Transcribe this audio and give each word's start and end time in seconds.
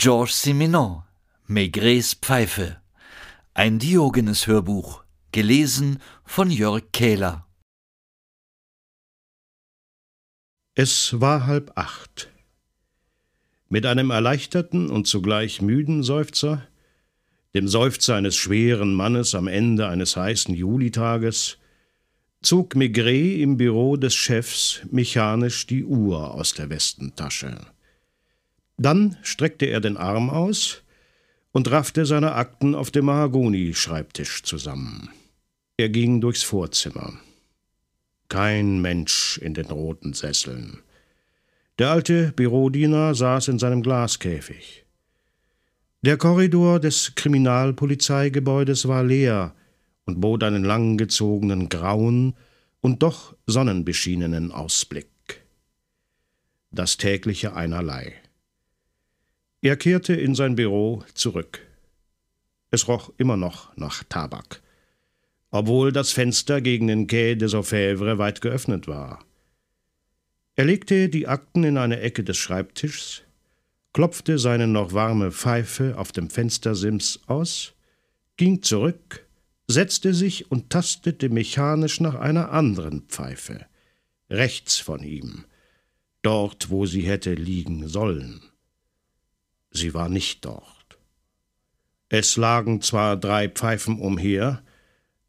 Georges 0.00 0.42
Simenon, 0.42 1.02
Maigrets 1.48 2.14
Pfeife. 2.14 2.76
Ein 3.52 3.80
Diogenes-Hörbuch, 3.80 5.02
gelesen 5.32 5.98
von 6.24 6.52
Jörg 6.52 6.92
Kähler. 6.92 7.48
Es 10.76 11.20
war 11.20 11.46
halb 11.46 11.72
acht. 11.74 12.30
Mit 13.68 13.86
einem 13.86 14.10
erleichterten 14.10 14.88
und 14.88 15.08
zugleich 15.08 15.62
müden 15.62 16.04
Seufzer, 16.04 16.68
dem 17.52 17.66
Seufzer 17.66 18.14
eines 18.14 18.36
schweren 18.36 18.94
Mannes 18.94 19.34
am 19.34 19.48
Ende 19.48 19.88
eines 19.88 20.16
heißen 20.16 20.54
Julitages, 20.54 21.58
zog 22.40 22.76
Maigret 22.76 23.40
im 23.40 23.56
Büro 23.56 23.96
des 23.96 24.14
Chefs 24.14 24.80
mechanisch 24.92 25.66
die 25.66 25.82
Uhr 25.82 26.34
aus 26.34 26.54
der 26.54 26.70
Westentasche. 26.70 27.66
Dann 28.78 29.16
streckte 29.22 29.66
er 29.66 29.80
den 29.80 29.96
Arm 29.96 30.30
aus 30.30 30.82
und 31.52 31.70
raffte 31.70 32.06
seine 32.06 32.32
Akten 32.32 32.74
auf 32.74 32.90
dem 32.90 33.06
Mahagoni-Schreibtisch 33.06 34.44
zusammen. 34.44 35.10
Er 35.76 35.88
ging 35.88 36.20
durchs 36.20 36.44
Vorzimmer. 36.44 37.12
Kein 38.28 38.80
Mensch 38.80 39.38
in 39.38 39.54
den 39.54 39.66
roten 39.66 40.12
Sesseln. 40.12 40.78
Der 41.78 41.90
alte 41.90 42.32
Bürodiener 42.32 43.14
saß 43.14 43.48
in 43.48 43.58
seinem 43.58 43.82
Glaskäfig. 43.82 44.84
Der 46.02 46.16
Korridor 46.16 46.78
des 46.78 47.14
Kriminalpolizeigebäudes 47.16 48.86
war 48.86 49.02
leer 49.02 49.54
und 50.04 50.20
bot 50.20 50.44
einen 50.44 50.62
langgezogenen 50.62 51.68
grauen 51.68 52.34
und 52.80 53.02
doch 53.02 53.36
sonnenbeschienenen 53.46 54.52
Ausblick. 54.52 55.08
Das 56.70 56.96
tägliche 56.96 57.54
Einerlei. 57.54 58.14
Er 59.60 59.76
kehrte 59.76 60.14
in 60.14 60.36
sein 60.36 60.54
Büro 60.54 61.02
zurück. 61.14 61.66
Es 62.70 62.86
roch 62.86 63.12
immer 63.16 63.36
noch 63.36 63.76
nach 63.76 64.04
Tabak, 64.04 64.62
obwohl 65.50 65.90
das 65.90 66.12
Fenster 66.12 66.60
gegen 66.60 66.86
den 66.86 67.08
Quai 67.08 67.34
des 67.34 67.54
Orfèvres 67.54 68.18
weit 68.18 68.40
geöffnet 68.40 68.86
war. 68.86 69.24
Er 70.54 70.64
legte 70.64 71.08
die 71.08 71.26
Akten 71.26 71.64
in 71.64 71.76
eine 71.76 71.98
Ecke 72.00 72.22
des 72.22 72.36
Schreibtischs, 72.36 73.22
klopfte 73.92 74.38
seine 74.38 74.68
noch 74.68 74.92
warme 74.92 75.32
Pfeife 75.32 75.98
auf 75.98 76.12
dem 76.12 76.30
Fenstersims 76.30 77.20
aus, 77.26 77.74
ging 78.36 78.62
zurück, 78.62 79.26
setzte 79.66 80.14
sich 80.14 80.52
und 80.52 80.70
tastete 80.70 81.30
mechanisch 81.30 82.00
nach 82.00 82.14
einer 82.14 82.52
anderen 82.52 83.02
Pfeife, 83.08 83.66
rechts 84.30 84.78
von 84.78 85.02
ihm, 85.02 85.46
dort, 86.22 86.70
wo 86.70 86.86
sie 86.86 87.02
hätte 87.02 87.34
liegen 87.34 87.88
sollen. 87.88 88.47
Sie 89.78 89.94
war 89.94 90.08
nicht 90.08 90.44
dort. 90.44 90.98
Es 92.08 92.36
lagen 92.36 92.80
zwar 92.80 93.16
drei 93.16 93.48
Pfeifen 93.48 94.00
umher, 94.00 94.62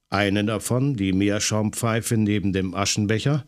eine 0.10 0.44
davon, 0.44 0.96
die 0.96 1.14
Meerschaumpfeife 1.14 2.18
neben 2.18 2.52
dem 2.52 2.74
Aschenbecher, 2.74 3.46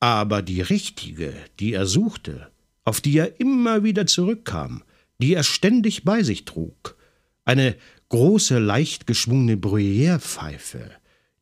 aber 0.00 0.40
die 0.40 0.62
richtige, 0.62 1.34
die 1.60 1.74
er 1.74 1.86
suchte, 1.86 2.50
auf 2.84 3.00
die 3.00 3.18
er 3.18 3.40
immer 3.40 3.84
wieder 3.84 4.06
zurückkam, 4.06 4.82
die 5.18 5.34
er 5.34 5.44
ständig 5.44 6.04
bei 6.04 6.22
sich 6.22 6.44
trug, 6.44 6.96
eine 7.44 7.76
große, 8.08 8.58
leicht 8.58 9.06
geschwungene 9.06 9.56
Bruyère-Pfeife, 9.56 10.92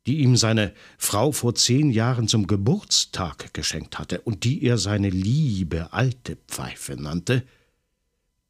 die 0.05 0.17
ihm 0.19 0.35
seine 0.35 0.73
Frau 0.97 1.31
vor 1.31 1.55
zehn 1.55 1.91
Jahren 1.91 2.27
zum 2.27 2.47
Geburtstag 2.47 3.53
geschenkt 3.53 3.99
hatte 3.99 4.19
und 4.21 4.43
die 4.43 4.63
er 4.63 4.77
seine 4.77 5.09
liebe 5.09 5.93
alte 5.93 6.37
Pfeife 6.47 6.97
nannte, 7.01 7.43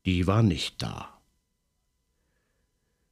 die 0.06 0.28
war 0.28 0.44
nicht 0.44 0.82
da. 0.82 1.22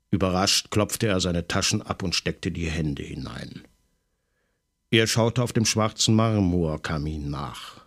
Überrascht 0.09 0.72
klopfte 0.72 1.08
er 1.08 1.22
seine 1.22 1.47
Taschen 1.47 1.81
ab 1.81 2.03
und 2.03 2.16
steckte 2.16 2.52
die 2.52 2.70
Hände 2.70 3.03
hinein. 3.03 3.64
Er 4.90 5.07
schaute 5.07 5.41
auf 5.41 5.53
dem 5.53 5.66
schwarzen 5.66 6.16
Marmorkamin 6.16 7.30
nach. 7.30 7.85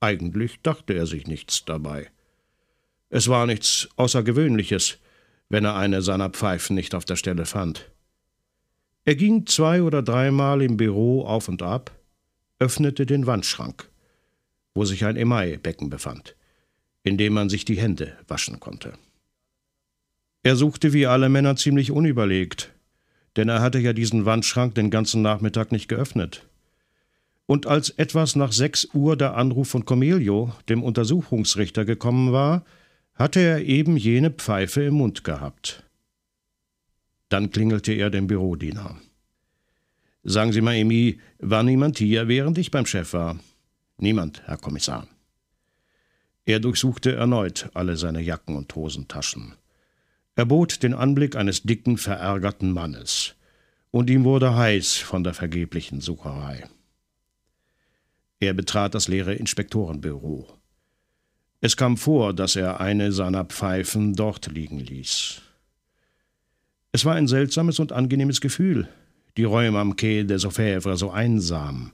Eigentlich 0.00 0.60
dachte 0.62 0.94
er 0.94 1.06
sich 1.06 1.28
nichts 1.28 1.64
dabei. 1.64 2.10
Es 3.10 3.28
war 3.28 3.46
nichts 3.46 3.88
Außergewöhnliches, 3.94 4.98
wenn 5.48 5.64
er 5.64 5.76
eine 5.76 6.02
seiner 6.02 6.30
Pfeifen 6.30 6.74
nicht 6.74 6.96
auf 6.96 7.04
der 7.04 7.16
Stelle 7.16 7.46
fand. 7.46 7.92
Er 9.04 9.14
ging 9.14 9.46
zwei 9.46 9.82
oder 9.82 10.02
dreimal 10.02 10.62
im 10.62 10.76
Büro 10.76 11.24
auf 11.24 11.48
und 11.48 11.62
ab, 11.62 11.92
öffnete 12.58 13.06
den 13.06 13.26
Wandschrank, 13.26 13.88
wo 14.74 14.84
sich 14.84 15.04
ein 15.04 15.16
Emaillebecken 15.16 15.90
befand 15.90 16.34
in 17.02 17.16
dem 17.16 17.32
man 17.32 17.48
sich 17.48 17.64
die 17.64 17.78
Hände 17.78 18.16
waschen 18.28 18.60
konnte. 18.60 18.92
Er 20.42 20.56
suchte 20.56 20.92
wie 20.92 21.06
alle 21.06 21.28
Männer 21.28 21.56
ziemlich 21.56 21.90
unüberlegt, 21.90 22.72
denn 23.36 23.48
er 23.48 23.60
hatte 23.60 23.78
ja 23.78 23.92
diesen 23.92 24.24
Wandschrank 24.24 24.74
den 24.74 24.90
ganzen 24.90 25.22
Nachmittag 25.22 25.72
nicht 25.72 25.88
geöffnet. 25.88 26.46
Und 27.46 27.66
als 27.66 27.90
etwas 27.90 28.36
nach 28.36 28.52
sechs 28.52 28.88
Uhr 28.94 29.16
der 29.16 29.36
Anruf 29.36 29.68
von 29.68 29.84
Comelio, 29.84 30.54
dem 30.68 30.82
Untersuchungsrichter, 30.82 31.84
gekommen 31.84 32.32
war, 32.32 32.64
hatte 33.14 33.40
er 33.40 33.64
eben 33.64 33.96
jene 33.96 34.30
Pfeife 34.30 34.82
im 34.82 34.94
Mund 34.94 35.24
gehabt. 35.24 35.84
Dann 37.28 37.50
klingelte 37.50 37.92
er 37.92 38.10
dem 38.10 38.26
Bürodiener. 38.26 38.96
Sagen 40.22 40.52
Sie 40.52 40.60
mal, 40.60 40.74
Emi, 40.74 41.18
war 41.38 41.62
niemand 41.62 41.98
hier, 41.98 42.28
während 42.28 42.56
ich 42.58 42.70
beim 42.70 42.86
Chef 42.86 43.12
war? 43.12 43.38
Niemand, 43.98 44.42
Herr 44.46 44.56
Kommissar. 44.56 45.06
Er 46.50 46.58
durchsuchte 46.58 47.14
erneut 47.14 47.70
alle 47.74 47.96
seine 47.96 48.20
Jacken 48.20 48.56
und 48.56 48.74
Hosentaschen. 48.74 49.54
Er 50.34 50.46
bot 50.46 50.82
den 50.82 50.94
Anblick 50.94 51.36
eines 51.36 51.62
dicken, 51.62 51.96
verärgerten 51.96 52.72
Mannes, 52.72 53.36
und 53.92 54.10
ihm 54.10 54.24
wurde 54.24 54.56
heiß 54.56 54.96
von 54.96 55.22
der 55.22 55.32
vergeblichen 55.32 56.00
Sucherei. 56.00 56.68
Er 58.40 58.52
betrat 58.52 58.96
das 58.96 59.06
leere 59.06 59.34
Inspektorenbüro. 59.34 60.48
Es 61.60 61.76
kam 61.76 61.96
vor, 61.96 62.34
dass 62.34 62.56
er 62.56 62.80
eine 62.80 63.12
seiner 63.12 63.44
Pfeifen 63.44 64.14
dort 64.14 64.50
liegen 64.50 64.80
ließ. 64.80 65.40
Es 66.90 67.04
war 67.04 67.14
ein 67.14 67.28
seltsames 67.28 67.78
und 67.78 67.92
angenehmes 67.92 68.40
Gefühl, 68.40 68.88
die 69.36 69.44
Räume 69.44 69.78
am 69.78 69.94
Quai 69.94 70.24
des 70.24 70.44
Orfèvres 70.44 70.96
so 70.96 71.12
einsam, 71.12 71.92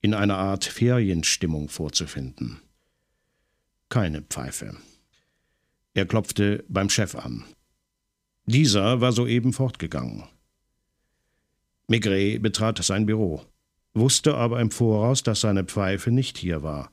in 0.00 0.14
einer 0.14 0.38
Art 0.38 0.64
Ferienstimmung 0.64 1.68
vorzufinden 1.68 2.60
keine 3.88 4.22
Pfeife. 4.22 4.76
Er 5.94 6.06
klopfte 6.06 6.64
beim 6.68 6.90
Chef 6.90 7.14
an. 7.14 7.44
Dieser 8.44 9.00
war 9.00 9.12
soeben 9.12 9.52
fortgegangen. 9.52 10.24
Maigret 11.88 12.42
betrat 12.42 12.82
sein 12.84 13.06
Büro, 13.06 13.44
wusste 13.94 14.34
aber 14.34 14.60
im 14.60 14.70
Voraus, 14.70 15.22
dass 15.22 15.40
seine 15.40 15.64
Pfeife 15.64 16.10
nicht 16.10 16.38
hier 16.38 16.62
war, 16.62 16.90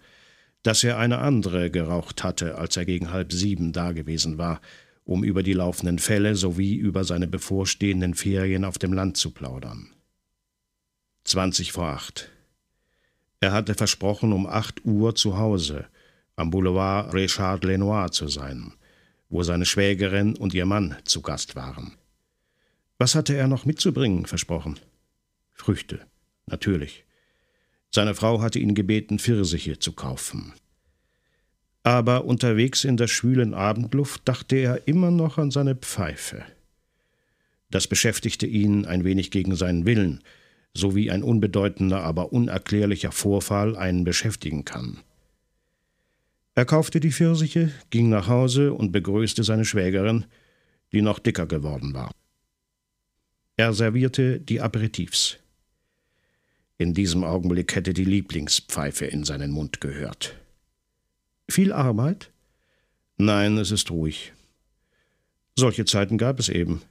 dass 0.62 0.84
er 0.84 0.98
eine 0.98 1.18
andere 1.18 1.70
geraucht 1.70 2.24
hatte, 2.24 2.58
als 2.58 2.78
er 2.78 2.86
gegen 2.86 3.12
halb 3.12 3.34
sieben 3.34 3.74
dagewesen 3.74 4.38
war, 4.38 4.62
um 5.04 5.24
über 5.24 5.44
die 5.44 5.54
laufenden 5.54 6.00
Fälle 6.00 6.36
sowie 6.36 6.76
über 6.76 7.04
seine 7.04 7.28
bevorstehenden 7.28 8.14
Ferien 8.14 8.64
auf 8.64 8.78
dem 8.78 8.94
Land 8.94 9.18
zu 9.18 9.32
plaudern. 9.32 9.90
Zwanzig 11.26 11.72
vor 11.72 11.88
acht. 11.88 12.32
Er 13.42 13.52
hatte 13.52 13.74
versprochen, 13.76 14.32
um 14.32 14.48
acht 14.48 14.86
Uhr 14.86 15.16
zu 15.16 15.38
Hause, 15.38 15.88
am 16.36 16.50
Boulevard 16.50 17.14
Richard 17.14 17.64
Lenoir 17.64 18.12
zu 18.12 18.28
sein, 18.28 18.74
wo 19.30 19.44
seine 19.44 19.66
Schwägerin 19.66 20.36
und 20.36 20.54
ihr 20.54 20.66
Mann 20.66 20.96
zu 21.06 21.22
Gast 21.22 21.56
waren. 21.56 21.94
Was 22.98 23.16
hatte 23.16 23.36
er 23.36 23.48
noch 23.48 23.66
mitzubringen 23.66 24.26
versprochen? 24.26 24.80
Früchte, 25.54 26.00
natürlich. 26.46 27.06
Seine 27.92 28.16
Frau 28.16 28.42
hatte 28.42 28.60
ihn 28.60 28.76
gebeten, 28.76 29.20
Pfirsiche 29.20 29.80
zu 29.80 29.94
kaufen. 29.94 30.54
Aber 31.84 32.26
unterwegs 32.26 32.86
in 32.86 32.98
der 32.98 33.08
schwülen 33.08 33.54
Abendluft 33.54 34.22
dachte 34.26 34.56
er 34.56 34.88
immer 34.88 35.12
noch 35.12 35.38
an 35.38 35.52
seine 35.52 35.76
Pfeife. 35.76 36.44
Das 37.70 37.88
beschäftigte 37.88 38.48
ihn 38.48 38.86
ein 38.86 39.04
wenig 39.04 39.32
gegen 39.32 39.56
seinen 39.56 39.86
Willen, 39.86 40.24
so 40.74 40.96
wie 40.96 41.12
ein 41.12 41.24
unbedeutender, 41.24 42.04
aber 42.04 42.32
unerklärlicher 42.32 43.12
Vorfall 43.12 43.76
einen 43.76 44.06
beschäftigen 44.06 44.64
kann. 44.64 45.00
Er 46.56 46.66
kaufte 46.66 47.00
die 47.00 47.12
Pfirsiche, 47.12 47.72
ging 47.90 48.10
nach 48.10 48.28
Hause 48.28 48.74
und 48.74 48.92
begrüßte 48.92 49.44
seine 49.44 49.66
Schwägerin, 49.66 50.26
die 50.92 51.02
noch 51.02 51.20
dicker 51.20 51.48
geworden 51.48 51.94
war. 51.94 52.12
Er 53.56 53.74
servierte 53.74 54.40
die 54.40 54.62
Aperitifs. 54.62 55.38
In 56.78 56.94
diesem 56.94 57.24
Augenblick 57.24 57.76
hätte 57.76 57.94
die 57.94 58.06
Lieblingspfeife 58.06 59.06
in 59.06 59.24
seinen 59.24 59.52
Mund 59.52 59.82
gehört. 59.82 60.36
Viel 61.50 61.72
Arbeit? 61.72 62.32
Nein, 63.18 63.58
es 63.58 63.72
ist 63.72 63.90
ruhig. 63.92 64.34
Solche 65.56 65.86
Zeiten 65.86 66.18
gab 66.18 66.40
es 66.40 66.50
eben. 66.50 66.82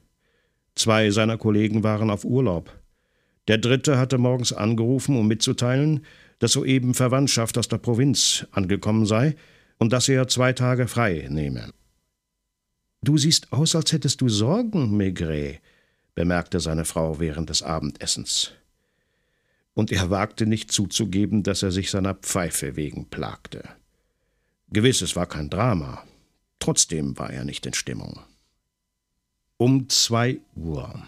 Zwei 0.75 1.11
seiner 1.11 1.37
Kollegen 1.37 1.83
waren 1.83 2.11
auf 2.11 2.25
Urlaub. 2.25 2.73
Der 3.49 3.59
dritte 3.59 3.99
hatte 3.99 4.19
morgens 4.19 4.53
angerufen, 4.53 5.17
um 5.17 5.27
mitzuteilen, 5.27 6.05
dass 6.43 6.53
soeben 6.53 6.93
Verwandtschaft 6.93 7.57
aus 7.57 7.69
der 7.69 7.79
Provinz 7.79 8.49
angekommen 8.51 9.07
sei 9.07 9.37
und 9.79 9.93
dass 9.93 10.09
er 10.09 10.27
zwei 10.27 10.53
Tage 10.53 10.89
frei 10.89 11.29
nehme. 11.31 11.73
Du 13.01 13.17
siehst 13.17 13.53
aus, 13.53 13.77
als 13.77 13.93
hättest 13.93 14.21
du 14.21 14.29
Sorgen, 14.29 14.97
Maigret, 14.97 15.61
bemerkte 16.17 16.59
seine 16.59 16.85
Frau 16.85 17.21
während 17.21 17.49
des 17.49 17.63
Abendessens. 17.63 18.51
Und 19.75 19.93
er 19.93 20.11
wagte 20.11 20.47
nicht 20.47 20.73
zuzugeben, 20.73 21.45
dass 21.45 21.63
er 21.63 21.71
sich 21.71 21.93
seiner 21.93 22.15
Pfeife 22.15 22.75
wegen 22.75 23.07
plagte. 23.09 23.63
Gewiss, 24.69 25.01
es 25.01 25.15
war 25.15 25.27
kein 25.27 25.49
Drama. 25.49 26.03
Trotzdem 26.59 27.17
war 27.21 27.31
er 27.31 27.45
nicht 27.45 27.65
in 27.67 27.75
Stimmung. 27.75 28.19
Um 29.59 29.89
zwei 29.89 30.41
Uhr. 30.57 31.07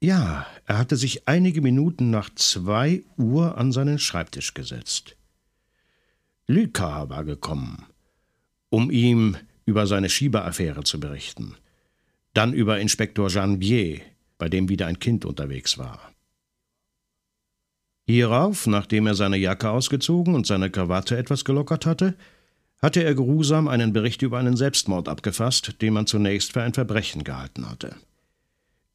Ja, 0.00 0.46
er 0.64 0.78
hatte 0.78 0.96
sich 0.96 1.26
einige 1.26 1.60
Minuten 1.60 2.10
nach 2.10 2.30
zwei 2.34 3.02
Uhr 3.16 3.58
an 3.58 3.72
seinen 3.72 3.98
Schreibtisch 3.98 4.54
gesetzt. 4.54 5.16
Lucas 6.46 7.08
war 7.10 7.24
gekommen, 7.24 7.84
um 8.70 8.90
ihm 8.90 9.36
über 9.66 9.86
seine 9.86 10.08
Schiebeaffäre 10.08 10.84
zu 10.84 11.00
berichten, 11.00 11.56
dann 12.32 12.52
über 12.52 12.78
Inspektor 12.78 13.28
Janvier, 13.28 14.00
bei 14.38 14.48
dem 14.48 14.68
wieder 14.68 14.86
ein 14.86 15.00
Kind 15.00 15.24
unterwegs 15.24 15.78
war. 15.78 16.12
Hierauf, 18.06 18.66
nachdem 18.66 19.06
er 19.06 19.14
seine 19.14 19.36
Jacke 19.36 19.68
ausgezogen 19.68 20.34
und 20.34 20.46
seine 20.46 20.70
Krawatte 20.70 21.18
etwas 21.18 21.44
gelockert 21.44 21.84
hatte, 21.84 22.14
hatte 22.80 23.02
er 23.02 23.14
geruhsam 23.14 23.68
einen 23.68 23.92
Bericht 23.92 24.22
über 24.22 24.38
einen 24.38 24.56
Selbstmord 24.56 25.08
abgefasst, 25.08 25.82
den 25.82 25.92
man 25.92 26.06
zunächst 26.06 26.52
für 26.52 26.62
ein 26.62 26.72
Verbrechen 26.72 27.24
gehalten 27.24 27.68
hatte. 27.68 27.96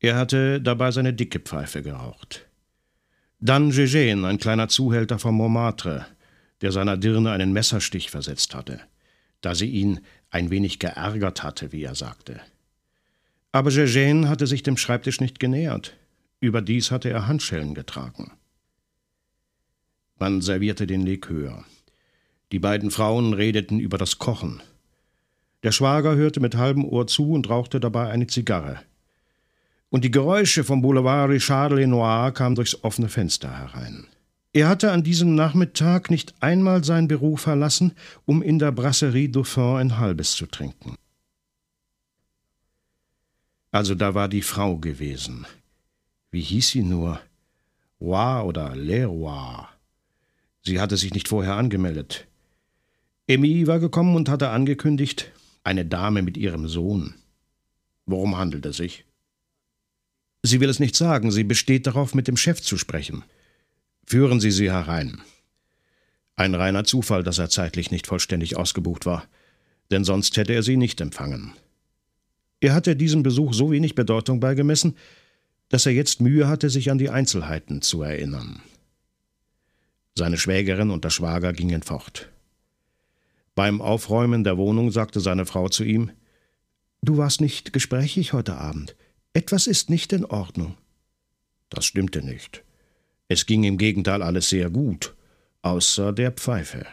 Er 0.03 0.17
hatte 0.17 0.59
dabei 0.59 0.91
seine 0.91 1.13
dicke 1.13 1.39
Pfeife 1.39 1.81
geraucht. 1.81 2.45
Dann 3.39 3.71
Gégène, 3.71 4.25
ein 4.25 4.37
kleiner 4.37 4.67
Zuhälter 4.67 5.17
von 5.17 5.33
Montmartre, 5.33 6.05
der 6.59 6.73
seiner 6.73 6.97
Dirne 6.97 7.31
einen 7.31 7.53
Messerstich 7.53 8.11
versetzt 8.11 8.53
hatte, 8.53 8.81
da 9.39 9.55
sie 9.55 9.69
ihn 9.69 10.01
ein 10.29 10.49
wenig 10.49 10.79
geärgert 10.79 11.41
hatte, 11.41 11.71
wie 11.71 11.83
er 11.83 11.95
sagte. 11.95 12.41
Aber 13.53 13.69
Gégène 13.69 14.27
hatte 14.27 14.45
sich 14.45 14.61
dem 14.61 14.75
Schreibtisch 14.75 15.21
nicht 15.21 15.39
genähert. 15.39 15.95
Überdies 16.41 16.91
hatte 16.91 17.09
er 17.09 17.27
Handschellen 17.27 17.73
getragen. 17.73 18.33
Man 20.19 20.41
servierte 20.41 20.85
den 20.85 21.05
Likör. 21.05 21.63
Die 22.51 22.59
beiden 22.59 22.91
Frauen 22.91 23.31
redeten 23.33 23.79
über 23.79 23.97
das 23.97 24.19
Kochen. 24.19 24.61
Der 25.63 25.71
Schwager 25.71 26.15
hörte 26.15 26.41
mit 26.41 26.57
halbem 26.57 26.83
Ohr 26.83 27.07
zu 27.07 27.31
und 27.31 27.49
rauchte 27.49 27.79
dabei 27.79 28.09
eine 28.09 28.27
Zigarre. 28.27 28.81
Und 29.93 30.03
die 30.03 30.09
Geräusche 30.09 30.63
vom 30.63 30.81
Boulevard 30.81 31.29
Richard 31.29 31.71
Lenoir 31.71 32.31
kamen 32.31 32.55
durchs 32.55 32.83
offene 32.83 33.09
Fenster 33.09 33.55
herein. 33.55 34.07
Er 34.51 34.67
hatte 34.67 34.91
an 34.91 35.03
diesem 35.03 35.35
Nachmittag 35.35 36.09
nicht 36.09 36.33
einmal 36.39 36.83
seinen 36.83 37.07
Beruf 37.07 37.41
verlassen, 37.41 37.93
um 38.25 38.41
in 38.41 38.57
der 38.57 38.71
Brasserie 38.71 39.29
Dauphin 39.29 39.75
ein 39.75 39.97
halbes 39.99 40.31
zu 40.31 40.47
trinken. 40.47 40.95
Also 43.69 43.93
da 43.93 44.15
war 44.15 44.29
die 44.29 44.41
Frau 44.41 44.77
gewesen. 44.77 45.45
Wie 46.31 46.41
hieß 46.41 46.69
sie 46.69 46.81
nur? 46.81 47.19
Roy 48.01 48.41
oder 48.47 48.75
Leroy? 48.75 49.67
Sie 50.63 50.81
hatte 50.81 50.97
sich 50.97 51.13
nicht 51.13 51.27
vorher 51.27 51.53
angemeldet. 51.53 52.25
Emmy 53.27 53.67
war 53.67 53.79
gekommen 53.79 54.15
und 54.15 54.27
hatte 54.27 54.49
angekündigt, 54.49 55.31
eine 55.63 55.85
Dame 55.85 56.23
mit 56.23 56.35
ihrem 56.35 56.67
Sohn. 56.67 57.13
Worum 58.07 58.37
handelt 58.37 58.65
es 58.65 58.77
sich? 58.77 59.05
Sie 60.43 60.59
will 60.59 60.69
es 60.69 60.79
nicht 60.79 60.95
sagen, 60.95 61.31
sie 61.31 61.45
besteht 61.45 61.87
darauf, 61.87 62.13
mit 62.13 62.27
dem 62.27 62.37
Chef 62.37 62.61
zu 62.61 62.77
sprechen. 62.77 63.23
Führen 64.05 64.41
Sie 64.41 64.51
sie 64.51 64.69
herein. 64.69 65.21
Ein 66.35 66.53
reiner 66.53 66.83
Zufall, 66.83 67.23
dass 67.23 67.37
er 67.37 67.49
zeitlich 67.49 67.91
nicht 67.91 68.07
vollständig 68.07 68.57
ausgebucht 68.57 69.05
war, 69.05 69.25
denn 69.91 70.03
sonst 70.03 70.35
hätte 70.35 70.53
er 70.53 70.63
sie 70.63 70.75
nicht 70.75 70.99
empfangen. 70.99 71.53
Er 72.59 72.73
hatte 72.73 72.95
diesem 72.95 73.23
Besuch 73.23 73.53
so 73.53 73.71
wenig 73.71 73.95
Bedeutung 73.95 74.39
beigemessen, 74.39 74.97
dass 75.69 75.85
er 75.85 75.93
jetzt 75.93 76.21
Mühe 76.21 76.47
hatte, 76.47 76.69
sich 76.69 76.91
an 76.91 76.97
die 76.97 77.09
Einzelheiten 77.09 77.81
zu 77.81 78.01
erinnern. 78.01 78.61
Seine 80.15 80.37
Schwägerin 80.37 80.91
und 80.91 81.03
der 81.05 81.09
Schwager 81.09 81.53
gingen 81.53 81.83
fort. 81.83 82.29
Beim 83.55 83.81
Aufräumen 83.81 84.43
der 84.43 84.57
Wohnung 84.57 84.91
sagte 84.91 85.19
seine 85.19 85.45
Frau 85.45 85.69
zu 85.69 85.83
ihm 85.83 86.11
Du 87.01 87.17
warst 87.17 87.41
nicht 87.41 87.73
gesprächig 87.73 88.33
heute 88.33 88.55
Abend. 88.55 88.95
Etwas 89.33 89.65
ist 89.65 89.89
nicht 89.89 90.13
in 90.13 90.25
Ordnung. 90.25 90.77
Das 91.69 91.85
stimmte 91.85 92.21
nicht. 92.21 92.63
Es 93.27 93.47
ging 93.47 93.63
im 93.63 93.79
Gegenteil 93.79 94.21
alles 94.21 94.49
sehr 94.49 94.69
gut, 94.69 95.15
außer 95.63 96.13
der 96.13 96.31
Pfeife. 96.31 96.85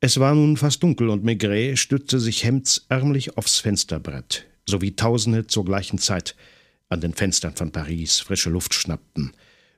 Es 0.00 0.20
war 0.20 0.34
nun 0.34 0.56
fast 0.56 0.82
dunkel 0.82 1.08
und 1.08 1.24
Maigret 1.24 1.78
stützte 1.78 2.20
sich 2.20 2.44
hemdsärmlich 2.44 3.38
aufs 3.38 3.60
Fensterbrett, 3.60 4.46
so 4.68 4.82
wie 4.82 4.94
Tausende 4.94 5.46
zur 5.46 5.64
gleichen 5.64 5.98
Zeit 5.98 6.36
an 6.88 7.00
den 7.00 7.14
Fenstern 7.14 7.56
von 7.56 7.72
Paris 7.72 8.20
frische 8.20 8.50
Luft 8.50 8.74
schnappten 8.74 9.32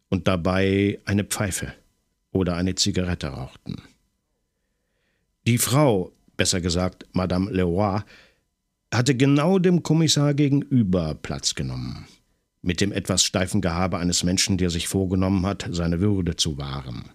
und 0.09 0.27
dabei 0.27 0.99
eine 1.05 1.25
Pfeife 1.25 1.73
oder 2.33 2.57
eine 2.57 2.75
Zigarette 2.75 3.29
rauchten. 3.29 3.83
Die 5.47 5.59
Frau, 5.59 6.11
besser 6.37 6.61
gesagt 6.61 7.07
Madame 7.13 7.51
Leroy, 7.53 8.01
hatte 8.97 9.15
genau 9.15 9.59
dem 9.59 9.83
Kommissar 9.83 10.35
gegenüber 10.35 11.15
Platz 11.15 11.55
genommen, 11.55 12.07
mit 12.63 12.81
dem 12.81 12.93
etwas 12.93 13.25
steifen 13.25 13.61
Gehabe 13.61 13.99
eines 13.99 14.25
Menschen, 14.25 14.59
der 14.59 14.71
sich 14.71 14.89
vorgenommen 14.89 15.47
hat, 15.47 15.69
seine 15.71 16.01
Würde 16.01 16.37
zu 16.37 16.59
wahren. 16.59 17.11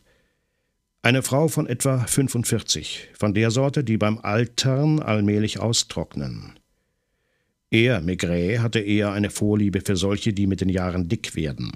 Eine 1.01 1.23
Frau 1.23 1.47
von 1.47 1.65
etwa 1.65 1.99
45, 1.99 3.09
von 3.13 3.33
der 3.33 3.51
Sorte, 3.51 3.83
die 3.83 3.97
beim 3.97 4.17
Altern 4.17 4.99
allmählich 4.99 5.59
austrocknen. 5.59 6.59
Er, 7.71 8.01
Maigret, 8.01 8.59
hatte 8.59 8.79
eher 8.79 9.11
eine 9.11 9.29
Vorliebe 9.29 9.81
für 9.81 9.95
solche, 9.95 10.33
die 10.33 10.47
mit 10.47 10.59
den 10.59 10.69
Jahren 10.69 11.07
dick 11.07 11.35
werden. 11.35 11.71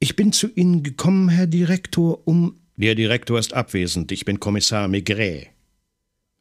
Ich 0.00 0.16
bin 0.16 0.32
zu 0.32 0.48
Ihnen 0.52 0.82
gekommen, 0.82 1.28
Herr 1.28 1.46
Direktor, 1.46 2.26
um. 2.26 2.60
Der 2.76 2.94
Direktor 2.94 3.38
ist 3.38 3.54
abwesend, 3.54 4.10
ich 4.10 4.24
bin 4.24 4.40
Kommissar 4.40 4.88
Maigret. 4.88 5.50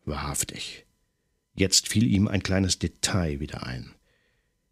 Wahrhaftig. 0.03 0.85
Jetzt 1.53 1.87
fiel 1.87 2.07
ihm 2.07 2.27
ein 2.27 2.43
kleines 2.43 2.79
Detail 2.79 3.39
wieder 3.39 3.65
ein. 3.65 3.93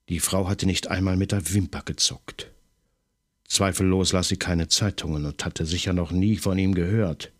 Die 0.09 0.19
Frau 0.19 0.47
hatte 0.47 0.65
nicht 0.65 0.87
einmal 0.89 1.17
mit 1.17 1.31
der 1.31 1.53
Wimper 1.53 1.83
gezuckt. 1.83 2.51
Zweifellos 3.47 4.13
las 4.13 4.27
sie 4.27 4.37
keine 4.37 4.67
Zeitungen 4.67 5.25
und 5.25 5.43
hatte 5.43 5.65
sicher 5.65 5.93
noch 5.93 6.11
nie 6.11 6.37
von 6.37 6.57
ihm 6.57 6.73
gehört. 6.73 7.31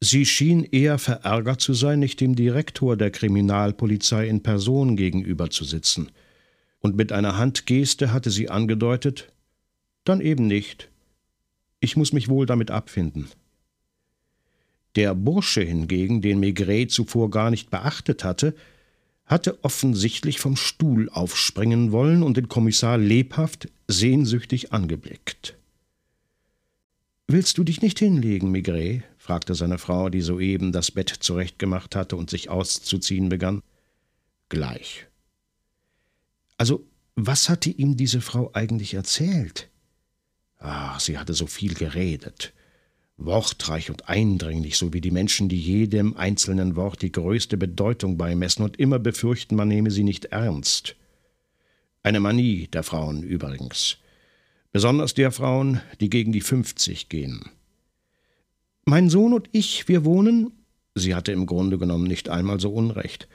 Sie 0.00 0.26
schien 0.26 0.62
eher 0.64 0.98
verärgert 0.98 1.60
zu 1.60 1.72
sein, 1.72 1.98
nicht 1.98 2.20
dem 2.20 2.36
Direktor 2.36 2.96
der 2.96 3.10
Kriminalpolizei 3.10 4.28
in 4.28 4.42
Person 4.42 4.96
gegenüber 4.96 5.48
zu 5.50 5.64
sitzen. 5.64 6.10
Und 6.80 6.96
mit 6.96 7.12
einer 7.12 7.38
Handgeste 7.38 8.12
hatte 8.12 8.30
sie 8.30 8.50
angedeutet, 8.50 9.32
dann 10.04 10.20
eben 10.20 10.46
nicht. 10.46 10.90
Ich 11.80 11.96
muss 11.96 12.12
mich 12.12 12.28
wohl 12.28 12.46
damit 12.46 12.70
abfinden. 12.70 13.28
Der 14.96 15.14
Bursche 15.14 15.60
hingegen, 15.60 16.22
den 16.22 16.40
Maigret 16.40 16.90
zuvor 16.90 17.30
gar 17.30 17.50
nicht 17.50 17.70
beachtet 17.70 18.24
hatte, 18.24 18.54
hatte 19.26 19.62
offensichtlich 19.62 20.40
vom 20.40 20.56
Stuhl 20.56 21.10
aufspringen 21.10 21.92
wollen 21.92 22.22
und 22.22 22.36
den 22.36 22.48
Kommissar 22.48 22.96
lebhaft, 22.96 23.68
sehnsüchtig 23.88 24.72
angeblickt. 24.72 25.56
Willst 27.28 27.58
du 27.58 27.64
dich 27.64 27.82
nicht 27.82 27.98
hinlegen, 27.98 28.52
Maigret? 28.52 29.02
fragte 29.18 29.54
seine 29.54 29.78
Frau, 29.78 30.08
die 30.08 30.20
soeben 30.20 30.70
das 30.72 30.92
Bett 30.92 31.08
zurechtgemacht 31.08 31.96
hatte 31.96 32.16
und 32.16 32.30
sich 32.30 32.48
auszuziehen 32.48 33.28
begann. 33.28 33.62
Gleich. 34.48 35.06
Also, 36.56 36.86
was 37.16 37.48
hatte 37.48 37.70
ihm 37.70 37.96
diese 37.96 38.20
Frau 38.20 38.50
eigentlich 38.54 38.94
erzählt? 38.94 39.68
Ach, 40.58 41.00
sie 41.00 41.18
hatte 41.18 41.34
so 41.34 41.46
viel 41.46 41.74
geredet. 41.74 42.54
Wortreich 43.18 43.90
und 43.90 44.08
eindringlich, 44.08 44.76
so 44.76 44.92
wie 44.92 45.00
die 45.00 45.10
Menschen, 45.10 45.48
die 45.48 45.58
jedem 45.58 46.16
einzelnen 46.16 46.76
Wort 46.76 47.00
die 47.02 47.12
größte 47.12 47.56
Bedeutung 47.56 48.18
beimessen 48.18 48.62
und 48.62 48.78
immer 48.78 48.98
befürchten, 48.98 49.56
man 49.56 49.68
nehme 49.68 49.90
sie 49.90 50.04
nicht 50.04 50.26
ernst. 50.26 50.96
Eine 52.02 52.20
Manie 52.20 52.68
der 52.68 52.82
Frauen 52.82 53.22
übrigens. 53.22 53.96
Besonders 54.70 55.14
der 55.14 55.32
Frauen, 55.32 55.80
die 56.00 56.10
gegen 56.10 56.32
die 56.32 56.42
fünfzig 56.42 57.08
gehen. 57.08 57.48
Mein 58.84 59.08
Sohn 59.08 59.32
und 59.32 59.48
ich, 59.52 59.88
wir 59.88 60.04
wohnen. 60.04 60.52
Sie 60.94 61.14
hatte 61.14 61.32
im 61.32 61.46
Grunde 61.46 61.78
genommen 61.78 62.06
nicht 62.06 62.28
einmal 62.28 62.60
so 62.60 62.70
Unrecht, 62.70 63.28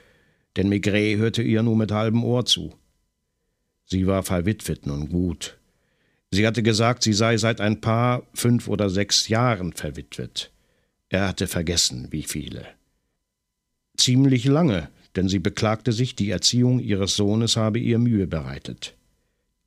denn 0.56 0.68
Maigret 0.68 1.18
hörte 1.18 1.42
ihr 1.42 1.62
nur 1.62 1.76
mit 1.76 1.90
halbem 1.90 2.24
Ohr 2.24 2.44
zu. 2.44 2.74
Sie 3.84 4.06
war 4.06 4.22
verwitwet 4.22 4.86
nun 4.86 5.08
gut, 5.08 5.58
Sie 6.32 6.46
hatte 6.46 6.62
gesagt, 6.62 7.02
sie 7.02 7.12
sei 7.12 7.36
seit 7.36 7.60
ein 7.60 7.80
paar, 7.80 8.22
fünf 8.34 8.66
oder 8.66 8.90
sechs 8.90 9.28
Jahren 9.28 9.72
verwitwet. 9.72 10.50
Er 11.08 11.28
hatte 11.28 11.46
vergessen, 11.46 12.08
wie 12.10 12.22
viele. 12.22 12.66
Ziemlich 13.96 14.46
lange, 14.46 14.88
denn 15.14 15.28
sie 15.28 15.38
beklagte 15.38 15.92
sich, 15.92 16.16
die 16.16 16.30
Erziehung 16.30 16.80
ihres 16.80 17.14
Sohnes 17.14 17.56
habe 17.56 17.78
ihr 17.78 17.98
Mühe 17.98 18.26
bereitet. 18.26 18.94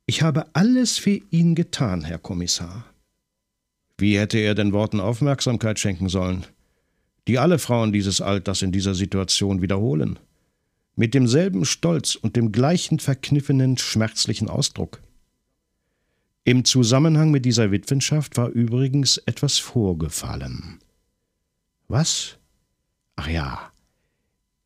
Ich 0.06 0.22
habe 0.22 0.46
alles 0.54 0.98
für 0.98 1.20
ihn 1.30 1.54
getan, 1.54 2.04
Herr 2.04 2.18
Kommissar. 2.18 2.84
Wie 3.96 4.18
hätte 4.18 4.38
er 4.38 4.54
den 4.54 4.72
Worten 4.72 5.00
Aufmerksamkeit 5.00 5.78
schenken 5.78 6.08
sollen, 6.08 6.44
die 7.28 7.38
alle 7.38 7.58
Frauen 7.58 7.92
dieses 7.92 8.20
Alters 8.20 8.62
in 8.62 8.72
dieser 8.72 8.94
Situation 8.94 9.62
wiederholen? 9.62 10.18
mit 10.96 11.12
demselben 11.12 11.64
Stolz 11.64 12.14
und 12.14 12.36
dem 12.36 12.50
gleichen 12.50 12.98
verkniffenen, 12.98 13.76
schmerzlichen 13.76 14.48
Ausdruck. 14.48 15.00
Im 16.48 16.64
Zusammenhang 16.64 17.32
mit 17.32 17.44
dieser 17.44 17.72
Witwenschaft 17.72 18.36
war 18.36 18.50
übrigens 18.50 19.18
etwas 19.18 19.58
vorgefallen. 19.58 20.78
Was? 21.88 22.38
Ach 23.16 23.28
ja. 23.28 23.72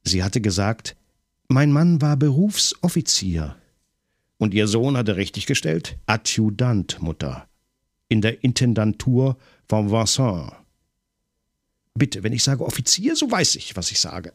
Sie 0.04 0.22
hatte 0.22 0.42
gesagt, 0.42 0.94
mein 1.49 1.72
Mann 1.72 2.02
war 2.02 2.18
Berufsoffizier. 2.18 3.56
Und 4.37 4.52
ihr 4.52 4.68
Sohn 4.68 4.94
hatte 4.94 5.16
richtig 5.16 5.46
gestellt, 5.46 5.96
Adjutant, 6.04 7.00
Mutter, 7.00 7.49
in 8.08 8.20
der 8.20 8.44
Intendantur 8.44 9.38
von 9.66 9.90
Vincent. 9.90 10.52
Bitte, 11.94 12.22
wenn 12.22 12.34
ich 12.34 12.42
sage 12.42 12.62
Offizier, 12.62 13.16
so 13.16 13.30
weiß 13.30 13.54
ich, 13.54 13.75
was 13.75 13.90
ich 13.90 14.00
sage. 14.00 14.34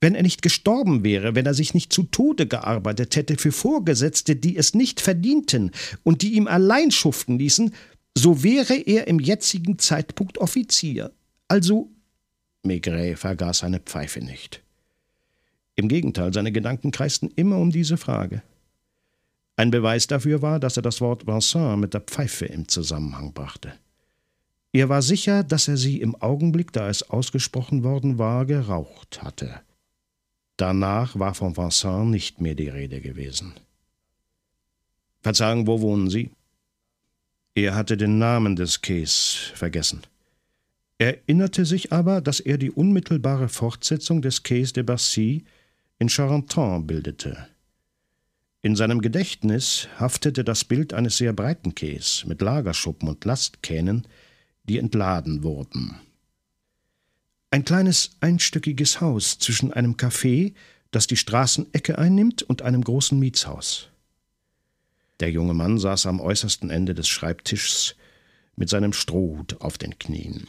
Wenn 0.00 0.14
er 0.14 0.22
nicht 0.22 0.42
gestorben 0.42 1.04
wäre, 1.04 1.34
wenn 1.34 1.46
er 1.46 1.54
sich 1.54 1.72
nicht 1.72 1.92
zu 1.92 2.02
Tode 2.02 2.46
gearbeitet 2.46 3.16
hätte 3.16 3.36
für 3.36 3.52
Vorgesetzte, 3.52 4.36
die 4.36 4.56
es 4.56 4.74
nicht 4.74 5.00
verdienten 5.00 5.70
und 6.02 6.22
die 6.22 6.34
ihm 6.34 6.46
allein 6.46 6.90
schuften 6.90 7.38
ließen, 7.38 7.72
so 8.16 8.42
wäre 8.42 8.74
er 8.74 9.08
im 9.08 9.20
jetzigen 9.20 9.78
Zeitpunkt 9.78 10.38
Offizier. 10.38 11.12
Also. 11.48 11.90
Maigret 12.62 13.18
vergaß 13.18 13.58
seine 13.58 13.80
Pfeife 13.80 14.20
nicht. 14.20 14.62
Im 15.76 15.88
Gegenteil, 15.88 16.32
seine 16.32 16.52
Gedanken 16.52 16.90
kreisten 16.90 17.30
immer 17.36 17.58
um 17.58 17.70
diese 17.70 17.96
Frage. 17.96 18.42
Ein 19.56 19.70
Beweis 19.70 20.06
dafür 20.06 20.42
war, 20.42 20.60
dass 20.60 20.76
er 20.76 20.82
das 20.82 21.00
Wort 21.00 21.26
Vincent 21.26 21.80
mit 21.80 21.94
der 21.94 22.02
Pfeife 22.02 22.44
im 22.46 22.68
Zusammenhang 22.68 23.32
brachte. 23.32 23.72
Er 24.72 24.90
war 24.90 25.00
sicher, 25.00 25.42
dass 25.42 25.68
er 25.68 25.78
sie 25.78 26.00
im 26.00 26.14
Augenblick, 26.16 26.72
da 26.72 26.90
es 26.90 27.02
ausgesprochen 27.02 27.82
worden 27.82 28.18
war, 28.18 28.44
geraucht 28.44 29.22
hatte. 29.22 29.60
Danach 30.56 31.18
war 31.18 31.34
von 31.34 31.56
Vincent 31.56 32.10
nicht 32.10 32.40
mehr 32.40 32.54
die 32.54 32.68
Rede 32.68 33.00
gewesen. 33.00 33.52
Verzeihung, 35.20 35.66
wo 35.66 35.80
wohnen 35.80 36.08
Sie? 36.08 36.30
Er 37.54 37.74
hatte 37.74 37.96
den 37.96 38.18
Namen 38.18 38.56
des 38.56 38.80
Quais 38.80 39.50
vergessen. 39.54 40.02
Erinnerte 40.98 41.66
sich 41.66 41.92
aber, 41.92 42.20
dass 42.20 42.40
er 42.40 42.58
die 42.58 42.70
unmittelbare 42.70 43.48
Fortsetzung 43.48 44.22
des 44.22 44.42
Quais 44.42 44.72
de 44.72 44.82
Bercy 44.82 45.44
in 45.98 46.08
Charenton 46.08 46.86
bildete. 46.86 47.48
In 48.62 48.76
seinem 48.76 49.00
Gedächtnis 49.00 49.88
haftete 49.98 50.42
das 50.42 50.64
Bild 50.64 50.92
eines 50.92 51.18
sehr 51.18 51.32
breiten 51.32 51.74
Quais 51.74 52.24
mit 52.26 52.40
Lagerschuppen 52.40 53.08
und 53.08 53.24
Lastkähnen, 53.24 54.06
die 54.64 54.78
entladen 54.78 55.42
wurden. 55.42 56.00
Ein 57.56 57.64
kleines 57.64 58.10
einstöckiges 58.20 59.00
Haus 59.00 59.38
zwischen 59.38 59.72
einem 59.72 59.94
Café, 59.94 60.52
das 60.90 61.06
die 61.06 61.16
Straßenecke 61.16 61.96
einnimmt, 61.96 62.42
und 62.42 62.60
einem 62.60 62.84
großen 62.84 63.18
Mietshaus. 63.18 63.88
Der 65.20 65.30
junge 65.30 65.54
Mann 65.54 65.78
saß 65.78 66.04
am 66.04 66.20
äußersten 66.20 66.68
Ende 66.68 66.92
des 66.94 67.08
Schreibtischs 67.08 67.96
mit 68.56 68.68
seinem 68.68 68.92
Strohhut 68.92 69.58
auf 69.62 69.78
den 69.78 69.98
Knien. 69.98 70.46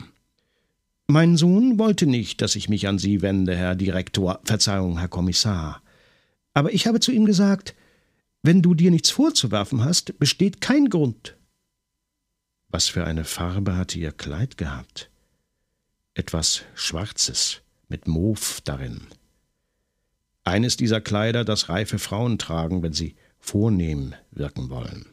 Mein 1.07 1.37
Sohn 1.37 1.79
wollte 1.79 2.07
nicht, 2.07 2.41
dass 2.41 2.57
ich 2.57 2.67
mich 2.67 2.89
an 2.89 2.99
Sie 2.99 3.21
wende, 3.21 3.55
Herr 3.55 3.75
Direktor, 3.75 4.41
Verzeihung, 4.43 4.99
Herr 4.99 5.07
Kommissar. 5.07 5.81
Aber 6.53 6.73
ich 6.73 6.87
habe 6.87 6.99
zu 6.99 7.13
ihm 7.13 7.23
gesagt, 7.23 7.73
wenn 8.43 8.61
du 8.61 8.73
dir 8.73 8.91
nichts 8.91 9.11
vorzuwerfen 9.11 9.81
hast, 9.81 10.19
besteht 10.19 10.59
kein 10.59 10.89
Grund. 10.89 11.37
Was 12.67 12.89
für 12.89 13.05
eine 13.05 13.23
Farbe 13.23 13.77
hatte 13.77 13.97
ihr 13.97 14.11
Kleid 14.11 14.57
gehabt? 14.57 15.09
Etwas 16.17 16.63
Schwarzes 16.73 17.61
mit 17.89 18.07
Mof 18.07 18.61
darin. 18.63 19.01
Eines 20.43 20.77
dieser 20.77 21.01
Kleider, 21.01 21.45
das 21.45 21.69
reife 21.69 21.99
Frauen 21.99 22.37
tragen, 22.37 22.81
wenn 22.81 22.93
sie 22.93 23.15
vornehm 23.39 24.13
wirken 24.31 24.69
wollen. 24.69 25.05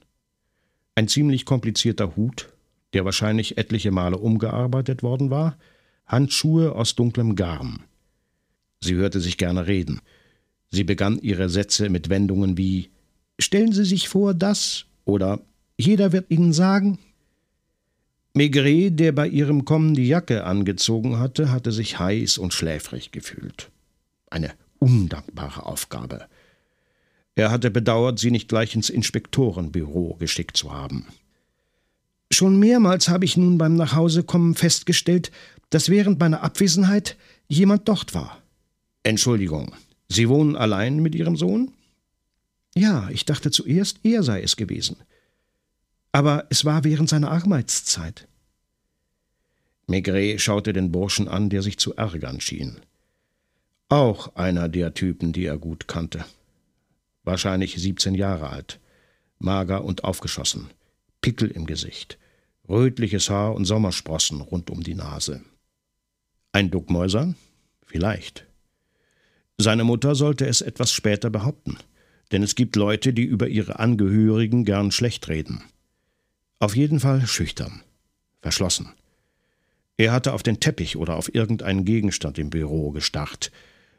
Ein 0.94 1.08
ziemlich 1.08 1.44
komplizierter 1.44 2.16
Hut, 2.16 2.52
der 2.92 3.04
wahrscheinlich 3.04 3.58
etliche 3.58 3.90
Male 3.90 4.16
umgearbeitet 4.16 5.02
worden 5.02 5.30
war, 5.30 5.58
Handschuhe 6.06 6.74
aus 6.74 6.94
dunklem 6.94 7.34
Garn. 7.34 7.84
Sie 8.80 8.94
hörte 8.94 9.20
sich 9.20 9.36
gerne 9.38 9.66
reden. 9.66 10.00
Sie 10.70 10.84
begann 10.84 11.18
ihre 11.18 11.48
Sätze 11.48 11.88
mit 11.88 12.08
Wendungen 12.08 12.56
wie 12.56 12.90
Stellen 13.40 13.72
Sie 13.72 13.84
sich 13.84 14.08
vor, 14.08 14.32
das 14.32 14.86
oder 15.04 15.40
jeder 15.76 16.12
wird 16.12 16.30
Ihnen 16.30 16.52
sagen, 16.52 17.00
Maigret, 18.36 18.98
der 18.98 19.12
bei 19.12 19.28
ihrem 19.28 19.64
Kommen 19.64 19.94
die 19.94 20.08
Jacke 20.08 20.42
angezogen 20.42 21.20
hatte, 21.20 21.52
hatte 21.52 21.70
sich 21.70 22.00
heiß 22.00 22.38
und 22.38 22.52
schläfrig 22.52 23.12
gefühlt. 23.12 23.70
Eine 24.28 24.50
undankbare 24.80 25.64
Aufgabe. 25.64 26.26
Er 27.36 27.52
hatte 27.52 27.70
bedauert, 27.70 28.18
sie 28.18 28.32
nicht 28.32 28.48
gleich 28.48 28.74
ins 28.74 28.90
Inspektorenbüro 28.90 30.16
geschickt 30.18 30.56
zu 30.56 30.72
haben. 30.72 31.06
Schon 32.32 32.58
mehrmals 32.58 33.08
habe 33.08 33.24
ich 33.24 33.36
nun 33.36 33.56
beim 33.56 33.76
Nachhausekommen 33.76 34.56
festgestellt, 34.56 35.30
dass 35.70 35.88
während 35.88 36.18
meiner 36.18 36.42
Abwesenheit 36.42 37.16
jemand 37.46 37.88
dort 37.88 38.14
war. 38.14 38.42
Entschuldigung, 39.04 39.72
Sie 40.08 40.28
wohnen 40.28 40.56
allein 40.56 40.98
mit 40.98 41.14
Ihrem 41.14 41.36
Sohn? 41.36 41.70
Ja, 42.74 43.08
ich 43.10 43.24
dachte 43.24 43.52
zuerst, 43.52 44.00
er 44.02 44.24
sei 44.24 44.42
es 44.42 44.56
gewesen 44.56 44.96
aber 46.14 46.46
es 46.48 46.64
war 46.64 46.84
während 46.84 47.08
seiner 47.08 47.32
Arbeitszeit. 47.32 48.28
Maigret 49.88 50.40
schaute 50.40 50.72
den 50.72 50.92
Burschen 50.92 51.26
an, 51.26 51.50
der 51.50 51.60
sich 51.60 51.76
zu 51.76 51.96
ärgern 51.96 52.40
schien. 52.40 52.76
Auch 53.88 54.36
einer 54.36 54.68
der 54.68 54.94
Typen, 54.94 55.32
die 55.32 55.44
er 55.44 55.58
gut 55.58 55.88
kannte. 55.88 56.24
Wahrscheinlich 57.24 57.74
17 57.74 58.14
Jahre 58.14 58.50
alt, 58.50 58.78
mager 59.40 59.82
und 59.82 60.04
aufgeschossen, 60.04 60.70
Pickel 61.20 61.50
im 61.50 61.66
Gesicht, 61.66 62.16
rötliches 62.68 63.28
Haar 63.28 63.52
und 63.52 63.64
Sommersprossen 63.64 64.40
rund 64.40 64.70
um 64.70 64.84
die 64.84 64.94
Nase. 64.94 65.42
Ein 66.52 66.70
Duckmäuser? 66.70 67.34
Vielleicht. 67.84 68.46
Seine 69.58 69.82
Mutter 69.82 70.14
sollte 70.14 70.46
es 70.46 70.60
etwas 70.60 70.92
später 70.92 71.28
behaupten, 71.28 71.76
denn 72.30 72.44
es 72.44 72.54
gibt 72.54 72.76
Leute, 72.76 73.12
die 73.12 73.24
über 73.24 73.48
ihre 73.48 73.80
Angehörigen 73.80 74.64
gern 74.64 74.92
schlecht 74.92 75.26
reden. 75.26 75.64
Auf 76.64 76.76
jeden 76.76 76.98
Fall 76.98 77.26
schüchtern, 77.26 77.82
verschlossen. 78.40 78.88
Er 79.98 80.12
hatte 80.12 80.32
auf 80.32 80.42
den 80.42 80.60
Teppich 80.60 80.96
oder 80.96 81.16
auf 81.16 81.34
irgendeinen 81.34 81.84
Gegenstand 81.84 82.38
im 82.38 82.48
Büro 82.48 82.90
gestarrt, 82.90 83.52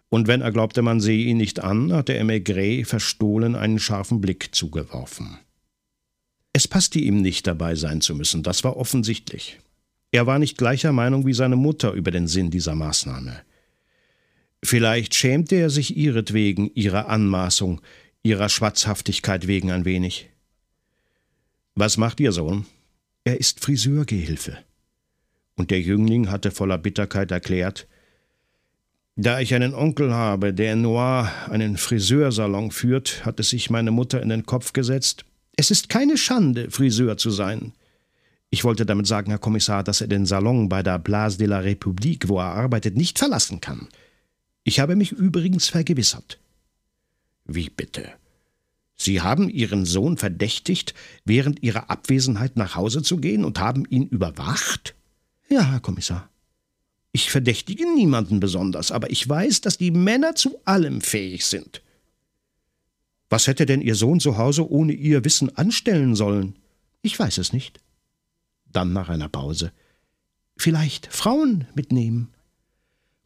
und 0.09 0.25
wenn 0.25 0.41
er 0.41 0.51
glaubte, 0.51 0.81
man 0.81 0.99
sehe 0.99 1.27
ihn 1.27 1.37
nicht 1.37 1.59
an, 1.59 1.93
hatte 1.93 2.13
er 2.13 2.23
Maigret 2.23 2.87
verstohlen 2.87 3.55
einen 3.55 3.77
scharfen 3.77 4.19
Blick 4.19 4.55
zugeworfen. 4.55 5.37
Es 6.53 6.67
passte 6.67 6.97
ihm 6.97 7.21
nicht, 7.21 7.45
dabei 7.45 7.75
sein 7.75 8.01
zu 8.01 8.15
müssen, 8.15 8.41
das 8.41 8.63
war 8.63 8.77
offensichtlich. 8.77 9.59
Er 10.11 10.25
war 10.25 10.39
nicht 10.39 10.57
gleicher 10.57 10.91
Meinung 10.91 11.23
wie 11.27 11.35
seine 11.35 11.57
Mutter 11.57 11.91
über 11.91 12.09
den 12.09 12.27
Sinn 12.27 12.49
dieser 12.49 12.73
Maßnahme. 12.73 13.43
Vielleicht 14.63 15.13
schämte 15.13 15.55
er 15.55 15.69
sich 15.69 15.95
ihretwegen, 15.95 16.71
ihrer 16.73 17.09
Anmaßung, 17.09 17.79
ihrer 18.23 18.49
Schwatzhaftigkeit 18.49 19.45
wegen 19.45 19.69
ein 19.69 19.85
wenig. 19.85 20.31
Was 21.75 21.97
macht 21.97 22.21
Ihr 22.21 22.31
Sohn? 22.31 22.65
Er 23.25 23.37
ist 23.37 23.59
Friseurgehilfe. 23.59 24.57
Und 25.55 25.71
der 25.71 25.81
Jüngling 25.81 26.31
hatte 26.31 26.51
voller 26.51 26.77
Bitterkeit 26.77 27.31
erklärt, 27.31 27.87
da 29.17 29.39
ich 29.39 29.53
einen 29.53 29.73
Onkel 29.73 30.13
habe, 30.13 30.53
der 30.53 30.73
in 30.73 30.81
Noir 30.81 31.31
einen 31.49 31.77
Friseursalon 31.77 32.71
führt, 32.71 33.25
hat 33.25 33.39
es 33.39 33.49
sich 33.49 33.69
meine 33.69 33.91
Mutter 33.91 34.21
in 34.21 34.27
den 34.27 34.45
Kopf 34.45 34.73
gesetzt, 34.73 35.23
es 35.55 35.71
ist 35.71 35.87
keine 35.87 36.17
Schande, 36.17 36.69
Friseur 36.69 37.17
zu 37.17 37.29
sein. 37.29 37.71
Ich 38.49 38.63
wollte 38.65 38.85
damit 38.85 39.07
sagen, 39.07 39.31
Herr 39.31 39.39
Kommissar, 39.39 39.83
dass 39.83 40.01
er 40.01 40.07
den 40.07 40.25
Salon 40.25 40.67
bei 40.67 40.83
der 40.83 40.99
Place 40.99 41.37
de 41.37 41.47
la 41.47 41.59
République, 41.59 42.27
wo 42.27 42.39
er 42.39 42.53
arbeitet, 42.53 42.97
nicht 42.97 43.19
verlassen 43.19 43.61
kann. 43.61 43.87
Ich 44.63 44.79
habe 44.79 44.95
mich 44.95 45.11
übrigens 45.13 45.67
vergewissert. 45.69 46.39
Wie 47.45 47.69
bitte? 47.69 48.13
Sie 48.95 49.21
haben 49.21 49.49
Ihren 49.49 49.85
Sohn 49.85 50.17
verdächtigt, 50.17 50.93
während 51.25 51.61
Ihrer 51.63 51.89
Abwesenheit 51.89 52.55
nach 52.55 52.75
Hause 52.75 53.01
zu 53.01 53.17
gehen 53.17 53.43
und 53.43 53.59
haben 53.59 53.85
ihn 53.89 54.07
überwacht? 54.07 54.95
Ja, 55.49 55.71
Herr 55.71 55.79
Kommissar. 55.79 56.29
Ich 57.11 57.31
verdächtige 57.31 57.85
niemanden 57.93 58.39
besonders, 58.39 58.91
aber 58.91 59.09
ich 59.09 59.27
weiß, 59.27 59.61
dass 59.61 59.77
die 59.77 59.91
Männer 59.91 60.35
zu 60.35 60.59
allem 60.65 61.01
fähig 61.01 61.45
sind. 61.45 61.81
Was 63.29 63.47
hätte 63.47 63.65
denn 63.65 63.81
Ihr 63.81 63.95
Sohn 63.95 64.19
zu 64.19 64.37
Hause 64.37 64.69
ohne 64.69 64.93
Ihr 64.93 65.23
Wissen 65.25 65.55
anstellen 65.57 66.15
sollen? 66.15 66.55
Ich 67.01 67.17
weiß 67.17 67.37
es 67.37 67.53
nicht. 67.53 67.79
Dann 68.65 68.93
nach 68.93 69.09
einer 69.09 69.29
Pause. 69.29 69.71
Vielleicht 70.57 71.07
Frauen 71.07 71.67
mitnehmen. 71.73 72.34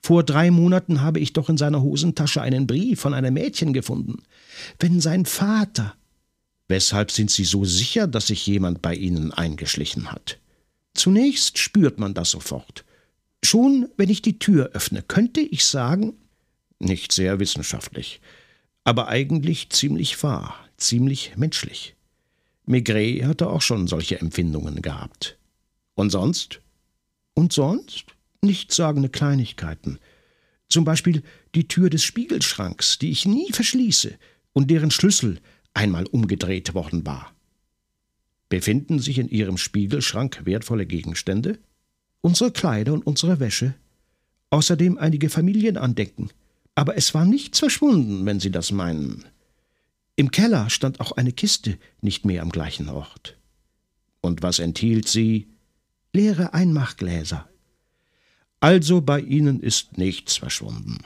Vor 0.02 0.24
drei 0.24 0.50
Monaten 0.50 1.02
habe 1.02 1.20
ich 1.20 1.34
doch 1.34 1.50
in 1.50 1.58
seiner 1.58 1.82
Hosentasche 1.82 2.42
einen 2.42 2.68
Brief 2.68 3.00
von 3.02 3.14
einem 3.14 3.34
Mädchen 3.34 3.74
gefunden. 3.74 4.24
Wenn 4.80 5.02
sein 5.02 5.26
Vater. 5.26 5.96
Weshalb 6.68 7.12
sind 7.12 7.32
Sie 7.32 7.44
so 7.44 7.66
sicher, 7.66 8.08
dass 8.08 8.28
sich 8.28 8.46
jemand 8.48 8.82
bei 8.82 8.96
Ihnen 8.96 9.34
eingeschlichen 9.34 10.12
hat? 10.12 10.40
Zunächst 10.94 11.58
spürt 11.58 12.00
man 12.00 12.14
das 12.14 12.32
sofort. 12.32 12.86
Schon, 13.44 13.90
wenn 13.98 14.10
ich 14.10 14.22
die 14.22 14.40
Tür 14.40 14.72
öffne, 14.74 15.02
könnte 15.02 15.42
ich 15.42 15.66
sagen, 15.66 16.14
Nicht 16.82 17.12
sehr 17.12 17.40
wissenschaftlich, 17.40 18.22
aber 18.86 19.10
eigentlich 19.10 19.70
ziemlich 19.70 20.24
wahr, 20.24 20.56
ziemlich 20.78 21.34
menschlich. 21.36 21.96
Maigret 22.66 23.26
hatte 23.26 23.50
auch 23.50 23.62
schon 23.62 23.88
solche 23.88 24.20
Empfindungen 24.20 24.82
gehabt. 24.82 25.38
Und 25.96 26.12
sonst? 26.12 26.62
Und 27.34 27.52
sonst? 27.52 28.06
Nichtssagende 28.42 29.10
Kleinigkeiten. 29.10 30.00
Zum 30.70 30.86
Beispiel 30.86 31.24
die 31.56 31.68
Tür 31.68 31.90
des 31.90 32.04
Spiegelschranks, 32.04 33.00
die 33.00 33.10
ich 33.10 33.26
nie 33.26 33.52
verschließe 33.52 34.18
und 34.54 34.70
deren 34.70 34.92
Schlüssel 34.92 35.40
einmal 35.74 36.06
umgedreht 36.06 36.74
worden 36.74 37.06
war. 37.06 37.34
Befinden 38.50 39.00
sich 39.00 39.20
in 39.20 39.30
Ihrem 39.30 39.58
Spiegelschrank 39.58 40.42
wertvolle 40.46 40.86
Gegenstände? 40.86 41.60
Unsere 42.22 42.52
Kleider 42.52 42.94
und 42.94 43.06
unsere 43.06 43.40
Wäsche. 43.40 43.76
Außerdem 44.50 44.98
einige 44.98 45.30
Familienandenken. 45.30 46.32
Aber 46.76 46.98
es 46.98 47.14
war 47.14 47.26
nichts 47.26 47.60
verschwunden, 47.60 48.26
wenn 48.26 48.40
Sie 48.40 48.52
das 48.52 48.72
meinen. 48.72 49.26
Im 50.16 50.32
Keller 50.32 50.70
stand 50.70 51.00
auch 51.00 51.14
eine 51.14 51.32
Kiste 51.32 51.78
nicht 52.02 52.26
mehr 52.26 52.42
am 52.42 52.50
gleichen 52.50 52.90
Ort. 52.90 53.38
Und 54.22 54.42
was 54.42 54.60
enthielt 54.60 55.08
sie? 55.08 55.48
Leere 56.12 56.54
Einmachgläser. 56.54 57.48
Also 58.60 59.02
bei 59.02 59.22
Ihnen 59.22 59.62
ist 59.62 59.98
nichts 59.98 60.38
verschwunden. 60.38 61.00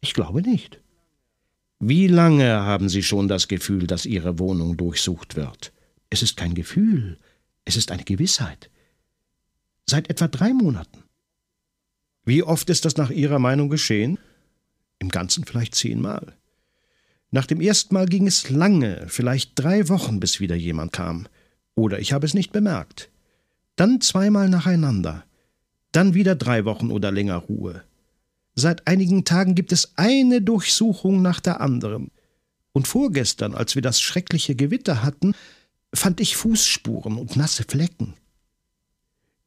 Ich 0.00 0.14
glaube 0.14 0.42
nicht. 0.42 0.80
Wie 1.80 2.08
lange 2.08 2.52
haben 2.52 2.88
Sie 2.88 3.02
schon 3.02 3.28
das 3.28 3.48
Gefühl, 3.48 3.86
dass 3.86 4.04
Ihre 4.04 4.38
Wohnung 4.38 4.76
durchsucht 4.76 5.36
wird? 5.36 5.72
Es 6.10 6.22
ist 6.22 6.36
kein 6.36 6.54
Gefühl, 6.54 7.18
es 7.64 7.76
ist 7.76 7.90
eine 7.90 8.04
Gewissheit. 8.04 8.70
Seit 9.86 10.10
etwa 10.10 10.28
drei 10.28 10.52
Monaten. 10.52 11.04
Wie 12.24 12.42
oft 12.42 12.68
ist 12.68 12.84
das 12.84 12.96
nach 12.96 13.10
Ihrer 13.10 13.38
Meinung 13.38 13.68
geschehen? 13.70 14.18
Im 14.98 15.08
Ganzen 15.08 15.44
vielleicht 15.44 15.74
zehnmal. 15.74 16.34
Nach 17.30 17.46
dem 17.46 17.60
ersten 17.60 17.94
Mal 17.94 18.06
ging 18.06 18.26
es 18.26 18.50
lange, 18.50 19.06
vielleicht 19.08 19.52
drei 19.54 19.88
Wochen, 19.88 20.18
bis 20.18 20.40
wieder 20.40 20.56
jemand 20.56 20.92
kam. 20.92 21.28
Oder 21.74 22.00
ich 22.00 22.12
habe 22.12 22.26
es 22.26 22.34
nicht 22.34 22.52
bemerkt. 22.52 23.10
Dann 23.76 24.00
zweimal 24.00 24.48
nacheinander. 24.48 25.24
Dann 25.92 26.14
wieder 26.14 26.34
drei 26.34 26.64
Wochen 26.64 26.90
oder 26.90 27.10
länger 27.10 27.36
Ruhe. 27.36 27.82
Seit 28.54 28.86
einigen 28.86 29.24
Tagen 29.24 29.54
gibt 29.54 29.72
es 29.72 29.96
eine 29.96 30.42
Durchsuchung 30.42 31.22
nach 31.22 31.40
der 31.40 31.60
anderen. 31.60 32.10
Und 32.72 32.88
vorgestern, 32.88 33.54
als 33.54 33.74
wir 33.74 33.82
das 33.82 34.00
schreckliche 34.00 34.54
Gewitter 34.54 35.02
hatten, 35.02 35.34
fand 35.94 36.20
ich 36.20 36.36
Fußspuren 36.36 37.16
und 37.16 37.36
nasse 37.36 37.64
Flecken. 37.64 38.14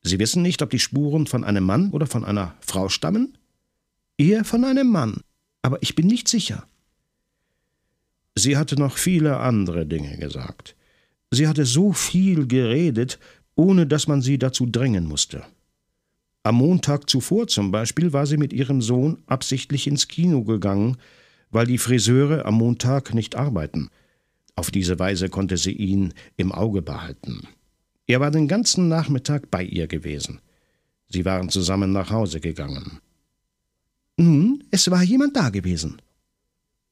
Sie 0.04 0.18
wissen 0.18 0.42
nicht, 0.42 0.62
ob 0.62 0.72
die 0.72 0.80
Spuren 0.80 1.28
von 1.28 1.44
einem 1.44 1.64
Mann 1.64 1.92
oder 1.92 2.08
von 2.08 2.26
einer 2.26 2.56
Frau 2.62 2.90
stammen? 2.90 3.38
Eher 4.18 4.44
von 4.44 4.64
einem 4.66 4.88
Mann, 4.88 5.22
aber 5.62 5.82
ich 5.82 5.96
bin 5.96 6.08
nicht 6.08 6.28
sicher. 6.28 6.68
Sie 8.36 8.58
hatte 8.58 8.76
noch 8.76 8.98
viele 8.98 9.38
andere 9.38 9.86
Dinge 9.86 10.18
gesagt. 10.18 10.76
Sie 11.32 11.48
hatte 11.48 11.66
so 11.66 11.94
viel 11.94 12.48
geredet, 12.48 13.20
ohne 13.56 13.86
dass 13.86 14.08
man 14.08 14.22
sie 14.22 14.38
dazu 14.38 14.66
drängen 14.66 15.06
musste. 15.06 15.44
Am 16.44 16.56
Montag 16.56 17.10
zuvor 17.10 17.48
zum 17.48 17.72
Beispiel 17.72 18.14
war 18.14 18.26
sie 18.26 18.38
mit 18.38 18.52
ihrem 18.52 18.82
Sohn 18.82 19.20
absichtlich 19.28 19.86
ins 19.86 20.08
Kino 20.08 20.44
gegangen, 20.44 20.98
weil 21.52 21.68
die 21.68 21.78
Friseure 21.78 22.46
am 22.46 22.56
Montag 22.56 23.14
nicht 23.14 23.36
arbeiten. 23.36 23.90
Auf 24.56 24.72
diese 24.72 24.98
Weise 24.98 25.30
konnte 25.30 25.58
sie 25.58 25.74
ihn 25.74 26.14
im 26.38 26.52
Auge 26.52 26.82
behalten. 26.82 27.48
Er 28.08 28.20
war 28.20 28.32
den 28.32 28.48
ganzen 28.48 28.88
Nachmittag 28.88 29.52
bei 29.52 29.64
ihr 29.64 29.88
gewesen. 29.88 30.42
Sie 31.10 31.26
waren 31.26 31.50
zusammen 31.50 31.92
nach 31.92 32.10
Hause 32.10 32.40
gegangen. 32.40 33.00
Nun, 34.18 34.64
es 34.72 34.90
war 34.90 35.04
jemand 35.04 35.36
da 35.36 35.50
gewesen. 35.50 36.02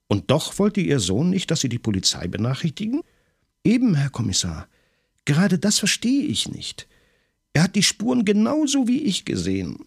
Und 0.08 0.32
doch 0.32 0.58
wollte 0.60 0.82
Ihr 0.82 1.00
Sohn 1.00 1.30
nicht, 1.30 1.52
dass 1.52 1.62
Sie 1.62 1.70
die 1.70 1.80
Polizei 1.80 2.28
benachrichtigen? 2.28 3.02
Eben, 3.64 3.96
Herr 3.96 4.10
Kommissar. 4.10 4.68
Gerade 5.26 5.60
das 5.60 5.80
verstehe 5.80 6.24
ich 6.24 6.50
nicht. 6.50 6.88
Er 7.54 7.64
hat 7.64 7.76
die 7.76 7.84
Spuren 7.84 8.26
genauso 8.26 8.88
wie 8.88 9.02
ich 9.02 9.26
gesehen. 9.26 9.86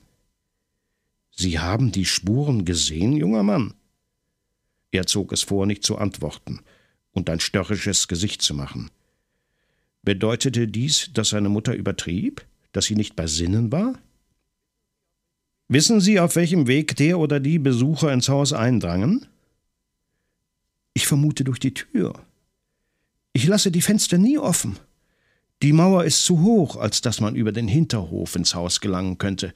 Sie 1.30 1.58
haben 1.58 1.92
die 1.92 2.04
Spuren 2.04 2.64
gesehen, 2.64 3.12
junger 3.16 3.42
Mann? 3.42 3.74
Er 4.90 5.06
zog 5.06 5.32
es 5.32 5.42
vor, 5.42 5.66
nicht 5.66 5.82
zu 5.82 5.96
antworten 5.96 6.60
und 7.12 7.30
ein 7.30 7.40
störrisches 7.40 8.08
Gesicht 8.08 8.42
zu 8.42 8.54
machen. 8.54 8.90
Bedeutete 10.02 10.68
dies, 10.68 11.10
dass 11.14 11.30
seine 11.30 11.48
Mutter 11.48 11.74
übertrieb, 11.74 12.44
dass 12.72 12.86
sie 12.86 12.96
nicht 12.96 13.16
bei 13.16 13.26
Sinnen 13.26 13.70
war? 13.70 13.98
Wissen 15.68 16.00
Sie, 16.00 16.20
auf 16.20 16.36
welchem 16.36 16.66
Weg 16.66 16.96
der 16.96 17.18
oder 17.18 17.40
die 17.40 17.58
Besucher 17.58 18.12
ins 18.12 18.28
Haus 18.28 18.52
eindrangen? 18.52 19.26
Ich 20.92 21.06
vermute 21.06 21.44
durch 21.44 21.60
die 21.60 21.72
Tür. 21.72 22.12
Ich 23.32 23.46
lasse 23.46 23.70
die 23.70 23.80
Fenster 23.80 24.18
nie 24.18 24.36
offen. 24.36 24.76
Die 25.62 25.72
Mauer 25.72 26.04
ist 26.04 26.24
zu 26.24 26.40
hoch, 26.42 26.76
als 26.76 27.02
dass 27.02 27.20
man 27.20 27.36
über 27.36 27.52
den 27.52 27.68
Hinterhof 27.68 28.34
ins 28.34 28.54
Haus 28.54 28.80
gelangen 28.80 29.18
könnte, 29.18 29.54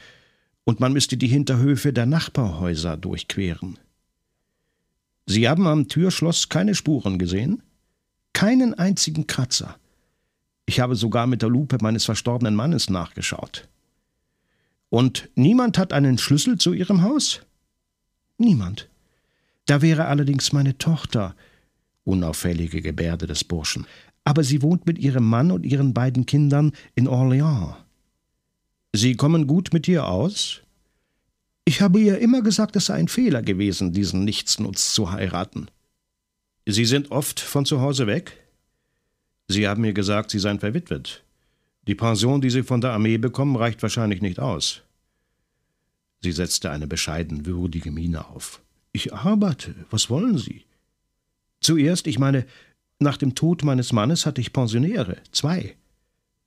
und 0.62 0.79
man 0.79 0.92
müsste 0.92 1.16
die 1.16 1.27
Hinterhöfe 1.27 1.92
der 1.92 2.07
Nachbarhäuser 2.07 2.97
durchqueren. 2.97 3.79
Sie 5.27 5.49
haben 5.49 5.66
am 5.66 5.88
Türschloss 5.88 6.49
keine 6.49 6.77
Spuren 6.77 7.19
gesehen? 7.19 7.62
Keinen 8.33 8.75
einzigen 8.75 9.27
Kratzer. 9.27 9.79
Ich 10.64 10.79
habe 10.79 10.95
sogar 10.95 11.27
mit 11.27 11.42
der 11.42 11.49
Lupe 11.49 11.79
meines 11.81 12.05
verstorbenen 12.05 12.55
Mannes 12.55 12.88
nachgeschaut. 12.90 13.69
Und 14.88 15.29
niemand 15.35 15.79
hat 15.79 15.92
einen 15.92 16.19
Schlüssel 16.19 16.59
zu 16.59 16.73
Ihrem 16.73 17.03
Haus? 17.03 17.42
Niemand. 18.38 18.88
Da 19.66 19.83
wäre 19.83 20.07
allerdings 20.07 20.53
meine 20.53 20.79
Tochter, 20.79 21.35
unauffällige 22.05 22.83
Gebärde 22.83 23.27
des 23.27 23.42
Burschen, 23.42 23.87
aber 24.27 24.43
sie 24.43 24.61
wohnt 24.61 24.87
mit 24.87 24.99
ihrem 24.99 25.25
Mann 25.25 25.53
und 25.53 25.65
ihren 25.65 25.95
beiden 25.95 26.27
Kindern 26.27 26.73
in 26.97 27.07
Orléans. 27.07 27.77
Sie 28.93 29.15
kommen 29.15 29.47
gut 29.47 29.73
mit 29.73 29.87
ihr 29.87 30.07
aus? 30.07 30.62
Ich 31.65 31.81
habe 31.81 32.01
ihr 32.01 32.19
immer 32.19 32.43
gesagt, 32.43 32.75
es 32.75 32.87
sei 32.87 32.95
ein 32.95 33.07
Fehler 33.09 33.43
gewesen, 33.43 33.93
diesen 33.93 34.25
Nichtsnutz 34.25 34.93
zu 34.93 35.12
heiraten. 35.12 35.69
Sie 36.67 36.85
sind 36.85 37.12
oft 37.12 37.39
von 37.39 37.65
zu 37.67 37.81
Hause 37.81 38.09
weg? 38.09 38.37
Sie 39.47 39.69
haben 39.69 39.83
mir 39.83 39.93
gesagt, 39.93 40.33
Sie 40.33 40.41
seien 40.41 40.59
verwitwet. 40.59 41.23
Die 41.87 41.95
Pension, 41.95 42.41
die 42.41 42.51
Sie 42.51 42.65
von 42.65 42.81
der 42.81 42.91
Armee 42.91 43.19
bekommen, 43.19 43.55
reicht 43.55 43.81
wahrscheinlich 43.83 44.23
nicht 44.23 44.41
aus. 44.41 44.83
Sie 46.21 46.33
setzte 46.33 46.73
eine 46.73 46.89
bescheiden 46.89 47.47
würdige 47.47 47.93
Miene 47.93 48.27
auf. 48.27 48.61
Ich 48.91 49.15
arbeite. 49.15 49.77
Was 49.91 50.11
wollen 50.11 50.37
Sie? 50.37 50.65
Zuerst, 51.61 52.09
ich 52.09 52.19
meine, 52.19 52.45
nach 52.99 53.17
dem 53.17 53.35
Tod 53.35 53.63
meines 53.63 53.93
Mannes 53.93 54.27
hatte 54.27 54.41
ich 54.41 54.53
Pensionäre, 54.53 55.19
zwei. 55.33 55.77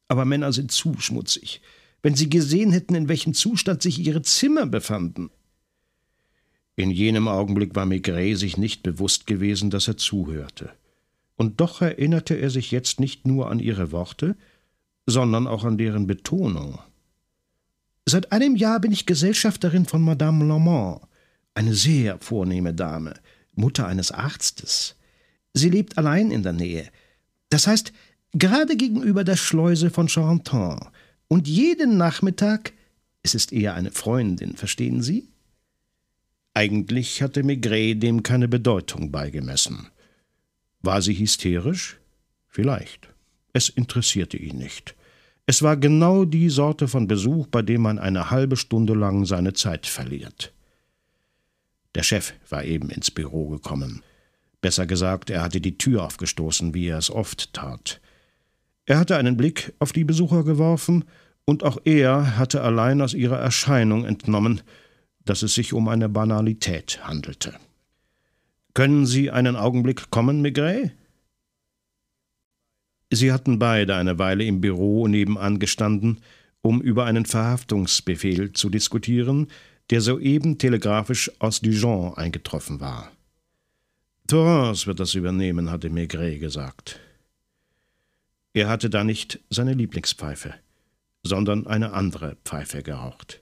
Aber 0.07 0.25
Männer 0.25 0.51
sind 0.51 0.71
zu 0.71 0.95
schmutzig. 0.99 1.61
Wenn 2.01 2.15
Sie 2.15 2.29
gesehen 2.29 2.71
hätten, 2.71 2.95
in 2.95 3.09
welchem 3.09 3.33
Zustand 3.33 3.81
sich 3.81 3.99
Ihre 3.99 4.21
Zimmer 4.21 4.65
befanden. 4.65 5.29
In 6.75 6.91
jenem 6.91 7.27
Augenblick 7.27 7.75
war 7.75 7.85
Maigret 7.85 8.37
sich 8.37 8.57
nicht 8.57 8.83
bewusst 8.83 9.27
gewesen, 9.27 9.69
dass 9.69 9.87
er 9.87 9.97
zuhörte. 9.97 10.71
Und 11.35 11.59
doch 11.59 11.81
erinnerte 11.81 12.35
er 12.35 12.49
sich 12.49 12.71
jetzt 12.71 12.99
nicht 12.99 13.27
nur 13.27 13.51
an 13.51 13.59
ihre 13.59 13.91
Worte, 13.91 14.35
sondern 15.05 15.45
auch 15.45 15.65
an 15.65 15.77
deren 15.77 16.07
Betonung. 16.07 16.79
Seit 18.05 18.31
einem 18.31 18.55
Jahr 18.55 18.79
bin 18.79 18.91
ich 18.91 19.05
Gesellschafterin 19.05 19.85
von 19.85 20.01
Madame 20.01 20.45
Lamont 20.45 21.01
eine 21.53 21.73
sehr 21.73 22.17
vornehme 22.19 22.73
Dame, 22.73 23.13
Mutter 23.53 23.85
eines 23.85 24.11
Arztes. 24.11 24.95
Sie 25.53 25.69
lebt 25.69 25.97
allein 25.97 26.31
in 26.31 26.43
der 26.43 26.53
Nähe. 26.53 26.89
Das 27.49 27.67
heißt, 27.67 27.91
gerade 28.33 28.77
gegenüber 28.77 29.23
der 29.23 29.35
Schleuse 29.35 29.89
von 29.89 30.07
Charenton. 30.07 30.79
Und 31.27 31.47
jeden 31.47 31.97
Nachmittag, 31.97 32.73
es 33.23 33.35
ist 33.35 33.51
eher 33.53 33.73
eine 33.75 33.91
Freundin, 33.91 34.55
verstehen 34.55 35.01
Sie? 35.01 35.29
Eigentlich 36.53 37.21
hatte 37.21 37.43
Maigret 37.43 38.01
dem 38.01 38.23
keine 38.23 38.47
Bedeutung 38.47 39.11
beigemessen. 39.11 39.87
War 40.81 41.01
sie 41.01 41.17
hysterisch? 41.17 41.99
Vielleicht. 42.47 43.09
Es 43.53 43.69
interessierte 43.69 44.37
ihn 44.37 44.57
nicht. 44.57 44.95
Es 45.45 45.61
war 45.63 45.77
genau 45.77 46.25
die 46.25 46.49
Sorte 46.49 46.87
von 46.87 47.07
Besuch, 47.07 47.47
bei 47.47 47.61
dem 47.61 47.81
man 47.81 47.99
eine 47.99 48.29
halbe 48.29 48.55
Stunde 48.55 48.93
lang 48.93 49.25
seine 49.25 49.53
Zeit 49.53 49.87
verliert. 49.87 50.53
Der 51.95 52.03
Chef 52.03 52.33
war 52.49 52.63
eben 52.63 52.89
ins 52.89 53.09
Büro 53.09 53.47
gekommen. 53.47 54.03
Besser 54.61 54.85
gesagt, 54.85 55.29
er 55.29 55.41
hatte 55.41 55.61
die 55.61 55.77
Tür 55.77 56.03
aufgestoßen, 56.03 56.73
wie 56.73 56.87
er 56.87 56.97
es 56.97 57.09
oft 57.09 57.53
tat. 57.53 58.01
Er 58.85 58.99
hatte 58.99 59.17
einen 59.17 59.37
Blick 59.37 59.73
auf 59.79 59.91
die 59.91 60.03
Besucher 60.03 60.43
geworfen, 60.43 61.05
und 61.45 61.63
auch 61.63 61.79
er 61.83 62.37
hatte 62.37 62.61
allein 62.61 63.01
aus 63.01 63.15
ihrer 63.15 63.39
Erscheinung 63.39 64.05
entnommen, 64.05 64.61
dass 65.25 65.41
es 65.41 65.55
sich 65.55 65.73
um 65.73 65.87
eine 65.87 66.07
Banalität 66.07 66.99
handelte. 67.03 67.55
Können 68.75 69.07
Sie 69.07 69.31
einen 69.31 69.55
Augenblick 69.55 70.11
kommen, 70.11 70.43
Maigret? 70.43 70.91
Sie 73.11 73.31
hatten 73.31 73.57
beide 73.57 73.95
eine 73.95 74.19
Weile 74.19 74.43
im 74.43 74.61
Büro 74.61 75.07
nebenan 75.07 75.57
gestanden, 75.57 76.19
um 76.61 76.81
über 76.81 77.05
einen 77.05 77.25
Verhaftungsbefehl 77.25 78.53
zu 78.53 78.69
diskutieren, 78.69 79.47
der 79.89 80.01
soeben 80.01 80.59
telegrafisch 80.59 81.31
aus 81.39 81.61
Dijon 81.61 82.13
eingetroffen 82.13 82.79
war. 82.79 83.11
Torrance 84.29 84.85
wird 84.85 84.99
das 84.99 85.15
übernehmen, 85.15 85.71
hatte 85.71 85.89
Maigret 85.89 86.39
gesagt. 86.39 86.99
Er 88.53 88.69
hatte 88.69 88.91
da 88.91 89.03
nicht 89.03 89.39
seine 89.49 89.73
Lieblingspfeife, 89.73 90.53
sondern 91.23 91.65
eine 91.65 91.93
andere 91.93 92.37
Pfeife 92.45 92.83
geraucht. 92.83 93.41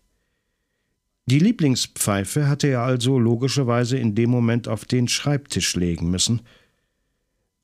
Die 1.25 1.39
Lieblingspfeife 1.39 2.47
hatte 2.47 2.67
er 2.67 2.83
also 2.83 3.19
logischerweise 3.19 3.97
in 3.97 4.15
dem 4.15 4.29
Moment 4.29 4.69
auf 4.69 4.85
den 4.85 5.09
Schreibtisch 5.09 5.75
legen 5.75 6.09
müssen, 6.09 6.41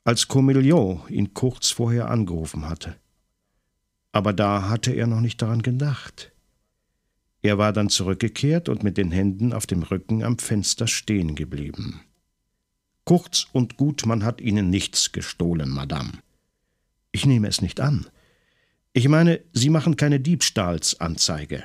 als 0.04 0.28
Comillion 0.28 1.04
ihn 1.08 1.34
kurz 1.34 1.70
vorher 1.70 2.10
angerufen 2.12 2.68
hatte. 2.68 2.98
Aber 4.12 4.34
da 4.34 4.68
hatte 4.68 4.92
er 4.92 5.08
noch 5.08 5.22
nicht 5.22 5.42
daran 5.42 5.62
gedacht. 5.62 6.34
Er 7.42 7.58
war 7.58 7.72
dann 7.72 7.88
zurückgekehrt 7.88 8.68
und 8.68 8.84
mit 8.84 8.98
den 8.98 9.12
Händen 9.12 9.54
auf 9.54 9.66
dem 9.66 9.84
Rücken 9.84 10.24
am 10.24 10.40
Fenster 10.40 10.88
stehen 10.88 11.36
geblieben. 11.36 12.02
Kurz 13.06 13.48
und 13.52 13.78
gut, 13.78 14.06
man 14.06 14.24
hat 14.24 14.40
Ihnen 14.40 14.70
nichts 14.70 15.12
gestohlen, 15.12 15.70
Madame. 15.70 16.12
Ich 17.12 17.26
nehme 17.26 17.48
es 17.48 17.62
nicht 17.62 17.80
an. 17.80 18.08
Ich 18.94 19.08
meine, 19.08 19.42
Sie 19.52 19.70
machen 19.70 19.98
keine 19.98 20.20
Diebstahlsanzeige. 20.20 21.64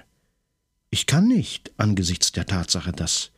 Ich 0.90 1.06
kann 1.06 1.28
nicht 1.28 1.70
angesichts 1.76 2.32
der 2.32 2.46
Tatsache, 2.46 2.92
dass. 2.92 3.30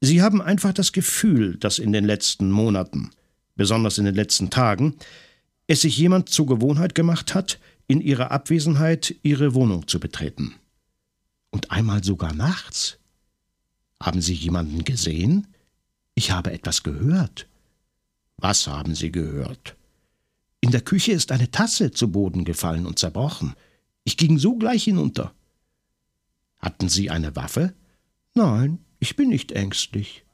Sie 0.00 0.22
haben 0.22 0.40
einfach 0.40 0.72
das 0.72 0.92
Gefühl, 0.92 1.56
dass 1.56 1.78
in 1.78 1.92
den 1.92 2.04
letzten 2.04 2.50
Monaten, 2.50 3.10
besonders 3.56 3.98
in 3.98 4.06
den 4.06 4.14
letzten 4.14 4.48
Tagen, 4.48 4.96
es 5.66 5.82
sich 5.82 5.98
jemand 5.98 6.30
zur 6.30 6.46
Gewohnheit 6.46 6.94
gemacht 6.94 7.34
hat, 7.34 7.58
in 7.86 8.00
ihrer 8.00 8.30
Abwesenheit 8.30 9.16
ihre 9.22 9.52
Wohnung 9.54 9.86
zu 9.88 10.00
betreten. 10.00 10.54
Und 11.50 11.70
einmal 11.70 12.02
sogar 12.04 12.32
nachts. 12.32 12.98
Haben 14.00 14.22
Sie 14.22 14.32
jemanden 14.32 14.84
gesehen? 14.84 15.48
Ich 16.20 16.32
habe 16.32 16.52
etwas 16.52 16.82
gehört. 16.82 17.48
Was 18.36 18.66
haben 18.66 18.94
Sie 18.94 19.10
gehört? 19.10 19.74
In 20.60 20.70
der 20.70 20.82
Küche 20.82 21.12
ist 21.12 21.32
eine 21.32 21.50
Tasse 21.50 21.92
zu 21.92 22.12
Boden 22.12 22.44
gefallen 22.44 22.84
und 22.84 22.98
zerbrochen. 22.98 23.54
Ich 24.04 24.18
ging 24.18 24.36
sogleich 24.36 24.84
hinunter. 24.84 25.32
Hatten 26.58 26.90
Sie 26.90 27.08
eine 27.08 27.36
Waffe? 27.36 27.72
Nein, 28.34 28.80
ich 28.98 29.16
bin 29.16 29.30
nicht 29.30 29.52
ängstlich. 29.52 30.26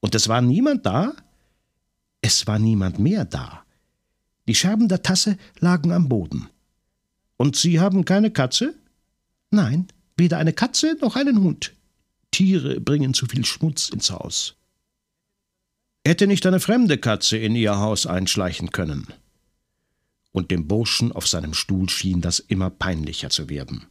Und 0.00 0.16
es 0.16 0.26
war 0.26 0.40
niemand 0.40 0.84
da? 0.84 1.14
Es 2.22 2.48
war 2.48 2.58
niemand 2.58 2.98
mehr 2.98 3.24
da. 3.24 3.64
Die 4.48 4.56
Scherben 4.56 4.88
der 4.88 5.04
Tasse 5.04 5.38
lagen 5.60 5.92
am 5.92 6.08
Boden. 6.08 6.48
Und 7.36 7.54
Sie 7.54 7.78
haben 7.78 8.04
keine 8.04 8.32
Katze? 8.32 8.74
Nein, 9.52 9.86
weder 10.16 10.38
eine 10.38 10.54
Katze 10.54 10.96
noch 11.00 11.14
einen 11.14 11.40
Hund. 11.40 11.72
Tiere 12.32 12.80
bringen 12.80 13.14
zu 13.14 13.26
viel 13.26 13.44
Schmutz 13.44 13.90
ins 13.90 14.10
Haus. 14.10 14.56
Hätte 16.06 16.26
nicht 16.26 16.46
eine 16.46 16.60
fremde 16.60 16.96
Katze 16.96 17.36
in 17.36 17.54
Ihr 17.54 17.76
Haus 17.76 18.06
einschleichen 18.06 18.70
können? 18.70 19.06
Und 20.32 20.50
dem 20.50 20.66
Burschen 20.66 21.12
auf 21.12 21.28
seinem 21.28 21.52
Stuhl 21.52 21.90
schien 21.90 22.20
das 22.20 22.38
immer 22.38 22.70
peinlicher 22.70 23.28
zu 23.28 23.50
werden. 23.50 23.86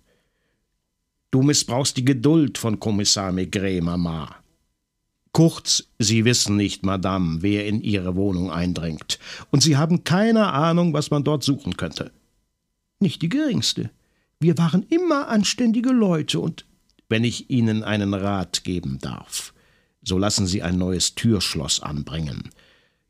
Du 1.32 1.44
missbrauchst 1.44 1.98
die 1.98 2.06
Geduld 2.06 2.58
von 2.58 2.80
Kommissar 2.80 3.32
Maigret, 3.32 3.84
Mama. 3.84 4.36
Kurz, 5.32 5.84
Sie 6.00 6.26
wissen 6.26 6.56
nicht, 6.56 6.84
Madame, 6.84 7.44
wer 7.44 7.68
in 7.68 7.82
Ihre 7.82 8.16
Wohnung 8.16 8.50
eindringt, 8.50 9.20
und 9.52 9.62
Sie 9.62 9.78
haben 9.78 10.04
keine 10.04 10.52
Ahnung, 10.52 10.94
was 10.94 11.12
man 11.12 11.24
dort 11.24 11.44
suchen 11.44 11.78
könnte. 11.78 12.12
Nicht 13.00 13.22
die 13.22 13.30
geringste. 13.30 13.92
Wir 14.40 14.58
waren 14.58 14.84
immer 14.90 15.28
anständige 15.28 15.92
Leute, 15.92 16.40
und 16.40 16.66
wenn 17.10 17.24
ich 17.24 17.52
Ihnen 17.52 17.84
einen 17.84 18.16
Rat 18.16 18.64
geben 18.64 18.98
darf, 19.00 19.54
so 20.02 20.18
lassen 20.18 20.48
Sie 20.48 20.64
ein 20.64 20.78
neues 20.78 21.16
Türschloss 21.16 21.82
anbringen. 21.82 22.50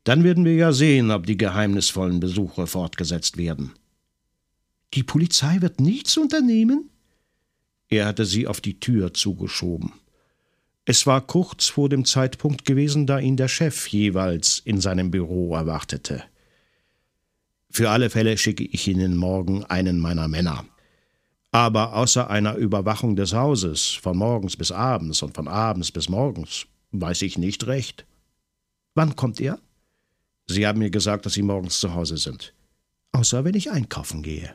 Dann 0.04 0.24
werden 0.24 0.44
wir 0.44 0.54
ja 0.54 0.72
sehen, 0.72 1.10
ob 1.10 1.26
die 1.26 1.36
geheimnisvollen 1.36 2.20
Besuche 2.20 2.66
fortgesetzt 2.66 3.36
werden. 3.36 3.72
Die 4.94 5.02
Polizei 5.02 5.60
wird 5.60 5.80
nichts 5.80 6.16
unternehmen? 6.16 6.90
Er 7.88 8.06
hatte 8.06 8.24
sie 8.24 8.46
auf 8.46 8.60
die 8.60 8.80
Tür 8.80 9.14
zugeschoben. 9.14 9.92
Es 10.84 11.06
war 11.06 11.20
kurz 11.20 11.68
vor 11.68 11.88
dem 11.88 12.04
Zeitpunkt 12.04 12.64
gewesen, 12.64 13.06
da 13.06 13.18
ihn 13.18 13.36
der 13.36 13.48
Chef 13.48 13.86
jeweils 13.88 14.60
in 14.64 14.80
seinem 14.80 15.10
Büro 15.10 15.54
erwartete. 15.54 16.24
Für 17.70 17.90
alle 17.90 18.10
Fälle 18.10 18.36
schicke 18.36 18.64
ich 18.64 18.88
Ihnen 18.88 19.16
morgen 19.16 19.64
einen 19.64 20.00
meiner 20.00 20.26
Männer. 20.26 20.64
Aber 21.52 21.94
außer 21.94 22.30
einer 22.30 22.56
Überwachung 22.56 23.14
des 23.14 23.32
Hauses, 23.32 23.90
von 23.90 24.16
morgens 24.16 24.56
bis 24.56 24.72
abends 24.72 25.22
und 25.22 25.34
von 25.34 25.46
abends 25.46 25.92
bis 25.92 26.08
morgens, 26.08 26.66
weiß 26.92 27.22
ich 27.22 27.38
nicht 27.38 27.66
recht. 27.66 28.06
Wann 28.94 29.16
kommt 29.16 29.40
er? 29.40 29.60
Sie 30.46 30.66
haben 30.66 30.80
mir 30.80 30.90
gesagt, 30.90 31.26
dass 31.26 31.34
Sie 31.34 31.42
morgens 31.42 31.78
zu 31.78 31.94
Hause 31.94 32.16
sind. 32.16 32.54
Außer 33.12 33.44
wenn 33.44 33.54
ich 33.54 33.70
einkaufen 33.70 34.22
gehe. 34.22 34.54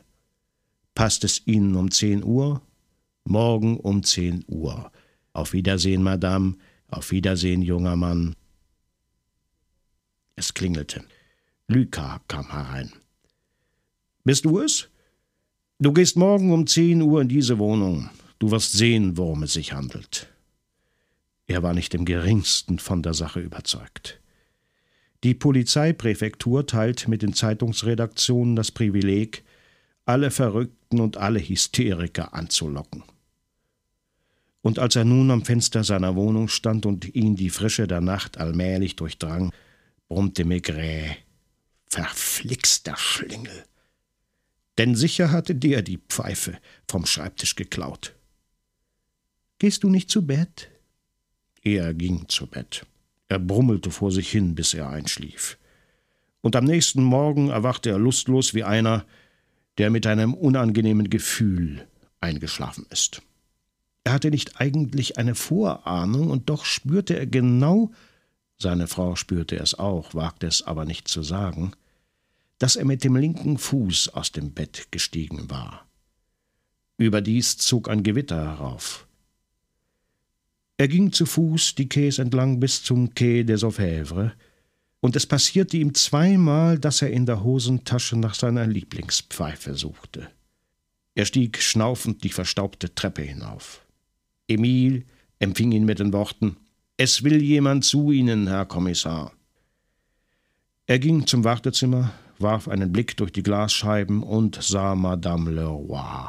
Passt 0.94 1.24
es 1.24 1.46
Ihnen 1.46 1.74
um 1.76 1.90
zehn 1.90 2.22
Uhr? 2.22 2.62
Morgen 3.24 3.78
um 3.78 4.02
zehn 4.02 4.44
Uhr. 4.46 4.90
Auf 5.32 5.52
Wiedersehen, 5.52 6.02
Madame. 6.02 6.56
Auf 6.88 7.10
Wiedersehen, 7.10 7.62
junger 7.62 7.96
Mann. 7.96 8.36
Es 10.36 10.54
klingelte. 10.54 11.04
Lyka 11.68 12.20
kam 12.28 12.50
herein. 12.52 12.92
Bist 14.24 14.44
du 14.44 14.60
es? 14.60 14.88
Du 15.78 15.92
gehst 15.92 16.16
morgen 16.16 16.52
um 16.52 16.66
zehn 16.66 17.02
Uhr 17.02 17.20
in 17.20 17.28
diese 17.28 17.58
Wohnung. 17.58 18.08
Du 18.38 18.50
wirst 18.50 18.72
sehen, 18.72 19.16
worum 19.16 19.42
es 19.42 19.54
sich 19.54 19.72
handelt. 19.72 20.28
Er 21.46 21.62
war 21.62 21.74
nicht 21.74 21.94
im 21.94 22.04
geringsten 22.04 22.78
von 22.78 23.02
der 23.02 23.14
Sache 23.14 23.40
überzeugt. 23.40 24.20
Die 25.24 25.34
Polizeipräfektur 25.34 26.66
teilt 26.66 27.08
mit 27.08 27.22
den 27.22 27.32
Zeitungsredaktionen 27.32 28.56
das 28.56 28.70
Privileg, 28.70 29.44
alle 30.04 30.30
Verrückten 30.30 31.00
und 31.00 31.16
alle 31.16 31.40
Hysteriker 31.40 32.34
anzulocken 32.34 33.04
und 34.66 34.80
als 34.80 34.96
er 34.96 35.04
nun 35.04 35.30
am 35.30 35.44
Fenster 35.44 35.84
seiner 35.84 36.16
Wohnung 36.16 36.48
stand 36.48 36.86
und 36.86 37.14
ihn 37.14 37.36
die 37.36 37.50
Frische 37.50 37.86
der 37.86 38.00
Nacht 38.00 38.38
allmählich 38.38 38.96
durchdrang, 38.96 39.52
brummte 40.08 40.44
Maigret. 40.44 41.18
Verflixter 41.86 42.96
Schlingel! 42.96 43.64
Denn 44.76 44.96
sicher 44.96 45.30
hatte 45.30 45.54
der 45.54 45.82
die 45.82 45.98
Pfeife 46.08 46.58
vom 46.90 47.06
Schreibtisch 47.06 47.54
geklaut. 47.54 48.16
Gehst 49.60 49.84
du 49.84 49.88
nicht 49.88 50.10
zu 50.10 50.26
Bett? 50.26 50.68
Er 51.66 51.94
ging 51.94 52.28
zu 52.28 52.46
Bett. 52.46 52.86
Er 53.26 53.40
brummelte 53.40 53.90
vor 53.90 54.12
sich 54.12 54.30
hin, 54.30 54.54
bis 54.54 54.72
er 54.72 54.88
einschlief. 54.88 55.58
Und 56.40 56.54
am 56.54 56.64
nächsten 56.64 57.02
Morgen 57.02 57.50
erwachte 57.50 57.90
er 57.90 57.98
lustlos 57.98 58.54
wie 58.54 58.62
einer, 58.62 59.04
der 59.76 59.90
mit 59.90 60.06
einem 60.06 60.32
unangenehmen 60.32 61.10
Gefühl 61.10 61.88
eingeschlafen 62.20 62.86
ist. 62.90 63.20
Er 64.04 64.12
hatte 64.12 64.30
nicht 64.30 64.60
eigentlich 64.60 65.18
eine 65.18 65.34
Vorahnung, 65.34 66.30
und 66.30 66.48
doch 66.50 66.64
spürte 66.64 67.18
er 67.18 67.26
genau, 67.26 67.90
seine 68.58 68.86
Frau 68.86 69.16
spürte 69.16 69.56
es 69.56 69.74
auch, 69.74 70.14
wagte 70.14 70.46
es 70.46 70.62
aber 70.62 70.84
nicht 70.84 71.08
zu 71.08 71.24
sagen, 71.24 71.72
dass 72.60 72.76
er 72.76 72.84
mit 72.84 73.02
dem 73.02 73.16
linken 73.16 73.58
Fuß 73.58 74.10
aus 74.10 74.30
dem 74.30 74.52
Bett 74.52 74.86
gestiegen 74.92 75.50
war. 75.50 75.84
Überdies 76.96 77.58
zog 77.58 77.90
ein 77.90 78.04
Gewitter 78.04 78.36
herauf. 78.36 79.05
Er 80.78 80.88
ging 80.88 81.12
zu 81.12 81.24
Fuß 81.24 81.74
die 81.74 81.88
Quais 81.88 82.18
entlang 82.18 82.60
bis 82.60 82.82
zum 82.82 83.14
Quai 83.14 83.42
des 83.42 83.62
Orfèvres, 83.62 84.32
und 85.00 85.14
es 85.14 85.26
passierte 85.26 85.76
ihm 85.76 85.94
zweimal, 85.94 86.78
dass 86.78 87.02
er 87.02 87.10
in 87.10 87.26
der 87.26 87.44
Hosentasche 87.44 88.16
nach 88.16 88.34
seiner 88.34 88.66
Lieblingspfeife 88.66 89.74
suchte. 89.74 90.28
Er 91.14 91.26
stieg 91.26 91.62
schnaufend 91.62 92.24
die 92.24 92.30
verstaubte 92.30 92.94
Treppe 92.94 93.22
hinauf. 93.22 93.86
Emil 94.48 95.04
empfing 95.38 95.72
ihn 95.72 95.84
mit 95.84 95.98
den 95.98 96.12
Worten 96.12 96.56
Es 96.96 97.22
will 97.22 97.42
jemand 97.42 97.84
zu 97.84 98.10
Ihnen, 98.10 98.48
Herr 98.48 98.66
Kommissar. 98.66 99.32
Er 100.86 100.98
ging 100.98 101.26
zum 101.26 101.44
Wartezimmer, 101.44 102.12
warf 102.38 102.68
einen 102.68 102.92
Blick 102.92 103.16
durch 103.16 103.32
die 103.32 103.42
Glasscheiben 103.42 104.22
und 104.22 104.62
sah 104.62 104.94
Madame 104.94 105.50
Leroy, 105.50 106.28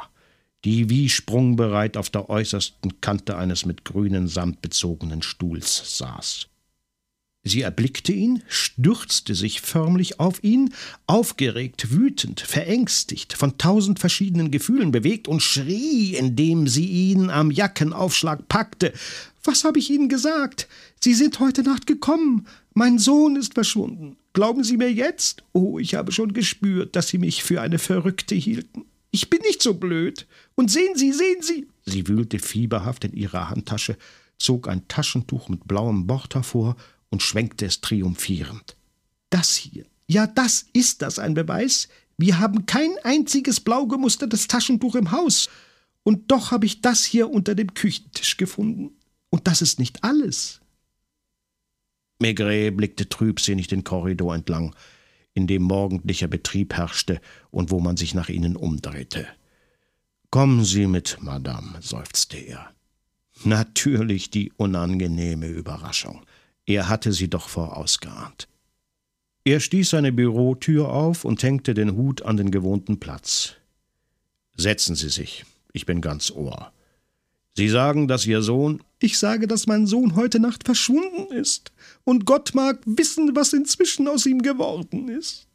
die 0.64 0.90
wie 0.90 1.08
sprungbereit 1.08 1.96
auf 1.96 2.10
der 2.10 2.28
äußersten 2.28 3.00
Kante 3.00 3.36
eines 3.36 3.64
mit 3.64 3.84
grünen 3.84 4.28
Samt 4.28 4.60
bezogenen 4.60 5.22
Stuhls 5.22 5.98
saß. 5.98 6.48
Sie 7.44 7.62
erblickte 7.62 8.12
ihn, 8.12 8.42
stürzte 8.48 9.34
sich 9.34 9.60
förmlich 9.60 10.20
auf 10.20 10.42
ihn, 10.42 10.74
aufgeregt, 11.06 11.90
wütend, 11.92 12.40
verängstigt, 12.40 13.32
von 13.32 13.56
tausend 13.56 14.00
verschiedenen 14.00 14.50
Gefühlen 14.50 14.90
bewegt 14.90 15.28
und 15.28 15.40
schrie, 15.40 16.14
indem 16.16 16.66
sie 16.66 16.86
ihn 16.86 17.30
am 17.30 17.50
Jackenaufschlag 17.50 18.48
packte. 18.48 18.92
Was 19.44 19.64
habe 19.64 19.78
ich 19.78 19.88
Ihnen 19.88 20.10
gesagt? 20.10 20.68
Sie 21.00 21.14
sind 21.14 21.40
heute 21.40 21.62
Nacht 21.62 21.86
gekommen. 21.86 22.46
Mein 22.74 22.98
Sohn 22.98 23.36
ist 23.36 23.54
verschwunden. 23.54 24.16
Glauben 24.34 24.62
Sie 24.62 24.76
mir 24.76 24.92
jetzt? 24.92 25.42
Oh, 25.52 25.78
ich 25.78 25.94
habe 25.94 26.12
schon 26.12 26.34
gespürt, 26.34 26.96
dass 26.96 27.08
Sie 27.08 27.18
mich 27.18 27.42
für 27.42 27.62
eine 27.62 27.78
Verrückte 27.78 28.34
hielten. 28.34 28.84
Ich 29.10 29.30
bin 29.30 29.40
nicht 29.40 29.62
so 29.62 29.74
blöd. 29.74 30.26
Und 30.58 30.72
sehen 30.72 30.96
Sie, 30.96 31.12
sehen 31.12 31.40
Sie. 31.40 31.68
Sie 31.86 32.08
wühlte 32.08 32.40
fieberhaft 32.40 33.04
in 33.04 33.12
ihrer 33.12 33.48
Handtasche, 33.48 33.96
zog 34.38 34.66
ein 34.66 34.88
Taschentuch 34.88 35.48
mit 35.48 35.68
blauem 35.68 36.08
Bord 36.08 36.34
hervor 36.34 36.74
und 37.10 37.22
schwenkte 37.22 37.64
es 37.64 37.80
triumphierend. 37.80 38.76
Das 39.30 39.54
hier, 39.54 39.86
ja, 40.08 40.26
das 40.26 40.66
ist 40.72 41.02
das 41.02 41.20
ein 41.20 41.34
Beweis. 41.34 41.86
Wir 42.16 42.40
haben 42.40 42.66
kein 42.66 42.90
einziges 43.04 43.60
blau 43.60 43.86
gemustertes 43.86 44.48
Taschentuch 44.48 44.96
im 44.96 45.12
Haus. 45.12 45.48
Und 46.02 46.28
doch 46.32 46.50
habe 46.50 46.66
ich 46.66 46.80
das 46.80 47.04
hier 47.04 47.30
unter 47.30 47.54
dem 47.54 47.72
Küchentisch 47.72 48.36
gefunden. 48.36 48.96
Und 49.30 49.46
das 49.46 49.62
ist 49.62 49.78
nicht 49.78 50.02
alles. 50.02 50.60
Maigret 52.18 52.76
blickte 52.76 53.08
trübsinnig 53.08 53.68
den 53.68 53.84
Korridor 53.84 54.34
entlang, 54.34 54.74
in 55.34 55.46
dem 55.46 55.62
morgendlicher 55.62 56.26
Betrieb 56.26 56.74
herrschte 56.74 57.20
und 57.52 57.70
wo 57.70 57.78
man 57.78 57.96
sich 57.96 58.12
nach 58.12 58.28
ihnen 58.28 58.56
umdrehte. 58.56 59.28
Kommen 60.30 60.62
Sie 60.64 60.86
mit, 60.86 61.18
Madame, 61.20 61.78
seufzte 61.80 62.36
er. 62.36 62.74
Natürlich 63.44 64.30
die 64.30 64.52
unangenehme 64.56 65.46
Überraschung. 65.46 66.26
Er 66.66 66.88
hatte 66.88 67.12
sie 67.12 67.30
doch 67.30 67.48
vorausgeahnt. 67.48 68.46
Er 69.44 69.60
stieß 69.60 69.88
seine 69.88 70.12
Bürotür 70.12 70.90
auf 70.90 71.24
und 71.24 71.42
hängte 71.42 71.72
den 71.72 71.96
Hut 71.96 72.20
an 72.22 72.36
den 72.36 72.50
gewohnten 72.50 73.00
Platz. 73.00 73.54
Setzen 74.54 74.94
Sie 74.94 75.08
sich, 75.08 75.46
ich 75.72 75.86
bin 75.86 76.02
ganz 76.02 76.30
Ohr. 76.30 76.72
Sie 77.54 77.70
sagen, 77.70 78.06
dass 78.06 78.26
Ihr 78.26 78.42
Sohn. 78.42 78.82
Ich 79.00 79.18
sage, 79.18 79.46
dass 79.48 79.66
mein 79.66 79.86
Sohn 79.86 80.14
heute 80.14 80.40
Nacht 80.40 80.64
verschwunden 80.64 81.32
ist. 81.32 81.72
Und 82.04 82.26
Gott 82.26 82.54
mag 82.54 82.80
wissen, 82.84 83.34
was 83.34 83.54
inzwischen 83.54 84.06
aus 84.06 84.26
ihm 84.26 84.42
geworden 84.42 85.08
ist. 85.08 85.47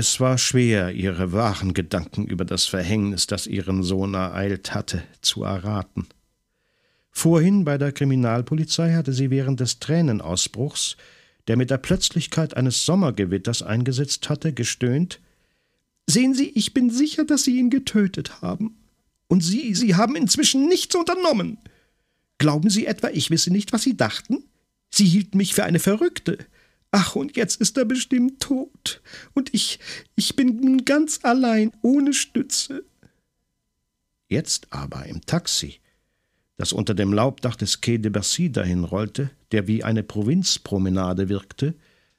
Es 0.00 0.18
war 0.18 0.38
schwer, 0.38 0.92
ihre 0.92 1.32
wahren 1.32 1.74
Gedanken 1.74 2.24
über 2.24 2.46
das 2.46 2.64
Verhängnis, 2.64 3.26
das 3.26 3.46
ihren 3.46 3.82
Sohn 3.82 4.14
ereilt 4.14 4.72
hatte, 4.72 5.02
zu 5.20 5.42
erraten. 5.42 6.06
Vorhin 7.10 7.66
bei 7.66 7.76
der 7.76 7.92
Kriminalpolizei 7.92 8.94
hatte 8.94 9.12
sie 9.12 9.28
während 9.28 9.60
des 9.60 9.78
Tränenausbruchs, 9.78 10.96
der 11.48 11.58
mit 11.58 11.68
der 11.68 11.76
Plötzlichkeit 11.76 12.56
eines 12.56 12.86
Sommergewitters 12.86 13.62
eingesetzt 13.62 14.30
hatte, 14.30 14.54
gestöhnt 14.54 15.20
Sehen 16.06 16.32
Sie, 16.32 16.48
ich 16.48 16.72
bin 16.72 16.88
sicher, 16.88 17.26
dass 17.26 17.44
Sie 17.44 17.58
ihn 17.58 17.68
getötet 17.68 18.40
haben. 18.40 18.78
Und 19.28 19.42
Sie, 19.42 19.74
Sie 19.74 19.96
haben 19.96 20.16
inzwischen 20.16 20.66
nichts 20.66 20.94
unternommen. 20.94 21.58
Glauben 22.38 22.70
Sie 22.70 22.86
etwa, 22.86 23.10
ich 23.10 23.28
wisse 23.28 23.50
nicht, 23.50 23.74
was 23.74 23.82
Sie 23.82 23.98
dachten? 23.98 24.44
Sie 24.88 25.04
hielten 25.04 25.36
mich 25.36 25.52
für 25.52 25.64
eine 25.64 25.78
Verrückte. 25.78 26.38
Ach, 26.92 27.14
und 27.14 27.36
jetzt 27.36 27.60
ist 27.60 27.76
er 27.76 27.84
bestimmt 27.84 28.40
tot. 28.40 29.00
Und 29.32 29.54
ich, 29.54 29.78
ich 30.16 30.34
bin 30.34 30.60
nun 30.60 30.84
ganz 30.84 31.20
allein, 31.22 31.72
ohne 31.82 32.12
Stütze. 32.12 32.84
Jetzt 34.28 34.68
aber 34.70 35.06
im 35.06 35.20
Taxi, 35.22 35.80
das 36.56 36.72
unter 36.72 36.94
dem 36.94 37.12
Laubdach 37.12 37.56
des 37.56 37.80
Quai 37.80 37.98
de 37.98 38.10
Bercy 38.10 38.50
dahinrollte, 38.50 39.30
der 39.52 39.66
wie 39.66 39.84
eine 39.84 40.02
Provinzpromenade 40.02 41.28
wirkte, 41.28 41.74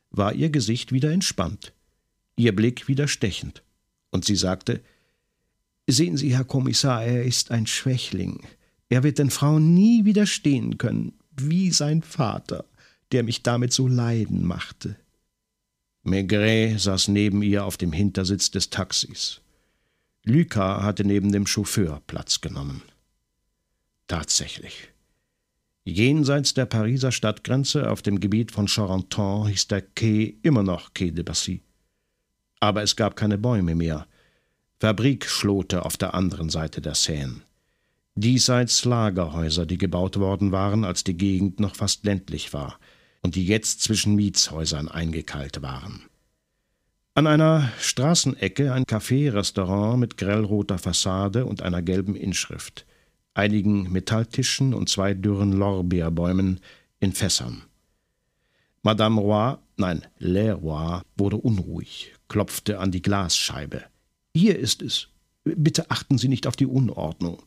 war 0.09 0.33
ihr 0.33 0.49
Gesicht 0.49 0.91
wieder 0.91 1.11
entspannt, 1.11 1.73
ihr 2.35 2.55
Blick 2.55 2.87
wieder 2.87 3.07
stechend 3.07 3.63
und 4.11 4.25
sie 4.25 4.35
sagte 4.35 4.81
Sehen 5.87 6.15
Sie, 6.15 6.35
Herr 6.35 6.45
Kommissar, 6.45 7.03
er 7.03 7.23
ist 7.23 7.51
ein 7.51 7.65
Schwächling. 7.65 8.45
Er 8.87 9.03
wird 9.03 9.19
den 9.19 9.29
Frauen 9.29 9.73
nie 9.73 10.05
widerstehen 10.05 10.77
können, 10.77 11.13
wie 11.35 11.71
sein 11.71 12.01
Vater, 12.01 12.65
der 13.11 13.23
mich 13.23 13.43
damit 13.43 13.73
so 13.73 13.87
leiden 13.87 14.45
machte. 14.45 14.95
Maigret 16.03 16.79
saß 16.79 17.09
neben 17.09 17.41
ihr 17.43 17.65
auf 17.65 17.77
dem 17.77 17.91
Hintersitz 17.91 18.51
des 18.51 18.69
Taxis. 18.69 19.41
Lucas 20.23 20.83
hatte 20.83 21.03
neben 21.03 21.31
dem 21.31 21.47
Chauffeur 21.47 22.01
Platz 22.07 22.41
genommen. 22.41 22.81
Tatsächlich. 24.07 24.89
Jenseits 25.83 26.53
der 26.53 26.65
Pariser 26.65 27.11
Stadtgrenze 27.11 27.89
auf 27.89 28.01
dem 28.01 28.19
Gebiet 28.19 28.51
von 28.51 28.67
Charenton 28.67 29.47
hieß 29.47 29.67
der 29.67 29.81
Quai 29.81 30.35
immer 30.43 30.63
noch 30.63 30.93
Quai 30.93 31.09
de 31.09 31.23
Bassy 31.23 31.61
aber 32.61 32.83
es 32.83 32.95
gab 32.95 33.17
keine 33.17 33.37
Bäume 33.37 33.75
mehr. 33.75 34.07
Fabrikschlote 34.79 35.83
auf 35.83 35.97
der 35.97 36.13
anderen 36.13 36.49
Seite 36.49 36.79
der 36.79 36.95
Seine. 36.95 37.41
Diesseits 38.15 38.85
Lagerhäuser, 38.85 39.65
die 39.65 39.77
gebaut 39.77 40.17
worden 40.17 40.51
waren, 40.51 40.85
als 40.85 41.03
die 41.03 41.17
Gegend 41.17 41.59
noch 41.59 41.75
fast 41.75 42.05
ländlich 42.05 42.53
war 42.53 42.79
und 43.21 43.35
die 43.35 43.45
jetzt 43.45 43.81
zwischen 43.81 44.15
Mietshäusern 44.15 44.87
eingekeilt 44.87 45.61
waren. 45.61 46.03
An 47.13 47.27
einer 47.27 47.69
Straßenecke 47.79 48.71
ein 48.71 48.85
Café-Restaurant 48.85 49.99
mit 49.99 50.17
grellroter 50.17 50.77
Fassade 50.77 51.45
und 51.45 51.61
einer 51.61 51.81
gelben 51.81 52.15
Inschrift, 52.15 52.85
einigen 53.33 53.91
Metalltischen 53.91 54.73
und 54.73 54.87
zwei 54.87 55.13
dürren 55.13 55.51
Lorbeerbäumen 55.51 56.61
in 56.99 57.11
Fässern. 57.11 57.63
Madame 58.83 59.19
Roy, 59.19 59.57
nein, 59.77 60.05
Le 60.17 60.53
Roy, 60.53 61.01
wurde 61.17 61.37
unruhig, 61.37 62.13
klopfte 62.29 62.79
an 62.79 62.91
die 62.91 63.01
Glasscheibe. 63.01 63.83
Hier 64.33 64.57
ist 64.57 64.81
es. 64.81 65.09
Bitte 65.43 65.91
achten 65.91 66.17
Sie 66.17 66.29
nicht 66.29 66.47
auf 66.47 66.55
die 66.55 66.65
Unordnung. 66.65 67.43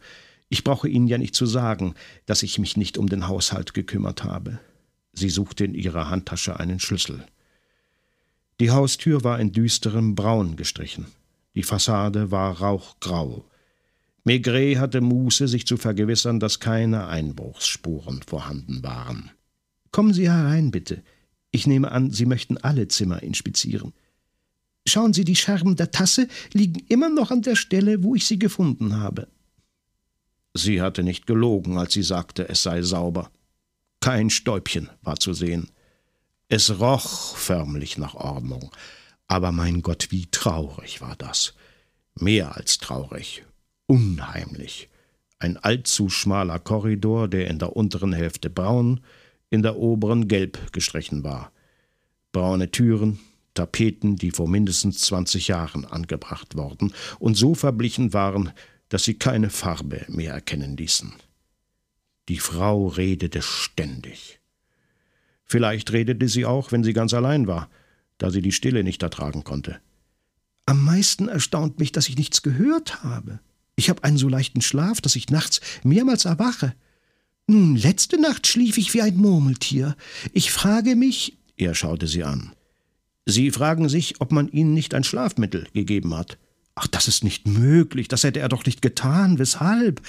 Ich 0.48 0.62
brauche 0.62 0.88
Ihnen 0.88 1.08
ja 1.08 1.16
nicht 1.16 1.34
zu 1.34 1.46
sagen, 1.46 1.94
dass 2.26 2.42
ich 2.42 2.58
mich 2.58 2.76
nicht 2.76 2.98
um 2.98 3.08
den 3.08 3.28
Haushalt 3.28 3.72
gekümmert 3.72 4.24
habe. 4.24 4.60
Sie 5.14 5.30
suchte 5.30 5.64
in 5.64 5.74
ihrer 5.74 6.10
Handtasche 6.10 6.58
einen 6.58 6.80
Schlüssel. 6.80 7.24
Die 8.60 8.70
Haustür 8.70 9.24
war 9.24 9.40
in 9.40 9.52
düsterem 9.52 10.14
Braun 10.14 10.56
gestrichen. 10.56 11.06
Die 11.54 11.62
Fassade 11.62 12.30
war 12.30 12.60
rauchgrau. 12.60 13.44
Maigret 14.24 14.78
hatte 14.78 15.00
Muße, 15.00 15.48
sich 15.48 15.66
zu 15.66 15.76
vergewissern, 15.76 16.40
dass 16.40 16.60
keine 16.60 17.06
Einbruchsspuren 17.06 18.22
vorhanden 18.22 18.82
waren. 18.82 19.30
Kommen 19.90 20.14
Sie 20.14 20.30
herein, 20.30 20.70
bitte. 20.70 21.02
Ich 21.50 21.66
nehme 21.66 21.92
an, 21.92 22.10
Sie 22.10 22.26
möchten 22.26 22.58
alle 22.58 22.88
Zimmer 22.88 23.22
inspizieren. 23.22 23.92
Schauen 24.86 25.12
Sie, 25.12 25.24
die 25.24 25.36
Scherben 25.36 25.76
der 25.76 25.90
Tasse 25.90 26.28
liegen 26.52 26.84
immer 26.88 27.08
noch 27.08 27.30
an 27.30 27.42
der 27.42 27.56
Stelle, 27.56 28.02
wo 28.02 28.14
ich 28.14 28.26
sie 28.26 28.38
gefunden 28.38 28.96
habe. 28.96 29.28
Sie 30.54 30.80
hatte 30.80 31.02
nicht 31.02 31.26
gelogen, 31.26 31.78
als 31.78 31.94
sie 31.94 32.02
sagte, 32.02 32.48
es 32.48 32.62
sei 32.62 32.82
sauber. 32.82 33.30
Kein 34.04 34.28
Stäubchen 34.28 34.90
war 35.00 35.16
zu 35.16 35.32
sehen. 35.32 35.70
Es 36.50 36.78
roch 36.78 37.38
förmlich 37.38 37.96
nach 37.96 38.14
Ordnung. 38.14 38.70
Aber 39.28 39.50
mein 39.50 39.80
Gott, 39.80 40.08
wie 40.10 40.26
traurig 40.30 41.00
war 41.00 41.16
das. 41.16 41.54
Mehr 42.14 42.54
als 42.54 42.76
traurig. 42.76 43.44
Unheimlich. 43.86 44.90
Ein 45.38 45.56
allzu 45.56 46.10
schmaler 46.10 46.58
Korridor, 46.58 47.28
der 47.28 47.48
in 47.48 47.58
der 47.58 47.76
unteren 47.76 48.12
Hälfte 48.12 48.50
braun, 48.50 49.00
in 49.48 49.62
der 49.62 49.76
oberen 49.76 50.28
gelb 50.28 50.70
gestrichen 50.74 51.24
war. 51.24 51.50
Braune 52.30 52.70
Türen, 52.70 53.20
Tapeten, 53.54 54.16
die 54.16 54.32
vor 54.32 54.50
mindestens 54.50 55.00
zwanzig 55.00 55.48
Jahren 55.48 55.86
angebracht 55.86 56.56
worden 56.58 56.92
und 57.18 57.38
so 57.38 57.54
verblichen 57.54 58.12
waren, 58.12 58.52
dass 58.90 59.04
sie 59.04 59.14
keine 59.14 59.48
Farbe 59.48 60.04
mehr 60.08 60.34
erkennen 60.34 60.76
ließen. 60.76 61.14
Die 62.28 62.38
Frau 62.38 62.86
redete 62.88 63.42
ständig. 63.42 64.40
Vielleicht 65.44 65.92
redete 65.92 66.28
sie 66.28 66.46
auch, 66.46 66.72
wenn 66.72 66.84
sie 66.84 66.92
ganz 66.92 67.12
allein 67.12 67.46
war, 67.46 67.68
da 68.18 68.30
sie 68.30 68.40
die 68.40 68.52
Stille 68.52 68.82
nicht 68.82 69.02
ertragen 69.02 69.44
konnte. 69.44 69.78
Am 70.66 70.82
meisten 70.82 71.28
erstaunt 71.28 71.78
mich, 71.78 71.92
dass 71.92 72.08
ich 72.08 72.16
nichts 72.16 72.42
gehört 72.42 73.04
habe. 73.04 73.40
Ich 73.76 73.90
habe 73.90 74.04
einen 74.04 74.16
so 74.16 74.28
leichten 74.28 74.62
Schlaf, 74.62 75.00
dass 75.00 75.16
ich 75.16 75.30
nachts 75.30 75.60
mehrmals 75.82 76.24
erwache. 76.24 76.74
Nun, 77.46 77.76
letzte 77.76 78.18
Nacht 78.18 78.46
schlief 78.46 78.78
ich 78.78 78.94
wie 78.94 79.02
ein 79.02 79.16
Murmeltier. 79.16 79.96
Ich 80.32 80.50
frage 80.50 80.96
mich. 80.96 81.36
Er 81.56 81.74
schaute 81.74 82.06
sie 82.06 82.24
an. 82.24 82.52
Sie 83.26 83.50
fragen 83.50 83.88
sich, 83.88 84.20
ob 84.20 84.32
man 84.32 84.48
Ihnen 84.48 84.74
nicht 84.74 84.94
ein 84.94 85.04
Schlafmittel 85.04 85.66
gegeben 85.72 86.14
hat. 86.14 86.38
Ach, 86.74 86.86
das 86.86 87.08
ist 87.08 87.24
nicht 87.24 87.46
möglich, 87.46 88.08
das 88.08 88.24
hätte 88.24 88.40
er 88.40 88.48
doch 88.48 88.64
nicht 88.64 88.82
getan. 88.82 89.38
Weshalb? 89.38 90.02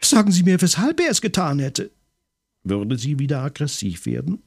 Sagen 0.00 0.30
Sie 0.32 0.42
mir, 0.42 0.60
weshalb 0.60 1.00
er 1.00 1.10
es 1.10 1.20
getan 1.20 1.58
hätte. 1.58 1.90
Würde 2.64 2.98
sie 2.98 3.18
wieder 3.18 3.42
aggressiv 3.42 4.06
werden? 4.06 4.42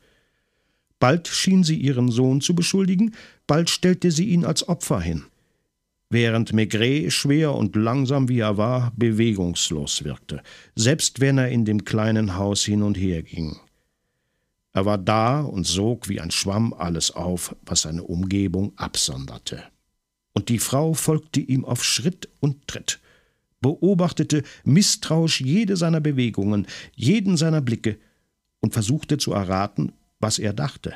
Bald 1.00 1.30
schien 1.30 1.64
sie 1.64 1.78
ihren 1.78 2.12
Sohn 2.12 2.42
zu 2.42 2.54
beschuldigen, 2.54 3.16
bald 3.48 3.70
stellte 3.70 4.12
sie 4.12 4.26
ihn 4.30 4.44
als 4.44 4.68
Opfer 4.68 5.00
hin. 5.00 5.24
Während 6.10 6.52
Maigret, 6.52 7.14
schwer 7.14 7.56
und 7.56 7.76
langsam 7.76 8.28
wie 8.28 8.40
er 8.40 8.58
war, 8.58 8.92
bewegungslos 8.98 10.04
wirkte, 10.04 10.42
selbst 10.76 11.22
wenn 11.22 11.38
er 11.38 11.50
in 11.50 11.64
dem 11.64 11.86
kleinen 11.86 12.36
Haus 12.36 12.64
hin 12.64 12.82
und 12.84 12.98
her 12.98 13.24
ging. 13.24 13.58
Er 14.74 14.86
war 14.86 14.98
da 14.98 15.42
und 15.42 15.66
sog 15.66 16.10
wie 16.10 16.20
ein 16.20 16.32
Schwamm 16.32 16.74
alles 16.74 17.12
auf, 17.12 17.56
was 17.62 17.82
seine 17.82 18.04
Umgebung 18.04 18.74
absonderte. 18.76 19.64
Und 20.34 20.50
die 20.50 20.60
Frau 20.60 20.94
folgte 20.94 21.40
ihm 21.40 21.64
auf 21.64 21.84
Schritt 21.84 22.28
und 22.40 22.68
Tritt, 22.68 23.00
beobachtete 23.62 24.44
misstrauisch 24.64 25.42
jede 25.42 25.76
seiner 25.76 26.00
Bewegungen, 26.00 26.68
jeden 26.96 27.38
seiner 27.38 27.62
Blicke 27.62 27.98
und 28.60 28.74
versuchte 28.74 29.18
zu 29.18 29.34
erraten, 29.34 29.92
was 30.20 30.40
er 30.40 30.54
dachte. 30.54 30.94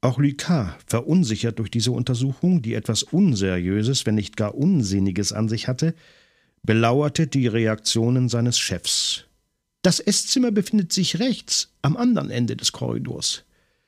Auch 0.00 0.18
Lucas, 0.18 0.74
verunsichert 0.86 1.58
durch 1.58 1.70
diese 1.70 1.92
Untersuchung, 1.92 2.60
die 2.60 2.74
etwas 2.74 3.04
Unseriöses, 3.04 4.04
wenn 4.04 4.16
nicht 4.16 4.36
gar 4.36 4.54
Unsinniges 4.54 5.32
an 5.32 5.48
sich 5.48 5.68
hatte, 5.68 5.94
belauerte 6.64 7.26
die 7.26 7.46
Reaktionen 7.46 8.28
seines 8.28 8.58
Chefs. 8.58 9.24
Das 9.82 10.00
Esszimmer 10.00 10.50
befindet 10.50 10.92
sich 10.92 11.18
rechts, 11.18 11.72
am 11.82 11.96
anderen 11.96 12.30
Ende 12.30 12.56
des 12.56 12.72
Korridors. 12.72 13.44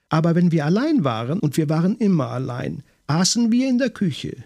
Aber 0.08 0.34
wenn 0.34 0.52
wir 0.52 0.64
allein 0.64 1.04
waren, 1.04 1.40
und 1.40 1.56
wir 1.56 1.68
waren 1.68 1.96
immer 1.96 2.28
allein, 2.28 2.82
aßen 3.06 3.50
wir 3.50 3.68
in 3.68 3.78
der 3.78 3.90
Küche. 3.90 4.36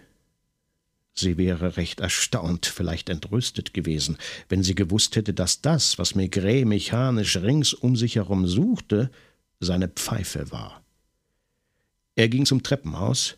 Sie 1.18 1.36
wäre 1.36 1.76
recht 1.76 1.98
erstaunt, 1.98 2.66
vielleicht 2.66 3.08
entrüstet 3.08 3.74
gewesen, 3.74 4.18
wenn 4.48 4.62
sie 4.62 4.76
gewusst 4.76 5.16
hätte, 5.16 5.34
dass 5.34 5.60
das, 5.60 5.98
was 5.98 6.14
Maigret 6.14 6.64
mechanisch 6.64 7.36
rings 7.38 7.74
um 7.74 7.96
sich 7.96 8.14
herum 8.14 8.46
suchte, 8.46 9.10
seine 9.58 9.88
Pfeife 9.88 10.52
war. 10.52 10.80
Er 12.14 12.28
ging 12.28 12.46
zum 12.46 12.62
Treppenhaus, 12.62 13.36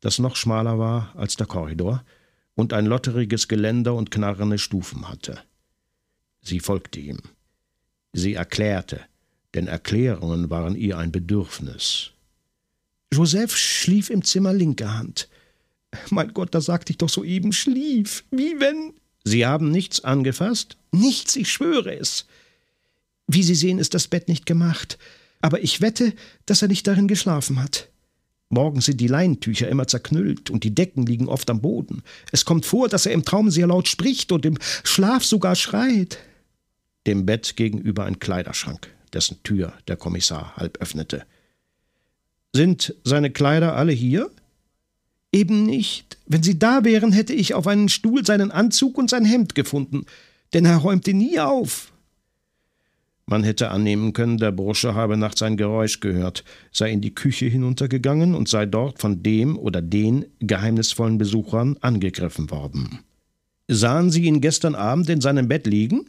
das 0.00 0.18
noch 0.18 0.34
schmaler 0.34 0.80
war 0.80 1.14
als 1.14 1.36
der 1.36 1.46
Korridor 1.46 2.04
und 2.56 2.72
ein 2.72 2.86
lotteriges 2.86 3.46
Geländer 3.46 3.94
und 3.94 4.10
knarrende 4.10 4.58
Stufen 4.58 5.08
hatte. 5.08 5.38
Sie 6.42 6.58
folgte 6.58 6.98
ihm. 6.98 7.20
Sie 8.12 8.34
erklärte, 8.34 9.02
denn 9.54 9.68
Erklärungen 9.68 10.50
waren 10.50 10.74
ihr 10.74 10.98
ein 10.98 11.12
Bedürfnis. 11.12 12.10
Joseph 13.12 13.56
schlief 13.56 14.10
im 14.10 14.24
Zimmer 14.24 14.52
linker 14.52 14.98
Hand. 14.98 15.28
Mein 16.10 16.32
Gott, 16.32 16.54
da 16.54 16.60
sagte 16.60 16.92
ich 16.92 16.98
doch 16.98 17.08
soeben 17.08 17.52
schlief. 17.52 18.24
Wie 18.30 18.58
wenn. 18.60 18.94
Sie 19.24 19.46
haben 19.46 19.70
nichts 19.70 20.04
angefasst? 20.04 20.76
Nichts, 20.92 21.36
ich 21.36 21.50
schwöre 21.50 21.94
es. 21.94 22.26
Wie 23.26 23.42
Sie 23.42 23.54
sehen, 23.54 23.78
ist 23.78 23.94
das 23.94 24.08
Bett 24.08 24.28
nicht 24.28 24.46
gemacht. 24.46 24.98
Aber 25.40 25.62
ich 25.62 25.80
wette, 25.80 26.12
dass 26.46 26.62
er 26.62 26.68
nicht 26.68 26.86
darin 26.86 27.08
geschlafen 27.08 27.62
hat. 27.62 27.88
Morgen 28.48 28.80
sind 28.80 29.00
die 29.00 29.06
Leintücher 29.06 29.68
immer 29.68 29.86
zerknüllt 29.86 30.50
und 30.50 30.64
die 30.64 30.74
Decken 30.74 31.06
liegen 31.06 31.28
oft 31.28 31.48
am 31.50 31.60
Boden. 31.60 32.02
Es 32.32 32.44
kommt 32.44 32.66
vor, 32.66 32.88
dass 32.88 33.06
er 33.06 33.12
im 33.12 33.24
Traum 33.24 33.50
sehr 33.50 33.68
laut 33.68 33.86
spricht 33.86 34.32
und 34.32 34.44
im 34.44 34.58
Schlaf 34.82 35.24
sogar 35.24 35.54
schreit. 35.54 36.18
Dem 37.06 37.26
Bett 37.26 37.56
gegenüber 37.56 38.04
ein 38.04 38.18
Kleiderschrank, 38.18 38.92
dessen 39.12 39.40
Tür 39.44 39.72
der 39.86 39.96
Kommissar 39.96 40.56
halb 40.56 40.78
öffnete. 40.78 41.24
Sind 42.52 42.96
seine 43.04 43.30
Kleider 43.30 43.76
alle 43.76 43.92
hier? 43.92 44.30
Eben 45.32 45.64
nicht. 45.64 46.18
Wenn 46.26 46.42
sie 46.42 46.58
da 46.58 46.84
wären, 46.84 47.12
hätte 47.12 47.32
ich 47.32 47.54
auf 47.54 47.66
einen 47.66 47.88
Stuhl 47.88 48.26
seinen 48.26 48.50
Anzug 48.50 48.98
und 48.98 49.10
sein 49.10 49.24
Hemd 49.24 49.54
gefunden, 49.54 50.06
denn 50.52 50.64
er 50.64 50.78
räumte 50.78 51.14
nie 51.14 51.38
auf. 51.38 51.92
Man 53.26 53.44
hätte 53.44 53.70
annehmen 53.70 54.12
können, 54.12 54.38
der 54.38 54.50
Bursche 54.50 54.96
habe 54.96 55.16
nachts 55.16 55.40
ein 55.42 55.56
Geräusch 55.56 56.00
gehört, 56.00 56.42
sei 56.72 56.90
in 56.90 57.00
die 57.00 57.14
Küche 57.14 57.46
hinuntergegangen 57.46 58.34
und 58.34 58.48
sei 58.48 58.66
dort 58.66 58.98
von 58.98 59.22
dem 59.22 59.56
oder 59.56 59.80
den 59.80 60.26
geheimnisvollen 60.40 61.16
Besuchern 61.16 61.76
angegriffen 61.80 62.50
worden. 62.50 62.98
Sahen 63.68 64.10
Sie 64.10 64.24
ihn 64.24 64.40
gestern 64.40 64.74
Abend 64.74 65.08
in 65.08 65.20
seinem 65.20 65.46
Bett 65.46 65.68
liegen? 65.68 66.06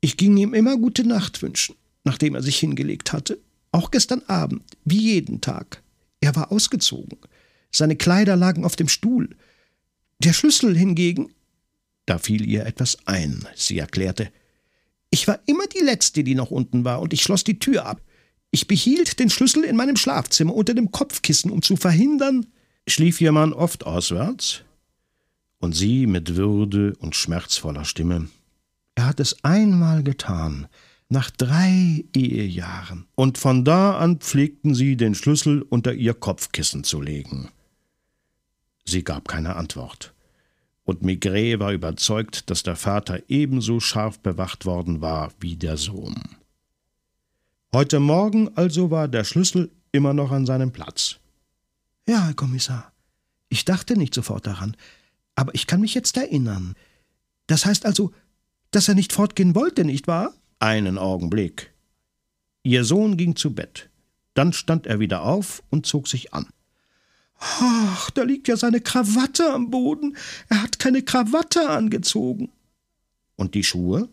Ich 0.00 0.16
ging 0.16 0.38
ihm 0.38 0.54
immer 0.54 0.78
gute 0.78 1.06
Nacht 1.06 1.42
wünschen, 1.42 1.76
nachdem 2.02 2.34
er 2.34 2.42
sich 2.42 2.56
hingelegt 2.56 3.12
hatte. 3.12 3.38
Auch 3.70 3.90
gestern 3.90 4.22
Abend, 4.26 4.62
wie 4.86 5.12
jeden 5.12 5.42
Tag. 5.42 5.82
Er 6.22 6.34
war 6.34 6.50
ausgezogen. 6.50 7.18
Seine 7.76 7.96
Kleider 7.96 8.36
lagen 8.36 8.64
auf 8.64 8.76
dem 8.76 8.88
Stuhl. 8.88 9.30
Der 10.18 10.32
Schlüssel 10.32 10.76
hingegen. 10.76 11.32
Da 12.06 12.18
fiel 12.18 12.46
ihr 12.46 12.66
etwas 12.66 12.98
ein. 13.06 13.46
Sie 13.54 13.78
erklärte, 13.78 14.30
ich 15.10 15.28
war 15.28 15.38
immer 15.46 15.66
die 15.66 15.84
Letzte, 15.84 16.24
die 16.24 16.34
noch 16.34 16.50
unten 16.50 16.84
war, 16.84 17.00
und 17.00 17.12
ich 17.12 17.22
schloss 17.22 17.44
die 17.44 17.58
Tür 17.58 17.86
ab. 17.86 18.00
Ich 18.50 18.66
behielt 18.66 19.18
den 19.18 19.30
Schlüssel 19.30 19.64
in 19.64 19.76
meinem 19.76 19.96
Schlafzimmer 19.96 20.54
unter 20.54 20.74
dem 20.74 20.90
Kopfkissen, 20.90 21.50
um 21.50 21.62
zu 21.62 21.76
verhindern. 21.76 22.46
Schlief 22.88 23.20
Ihr 23.20 23.32
Mann 23.32 23.52
oft 23.52 23.84
auswärts? 23.84 24.62
Und 25.58 25.74
sie 25.74 26.06
mit 26.06 26.36
Würde 26.36 26.94
und 26.98 27.16
schmerzvoller 27.16 27.84
Stimme. 27.84 28.28
Er 28.94 29.06
hat 29.06 29.20
es 29.20 29.42
einmal 29.44 30.02
getan, 30.02 30.68
nach 31.08 31.30
drei 31.30 32.04
Ehejahren. 32.14 33.06
Und 33.14 33.38
von 33.38 33.64
da 33.64 33.98
an 33.98 34.18
pflegten 34.18 34.74
sie, 34.74 34.96
den 34.96 35.14
Schlüssel 35.14 35.62
unter 35.62 35.94
ihr 35.94 36.14
Kopfkissen 36.14 36.84
zu 36.84 37.00
legen. 37.00 37.48
Sie 38.86 39.04
gab 39.04 39.28
keine 39.28 39.56
Antwort 39.56 40.14
und 40.86 41.02
Maigret 41.02 41.58
war 41.58 41.72
überzeugt, 41.72 42.48
dass 42.48 42.62
der 42.62 42.76
Vater 42.76 43.20
ebenso 43.28 43.80
scharf 43.80 44.20
bewacht 44.20 44.64
worden 44.64 45.02
war 45.02 45.32
wie 45.40 45.56
der 45.56 45.76
Sohn. 45.76 46.36
Heute 47.72 48.00
Morgen 48.00 48.56
also 48.56 48.90
war 48.90 49.08
der 49.08 49.24
Schlüssel 49.24 49.70
immer 49.92 50.14
noch 50.14 50.30
an 50.30 50.46
seinem 50.46 50.70
Platz. 50.70 51.16
Ja, 52.08 52.24
Herr 52.26 52.34
Kommissar. 52.34 52.92
Ich 53.48 53.64
dachte 53.64 53.96
nicht 53.96 54.14
sofort 54.14 54.46
daran, 54.46 54.76
aber 55.34 55.54
ich 55.54 55.66
kann 55.66 55.80
mich 55.80 55.94
jetzt 55.94 56.16
erinnern. 56.16 56.74
Das 57.48 57.66
heißt 57.66 57.84
also, 57.84 58.12
dass 58.70 58.88
er 58.88 58.94
nicht 58.94 59.12
fortgehen 59.12 59.54
wollte, 59.54 59.84
nicht 59.84 60.06
wahr? 60.06 60.32
Einen 60.60 60.98
Augenblick. 60.98 61.72
Ihr 62.62 62.84
Sohn 62.84 63.16
ging 63.16 63.36
zu 63.36 63.54
Bett. 63.54 63.90
Dann 64.34 64.52
stand 64.52 64.86
er 64.86 65.00
wieder 65.00 65.22
auf 65.22 65.62
und 65.70 65.86
zog 65.86 66.08
sich 66.08 66.32
an. 66.32 66.46
Ach, 67.38 68.10
da 68.10 68.22
liegt 68.22 68.48
ja 68.48 68.56
seine 68.56 68.80
Krawatte 68.80 69.52
am 69.52 69.70
Boden. 69.70 70.16
Er 70.48 70.62
hat 70.62 70.78
keine 70.78 71.02
Krawatte 71.02 71.68
angezogen. 71.68 72.50
Und 73.36 73.54
die 73.54 73.64
Schuhe? 73.64 74.08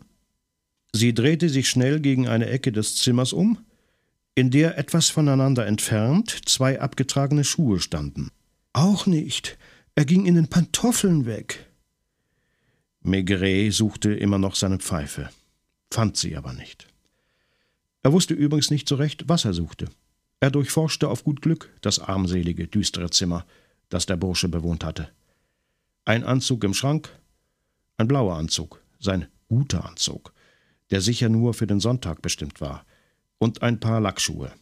Sie 0.92 1.14
drehte 1.14 1.48
sich 1.48 1.68
schnell 1.68 2.00
gegen 2.00 2.28
eine 2.28 2.46
Ecke 2.46 2.70
des 2.70 2.96
Zimmers 2.96 3.32
um, 3.32 3.58
in 4.34 4.50
der 4.50 4.78
etwas 4.78 5.10
voneinander 5.10 5.66
entfernt 5.66 6.48
zwei 6.48 6.80
abgetragene 6.80 7.44
Schuhe 7.44 7.80
standen. 7.80 8.30
Auch 8.72 9.06
nicht. 9.06 9.56
Er 9.94 10.04
ging 10.04 10.26
in 10.26 10.34
den 10.34 10.48
Pantoffeln 10.48 11.26
weg. 11.26 11.66
Maigret 13.00 13.72
suchte 13.72 14.12
immer 14.12 14.38
noch 14.38 14.54
seine 14.54 14.78
Pfeife, 14.78 15.28
fand 15.90 16.16
sie 16.16 16.36
aber 16.36 16.52
nicht. 16.52 16.88
Er 18.02 18.12
wusste 18.12 18.34
übrigens 18.34 18.70
nicht 18.70 18.88
so 18.88 18.96
recht, 18.96 19.28
was 19.28 19.44
er 19.44 19.52
suchte. 19.52 19.86
Er 20.44 20.50
durchforschte 20.50 21.08
auf 21.08 21.24
gut 21.24 21.40
Glück 21.40 21.72
das 21.80 22.00
armselige, 22.00 22.68
düstere 22.68 23.08
Zimmer, 23.08 23.46
das 23.88 24.04
der 24.04 24.18
Bursche 24.18 24.50
bewohnt 24.50 24.84
hatte. 24.84 25.08
Ein 26.04 26.22
Anzug 26.22 26.64
im 26.64 26.74
Schrank, 26.74 27.18
ein 27.96 28.08
blauer 28.08 28.36
Anzug, 28.36 28.82
sein 29.00 29.26
guter 29.48 29.86
Anzug, 29.86 30.34
der 30.90 31.00
sicher 31.00 31.30
nur 31.30 31.54
für 31.54 31.66
den 31.66 31.80
Sonntag 31.80 32.20
bestimmt 32.20 32.60
war, 32.60 32.84
und 33.38 33.62
ein 33.62 33.80
paar 33.80 34.02
Lackschuhe. 34.02 34.52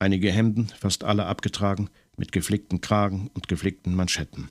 Einige 0.00 0.32
Hemden, 0.32 0.72
fast 0.76 1.04
alle 1.04 1.26
abgetragen, 1.26 1.88
mit 2.16 2.32
geflickten 2.32 2.80
Kragen 2.80 3.30
und 3.32 3.46
geflickten 3.46 3.94
Manschetten. 3.94 4.50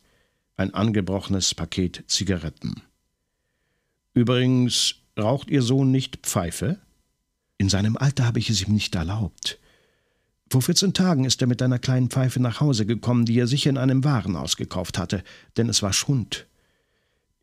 Ein 0.56 0.74
angebrochenes 0.74 1.54
Paket 1.54 2.06
Zigaretten. 2.08 2.82
Übrigens, 4.14 5.02
raucht 5.20 5.50
Ihr 5.50 5.64
Sohn 5.64 5.92
nicht 5.92 6.26
Pfeife? 6.26 6.80
In 7.58 7.68
seinem 7.68 7.98
Alter 7.98 8.26
habe 8.26 8.40
ich 8.40 8.50
es 8.50 8.66
ihm 8.66 8.74
nicht 8.74 8.96
erlaubt. 8.96 9.60
Vor 10.56 10.62
14 10.62 10.94
Tagen 10.94 11.26
ist 11.26 11.42
er 11.42 11.48
mit 11.48 11.62
einer 11.62 11.80
kleinen 11.80 12.10
Pfeife 12.10 12.40
nach 12.40 12.62
Hause 12.62 12.86
gekommen, 12.86 13.26
die 13.26 13.38
er 13.38 13.46
sich 13.46 13.66
in 13.66 13.78
einem 13.78 14.06
Warenhaus 14.06 14.56
gekauft 14.56 14.98
hatte, 14.98 15.22
denn 15.58 15.68
es 15.68 15.82
war 15.82 15.92
Schund. 15.92 16.48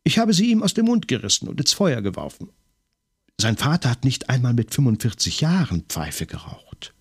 Ich 0.03 0.17
habe 0.17 0.33
sie 0.33 0.49
ihm 0.49 0.63
aus 0.63 0.73
dem 0.73 0.85
Mund 0.85 1.07
gerissen 1.07 1.47
und 1.47 1.59
ins 1.59 1.73
Feuer 1.73 2.01
geworfen. 2.01 2.49
Sein 3.39 3.55
Vater 3.55 3.91
hat 3.91 4.03
nicht 4.03 4.31
einmal 4.31 4.55
mit 4.55 4.73
45 4.73 5.41
Jahren 5.41 5.83
Pfeife 5.83 6.25
geraucht. 6.25 6.95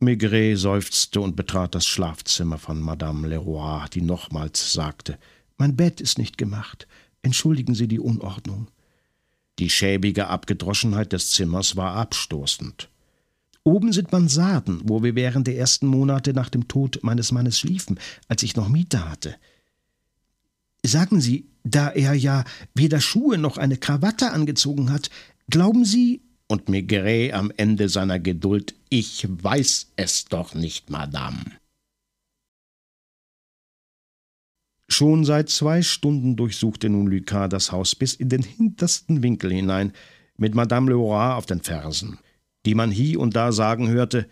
Maigret 0.00 0.58
seufzte 0.58 1.22
und 1.22 1.34
betrat 1.34 1.74
das 1.74 1.86
Schlafzimmer 1.86 2.58
von 2.58 2.78
Madame 2.78 3.26
Leroy, 3.26 3.88
die 3.94 4.02
nochmals 4.02 4.74
sagte: 4.74 5.18
Mein 5.56 5.76
Bett 5.76 6.02
ist 6.02 6.18
nicht 6.18 6.36
gemacht. 6.36 6.86
Entschuldigen 7.22 7.74
Sie 7.74 7.88
die 7.88 8.00
Unordnung. 8.00 8.68
Die 9.60 9.70
schäbige 9.70 10.26
Abgedroschenheit 10.26 11.14
des 11.14 11.30
Zimmers 11.30 11.74
war 11.76 11.94
abstoßend. 11.94 12.90
Oben 13.64 13.92
sind 13.92 14.12
Mansarden, 14.12 14.80
wo 14.84 15.02
wir 15.02 15.14
während 15.14 15.46
der 15.46 15.58
ersten 15.58 15.86
Monate 15.86 16.32
nach 16.32 16.48
dem 16.48 16.68
Tod 16.68 17.00
meines 17.02 17.32
Mannes 17.32 17.58
schliefen, 17.58 17.98
als 18.28 18.42
ich 18.42 18.56
noch 18.56 18.68
Miete 18.68 19.08
hatte. 19.08 19.36
Sagen 20.84 21.20
Sie, 21.20 21.50
da 21.64 21.90
er 21.90 22.14
ja 22.14 22.44
weder 22.74 23.00
Schuhe 23.00 23.36
noch 23.36 23.58
eine 23.58 23.76
Krawatte 23.76 24.30
angezogen 24.30 24.90
hat, 24.90 25.10
glauben 25.50 25.84
Sie. 25.84 26.22
Und 26.46 26.70
Maigret 26.70 27.34
am 27.34 27.52
Ende 27.56 27.90
seiner 27.90 28.18
Geduld, 28.18 28.74
ich 28.88 29.26
weiß 29.28 29.88
es 29.96 30.24
doch 30.24 30.54
nicht, 30.54 30.88
Madame. 30.88 31.44
Schon 34.88 35.26
seit 35.26 35.50
zwei 35.50 35.82
Stunden 35.82 36.36
durchsuchte 36.36 36.88
nun 36.88 37.08
Lucas 37.08 37.50
das 37.50 37.70
Haus 37.72 37.94
bis 37.94 38.14
in 38.14 38.30
den 38.30 38.42
hintersten 38.42 39.22
Winkel 39.22 39.52
hinein, 39.52 39.92
mit 40.38 40.54
Madame 40.54 40.88
Leroy 40.88 41.34
auf 41.34 41.44
den 41.44 41.60
Fersen 41.60 42.18
die 42.66 42.74
man 42.74 42.90
hie 42.90 43.16
und 43.16 43.36
da 43.36 43.52
sagen 43.52 43.88
hörte, 43.88 44.28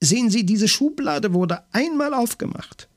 Sehen 0.00 0.30
Sie, 0.30 0.46
diese 0.46 0.68
Schublade 0.68 1.34
wurde 1.34 1.64
einmal 1.72 2.14
aufgemacht. 2.14 2.88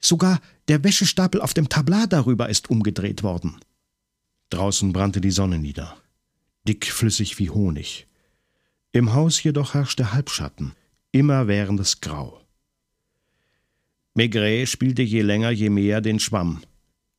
Sogar 0.00 0.40
der 0.66 0.82
Wäschestapel 0.82 1.40
auf 1.40 1.54
dem 1.54 1.68
Tablat 1.68 2.12
darüber 2.12 2.48
ist 2.48 2.70
umgedreht 2.70 3.22
worden. 3.22 3.56
Draußen 4.50 4.92
brannte 4.92 5.20
die 5.20 5.30
Sonne 5.30 5.58
nieder, 5.58 5.96
dickflüssig 6.66 7.38
wie 7.38 7.50
Honig. 7.50 8.06
Im 8.92 9.12
Haus 9.12 9.42
jedoch 9.42 9.74
herrschte 9.74 10.12
Halbschatten. 10.12 10.72
immerwährendes 11.12 12.00
Grau. 12.00 12.40
Maigret 14.14 14.68
spielte 14.68 15.02
je 15.02 15.22
länger 15.22 15.50
je 15.50 15.70
mehr 15.70 16.00
den 16.00 16.18
Schwamm, 16.18 16.62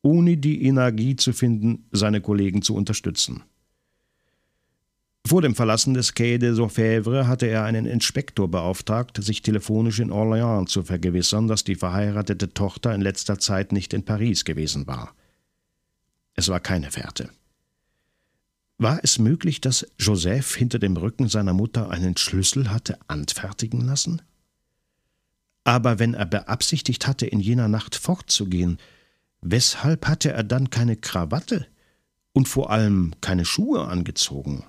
ohne 0.01 0.37
die 0.37 0.63
Energie 0.65 1.15
zu 1.15 1.33
finden, 1.33 1.87
seine 1.91 2.21
Kollegen 2.21 2.61
zu 2.61 2.75
unterstützen. 2.75 3.43
Vor 5.25 5.41
dem 5.41 5.53
Verlassen 5.53 5.93
des 5.93 6.15
Quai 6.15 6.37
des 6.37 6.59
Orfèvres 6.59 7.27
hatte 7.27 7.45
er 7.45 7.63
einen 7.63 7.85
Inspektor 7.85 8.49
beauftragt, 8.49 9.21
sich 9.23 9.41
telefonisch 9.41 9.99
in 9.99 10.11
Orléans 10.11 10.67
zu 10.67 10.83
vergewissern, 10.83 11.47
dass 11.47 11.63
die 11.63 11.75
verheiratete 11.75 12.53
Tochter 12.53 12.95
in 12.95 13.01
letzter 13.01 13.37
Zeit 13.37 13.71
nicht 13.71 13.93
in 13.93 14.05
Paris 14.05 14.45
gewesen 14.45 14.87
war. 14.87 15.13
Es 16.35 16.47
war 16.47 16.59
keine 16.59 16.89
Fährte. 16.89 17.29
War 18.77 19.01
es 19.03 19.19
möglich, 19.19 19.59
dass 19.59 19.85
Joseph 19.99 20.55
hinter 20.55 20.79
dem 20.79 20.95
Rücken 20.95 21.27
seiner 21.27 21.53
Mutter 21.53 21.89
einen 21.89 22.15
Schlüssel 22.15 22.71
hatte 22.71 22.97
anfertigen 23.09 23.81
lassen? 23.81 24.21
Aber 25.65 25.99
wenn 25.99 26.13
er 26.13 26.25
beabsichtigt 26.25 27.05
hatte, 27.05 27.25
in 27.25 27.41
jener 27.41 27.67
Nacht 27.67 27.95
fortzugehen, 27.95 28.77
weshalb 29.41 30.07
hatte 30.07 30.31
er 30.31 30.45
dann 30.45 30.69
keine 30.69 30.95
Krawatte 30.95 31.67
und 32.31 32.47
vor 32.47 32.71
allem 32.71 33.13
keine 33.19 33.43
Schuhe 33.43 33.85
angezogen? 33.85 34.63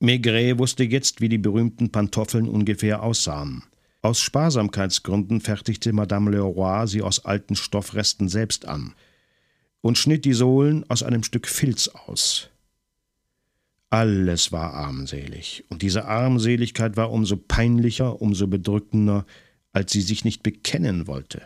Maigret 0.00 0.58
wusste 0.58 0.84
jetzt, 0.84 1.20
wie 1.20 1.28
die 1.28 1.38
berühmten 1.38 1.90
Pantoffeln 1.90 2.48
ungefähr 2.48 3.02
aussahen. 3.02 3.62
Aus 4.02 4.20
Sparsamkeitsgründen 4.20 5.40
fertigte 5.40 5.92
Madame 5.92 6.30
Leroy 6.30 6.86
sie 6.86 7.00
aus 7.00 7.24
alten 7.24 7.56
Stoffresten 7.56 8.28
selbst 8.28 8.66
an 8.66 8.94
und 9.80 9.98
schnitt 9.98 10.24
die 10.24 10.32
Sohlen 10.32 10.88
aus 10.90 11.02
einem 11.02 11.22
Stück 11.22 11.46
Filz 11.46 11.88
aus. 11.88 12.50
Alles 13.90 14.50
war 14.50 14.74
armselig, 14.74 15.64
und 15.68 15.82
diese 15.82 16.06
Armseligkeit 16.06 16.96
war 16.96 17.12
umso 17.12 17.36
peinlicher, 17.36 18.20
umso 18.20 18.46
bedrückender, 18.46 19.24
als 19.72 19.92
sie 19.92 20.00
sich 20.00 20.24
nicht 20.24 20.42
bekennen 20.42 21.06
wollte. 21.06 21.42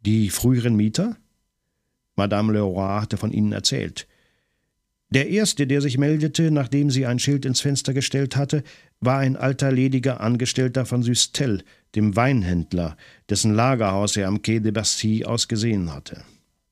Die 0.00 0.30
früheren 0.30 0.74
Mieter? 0.74 1.16
Madame 2.14 2.54
Leroy 2.54 3.00
hatte 3.00 3.18
von 3.18 3.30
ihnen 3.30 3.52
erzählt. 3.52 4.06
Der 5.10 5.28
erste, 5.28 5.66
der 5.66 5.80
sich 5.80 5.98
meldete, 5.98 6.50
nachdem 6.50 6.90
sie 6.90 7.06
ein 7.06 7.18
Schild 7.18 7.44
ins 7.44 7.60
Fenster 7.60 7.94
gestellt 7.94 8.36
hatte, 8.36 8.64
war 9.00 9.18
ein 9.18 9.36
alter 9.36 9.70
lediger 9.70 10.20
Angestellter 10.20 10.84
von 10.84 11.02
Süstel, 11.02 11.62
dem 11.94 12.16
Weinhändler, 12.16 12.96
dessen 13.28 13.54
Lagerhaus 13.54 14.16
er 14.16 14.28
am 14.28 14.42
Quai 14.42 14.58
de 14.58 14.72
Bastille 14.72 15.26
aus 15.26 15.46
gesehen 15.48 15.92
hatte. 15.92 16.24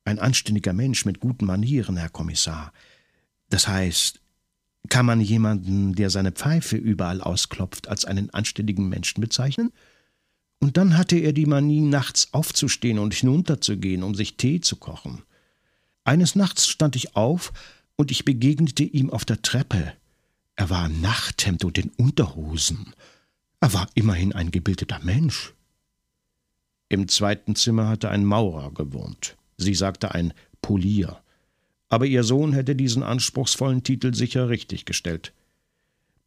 Ein 0.03 0.19
anständiger 0.19 0.73
Mensch 0.73 1.05
mit 1.05 1.19
guten 1.19 1.45
Manieren, 1.45 1.97
Herr 1.97 2.09
Kommissar. 2.09 2.73
Das 3.49 3.67
heißt, 3.67 4.19
kann 4.89 5.05
man 5.05 5.21
jemanden, 5.21 5.95
der 5.95 6.09
seine 6.09 6.31
Pfeife 6.31 6.75
überall 6.75 7.21
ausklopft, 7.21 7.87
als 7.87 8.05
einen 8.05 8.29
anständigen 8.31 8.89
Menschen 8.89 9.21
bezeichnen? 9.21 9.71
Und 10.59 10.77
dann 10.77 10.97
hatte 10.97 11.17
er 11.17 11.33
die 11.33 11.45
Manie, 11.45 11.81
nachts 11.81 12.33
aufzustehen 12.33 12.99
und 12.99 13.13
hinunterzugehen, 13.13 14.03
um 14.03 14.13
sich 14.13 14.37
Tee 14.37 14.59
zu 14.59 14.75
kochen. 14.75 15.23
Eines 16.03 16.35
Nachts 16.35 16.67
stand 16.67 16.95
ich 16.95 17.15
auf 17.15 17.51
und 17.95 18.11
ich 18.11 18.25
begegnete 18.25 18.83
ihm 18.83 19.09
auf 19.09 19.25
der 19.25 19.41
Treppe. 19.41 19.93
Er 20.55 20.69
war 20.69 20.85
im 20.85 21.01
Nachthemd 21.01 21.63
und 21.65 21.77
in 21.77 21.91
Unterhosen. 21.97 22.93
Er 23.59 23.73
war 23.73 23.87
immerhin 23.93 24.33
ein 24.33 24.51
gebildeter 24.51 24.99
Mensch. 24.99 25.53
Im 26.89 27.07
zweiten 27.07 27.55
Zimmer 27.55 27.87
hatte 27.87 28.09
ein 28.09 28.25
Maurer 28.25 28.71
gewohnt. 28.71 29.37
Sie 29.57 29.73
sagte 29.73 30.13
ein 30.13 30.33
Polier. 30.61 31.21
Aber 31.89 32.05
ihr 32.05 32.23
Sohn 32.23 32.53
hätte 32.53 32.75
diesen 32.75 33.03
anspruchsvollen 33.03 33.83
Titel 33.83 34.13
sicher 34.13 34.49
richtiggestellt. 34.49 35.33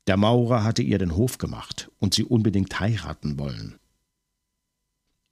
Der 0.06 0.16
Maurer 0.16 0.64
hatte 0.64 0.82
ihr 0.82 0.98
den 0.98 1.16
Hof 1.16 1.38
gemacht 1.38 1.90
und 1.98 2.14
sie 2.14 2.24
unbedingt 2.24 2.80
heiraten 2.80 3.38
wollen. 3.38 3.78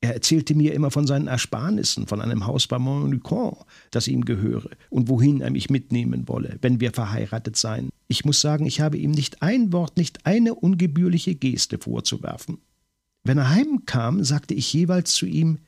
Er 0.06 0.14
erzählte 0.14 0.54
mir 0.54 0.72
immer 0.72 0.92
von 0.92 1.04
seinen 1.04 1.26
Ersparnissen, 1.26 2.06
von 2.06 2.20
einem 2.20 2.46
Haus 2.46 2.68
bei 2.68 2.78
Montlucon, 2.78 3.56
das 3.90 4.06
ihm 4.06 4.24
gehöre, 4.24 4.70
und 4.88 5.08
wohin 5.08 5.40
er 5.40 5.50
mich 5.50 5.68
mitnehmen 5.68 6.28
wolle, 6.28 6.58
wenn 6.62 6.78
wir 6.78 6.92
verheiratet 6.92 7.56
seien. 7.56 7.90
Ich 8.06 8.24
muss 8.24 8.40
sagen, 8.40 8.66
ich 8.66 8.80
habe 8.80 8.98
ihm 8.98 9.10
nicht 9.10 9.42
ein 9.42 9.72
Wort, 9.72 9.96
nicht 9.96 10.24
eine 10.24 10.54
ungebührliche 10.54 11.34
Geste 11.34 11.78
vorzuwerfen. 11.78 12.58
Wenn 13.24 13.38
er 13.38 13.50
heimkam, 13.50 14.22
sagte 14.22 14.54
ich 14.54 14.72
jeweils 14.72 15.12
zu 15.12 15.26
ihm 15.26 15.58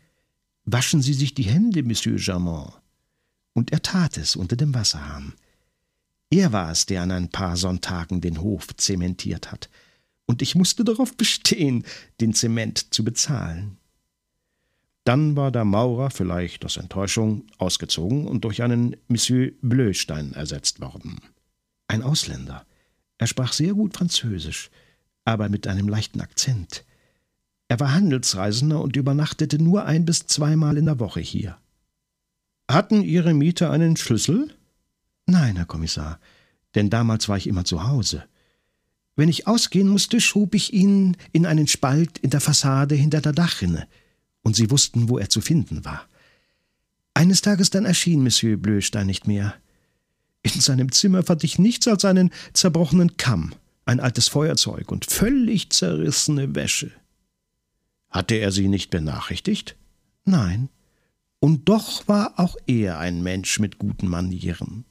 Waschen 0.65 1.03
Sie 1.03 1.15
sich 1.15 1.35
die 1.35 1.43
Hände, 1.43 1.83
Monsieur 1.83 2.19
Germain. 2.19 2.71
Und 3.55 3.73
er 3.73 3.83
tat 3.83 4.19
es 4.19 4.37
unter 4.37 4.55
dem 4.55 4.73
Wasserhahn. 4.73 5.33
Er 6.31 6.53
war 6.53 6.71
es, 6.71 6.87
der 6.87 7.03
an 7.03 7.11
ein 7.11 7.31
paar 7.31 7.57
Sonntagen 7.57 8.21
den 8.21 8.41
Hof 8.41 8.69
zementiert 8.77 9.51
hat, 9.51 9.69
und 10.27 10.43
ich 10.43 10.55
musste 10.55 10.85
darauf 10.85 11.17
bestehen, 11.17 11.85
den 12.21 12.35
Zement 12.35 12.95
zu 12.95 13.03
bezahlen. 13.03 13.78
Dann 15.05 15.37
war 15.37 15.51
der 15.51 15.65
Maurer, 15.65 16.11
vielleicht 16.11 16.65
aus 16.65 16.77
Enttäuschung, 16.77 17.47
ausgezogen 17.57 18.27
und 18.27 18.45
durch 18.45 18.63
einen 18.63 18.97
Monsieur 19.09 19.53
Bleustein 19.63 20.35
ersetzt 20.35 20.81
worden. 20.81 21.21
Ein 21.87 22.03
Ausländer. 22.03 22.67
Er 23.17 23.27
sprach 23.27 23.53
sehr 23.53 23.73
gut 23.73 23.97
Französisch, 23.97 24.71
aber 25.25 25.49
mit 25.49 25.67
einem 25.67 25.89
leichten 25.89 26.21
Akzent. 26.21 26.85
Er 27.69 27.81
war 27.81 27.93
Handelsreisender 27.93 28.81
und 28.81 28.97
übernachtete 28.97 29.63
nur 29.63 29.85
ein 29.85 30.05
bis 30.05 30.27
zweimal 30.27 30.77
in 30.77 30.87
der 30.87 31.01
Woche 31.01 31.21
hier. 31.21 31.57
Hatten 32.71 33.03
Ihre 33.03 33.35
Mieter 33.35 33.71
einen 33.71 33.97
Schlüssel? 33.97 34.55
Nein, 35.27 35.57
Herr 35.57 35.67
Kommissar, 35.67 36.21
denn 36.75 36.91
damals 36.91 37.29
war 37.29 37.37
ich 37.37 37.47
immer 37.47 37.65
zu 37.65 37.87
Hause. 37.87 38.25
Wenn 39.17 39.29
ich 39.29 39.47
ausgehen 39.47 39.89
musste, 39.89 40.21
schob 40.21 40.55
ich 40.55 40.73
ihn 40.73 41.17
in 41.33 41.45
einen 41.45 41.67
Spalt 41.67 42.19
in 42.19 42.31
der 42.31 42.41
Fassade 42.41 42.95
hinter 42.95 43.21
der 43.21 43.33
Dachrinne 43.33 43.89
und 44.49 44.57
sie 44.57 44.71
wussten, 44.71 45.11
wo 45.11 45.19
er 45.19 45.29
zu 45.29 45.43
finden 45.43 45.85
war. 45.85 46.09
Eines 47.13 47.43
Tages 47.43 47.69
dann 47.69 47.85
erschien 47.85 48.23
Monsieur 48.23 48.57
Bleustein 48.57 49.07
nicht 49.07 49.27
mehr. 49.27 49.55
In 50.41 50.63
seinem 50.63 50.91
Zimmer 50.91 51.23
fand 51.23 51.45
ich 51.45 51.59
nichts 51.59 51.87
als 51.87 52.07
einen 52.07 52.31
zerbrochenen 52.55 53.19
Kamm, 53.19 53.55
ein 53.85 54.01
altes 54.01 54.29
Feuerzeug 54.29 54.91
und 54.91 55.05
völlig 55.05 55.69
zerrissene 55.69 56.55
Wäsche. 56.55 56.91
Hatte 58.09 58.37
er 58.37 58.51
sie 58.51 58.69
nicht 58.69 58.89
benachrichtigt? 58.89 59.77
Nein. 60.25 60.71
Und 61.41 61.69
doch 61.69 62.09
war 62.09 62.41
auch 62.41 62.57
er 62.67 62.99
ein 62.99 63.23
Mensch 63.23 63.59
mit 63.59 63.77
guten 63.77 64.09
Manieren. 64.09 64.87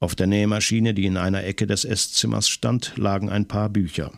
Auf 0.00 0.16
der 0.16 0.26
Nähmaschine, 0.26 0.92
die 0.92 1.06
in 1.06 1.18
einer 1.18 1.44
Ecke 1.44 1.68
des 1.68 1.84
Esszimmers 1.84 2.48
stand, 2.48 2.94
lagen 2.96 3.28
ein 3.30 3.46
paar 3.46 3.68
Bücher. 3.68 4.10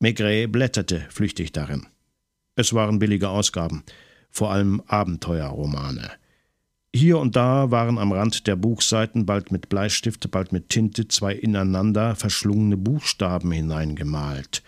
Maigret 0.00 0.52
blätterte 0.52 1.06
flüchtig 1.08 1.52
darin. 1.52 1.86
Es 2.56 2.72
waren 2.72 2.98
billige 2.98 3.28
Ausgaben, 3.28 3.84
vor 4.30 4.50
allem 4.50 4.82
Abenteuerromane. 4.86 6.10
Hier 6.94 7.18
und 7.18 7.36
da 7.36 7.70
waren 7.70 7.98
am 7.98 8.12
Rand 8.12 8.46
der 8.46 8.56
Buchseiten 8.56 9.26
bald 9.26 9.52
mit 9.52 9.68
Bleistift, 9.68 10.30
bald 10.30 10.52
mit 10.52 10.70
Tinte 10.70 11.06
zwei 11.08 11.34
ineinander 11.34 12.16
verschlungene 12.16 12.78
Buchstaben 12.78 13.52
hineingemalt. 13.52 14.62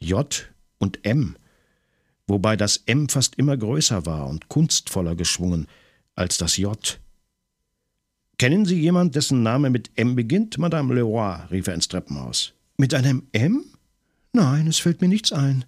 J 0.00 0.50
und 0.78 1.06
M, 1.06 1.36
wobei 2.26 2.56
das 2.56 2.78
M 2.86 3.08
fast 3.08 3.36
immer 3.36 3.56
größer 3.56 4.04
war 4.06 4.26
und 4.26 4.48
kunstvoller 4.48 5.14
geschwungen 5.14 5.68
als 6.16 6.36
das 6.36 6.56
J. 6.56 7.00
Kennen 8.38 8.66
Sie 8.66 8.80
jemand, 8.80 9.14
dessen 9.14 9.44
Name 9.44 9.70
mit 9.70 9.90
M 9.94 10.16
beginnt, 10.16 10.58
Madame 10.58 10.94
Leroy? 10.94 11.36
rief 11.52 11.68
er 11.68 11.74
ins 11.74 11.86
Treppenhaus. 11.86 12.54
Mit 12.76 12.94
einem 12.94 13.28
M? 13.30 13.64
Nein, 14.32 14.66
es 14.66 14.78
fällt 14.78 15.00
mir 15.00 15.08
nichts 15.08 15.32
ein. 15.32 15.64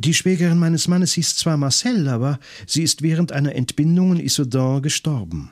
Die 0.00 0.14
Schwägerin 0.14 0.58
meines 0.58 0.88
Mannes 0.88 1.12
hieß 1.12 1.36
zwar 1.36 1.58
Marcel, 1.58 2.08
aber 2.08 2.40
sie 2.66 2.82
ist 2.82 3.02
während 3.02 3.32
einer 3.32 3.54
Entbindung 3.54 4.12
in 4.12 4.20
Issoudun 4.20 4.80
gestorben. 4.80 5.50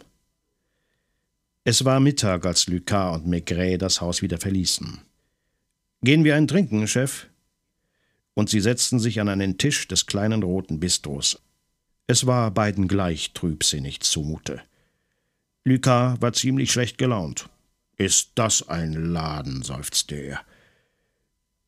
Es 1.65 1.85
war 1.85 2.01
Mittag, 2.01 2.47
als 2.47 2.67
Lucas 2.67 3.17
und 3.17 3.27
Maigret 3.27 3.83
das 3.83 4.01
Haus 4.01 4.23
wieder 4.23 4.39
verließen. 4.39 5.03
Gehen 6.01 6.25
wir 6.25 6.35
ein 6.35 6.49
Trinken, 6.49 6.89
Chef? 6.89 7.27
Und 8.33 8.49
sie 8.49 8.61
setzten 8.61 8.99
sich 9.01 9.21
an 9.21 9.29
einen 9.29 9.59
Tisch 9.59 9.87
des 9.87 10.07
kleinen 10.07 10.43
roten 10.43 10.81
Bistros. 10.81 11.43
Es 12.07 12.25
war 12.25 12.51
beiden 12.51 12.89
gleich 12.89 13.33
trübsinnig 13.35 14.01
zumute. 14.01 14.63
Lucas 15.65 16.23
war 16.23 16.33
ziemlich 16.33 16.73
schlecht 16.73 16.97
gelaunt. 16.97 17.51
Ist 17.99 18.31
das 18.37 18.67
ein 18.67 18.95
Laden, 19.13 19.63
seufzte 19.63 20.15
er. 20.15 20.41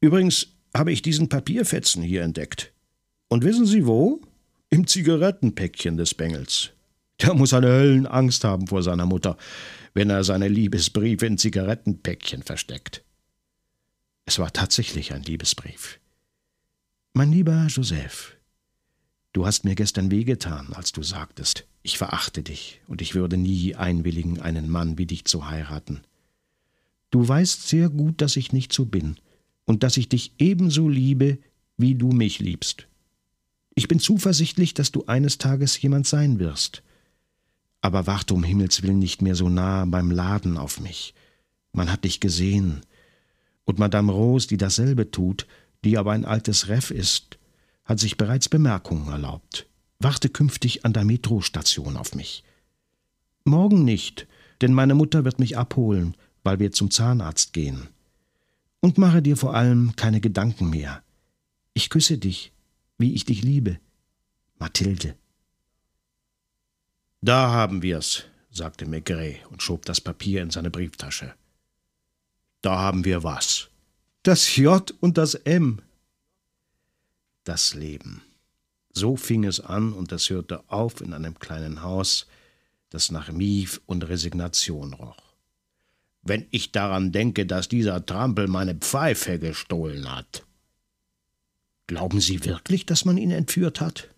Übrigens, 0.00 0.46
habe 0.74 0.92
ich 0.92 1.02
diesen 1.02 1.28
Papierfetzen 1.28 2.02
hier 2.02 2.22
entdeckt. 2.22 2.72
Und 3.28 3.44
wissen 3.44 3.66
Sie 3.66 3.86
wo? 3.86 4.20
Im 4.70 4.86
Zigarettenpäckchen 4.86 5.96
des 5.96 6.14
Bengels. 6.14 6.70
Der 7.20 7.34
muss 7.34 7.52
eine 7.52 7.68
Höllenangst 7.68 8.44
haben 8.44 8.66
vor 8.66 8.82
seiner 8.82 9.06
Mutter, 9.06 9.36
wenn 9.94 10.10
er 10.10 10.24
seine 10.24 10.48
Liebesbriefe 10.48 11.26
in 11.26 11.38
Zigarettenpäckchen 11.38 12.42
versteckt. 12.42 13.04
Es 14.24 14.38
war 14.38 14.52
tatsächlich 14.52 15.12
ein 15.12 15.22
Liebesbrief. 15.22 15.98
Mein 17.12 17.32
lieber 17.32 17.66
Joseph, 17.68 18.36
du 19.32 19.44
hast 19.44 19.64
mir 19.64 19.74
gestern 19.74 20.10
wehgetan, 20.10 20.72
als 20.72 20.92
du 20.92 21.02
sagtest, 21.02 21.66
ich 21.82 21.98
verachte 21.98 22.42
dich 22.42 22.80
und 22.86 23.02
ich 23.02 23.14
würde 23.14 23.36
nie 23.36 23.74
einwilligen, 23.74 24.40
einen 24.40 24.70
Mann 24.70 24.96
wie 24.96 25.06
dich 25.06 25.24
zu 25.24 25.48
heiraten. 25.50 26.02
Du 27.10 27.26
weißt 27.26 27.68
sehr 27.68 27.88
gut, 27.88 28.20
dass 28.20 28.36
ich 28.36 28.52
nicht 28.52 28.72
so 28.72 28.84
bin 28.84 29.16
und 29.70 29.84
dass 29.84 29.96
ich 29.96 30.08
dich 30.08 30.32
ebenso 30.40 30.88
liebe, 30.88 31.38
wie 31.76 31.94
du 31.94 32.10
mich 32.10 32.40
liebst. 32.40 32.88
Ich 33.76 33.86
bin 33.86 34.00
zuversichtlich, 34.00 34.74
dass 34.74 34.90
du 34.90 35.04
eines 35.06 35.38
Tages 35.38 35.80
jemand 35.80 36.08
sein 36.08 36.40
wirst. 36.40 36.82
Aber 37.80 38.08
warte 38.08 38.34
um 38.34 38.42
Himmels 38.42 38.82
willen 38.82 38.98
nicht 38.98 39.22
mehr 39.22 39.36
so 39.36 39.48
nah 39.48 39.84
beim 39.84 40.10
Laden 40.10 40.58
auf 40.58 40.80
mich. 40.80 41.14
Man 41.70 41.88
hat 41.88 42.02
dich 42.02 42.18
gesehen. 42.18 42.80
Und 43.64 43.78
Madame 43.78 44.10
Rose, 44.10 44.48
die 44.48 44.56
dasselbe 44.56 45.12
tut, 45.12 45.46
die 45.84 45.98
aber 45.98 46.10
ein 46.10 46.24
altes 46.24 46.66
Reff 46.66 46.90
ist, 46.90 47.38
hat 47.84 48.00
sich 48.00 48.16
bereits 48.16 48.48
Bemerkungen 48.48 49.06
erlaubt. 49.06 49.68
Warte 50.00 50.30
künftig 50.30 50.84
an 50.84 50.94
der 50.94 51.04
Metrostation 51.04 51.96
auf 51.96 52.16
mich. 52.16 52.42
Morgen 53.44 53.84
nicht, 53.84 54.26
denn 54.62 54.74
meine 54.74 54.96
Mutter 54.96 55.24
wird 55.24 55.38
mich 55.38 55.56
abholen, 55.56 56.16
weil 56.42 56.58
wir 56.58 56.72
zum 56.72 56.90
Zahnarzt 56.90 57.52
gehen. 57.52 57.86
Und 58.80 58.98
mache 58.98 59.22
dir 59.22 59.36
vor 59.36 59.54
allem 59.54 59.94
keine 59.96 60.20
Gedanken 60.20 60.70
mehr. 60.70 61.02
Ich 61.74 61.90
küsse 61.90 62.18
dich, 62.18 62.52
wie 62.98 63.14
ich 63.14 63.24
dich 63.24 63.42
liebe. 63.42 63.78
Mathilde. 64.58 65.16
Da 67.22 67.50
haben 67.50 67.82
wir's, 67.82 68.24
sagte 68.50 68.86
Maigret 68.86 69.46
und 69.50 69.62
schob 69.62 69.84
das 69.84 70.00
Papier 70.00 70.42
in 70.42 70.50
seine 70.50 70.70
Brieftasche. 70.70 71.34
Da 72.62 72.78
haben 72.78 73.04
wir 73.04 73.22
was. 73.22 73.68
Das 74.22 74.56
J 74.56 74.90
und 75.00 75.16
das 75.16 75.34
M. 75.34 75.80
Das 77.44 77.74
Leben. 77.74 78.22
So 78.92 79.16
fing 79.16 79.44
es 79.44 79.60
an 79.60 79.92
und 79.92 80.12
es 80.12 80.28
hörte 80.30 80.62
auf 80.68 81.00
in 81.00 81.14
einem 81.14 81.38
kleinen 81.38 81.82
Haus, 81.82 82.26
das 82.90 83.10
nach 83.10 83.30
Mief 83.30 83.80
und 83.86 84.08
Resignation 84.08 84.94
roch. 84.94 85.29
Wenn 86.22 86.46
ich 86.50 86.72
daran 86.72 87.12
denke, 87.12 87.46
dass 87.46 87.68
dieser 87.68 88.04
Trampel 88.04 88.46
meine 88.46 88.74
Pfeife 88.74 89.38
gestohlen 89.38 90.10
hat. 90.10 90.44
Glauben 91.86 92.20
Sie 92.20 92.44
wirklich, 92.44 92.86
dass 92.86 93.04
man 93.04 93.16
ihn 93.16 93.30
entführt 93.30 93.80
hat? 93.80 94.08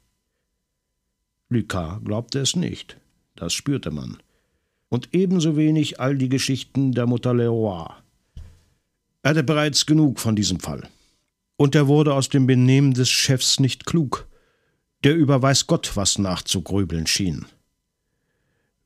Lucas 1.49 2.01
glaubte 2.05 2.41
es 2.41 2.57
nicht, 2.57 2.97
das 3.37 3.53
spürte 3.53 3.91
man. 3.91 4.19
Und 4.89 5.15
ebenso 5.15 5.57
wenig 5.57 6.01
all 6.01 6.19
die 6.19 6.29
Geschichten 6.29 6.93
der 6.93 7.07
Mutter 7.07 7.33
Leroy. 7.33 7.89
Er 9.23 9.31
hatte 9.31 9.43
bereits 9.43 9.87
genug 9.87 10.19
von 10.19 10.37
diesem 10.37 10.61
Fall. 10.61 10.89
Und 11.57 11.75
er 11.75 11.87
wurde 11.87 12.15
aus 12.15 12.29
dem 12.29 12.47
Benehmen 12.47 12.93
des 12.93 13.09
Chefs 13.09 13.61
nicht 13.61 13.87
klug, 13.87 14.27
der 15.05 15.15
über 15.15 15.41
weiß 15.41 15.67
Gott 15.67 15.97
was 15.97 16.19
nachzugrübeln 16.19 17.07
schien. 17.07 17.47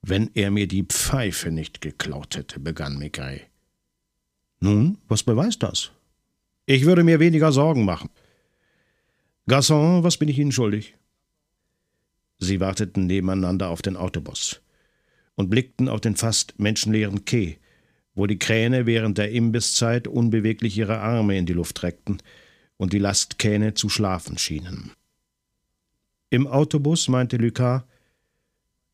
Wenn 0.08 0.30
er 0.34 0.52
mir 0.52 0.68
die 0.68 0.84
Pfeife 0.84 1.50
nicht 1.50 1.80
geklaut 1.80 2.36
hätte, 2.36 2.60
begann 2.60 2.96
Maigret. 2.96 3.48
Nun, 4.60 4.98
was 5.08 5.24
beweist 5.24 5.64
das? 5.64 5.90
Ich 6.64 6.84
würde 6.84 7.02
mir 7.02 7.18
weniger 7.18 7.50
Sorgen 7.50 7.84
machen. 7.84 8.08
Garçon, 9.48 10.04
was 10.04 10.16
bin 10.16 10.28
ich 10.28 10.38
Ihnen 10.38 10.52
schuldig? 10.52 10.94
Sie 12.38 12.60
warteten 12.60 13.06
nebeneinander 13.06 13.68
auf 13.68 13.82
den 13.82 13.96
Autobus 13.96 14.60
und 15.34 15.50
blickten 15.50 15.88
auf 15.88 16.00
den 16.00 16.14
fast 16.14 16.56
menschenleeren 16.56 17.24
Quai, 17.24 17.58
wo 18.14 18.26
die 18.26 18.38
Kräne 18.38 18.86
während 18.86 19.18
der 19.18 19.32
Imbisszeit 19.32 20.06
unbeweglich 20.06 20.78
ihre 20.78 21.00
Arme 21.00 21.36
in 21.36 21.46
die 21.46 21.52
Luft 21.52 21.82
reckten 21.82 22.18
und 22.76 22.92
die 22.92 23.00
Lastkähne 23.00 23.74
zu 23.74 23.88
schlafen 23.88 24.38
schienen. 24.38 24.92
Im 26.30 26.46
Autobus 26.46 27.08
meinte 27.08 27.38
Lucas, 27.38 27.82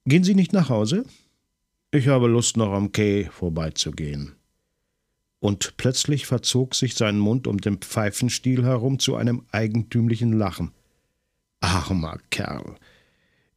Gehen 0.04 0.24
Sie 0.24 0.34
nicht 0.34 0.52
nach 0.52 0.68
Hause? 0.68 1.04
Ich 1.92 2.08
habe 2.08 2.26
Lust, 2.26 2.56
noch 2.56 2.72
am 2.72 2.90
Quai 2.90 3.28
vorbeizugehen. 3.30 4.34
Und 5.38 5.76
plötzlich 5.76 6.26
verzog 6.26 6.74
sich 6.74 6.94
sein 6.94 7.18
Mund 7.18 7.46
um 7.46 7.60
den 7.60 7.78
Pfeifenstiel 7.78 8.64
herum 8.64 8.98
zu 8.98 9.16
einem 9.16 9.44
eigentümlichen 9.52 10.32
Lachen. 10.32 10.72
Armer 11.60 12.18
Kerl. 12.30 12.76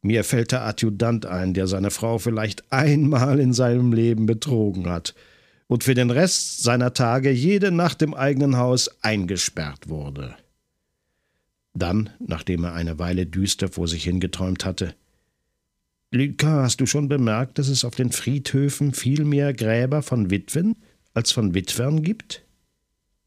Mir 0.02 0.22
fällt 0.22 0.52
der 0.52 0.62
Adjutant 0.62 1.26
ein, 1.26 1.52
der 1.52 1.66
seine 1.66 1.90
Frau 1.90 2.18
vielleicht 2.18 2.72
einmal 2.72 3.40
in 3.40 3.52
seinem 3.52 3.92
Leben 3.92 4.26
betrogen 4.26 4.88
hat 4.88 5.14
und 5.66 5.82
für 5.82 5.94
den 5.94 6.10
Rest 6.10 6.62
seiner 6.62 6.92
Tage 6.92 7.30
jede 7.30 7.72
Nacht 7.72 8.02
im 8.02 8.14
eigenen 8.14 8.56
Haus 8.56 8.88
eingesperrt 9.02 9.88
wurde. 9.88 10.36
Dann, 11.74 12.10
nachdem 12.20 12.64
er 12.64 12.74
eine 12.74 13.00
Weile 13.00 13.26
düster 13.26 13.68
vor 13.68 13.88
sich 13.88 14.04
hingeträumt 14.04 14.64
hatte, 14.64 14.94
Luca, 16.12 16.62
hast 16.62 16.80
du 16.80 16.86
schon 16.86 17.08
bemerkt, 17.08 17.58
dass 17.58 17.68
es 17.68 17.84
auf 17.84 17.96
den 17.96 18.12
Friedhöfen 18.12 18.94
viel 18.94 19.24
mehr 19.24 19.52
Gräber 19.52 20.02
von 20.02 20.30
Witwen 20.30 20.76
als 21.14 21.32
von 21.32 21.52
Witwern 21.54 22.02
gibt? 22.02 22.44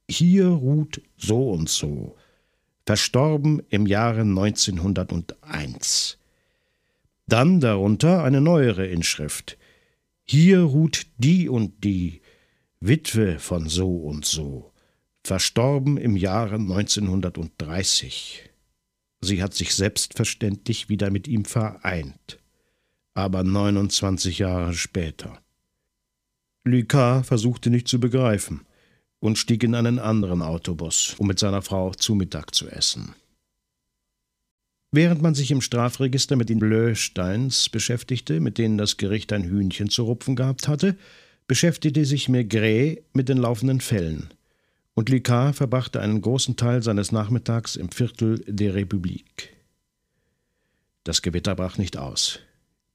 Hier 0.10 0.48
ruht 0.48 1.02
so 1.18 1.52
und 1.52 1.68
so, 1.70 2.16
verstorben 2.86 3.62
im 3.70 3.86
Jahre 3.86 4.22
1901. 4.22 6.18
Dann 7.28 7.60
darunter 7.60 8.24
eine 8.24 8.42
neuere 8.42 8.88
Inschrift. 8.88 9.58
Hier 10.24 10.62
ruht 10.62 11.06
die 11.18 11.50
und 11.50 11.84
die, 11.84 12.22
Witwe 12.80 13.40
von 13.40 13.68
so 13.68 13.98
und 13.98 14.26
so, 14.26 14.72
verstorben 15.24 15.98
im 15.98 16.16
Jahre 16.16 16.56
1930. 16.56 18.50
Sie 19.22 19.44
hat 19.44 19.54
sich 19.54 19.76
selbstverständlich 19.76 20.88
wieder 20.88 21.12
mit 21.12 21.28
ihm 21.28 21.44
vereint, 21.44 22.39
aber 23.20 23.44
29 23.44 24.40
Jahre 24.40 24.74
später. 24.74 25.40
Lucas 26.64 27.28
versuchte 27.28 27.70
nicht 27.70 27.88
zu 27.88 28.00
begreifen 28.00 28.62
und 29.20 29.38
stieg 29.38 29.64
in 29.64 29.76
einen 29.76 30.00
anderen 30.00 30.42
Autobus, 30.42 31.16
um 31.18 31.28
mit 31.28 31.40
seiner 31.40 31.62
Frau 31.62 31.92
zu 31.92 32.16
Mittag 32.16 32.54
zu 32.56 32.68
essen. 32.70 33.16
Während 34.92 35.22
man 35.22 35.36
sich 35.36 35.52
im 35.52 35.62
Strafregister 35.62 36.36
mit 36.36 36.50
den 36.50 36.60
Blösteins 36.60 37.70
beschäftigte, 37.70 38.40
mit 38.40 38.58
denen 38.58 38.78
das 38.78 38.98
Gericht 38.98 39.32
ein 39.34 39.44
Hühnchen 39.44 39.90
zu 39.90 40.04
rupfen 40.04 40.36
gehabt 40.36 40.68
hatte, 40.68 40.98
beschäftigte 41.48 42.06
sich 42.06 42.30
Maigret 42.30 43.04
mit 43.14 43.30
den 43.30 43.38
laufenden 43.38 43.82
Fällen. 43.82 44.30
Und 44.96 45.10
Lucas 45.10 45.58
verbrachte 45.58 46.02
einen 46.02 46.22
großen 46.22 46.56
Teil 46.56 46.82
seines 46.82 47.12
Nachmittags 47.12 47.76
im 47.76 47.92
Viertel 47.92 48.44
der 48.48 48.74
Republik. 48.74 49.56
Das 51.04 51.22
Gewitter 51.22 51.56
brach 51.56 51.78
nicht 51.78 51.98
aus. 51.98 52.40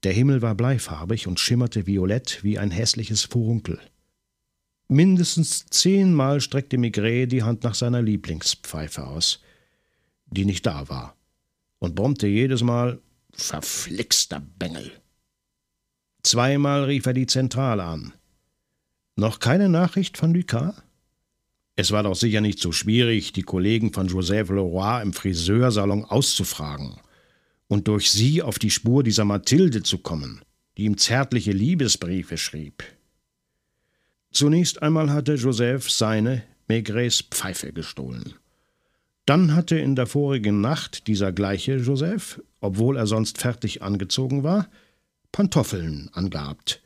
Der 0.04 0.12
Himmel 0.12 0.42
war 0.42 0.54
bleifarbig 0.54 1.26
und 1.26 1.40
schimmerte 1.40 1.86
violett 1.86 2.44
wie 2.44 2.58
ein 2.58 2.70
hässliches 2.70 3.22
Furunkel. 3.22 3.80
Mindestens 4.86 5.64
zehnmal 5.66 6.42
streckte 6.42 6.76
Maigret 6.76 7.32
die 7.32 7.42
Hand 7.42 7.64
nach 7.64 7.74
seiner 7.74 8.02
Lieblingspfeife 8.02 9.06
aus, 9.06 9.40
die 10.26 10.44
nicht 10.44 10.66
da 10.66 10.90
war 10.90 11.16
und 11.78 11.94
brummte 11.94 12.26
jedes 12.26 12.62
Mal 12.62 13.00
Verflixter 13.32 14.42
Bengel. 14.58 14.92
Zweimal 16.22 16.84
rief 16.84 17.06
er 17.06 17.14
die 17.14 17.26
Zentrale 17.26 17.82
an. 17.82 18.12
Noch 19.16 19.38
keine 19.38 19.70
Nachricht 19.70 20.18
von 20.18 20.34
Lucas? 20.34 20.74
Es 21.76 21.92
war 21.92 22.02
doch 22.02 22.14
sicher 22.14 22.42
nicht 22.42 22.60
so 22.60 22.72
schwierig, 22.72 23.32
die 23.32 23.42
Kollegen 23.42 23.92
von 23.92 24.06
Joseph 24.06 24.50
Leroy 24.50 25.02
im 25.02 25.12
Friseursalon 25.14 26.04
auszufragen 26.04 27.00
und 27.68 27.88
durch 27.88 28.10
sie 28.10 28.42
auf 28.42 28.58
die 28.58 28.70
Spur 28.70 29.02
dieser 29.02 29.24
Mathilde 29.24 29.82
zu 29.82 29.98
kommen, 29.98 30.42
die 30.76 30.84
ihm 30.84 30.98
zärtliche 30.98 31.52
Liebesbriefe 31.52 32.36
schrieb. 32.36 32.84
Zunächst 34.32 34.82
einmal 34.82 35.10
hatte 35.10 35.34
Joseph 35.34 35.90
seine, 35.90 36.42
Maigrets 36.66 37.22
Pfeife 37.22 37.72
gestohlen. 37.72 38.34
Dann 39.26 39.54
hatte 39.54 39.78
in 39.78 39.96
der 39.96 40.06
vorigen 40.06 40.60
Nacht 40.60 41.06
dieser 41.06 41.32
gleiche 41.32 41.76
Joseph, 41.76 42.42
obwohl 42.60 42.96
er 42.96 43.06
sonst 43.06 43.38
fertig 43.38 43.82
angezogen 43.82 44.42
war, 44.42 44.68
Pantoffeln 45.32 46.10
angehabt, 46.12 46.82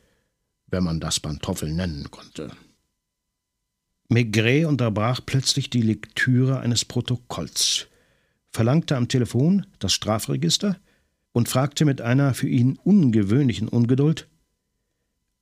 wenn 0.67 0.83
man 0.83 0.99
das 0.99 1.19
Pantoffeln 1.19 1.75
nennen 1.75 2.09
konnte. 2.11 2.51
Maigret 4.07 4.65
unterbrach 4.65 5.21
plötzlich 5.25 5.69
die 5.69 5.81
Lektüre 5.81 6.59
eines 6.61 6.85
Protokolls, 6.85 7.88
verlangte 8.51 8.95
am 8.95 9.07
Telefon 9.07 9.65
das 9.79 9.93
Strafregister 9.93 10.77
und 11.31 11.49
fragte 11.49 11.85
mit 11.85 12.01
einer 12.01 12.33
für 12.33 12.47
ihn 12.47 12.77
ungewöhnlichen 12.83 13.67
Ungeduld 13.67 14.27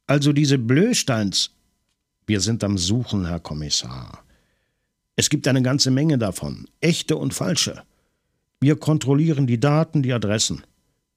Also 0.05 0.33
diese 0.33 0.57
Blösteins. 0.57 1.51
Wir 2.25 2.41
sind 2.41 2.63
am 2.63 2.77
Suchen, 2.77 3.25
Herr 3.25 3.39
Kommissar. 3.39 4.23
Es 5.15 5.29
gibt 5.29 5.47
eine 5.47 5.61
ganze 5.61 5.91
Menge 5.91 6.17
davon, 6.17 6.67
echte 6.81 7.17
und 7.17 7.33
falsche. 7.33 7.83
Wir 8.59 8.75
kontrollieren 8.75 9.47
die 9.47 9.59
Daten, 9.59 10.03
die 10.03 10.13
Adressen. 10.13 10.63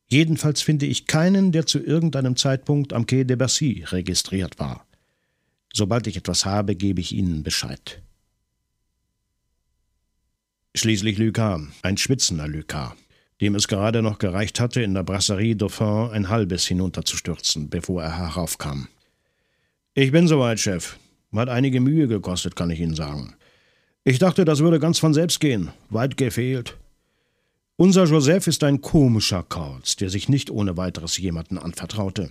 Jedenfalls 0.09 0.62
finde 0.62 0.86
ich 0.86 1.07
keinen, 1.07 1.53
der 1.53 1.66
zu 1.66 1.78
irgendeinem 1.78 2.36
Zeitpunkt 2.36 2.93
am 2.93 3.07
Quai 3.07 3.24
de 3.24 3.36
Bercy 3.36 3.84
registriert 3.86 4.59
war. 4.59 4.86
Sobald 5.72 6.07
ich 6.07 6.16
etwas 6.16 6.45
habe, 6.45 6.74
gebe 6.74 7.01
ich 7.01 7.12
Ihnen 7.12 7.43
Bescheid. 7.43 8.03
Schließlich 10.77 11.18
Lucas, 11.18 11.62
ein 11.83 11.97
schwitzender 11.97 12.47
Lucas, 12.47 12.93
dem 13.41 13.57
es 13.57 13.66
gerade 13.66 14.03
noch 14.03 14.18
gereicht 14.18 14.61
hatte, 14.61 14.81
in 14.83 14.95
der 14.95 15.03
Brasserie 15.03 15.57
Dauphin 15.57 16.11
ein 16.12 16.29
halbes 16.29 16.64
hinunterzustürzen, 16.66 17.68
bevor 17.68 18.05
er 18.05 18.16
heraufkam. 18.16 18.87
Ich 19.95 20.12
bin 20.12 20.29
soweit, 20.29 20.61
Chef. 20.61 20.97
Hat 21.35 21.49
einige 21.49 21.81
Mühe 21.81 22.07
gekostet, 22.07 22.55
kann 22.55 22.71
ich 22.71 22.79
Ihnen 22.79 22.95
sagen. 22.95 23.35
Ich 24.05 24.21
dachte, 24.21 24.45
das 24.45 24.61
würde 24.61 24.79
ganz 24.79 25.01
von 25.01 25.12
selbst 25.12 25.41
gehen. 25.41 25.71
Weit 25.89 26.16
gefehlt. 26.16 26.77
Unser 27.77 28.05
Joseph 28.05 28.47
ist 28.47 28.62
ein 28.62 28.81
komischer 28.81 29.43
Kauz, 29.43 29.97
der 29.97 30.09
sich 30.09 30.29
nicht 30.29 30.51
ohne 30.51 30.77
weiteres 30.77 31.18
jemanden 31.18 31.59
anvertraute. 31.59 32.31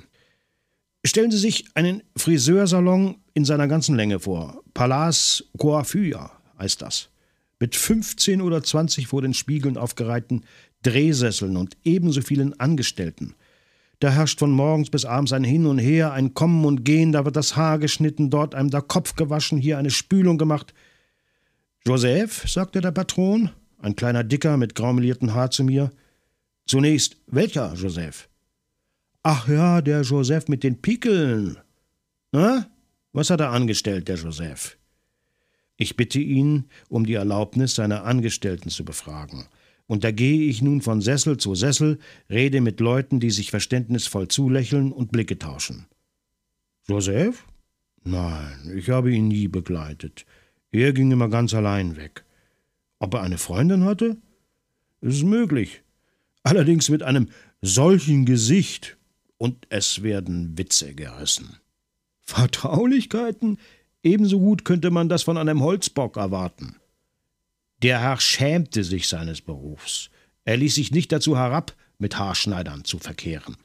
Stellen 1.06 1.32
Sie 1.32 1.38
sich 1.38 1.66
einen 1.76 2.04
Friseursalon 2.16 3.18
in 3.34 3.44
seiner 3.44 3.68
ganzen 3.68 3.96
Länge 3.96 4.20
vor. 4.20 4.62
Palais 4.74 5.44
Coiffure 5.58 6.32
heißt 6.58 6.82
das. 6.82 7.10
Mit 7.60 7.76
15 7.76 8.42
oder 8.42 8.64
20 8.64 9.08
vor 9.08 9.22
den 9.22 9.34
Spiegeln 9.34 9.78
aufgereihten 9.78 10.46
Drehsesseln 10.82 11.58
und 11.58 11.76
ebenso 11.84 12.22
vielen 12.22 12.58
Angestellten. 12.60 13.36
Da 14.00 14.12
herrscht 14.12 14.40
von 14.40 14.52
morgens 14.52 14.90
bis 14.90 15.04
abends 15.04 15.34
ein 15.34 15.44
Hin 15.44 15.66
und 15.66 15.78
Her, 15.78 16.14
ein 16.14 16.34
Kommen 16.34 16.64
und 16.64 16.86
Gehen, 16.86 17.12
da 17.12 17.26
wird 17.26 17.36
das 17.36 17.58
Haar 17.58 17.80
geschnitten, 17.80 18.30
dort 18.30 18.56
einem 18.56 18.70
der 18.70 18.82
Kopf 18.82 19.16
gewaschen, 19.16 19.58
hier 19.58 19.78
eine 19.78 19.92
Spülung 19.92 20.38
gemacht. 20.38 20.74
Joseph, 21.86 22.50
sagte 22.50 22.80
der 22.80 22.92
Patron, 22.92 23.50
ein 23.82 23.98
kleiner 23.98 24.24
Dicker 24.24 24.56
mit 24.56 24.74
graumeliertem 24.74 25.34
Haar 25.34 25.52
zu 25.52 25.66
mir. 25.66 25.92
Zunächst, 26.66 27.18
welcher 27.28 27.74
Joseph? 27.74 28.30
Ach 29.24 29.50
ja, 29.50 29.82
der 29.82 30.04
Joseph 30.04 30.48
mit 30.48 30.64
den 30.64 30.82
Pickeln. 30.82 31.58
Na, 32.32 32.68
was 33.12 33.30
hat 33.30 33.42
er 33.42 33.52
angestellt, 33.52 34.08
der 34.08 34.16
Joseph? 34.16 34.79
Ich 35.80 35.96
bitte 35.96 36.20
ihn 36.20 36.66
um 36.90 37.06
die 37.06 37.14
Erlaubnis, 37.14 37.74
seine 37.74 38.04
Angestellten 38.04 38.70
zu 38.70 38.84
befragen. 38.84 39.46
Und 39.88 40.04
da 40.04 40.12
gehe 40.12 40.48
ich 40.50 40.62
nun 40.62 40.82
von 40.82 41.02
Sessel 41.02 41.38
zu 41.38 41.56
Sessel, 41.56 42.00
rede 42.30 42.60
mit 42.60 42.82
Leuten, 42.82 43.20
die 43.20 43.32
sich 43.32 43.50
verständnisvoll 43.50 44.28
zulächeln 44.28 44.92
und 44.92 45.12
Blicke 45.12 45.40
tauschen. 45.40 45.88
Joseph? 46.88 47.48
Nein, 48.04 48.74
ich 48.76 48.90
habe 48.90 49.12
ihn 49.12 49.30
nie 49.30 49.48
begleitet. 49.48 50.26
Er 50.72 50.92
ging 50.92 51.12
immer 51.12 51.30
ganz 51.30 51.54
allein 51.54 51.96
weg. 51.96 52.26
Ob 53.00 53.14
er 53.14 53.22
eine 53.22 53.38
Freundin 53.38 53.86
hatte? 53.86 54.18
Es 55.02 55.16
ist 55.16 55.24
möglich. 55.24 55.82
Allerdings 56.44 56.90
mit 56.90 57.04
einem 57.04 57.30
solchen 57.62 58.26
Gesicht. 58.26 58.98
Und 59.38 59.66
es 59.70 60.04
werden 60.04 60.58
Witze 60.58 60.94
gerissen. 60.94 61.56
Vertraulichkeiten? 62.22 63.58
Ebenso 64.04 64.40
gut 64.40 64.66
könnte 64.66 64.92
man 64.92 65.10
das 65.10 65.24
von 65.24 65.38
einem 65.38 65.62
Holzbock 65.62 66.18
erwarten. 66.18 66.78
Der 67.82 68.02
Herr 68.02 68.20
schämte 68.20 68.84
sich 68.84 69.08
seines 69.08 69.42
Berufs. 69.42 70.10
Er 70.46 70.58
ließ 70.58 70.76
sich 70.76 70.92
nicht 70.92 71.12
dazu 71.12 71.38
herab, 71.38 71.76
mit 71.98 72.18
Haarschneidern 72.18 72.86
zu 72.86 73.00
verkehren. 73.00 73.58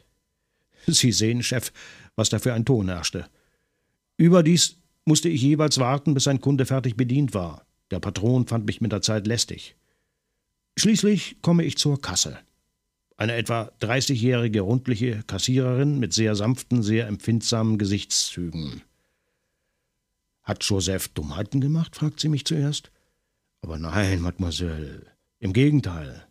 Sie 0.87 1.13
sehen, 1.13 1.43
Chef, 1.43 1.73
was 2.17 2.29
da 2.29 2.39
für 2.39 2.53
ein 2.53 2.65
Ton 2.65 2.89
herrschte. 2.89 3.27
Überdies 4.17 4.77
musste 5.05 5.29
ich 5.29 5.43
jeweils 5.43 5.79
warten, 5.79 6.15
bis 6.15 6.29
ein 6.29 6.41
Kunde 6.41 6.67
fertig 6.67 6.97
bedient 6.97 7.35
war. 7.35 7.67
Der 7.91 8.01
Patron 8.01 8.47
fand 8.47 8.67
mich 8.67 8.81
mit 8.81 8.93
der 8.93 9.03
Zeit 9.03 9.27
lästig. 9.27 9.77
Schließlich 10.77 11.37
komme 11.43 11.65
ich 11.65 11.79
zur 11.79 12.01
Kasse. 12.01 12.39
Eine 13.17 13.35
etwa 13.37 13.71
30-jährige 13.81 14.61
rundliche 14.63 15.23
Kassiererin 15.27 16.01
mit 16.01 16.13
sehr 16.13 16.35
sanften, 16.35 16.83
sehr 16.83 17.07
empfindsamen 17.07 17.79
Gesichtszügen. 17.79 18.83
Hat 20.45 20.63
Joseph 20.63 21.09
Dummheiten 21.09 21.61
gemacht? 21.61 21.97
fragt 21.97 22.21
sie 22.21 22.29
mich 22.29 22.45
zuerst. 22.45 22.91
Aber 23.63 23.79
nein, 23.79 24.21
Mademoiselle, 24.21 25.07
im 25.41 25.53
Gegenteil. 25.53 26.27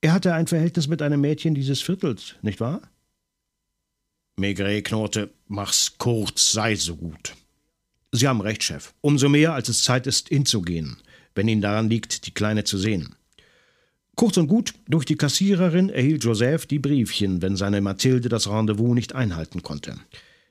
Er 0.00 0.12
hatte 0.12 0.34
ein 0.34 0.48
Verhältnis 0.48 0.88
mit 0.88 1.02
einem 1.02 1.20
Mädchen 1.20 1.54
dieses 1.54 1.80
Viertels, 1.80 2.34
nicht 2.42 2.60
wahr? 2.60 2.82
Maigret 4.36 4.84
knurrte, 4.86 5.30
mach's 5.46 5.98
kurz, 5.98 6.52
sei 6.52 6.74
so 6.74 6.96
gut. 6.96 7.34
Sie 8.12 8.26
haben 8.26 8.40
recht, 8.40 8.64
Chef. 8.64 8.92
Umso 9.02 9.28
mehr, 9.28 9.52
als 9.52 9.68
es 9.68 9.84
Zeit 9.84 10.06
ist, 10.06 10.30
hinzugehen, 10.30 10.96
wenn 11.34 11.46
Ihnen 11.46 11.60
daran 11.60 11.88
liegt, 11.88 12.26
die 12.26 12.34
Kleine 12.34 12.64
zu 12.64 12.76
sehen. 12.76 13.14
Kurz 14.16 14.36
und 14.36 14.48
gut, 14.48 14.74
durch 14.88 15.04
die 15.04 15.16
Kassiererin 15.16 15.90
erhielt 15.90 16.24
Joseph 16.24 16.66
die 16.66 16.78
Briefchen, 16.80 17.40
wenn 17.40 17.56
seine 17.56 17.80
Mathilde 17.80 18.28
das 18.28 18.48
Rendezvous 18.48 18.94
nicht 18.94 19.14
einhalten 19.14 19.62
konnte. 19.62 19.96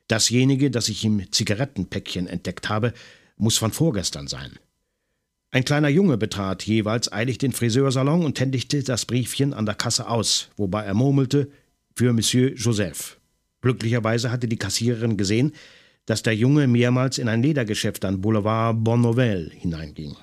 Dasjenige, 0.09 0.71
das 0.71 0.89
ich 0.89 1.05
im 1.05 1.31
Zigarettenpäckchen 1.31 2.27
entdeckt 2.27 2.67
habe, 2.67 2.93
muss 3.37 3.57
von 3.57 3.71
vorgestern 3.71 4.27
sein. 4.27 4.59
Ein 5.51 5.65
kleiner 5.65 5.89
Junge 5.89 6.17
betrat 6.17 6.63
jeweils 6.63 7.11
eilig 7.11 7.37
den 7.37 7.53
Friseursalon 7.53 8.25
und 8.25 8.39
händigte 8.39 8.83
das 8.83 9.05
Briefchen 9.05 9.53
an 9.53 9.65
der 9.65 9.75
Kasse 9.75 10.07
aus, 10.07 10.49
wobei 10.57 10.83
er 10.83 10.93
murmelte 10.93 11.49
für 11.95 12.11
Monsieur 12.13 12.53
Joseph. 12.53 13.19
Glücklicherweise 13.61 14.31
hatte 14.31 14.47
die 14.47 14.57
Kassiererin 14.57 15.17
gesehen, 15.17 15.53
dass 16.05 16.23
der 16.23 16.35
Junge 16.35 16.67
mehrmals 16.67 17.17
in 17.17 17.29
ein 17.29 17.43
Ledergeschäft 17.43 18.03
an 18.03 18.21
Boulevard 18.21 18.83
Bonneval 18.83 19.51
hineinging. 19.53 20.15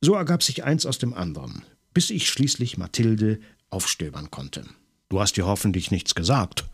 So 0.00 0.14
ergab 0.14 0.42
sich 0.42 0.64
eins 0.64 0.86
aus 0.86 0.98
dem 0.98 1.14
anderen, 1.14 1.64
bis 1.94 2.10
ich 2.10 2.28
schließlich 2.28 2.78
Mathilde 2.78 3.40
aufstöbern 3.70 4.30
konnte. 4.30 4.64
Du 5.08 5.20
hast 5.20 5.36
ihr 5.38 5.46
hoffentlich 5.46 5.90
nichts 5.90 6.14
gesagt. 6.14 6.64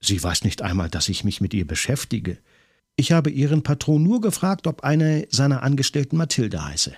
Sie 0.00 0.22
weiß 0.22 0.44
nicht 0.44 0.62
einmal, 0.62 0.88
dass 0.88 1.08
ich 1.08 1.24
mich 1.24 1.40
mit 1.40 1.54
ihr 1.54 1.66
beschäftige. 1.66 2.38
Ich 2.96 3.12
habe 3.12 3.30
Ihren 3.30 3.62
Patron 3.62 4.02
nur 4.02 4.20
gefragt, 4.20 4.66
ob 4.66 4.82
eine 4.82 5.26
seiner 5.30 5.62
Angestellten 5.62 6.16
Mathilde 6.16 6.64
heiße. 6.64 6.94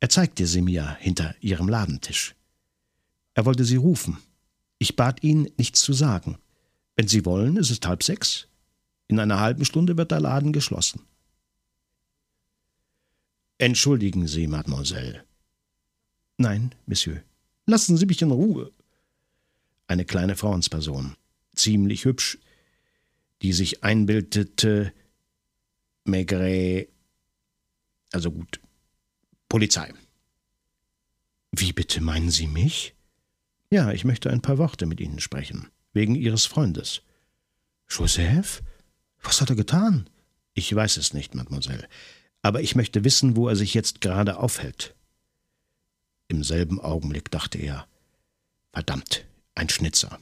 Er 0.00 0.08
zeigte 0.08 0.46
sie 0.46 0.62
mir 0.62 0.96
hinter 0.98 1.34
ihrem 1.40 1.68
Ladentisch. 1.68 2.34
Er 3.34 3.44
wollte 3.44 3.64
sie 3.64 3.76
rufen. 3.76 4.16
Ich 4.78 4.96
bat 4.96 5.22
ihn, 5.22 5.50
nichts 5.58 5.82
zu 5.82 5.92
sagen. 5.92 6.38
Wenn 6.96 7.06
Sie 7.06 7.24
wollen, 7.26 7.56
ist 7.56 7.70
es 7.70 7.80
halb 7.84 8.02
sechs. 8.02 8.48
In 9.08 9.18
einer 9.18 9.40
halben 9.40 9.64
Stunde 9.64 9.96
wird 9.96 10.10
der 10.10 10.20
Laden 10.20 10.52
geschlossen. 10.52 11.02
Entschuldigen 13.58 14.26
Sie, 14.26 14.46
Mademoiselle. 14.46 15.24
Nein, 16.38 16.74
Monsieur. 16.86 17.22
Lassen 17.66 17.98
Sie 17.98 18.06
mich 18.06 18.22
in 18.22 18.30
Ruhe. 18.30 18.72
Eine 19.86 20.06
kleine 20.06 20.34
Frauensperson, 20.34 21.14
ziemlich 21.60 22.04
hübsch, 22.04 22.38
die 23.42 23.52
sich 23.52 23.82
einbildete, 23.84 24.92
Maigret, 26.04 26.88
also 28.12 28.30
gut, 28.30 28.60
Polizei. 29.48 29.92
Wie 31.52 31.72
bitte 31.72 32.00
meinen 32.00 32.30
Sie 32.30 32.46
mich? 32.46 32.94
Ja, 33.70 33.92
ich 33.92 34.04
möchte 34.04 34.30
ein 34.30 34.42
paar 34.42 34.58
Worte 34.58 34.86
mit 34.86 35.00
Ihnen 35.00 35.20
sprechen, 35.20 35.68
wegen 35.92 36.14
Ihres 36.14 36.46
Freundes. 36.46 37.02
Joseph? 37.88 38.62
Was 39.22 39.40
hat 39.40 39.50
er 39.50 39.56
getan? 39.56 40.08
Ich 40.54 40.74
weiß 40.74 40.96
es 40.96 41.12
nicht, 41.14 41.34
Mademoiselle, 41.34 41.88
aber 42.42 42.60
ich 42.62 42.74
möchte 42.74 43.04
wissen, 43.04 43.36
wo 43.36 43.48
er 43.48 43.56
sich 43.56 43.74
jetzt 43.74 44.00
gerade 44.00 44.38
aufhält. 44.38 44.94
Im 46.28 46.42
selben 46.42 46.80
Augenblick 46.80 47.30
dachte 47.30 47.58
er, 47.58 47.86
verdammt, 48.72 49.26
ein 49.54 49.68
Schnitzer. 49.68 50.20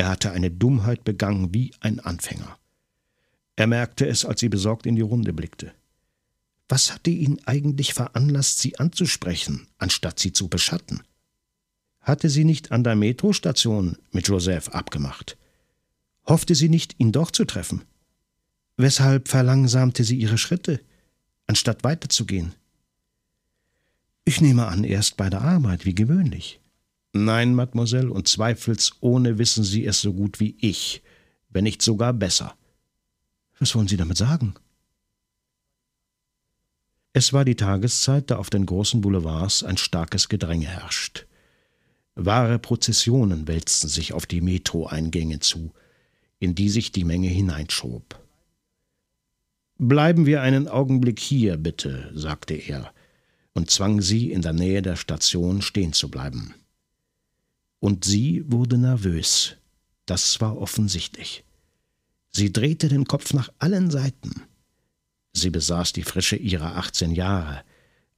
Er 0.00 0.08
hatte 0.08 0.32
eine 0.32 0.50
Dummheit 0.50 1.04
begangen 1.04 1.52
wie 1.52 1.74
ein 1.80 2.00
Anfänger. 2.00 2.58
Er 3.56 3.66
merkte 3.66 4.06
es, 4.06 4.24
als 4.24 4.40
sie 4.40 4.48
besorgt 4.48 4.86
in 4.86 4.96
die 4.96 5.02
Runde 5.02 5.34
blickte. 5.34 5.74
Was 6.70 6.94
hatte 6.94 7.10
ihn 7.10 7.38
eigentlich 7.44 7.92
veranlasst, 7.92 8.60
sie 8.60 8.78
anzusprechen, 8.78 9.66
anstatt 9.76 10.18
sie 10.18 10.32
zu 10.32 10.48
beschatten? 10.48 11.02
Hatte 12.00 12.30
sie 12.30 12.44
nicht 12.44 12.72
an 12.72 12.82
der 12.82 12.96
Metrostation 12.96 13.98
mit 14.10 14.26
Joseph 14.26 14.70
abgemacht? 14.70 15.36
Hoffte 16.24 16.54
sie 16.54 16.70
nicht, 16.70 16.94
ihn 16.98 17.12
doch 17.12 17.30
zu 17.30 17.44
treffen? 17.44 17.82
Weshalb 18.78 19.28
verlangsamte 19.28 20.02
sie 20.02 20.16
ihre 20.16 20.38
Schritte, 20.38 20.80
anstatt 21.46 21.84
weiterzugehen? 21.84 22.54
Ich 24.24 24.40
nehme 24.40 24.66
an, 24.66 24.82
erst 24.82 25.18
bei 25.18 25.28
der 25.28 25.42
Arbeit, 25.42 25.84
wie 25.84 25.94
gewöhnlich. 25.94 26.58
Nein, 27.12 27.54
Mademoiselle, 27.54 28.10
und 28.10 28.28
zweifelsohne 28.28 29.38
wissen 29.38 29.64
Sie 29.64 29.84
es 29.84 30.00
so 30.00 30.12
gut 30.12 30.38
wie 30.38 30.56
ich, 30.60 31.02
wenn 31.48 31.64
nicht 31.64 31.82
sogar 31.82 32.12
besser. 32.12 32.54
Was 33.58 33.74
wollen 33.74 33.88
Sie 33.88 33.96
damit 33.96 34.16
sagen? 34.16 34.54
Es 37.12 37.32
war 37.32 37.44
die 37.44 37.56
Tageszeit, 37.56 38.30
da 38.30 38.36
auf 38.36 38.50
den 38.50 38.64
großen 38.64 39.00
Boulevards 39.00 39.64
ein 39.64 39.76
starkes 39.76 40.28
Gedränge 40.28 40.68
herrscht. 40.68 41.26
Wahre 42.14 42.60
Prozessionen 42.60 43.48
wälzten 43.48 43.88
sich 43.88 44.12
auf 44.12 44.26
die 44.26 44.40
Metro-Eingänge 44.40 45.40
zu, 45.40 45.72
in 46.38 46.54
die 46.54 46.68
sich 46.68 46.92
die 46.92 47.04
Menge 47.04 47.28
hineinschob. 47.28 48.20
Bleiben 49.78 50.26
wir 50.26 50.42
einen 50.42 50.68
Augenblick 50.68 51.18
hier, 51.18 51.56
bitte, 51.56 52.12
sagte 52.14 52.54
er 52.54 52.92
und 53.52 53.68
zwang 53.68 54.00
sie, 54.00 54.30
in 54.30 54.42
der 54.42 54.52
Nähe 54.52 54.80
der 54.80 54.94
Station 54.94 55.60
stehen 55.60 55.92
zu 55.92 56.08
bleiben 56.08 56.54
und 57.80 58.04
sie 58.04 58.44
wurde 58.46 58.78
nervös. 58.78 59.56
Das 60.06 60.40
war 60.40 60.58
offensichtlich. 60.58 61.44
Sie 62.30 62.52
drehte 62.52 62.88
den 62.88 63.06
Kopf 63.06 63.32
nach 63.32 63.50
allen 63.58 63.90
Seiten. 63.90 64.42
Sie 65.32 65.50
besaß 65.50 65.92
die 65.92 66.02
Frische 66.02 66.36
ihrer 66.36 66.76
18 66.76 67.12
Jahre, 67.12 67.64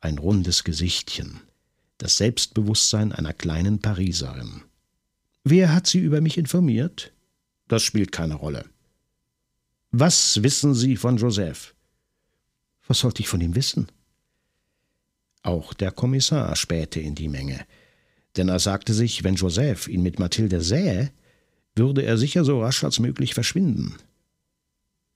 ein 0.01 0.19
rundes 0.19 0.65
Gesichtchen, 0.65 1.41
das 1.99 2.17
Selbstbewusstsein 2.17 3.13
einer 3.13 3.33
kleinen 3.33 3.79
Pariserin. 3.81 4.63
Wer 5.45 5.73
hat 5.73 5.87
Sie 5.87 5.99
über 5.99 6.21
mich 6.21 6.39
informiert? 6.39 7.13
Das 7.69 7.83
spielt 7.83 8.13
keine 8.13 8.35
Rolle. 8.35 8.65
Was 9.91 10.43
wissen 10.43 10.75
Sie 10.75 10.97
von 10.97 11.17
Joseph? 11.17 11.75
Was 12.87 13.01
sollte 13.01 13.23
ich 13.23 13.29
von 13.29 13.41
ihm 13.41 13.55
wissen? 13.55 13.89
Auch 15.43 15.75
der 15.75 15.91
Kommissar 15.91 16.55
spähte 16.57 17.01
in 17.01 17.15
die 17.15 17.29
Menge, 17.29 17.67
denn 18.37 18.49
er 18.49 18.59
sagte 18.59 18.95
sich, 18.95 19.25
wenn 19.25 19.35
Joseph 19.35 19.89
ihn 19.89 20.03
mit 20.03 20.19
Mathilde 20.19 20.61
sähe, 20.61 21.11
würde 21.75 22.03
er 22.03 22.19
sicher 22.19 22.45
so 22.45 22.61
rasch 22.61 22.85
als 22.85 22.99
möglich 22.99 23.35
verschwinden. 23.35 23.95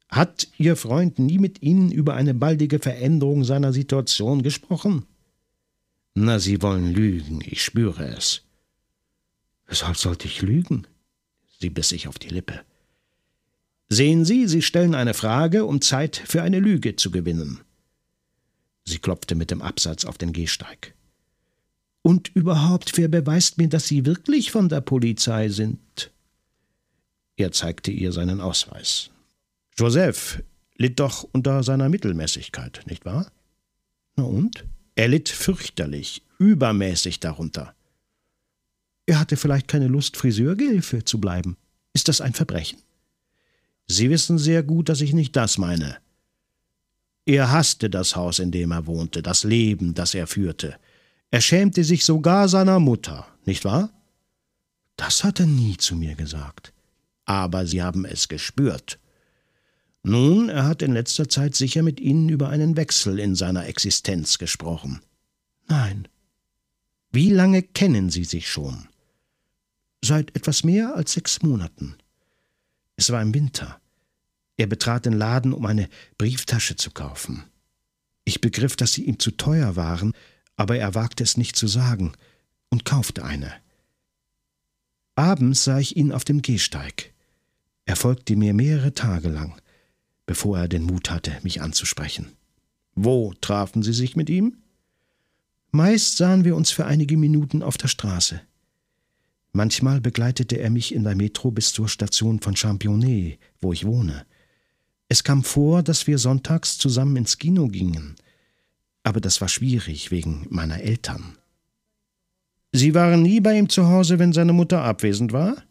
Hat 0.09 0.49
Ihr 0.57 0.77
Freund 0.77 1.19
nie 1.19 1.39
mit 1.39 1.63
Ihnen 1.63 1.91
über 1.91 2.15
eine 2.15 2.35
baldige 2.35 2.79
Veränderung 2.79 3.45
seiner 3.45 3.73
Situation 3.73 4.43
gesprochen? 4.43 5.05
Na, 6.15 6.39
Sie 6.39 6.63
wollen 6.63 6.93
lügen, 6.93 7.41
ich 7.45 7.63
spüre 7.63 8.07
es. 8.07 8.43
Weshalb 9.67 9.97
sollte 9.97 10.29
ich 10.29 10.43
lügen? 10.43 10.87
Sie 11.59 11.71
biss 11.71 11.89
sich 11.89 12.09
auf 12.09 12.19
die 12.19 12.29
Lippe. 12.29 12.61
Sehen 13.89 14.25
Sie, 14.25 14.47
Sie 14.47 14.63
stellen 14.63 14.95
eine 14.95 15.15
Frage, 15.15 15.65
um 15.65 15.81
Zeit 15.81 16.17
für 16.17 16.43
eine 16.43 16.61
Lüge 16.61 16.97
zu 16.97 17.11
gewinnen. 17.11 17.61
Sie 18.85 18.99
klopfte 18.99 19.35
mit 19.35 19.51
dem 19.51 19.63
Absatz 19.63 20.05
auf 20.05 20.19
den 20.19 20.33
Gehsteig. 20.33 20.96
Und 22.07 22.31
überhaupt, 22.37 22.97
wer 22.99 23.09
beweist 23.09 23.59
mir, 23.59 23.69
dass 23.69 23.89
Sie 23.89 24.07
wirklich 24.07 24.53
von 24.53 24.69
der 24.69 24.81
Polizei 24.81 25.49
sind? 25.49 26.13
Er 27.37 27.51
zeigte 27.51 27.91
ihr 27.91 28.13
seinen 28.13 28.41
Ausweis. 28.41 29.11
Joseph 29.77 30.41
litt 30.77 31.01
doch 31.01 31.27
unter 31.33 31.65
seiner 31.65 31.89
Mittelmäßigkeit, 31.89 32.85
nicht 32.87 33.05
wahr? 33.05 33.33
Na 34.15 34.23
und? 34.23 34.65
Er 34.95 35.09
litt 35.09 35.29
fürchterlich, 35.29 36.23
übermäßig 36.39 37.19
darunter. 37.19 37.75
Er 39.07 39.19
hatte 39.19 39.37
vielleicht 39.37 39.67
keine 39.67 39.89
Lust, 39.89 40.17
Friseurgehilfe 40.17 41.05
zu 41.05 41.21
bleiben. 41.21 41.57
Ist 41.93 42.07
das 42.07 42.21
ein 42.21 42.35
Verbrechen? 42.35 42.79
Sie 43.89 44.11
wissen 44.11 44.39
sehr 44.39 44.63
gut, 44.63 44.91
dass 44.91 45.01
ich 45.01 45.13
nicht 45.13 45.35
das 45.35 45.59
meine. 45.59 45.97
Er 47.25 47.51
hasste 47.51 47.91
das 47.91 48.15
Haus, 48.15 48.39
in 48.39 48.53
dem 48.53 48.71
er 48.71 48.87
wohnte, 48.87 49.23
das 49.23 49.43
Leben, 49.43 49.95
das 49.95 50.15
er 50.15 50.29
führte. 50.29 50.79
Er 51.31 51.41
schämte 51.41 51.85
sich 51.85 52.05
sogar 52.05 52.49
seiner 52.49 52.79
Mutter, 52.81 53.27
nicht 53.45 53.65
wahr? 53.65 53.91
Das 54.97 55.25
hat 55.25 55.41
er 55.41 55.47
nie 55.47 55.77
zu 55.77 55.97
mir 55.97 56.15
gesagt. 56.15 56.73
Aber 57.25 57.67
Sie 57.67 57.83
haben 57.83 58.05
es 58.05 58.29
gespürt. 58.29 58.99
Nun, 60.03 60.49
er 60.49 60.67
hat 60.67 60.83
in 60.83 60.93
letzter 60.93 61.29
Zeit 61.29 61.57
sicher 61.57 61.83
mit 61.83 61.99
Ihnen 61.99 62.29
über 62.29 62.49
einen 62.49 62.77
Wechsel 62.77 63.19
in 63.19 63.35
seiner 63.35 63.67
Existenz 63.67 64.39
gesprochen. 64.39 65.01
Nein. 65.67 66.09
Wie 67.11 67.31
lange 67.31 67.63
kennen 67.63 68.11
Sie 68.11 68.25
sich 68.25 68.49
schon? 68.49 68.89
Seit 70.05 70.37
etwas 70.37 70.63
mehr 70.63 70.95
als 70.95 71.13
sechs 71.13 71.43
Monaten. 71.43 71.97
Es 72.95 73.11
war 73.11 73.21
im 73.21 73.35
Winter. 73.35 73.81
Er 74.57 74.67
betrat 74.67 75.05
den 75.07 75.13
Laden, 75.13 75.53
um 75.53 75.67
eine 75.67 75.89
Brieftasche 76.17 76.77
zu 76.77 76.91
kaufen. 76.91 77.45
Ich 78.25 78.41
begriff, 78.41 78.77
dass 78.77 78.95
sie 78.95 79.05
ihm 79.05 79.19
zu 79.19 79.33
teuer 79.33 79.77
waren, 79.77 80.13
aber 80.57 80.79
er 80.79 80.95
wagte 80.95 81.23
es 81.23 81.37
nicht 81.37 81.57
zu 81.57 81.67
sagen 81.67 82.13
und 82.71 82.85
kaufte 82.85 83.25
eine. 83.25 83.53
Abends 85.15 85.65
sah 85.65 85.79
ich 85.79 85.97
ihn 85.97 86.13
auf 86.13 86.25
dem 86.25 86.43
Gehsteig. 86.43 87.13
Er 87.85 87.97
folgte 87.97 88.37
mir 88.37 88.53
mehrere 88.53 88.93
Tage 88.93 89.29
lang 89.29 89.61
bevor 90.27 90.59
er 90.59 90.69
den 90.69 90.83
Mut 90.83 91.11
hatte, 91.11 91.33
mich 91.43 91.63
anzusprechen. 91.63 92.33
Wo 92.95 93.33
trafen 93.41 93.83
Sie 93.83 93.93
sich 93.93 94.17
mit 94.17 94.29
ihm? 94.29 94.57
Meist 95.71 96.17
sahen 96.17 96.45
wir 96.45 96.57
uns 96.57 96.71
für 96.71 96.87
einige 96.87 97.17
Minuten 97.17 97.63
auf 97.63 97.79
der 97.79 97.89
Straße. 97.89 98.41
Manchmal 99.53 100.01
begleitete 100.01 100.59
er 100.59 100.71
mich 100.71 100.95
in 100.95 101.05
der 101.05 101.15
Metro 101.15 101.51
bis 101.51 101.73
zur 101.73 101.89
Station 101.89 102.41
von 102.41 102.57
Championnet, 102.57 103.39
wo 103.61 103.73
ich 103.73 103.87
wohne. 103.87 104.27
Es 105.09 105.25
kam 105.25 105.45
vor, 105.45 105.83
dass 105.83 106.07
wir 106.07 106.19
sonntags 106.19 106.79
zusammen 106.79 107.17
ins 107.17 107.39
Kino 107.39 107.69
gingen, 107.69 108.17
aber 109.07 109.21
das 109.21 109.41
war 109.41 109.49
schwierig 109.49 110.11
wegen 110.11 110.49
meiner 110.51 110.81
Eltern. 110.81 111.39
Sie 112.73 112.93
waren 112.93 113.23
nie 113.23 113.41
bei 113.41 113.57
ihm 113.57 113.69
zu 113.69 113.87
Hause, 113.87 114.19
wenn 114.19 114.33
seine 114.33 114.53
Mutter 114.53 114.83
abwesend 114.83 115.33
war? 115.33 115.63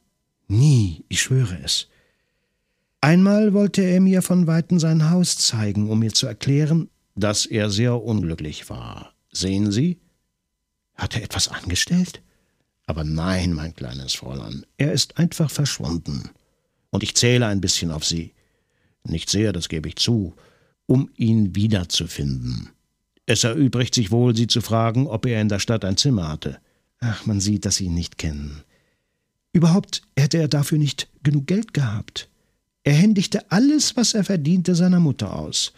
Nie, 0.48 1.04
ich 1.10 1.22
schwöre 1.22 1.60
es. 1.62 1.90
Einmal 3.02 3.54
wollte 3.54 3.82
er 3.82 4.00
mir 4.00 4.22
von 4.22 4.48
weitem 4.48 4.80
sein 4.80 5.10
Haus 5.10 5.38
zeigen, 5.38 5.90
um 5.90 6.00
mir 6.00 6.14
zu 6.14 6.28
erklären, 6.28 6.90
dass 7.16 7.46
er 7.46 7.70
sehr 7.70 8.02
unglücklich 8.02 8.70
war. 8.70 9.14
Sehen 9.34 9.70
Sie? 9.70 10.00
Hat 10.96 11.18
er 11.18 11.24
etwas 11.24 11.50
angestellt? 11.50 12.22
Aber 12.86 13.04
nein, 13.04 13.52
mein 13.52 13.76
kleines 13.76 14.14
Fräulein, 14.14 14.66
er 14.78 14.94
ist 14.94 15.18
einfach 15.18 15.52
verschwunden. 15.52 16.30
Und 16.90 17.04
ich 17.04 17.18
zähle 17.18 17.48
ein 17.48 17.60
bisschen 17.60 17.92
auf 17.92 18.06
Sie. 18.06 18.34
Nicht 19.04 19.30
sehr, 19.30 19.52
das 19.52 19.68
gebe 19.68 19.90
ich 19.90 19.98
zu, 19.98 20.36
um 20.86 21.10
ihn 21.18 21.54
wiederzufinden. 21.54 22.70
Es 23.26 23.44
erübrigt 23.44 23.96
sich 23.96 24.12
wohl, 24.12 24.36
Sie 24.36 24.48
zu 24.48 24.62
fragen, 24.62 25.08
ob 25.08 25.26
er 25.26 25.42
in 25.42 25.50
der 25.50 25.60
Stadt 25.60 25.84
ein 25.84 25.98
Zimmer 25.98 26.28
hatte. 26.28 26.60
Ach, 27.00 27.26
man 27.26 27.40
sieht, 27.40 27.66
dass 27.66 27.78
Sie 27.78 27.86
ihn 27.86 27.94
nicht 27.94 28.18
kennen. 28.18 28.64
Überhaupt 29.52 30.02
hätte 30.18 30.38
er 30.38 30.48
dafür 30.48 30.78
nicht 30.78 31.08
genug 31.24 31.48
Geld 31.48 31.74
gehabt. 31.74 32.30
Er 32.84 32.94
händigte 32.94 33.52
alles, 33.52 33.96
was 33.96 34.14
er 34.14 34.24
verdiente, 34.24 34.76
seiner 34.76 35.00
Mutter 35.00 35.34
aus. 35.34 35.74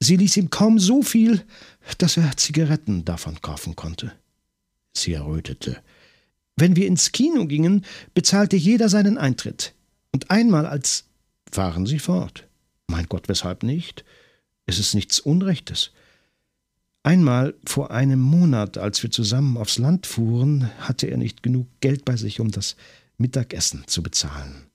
Sie 0.00 0.16
ließ 0.16 0.36
ihm 0.36 0.50
kaum 0.50 0.78
so 0.78 1.02
viel, 1.02 1.42
dass 1.98 2.16
er 2.16 2.36
Zigaretten 2.36 3.04
davon 3.04 3.40
kaufen 3.42 3.76
konnte. 3.76 4.12
Sie 4.94 5.12
errötete. 5.12 5.78
Wenn 6.56 6.76
wir 6.76 6.86
ins 6.86 7.12
Kino 7.12 7.46
gingen, 7.46 7.84
bezahlte 8.14 8.56
jeder 8.56 8.88
seinen 8.88 9.18
Eintritt. 9.18 9.74
Und 10.12 10.30
einmal 10.30 10.66
als 10.66 11.04
fahren 11.50 11.86
Sie 11.86 11.98
fort. 11.98 12.46
Mein 12.86 13.06
Gott, 13.06 13.28
weshalb 13.28 13.62
nicht? 13.62 14.04
Es 14.66 14.78
ist 14.78 14.94
nichts 14.94 15.20
Unrechtes. 15.20 15.92
Einmal 17.02 17.54
vor 17.64 17.90
einem 17.90 18.20
Monat, 18.20 18.76
als 18.76 19.02
wir 19.02 19.10
zusammen 19.10 19.56
aufs 19.56 19.78
Land 19.78 20.06
fuhren, 20.06 20.70
hatte 20.80 21.06
er 21.06 21.16
nicht 21.16 21.42
genug 21.42 21.66
Geld 21.80 22.04
bei 22.04 22.16
sich, 22.16 22.40
um 22.40 22.50
das 22.50 22.76
Mittagessen 23.16 23.84
zu 23.86 24.02
bezahlen. 24.02 24.66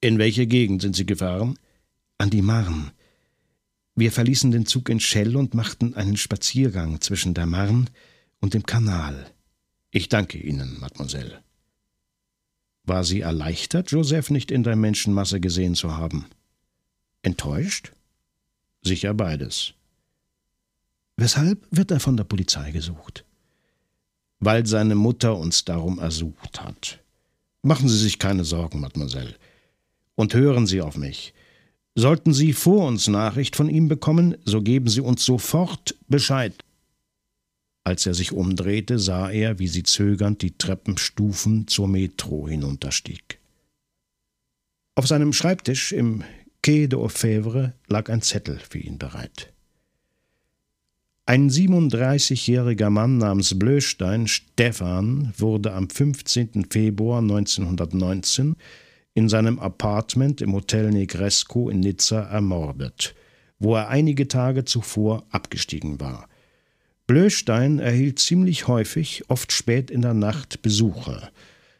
In 0.00 0.18
welche 0.18 0.46
Gegend 0.46 0.82
sind 0.82 0.96
Sie 0.96 1.06
gefahren? 1.06 1.58
An 2.18 2.30
die 2.30 2.42
Marne. 2.42 2.92
Wir 3.94 4.12
verließen 4.12 4.50
den 4.50 4.66
Zug 4.66 4.88
in 4.88 5.00
Schell 5.00 5.36
und 5.36 5.54
machten 5.54 5.94
einen 5.94 6.16
Spaziergang 6.16 7.00
zwischen 7.00 7.34
der 7.34 7.46
Marne 7.46 7.86
und 8.40 8.54
dem 8.54 8.64
Kanal. 8.64 9.30
Ich 9.90 10.08
danke 10.08 10.38
Ihnen, 10.38 10.78
Mademoiselle. 10.80 11.42
War 12.84 13.04
sie 13.04 13.20
erleichtert, 13.20 13.90
Joseph 13.92 14.30
nicht 14.30 14.50
in 14.50 14.62
der 14.62 14.76
Menschenmasse 14.76 15.40
gesehen 15.40 15.74
zu 15.74 15.96
haben? 15.96 16.26
Enttäuscht? 17.22 17.92
Sicher 18.82 19.14
beides. 19.14 19.72
Weshalb 21.16 21.66
wird 21.70 21.90
er 21.90 22.00
von 22.00 22.16
der 22.16 22.24
Polizei 22.24 22.70
gesucht? 22.70 23.24
Weil 24.40 24.66
seine 24.66 24.94
Mutter 24.94 25.36
uns 25.36 25.64
darum 25.64 25.98
ersucht 25.98 26.62
hat. 26.62 27.00
Machen 27.62 27.88
Sie 27.88 27.98
sich 27.98 28.18
keine 28.18 28.44
Sorgen, 28.44 28.80
Mademoiselle. 28.80 29.34
Und 30.16 30.34
hören 30.34 30.66
Sie 30.66 30.82
auf 30.82 30.96
mich. 30.96 31.32
Sollten 31.94 32.34
Sie 32.34 32.52
vor 32.52 32.86
uns 32.86 33.08
Nachricht 33.08 33.56
von 33.56 33.68
ihm 33.68 33.88
bekommen, 33.88 34.36
so 34.44 34.60
geben 34.60 34.88
Sie 34.88 35.00
uns 35.00 35.24
sofort 35.24 35.94
Bescheid. 36.08 36.64
Als 37.84 38.06
er 38.06 38.14
sich 38.14 38.32
umdrehte, 38.32 38.98
sah 38.98 39.30
er, 39.30 39.58
wie 39.58 39.68
sie 39.68 39.82
zögernd 39.82 40.40
die 40.40 40.56
Treppenstufen 40.56 41.68
zur 41.68 41.86
Metro 41.86 42.48
hinunterstieg. 42.48 43.38
Auf 44.94 45.06
seinem 45.06 45.32
Schreibtisch 45.32 45.92
im 45.92 46.24
Quai 46.62 46.86
de 46.86 46.98
Orfèvre 46.98 47.72
lag 47.86 48.08
ein 48.08 48.22
Zettel 48.22 48.58
für 48.58 48.78
ihn 48.78 48.96
bereit. 48.96 49.53
Ein 51.26 51.48
37-jähriger 51.48 52.90
Mann 52.90 53.16
namens 53.16 53.58
Blöstein, 53.58 54.28
Stefan, 54.28 55.32
wurde 55.38 55.72
am 55.72 55.88
15. 55.88 56.66
Februar 56.68 57.20
1919 57.22 58.56
in 59.14 59.30
seinem 59.30 59.58
Apartment 59.58 60.42
im 60.42 60.52
Hotel 60.52 60.90
Negresco 60.90 61.70
in 61.70 61.80
Nizza 61.80 62.20
ermordet, 62.24 63.14
wo 63.58 63.74
er 63.74 63.88
einige 63.88 64.28
Tage 64.28 64.66
zuvor 64.66 65.24
abgestiegen 65.30 65.98
war. 65.98 66.28
Blöstein 67.06 67.78
erhielt 67.78 68.18
ziemlich 68.18 68.68
häufig, 68.68 69.24
oft 69.28 69.50
spät 69.50 69.90
in 69.90 70.02
der 70.02 70.12
Nacht, 70.12 70.60
Besucher. 70.60 71.30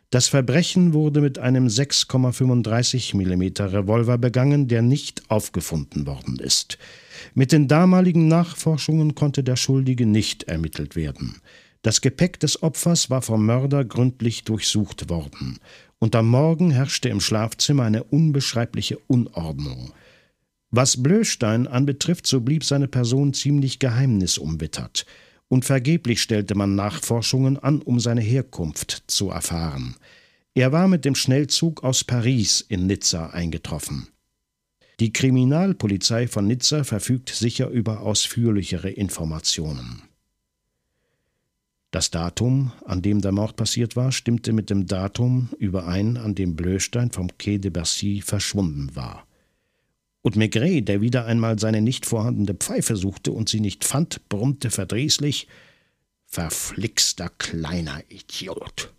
Das 0.09 0.27
Verbrechen 0.27 0.95
wurde 0.95 1.21
mit 1.21 1.39
einem 1.39 1.67
6,35 1.67 3.15
mm 3.15 3.63
Revolver 3.63 4.17
begangen, 4.17 4.69
der 4.69 4.81
nicht 4.81 5.29
aufgefunden 5.29 6.07
worden 6.07 6.39
ist. 6.39 6.79
Mit 7.35 7.53
den 7.53 7.69
damaligen 7.69 8.29
Nachforschungen 8.29 9.15
konnte 9.15 9.43
der 9.43 9.57
Schuldige 9.57 10.07
nicht 10.07 10.45
ermittelt 10.45 10.97
werden. 10.97 11.41
Das 11.83 12.01
Gepäck 12.01 12.41
des 12.41 12.63
Opfers 12.63 13.11
war 13.11 13.21
vom 13.21 13.45
Mörder 13.45 13.85
gründlich 13.85 14.45
durchsucht 14.45 15.11
worden 15.11 15.59
und 15.99 16.15
am 16.17 16.29
Morgen 16.29 16.71
herrschte 16.71 17.09
im 17.09 17.21
Schlafzimmer 17.21 17.85
eine 17.85 18.05
unbeschreibliche 18.05 18.99
Unordnung. 19.07 19.93
Was 20.71 21.03
Blöstein 21.03 21.67
anbetrifft, 21.67 22.27
so 22.27 22.41
blieb 22.41 22.65
seine 22.65 22.89
Person 22.89 23.33
ziemlich 23.33 23.79
geheimnisumwittert, 23.79 25.07
und 25.49 25.65
vergeblich 25.65 26.21
stellte 26.21 26.55
man 26.55 26.75
Nachforschungen 26.75 27.59
an, 27.59 27.81
um 27.81 28.01
seine 28.01 28.23
Herkunft 28.23 29.05
zu 29.07 29.31
erfahren. 29.31 29.95
Er 30.55 30.73
war 30.73 30.89
mit 30.89 31.05
dem 31.05 31.15
Schnellzug 31.15 31.85
aus 31.85 32.03
Paris 32.03 32.61
in 32.61 32.87
Nizza 32.87 33.29
eingetroffen. 33.31 34.09
Die 35.01 35.13
Kriminalpolizei 35.13 36.29
von 36.29 36.47
Nizza 36.47 36.85
verfügt 36.85 37.31
sicher 37.31 37.69
über 37.69 38.01
ausführlichere 38.01 38.91
Informationen. 38.91 40.03
Das 41.91 42.11
Datum, 42.11 42.73
an 42.85 43.03
dem 43.03 43.21
der 43.21 43.33
Mord 43.33 43.57
passiert 43.57 43.97
war, 43.97 44.13
stimmte 44.13 44.53
mit 44.53 44.71
dem 44.71 44.87
Datum 44.87 45.51
überein, 45.59 46.17
an 46.17 46.35
dem 46.35 46.57
Blöstein 46.57 47.11
vom 47.11 47.29
Quai 47.39 47.59
de 47.59 47.71
Bercy 47.71 48.21
verschwunden 48.21 48.95
war. 48.97 49.27
Und 50.23 50.37
Maigret, 50.37 50.89
der 50.89 51.01
wieder 51.01 51.27
einmal 51.27 51.59
seine 51.59 51.83
nicht 51.83 52.07
vorhandene 52.07 52.55
Pfeife 52.55 52.97
suchte 52.97 53.31
und 53.31 53.49
sie 53.49 53.61
nicht 53.61 53.85
fand, 53.85 54.29
brummte 54.29 54.71
verdrießlich 54.71 55.49
Verflixter 56.27 57.29
kleiner 57.39 58.03
Idiot. 58.09 58.93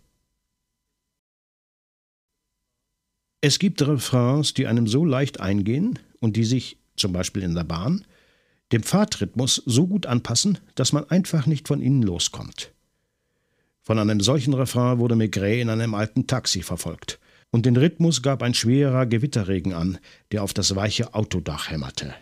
Es 3.46 3.58
gibt 3.60 3.80
Refrains, 3.80 4.54
die 4.54 4.66
einem 4.66 4.88
so 4.88 5.04
leicht 5.04 5.38
eingehen 5.38 6.00
und 6.18 6.34
die 6.34 6.42
sich, 6.42 6.78
zum 6.96 7.12
Beispiel 7.12 7.44
in 7.44 7.54
der 7.54 7.62
Bahn, 7.62 8.04
dem 8.72 8.82
Fahrtrhythmus 8.82 9.62
so 9.64 9.86
gut 9.86 10.04
anpassen, 10.04 10.58
dass 10.74 10.92
man 10.92 11.08
einfach 11.10 11.46
nicht 11.46 11.68
von 11.68 11.80
ihnen 11.80 12.02
loskommt. 12.02 12.72
Von 13.84 14.00
einem 14.00 14.20
solchen 14.20 14.52
Refrain 14.52 14.98
wurde 14.98 15.14
Maigret 15.14 15.60
in 15.60 15.70
einem 15.70 15.94
alten 15.94 16.26
Taxi 16.26 16.62
verfolgt, 16.62 17.20
und 17.52 17.66
den 17.66 17.76
Rhythmus 17.76 18.20
gab 18.20 18.42
ein 18.42 18.52
schwerer 18.52 19.06
Gewitterregen 19.06 19.74
an, 19.74 20.00
der 20.32 20.42
auf 20.42 20.52
das 20.52 20.74
weiche 20.74 21.14
Autodach 21.14 21.70
hämmerte. 21.70 22.16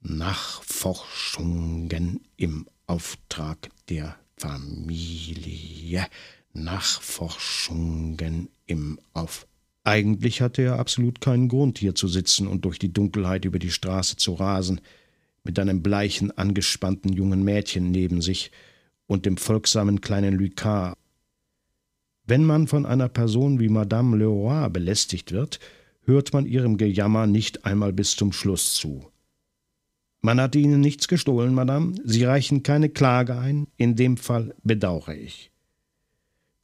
Nachforschungen 0.00 2.20
im 2.38 2.66
Auftrag 2.86 3.68
der 3.90 4.16
Familie. 4.38 6.06
Nachforschungen 6.54 8.48
im 8.64 8.98
Auftrag. 9.12 9.51
Eigentlich 9.84 10.40
hatte 10.40 10.62
er 10.62 10.78
absolut 10.78 11.20
keinen 11.20 11.48
Grund, 11.48 11.78
hier 11.78 11.94
zu 11.94 12.06
sitzen 12.06 12.46
und 12.46 12.64
durch 12.64 12.78
die 12.78 12.92
Dunkelheit 12.92 13.44
über 13.44 13.58
die 13.58 13.70
Straße 13.70 14.16
zu 14.16 14.34
rasen, 14.34 14.80
mit 15.44 15.58
einem 15.58 15.82
bleichen, 15.82 16.30
angespannten 16.30 17.12
jungen 17.12 17.42
Mädchen 17.42 17.90
neben 17.90 18.22
sich 18.22 18.52
und 19.06 19.26
dem 19.26 19.36
folgsamen 19.36 20.00
kleinen 20.00 20.34
Lucas. 20.34 20.94
Wenn 22.24 22.44
man 22.44 22.68
von 22.68 22.86
einer 22.86 23.08
Person 23.08 23.58
wie 23.58 23.68
Madame 23.68 24.16
Leroy 24.16 24.70
belästigt 24.70 25.32
wird, 25.32 25.58
hört 26.04 26.32
man 26.32 26.46
ihrem 26.46 26.76
Gejammer 26.76 27.26
nicht 27.26 27.64
einmal 27.64 27.92
bis 27.92 28.14
zum 28.14 28.32
Schluss 28.32 28.74
zu. 28.74 29.12
Man 30.20 30.40
hat 30.40 30.54
Ihnen 30.54 30.80
nichts 30.80 31.08
gestohlen, 31.08 31.52
Madame, 31.52 31.96
Sie 32.04 32.24
reichen 32.24 32.62
keine 32.62 32.88
Klage 32.88 33.36
ein, 33.36 33.66
in 33.76 33.96
dem 33.96 34.16
Fall 34.16 34.54
bedauere 34.62 35.16
ich. 35.16 35.50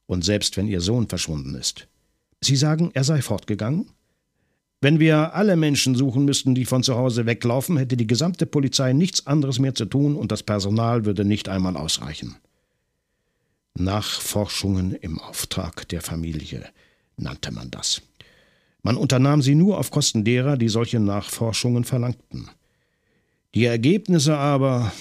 Und 0.05 0.23
selbst 0.23 0.55
wenn 0.55 0.69
Ihr 0.69 0.79
Sohn 0.79 1.09
verschwunden 1.09 1.55
ist. 1.55 1.89
Sie 2.41 2.55
sagen, 2.55 2.91
er 2.93 3.03
sei 3.03 3.21
fortgegangen? 3.21 3.89
Wenn 4.81 4.99
wir 4.99 5.33
alle 5.33 5.57
Menschen 5.57 5.95
suchen 5.95 6.23
müssten, 6.23 6.55
die 6.55 6.65
von 6.65 6.83
zu 6.83 6.95
Hause 6.95 7.25
weglaufen, 7.25 7.75
hätte 7.77 7.97
die 7.97 8.07
gesamte 8.07 8.45
Polizei 8.45 8.93
nichts 8.93 9.27
anderes 9.27 9.59
mehr 9.59 9.75
zu 9.75 9.85
tun 9.85 10.15
und 10.15 10.31
das 10.31 10.43
Personal 10.43 11.03
würde 11.03 11.25
nicht 11.25 11.49
einmal 11.49 11.75
ausreichen. 11.75 12.37
Nachforschungen 13.75 14.93
im 14.93 15.19
Auftrag 15.19 15.87
der 15.89 16.01
Familie 16.01 16.65
nannte 17.17 17.51
man 17.51 17.71
das. 17.71 18.01
Man 18.81 18.95
unternahm 18.95 19.41
sie 19.41 19.55
nur 19.55 19.77
auf 19.77 19.91
Kosten 19.91 20.23
derer, 20.23 20.55
die 20.55 20.69
solche 20.69 21.01
Nachforschungen 21.01 21.83
verlangten. 21.83 22.49
Die 23.53 23.65
Ergebnisse 23.65 24.37
aber 24.37 24.91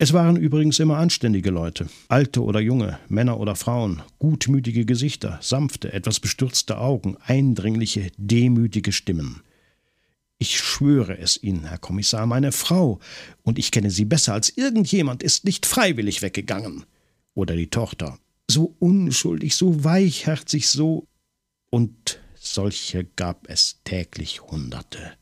es 0.00 0.12
waren 0.12 0.36
übrigens 0.36 0.78
immer 0.78 0.98
anständige 0.98 1.50
Leute, 1.50 1.88
alte 2.06 2.44
oder 2.44 2.60
junge, 2.60 3.00
Männer 3.08 3.40
oder 3.40 3.56
Frauen, 3.56 4.00
gutmütige 4.20 4.84
Gesichter, 4.84 5.40
sanfte, 5.42 5.92
etwas 5.92 6.20
bestürzte 6.20 6.78
Augen, 6.78 7.16
eindringliche, 7.16 8.12
demütige 8.16 8.92
Stimmen. 8.92 9.42
Ich 10.38 10.60
schwöre 10.60 11.18
es 11.18 11.42
Ihnen, 11.42 11.64
Herr 11.64 11.78
Kommissar, 11.78 12.26
meine 12.26 12.52
Frau, 12.52 13.00
und 13.42 13.58
ich 13.58 13.72
kenne 13.72 13.90
sie 13.90 14.04
besser 14.04 14.34
als 14.34 14.56
irgendjemand, 14.56 15.24
ist 15.24 15.44
nicht 15.44 15.66
freiwillig 15.66 16.22
weggegangen. 16.22 16.84
Oder 17.34 17.56
die 17.56 17.70
Tochter. 17.70 18.18
So 18.48 18.76
unschuldig, 18.78 19.56
so 19.56 19.82
weichherzig, 19.82 20.68
so. 20.68 21.08
Und 21.70 22.20
solche 22.36 23.04
gab 23.04 23.48
es 23.50 23.80
täglich 23.82 24.42
Hunderte. 24.42 25.12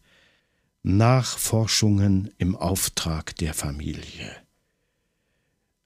Nachforschungen 0.83 2.31
im 2.37 2.55
Auftrag 2.55 3.35
der 3.37 3.55
Familie. 3.55 4.46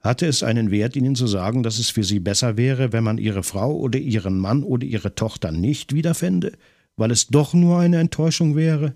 Hatte 0.01 0.27
es 0.27 0.43
einen 0.43 0.71
Wert, 0.71 0.97
Ihnen 0.97 1.15
zu 1.15 1.27
sagen, 1.27 1.63
dass 1.63 1.79
es 1.79 1.91
für 1.91 2.05
Sie 2.05 2.21
besser 2.21 2.57
wäre, 2.57 2.93
wenn 2.93 3.05
man 3.05 3.19
Ihre 3.19 3.43
Frau 3.43 3.77
oder 3.77 3.99
Ihren 3.99 4.39
Mann 4.39 4.63
oder 4.63 4.87
Ihre 4.87 5.15
Tochter 5.15 5.53
nicht 5.53 5.93
wiederfände, 5.93 6.53
weil 6.97 7.11
es 7.11 7.27
doch 7.27 7.53
nur 7.53 7.79
eine 7.79 7.99
Enttäuschung 7.99 8.57
wäre? 8.57 8.95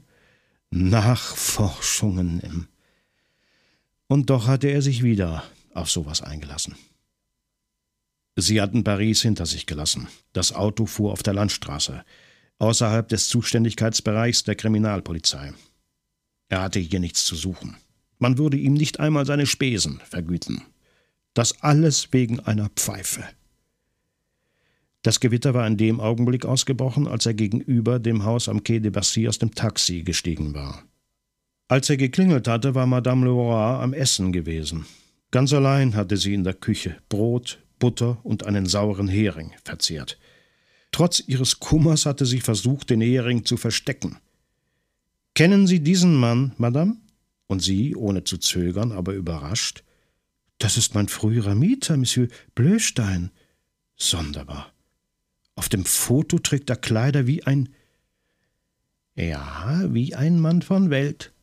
Nachforschungen 0.71 2.41
im. 2.41 2.69
Und 4.09 4.31
doch 4.31 4.47
hatte 4.47 4.69
er 4.69 4.83
sich 4.83 5.03
wieder 5.03 5.45
auf 5.75 5.91
sowas 5.91 6.23
eingelassen. 6.23 6.75
Sie 8.37 8.61
hatten 8.61 8.83
Paris 8.83 9.23
hinter 9.23 9.47
sich 9.47 9.67
gelassen. 9.67 10.09
Das 10.33 10.53
Auto 10.53 10.87
fuhr 10.87 11.13
auf 11.13 11.23
der 11.23 11.35
Landstraße, 11.35 12.05
außerhalb 12.59 13.09
des 13.09 13.29
Zuständigkeitsbereichs 13.29 14.43
der 14.45 14.57
Kriminalpolizei. 14.57 15.53
Er 16.49 16.63
hatte 16.63 16.81
hier 16.81 17.01
nichts 17.01 17.25
zu 17.25 17.37
suchen. 17.37 17.77
Man 18.19 18.39
würde 18.39 18.57
ihm 18.57 18.75
nicht 18.75 19.01
einmal 19.01 19.27
seine 19.27 19.47
Spesen 19.47 20.01
vergüten. 20.09 20.63
Das 21.35 21.63
alles 21.63 22.13
wegen 22.13 22.41
einer 22.41 22.71
Pfeife. 22.71 23.25
Das 25.03 25.21
Gewitter 25.21 25.53
war 25.53 25.67
in 25.67 25.77
dem 25.77 26.01
Augenblick 26.01 26.47
ausgebrochen, 26.47 27.07
als 27.07 27.27
er 27.27 27.35
gegenüber 27.35 27.99
dem 27.99 28.25
Haus 28.25 28.49
am 28.49 28.65
Quai 28.65 28.79
de 28.79 28.91
Bercy 28.91 29.29
aus 29.29 29.39
dem 29.39 29.55
Taxi 29.55 30.03
gestiegen 30.03 30.55
war. 30.55 30.83
Als 31.69 31.91
er 31.91 31.99
geklingelt 31.99 32.49
hatte, 32.49 32.75
war 32.75 32.87
Madame 32.87 33.27
Leroy 33.27 33.83
am 33.83 33.93
Essen 33.93 34.33
gewesen. 34.33 34.87
Ganz 35.31 35.53
allein 35.53 35.95
hatte 35.95 36.17
sie 36.17 36.33
in 36.33 36.45
der 36.45 36.55
Küche 36.55 36.97
Brot, 37.09 37.59
Butter 37.79 38.19
und 38.23 38.47
einen 38.47 38.65
sauren 38.65 39.09
Hering 39.09 39.53
verzehrt. 39.63 40.19
Trotz 40.91 41.21
ihres 41.27 41.61
Kummers 41.61 42.07
hatte 42.07 42.25
sie 42.25 42.41
versucht, 42.41 42.89
den 42.89 43.03
Hering 43.03 43.45
zu 43.45 43.59
verstecken. 43.59 44.17
Kennen 45.35 45.67
Sie 45.67 45.81
diesen 45.81 46.15
Mann, 46.15 46.53
Madame? 46.57 46.97
Und 47.47 47.61
sie, 47.61 47.95
ohne 47.97 48.25
zu 48.25 48.39
zögern, 48.39 48.93
aber 48.93 49.13
überrascht. 49.13 49.84
Das 50.65 50.79
ist 50.79 50.95
mein 50.95 51.09
früherer 51.09 51.55
Mieter, 51.55 51.99
Monsieur 51.99 52.29
Blöstein. 52.55 53.31
Sonderbar. 53.97 54.73
Auf 55.57 55.69
dem 55.69 55.85
Foto 55.85 56.39
trägt 56.39 56.71
er 56.71 56.77
Kleider 56.77 57.27
wie 57.27 57.45
ein. 57.45 57.69
Ja, 59.15 59.83
wie 59.89 60.15
ein 60.15 60.41
Mann 60.41 60.63
von 60.63 60.89
Welt. 60.89 61.35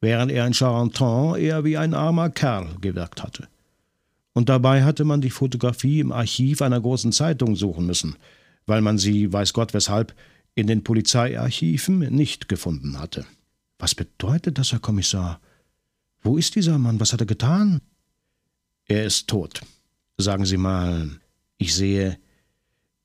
Während 0.00 0.32
er 0.32 0.46
in 0.46 0.54
Charenton 0.54 1.38
eher 1.38 1.64
wie 1.64 1.76
ein 1.76 1.92
armer 1.92 2.30
Kerl 2.30 2.74
gewirkt 2.80 3.22
hatte. 3.22 3.48
Und 4.32 4.48
dabei 4.48 4.82
hatte 4.82 5.04
man 5.04 5.20
die 5.20 5.28
Fotografie 5.28 6.00
im 6.00 6.10
Archiv 6.10 6.62
einer 6.62 6.80
großen 6.80 7.12
Zeitung 7.12 7.54
suchen 7.54 7.84
müssen, 7.84 8.16
weil 8.64 8.80
man 8.80 8.96
sie, 8.96 9.30
weiß 9.30 9.52
Gott 9.52 9.74
weshalb, 9.74 10.14
in 10.54 10.68
den 10.68 10.84
Polizeiarchiven 10.84 11.98
nicht 11.98 12.48
gefunden 12.48 12.98
hatte. 12.98 13.26
Was 13.78 13.94
bedeutet 13.94 14.56
das, 14.56 14.72
Herr 14.72 14.80
Kommissar? 14.80 15.38
Wo 16.22 16.38
ist 16.38 16.54
dieser 16.54 16.78
Mann? 16.78 16.98
Was 16.98 17.12
hat 17.12 17.20
er 17.20 17.26
getan? 17.26 17.82
Er 18.86 19.04
ist 19.04 19.28
tot. 19.28 19.60
Sagen 20.18 20.44
Sie 20.44 20.56
mal, 20.56 21.10
ich 21.58 21.74
sehe. 21.74 22.18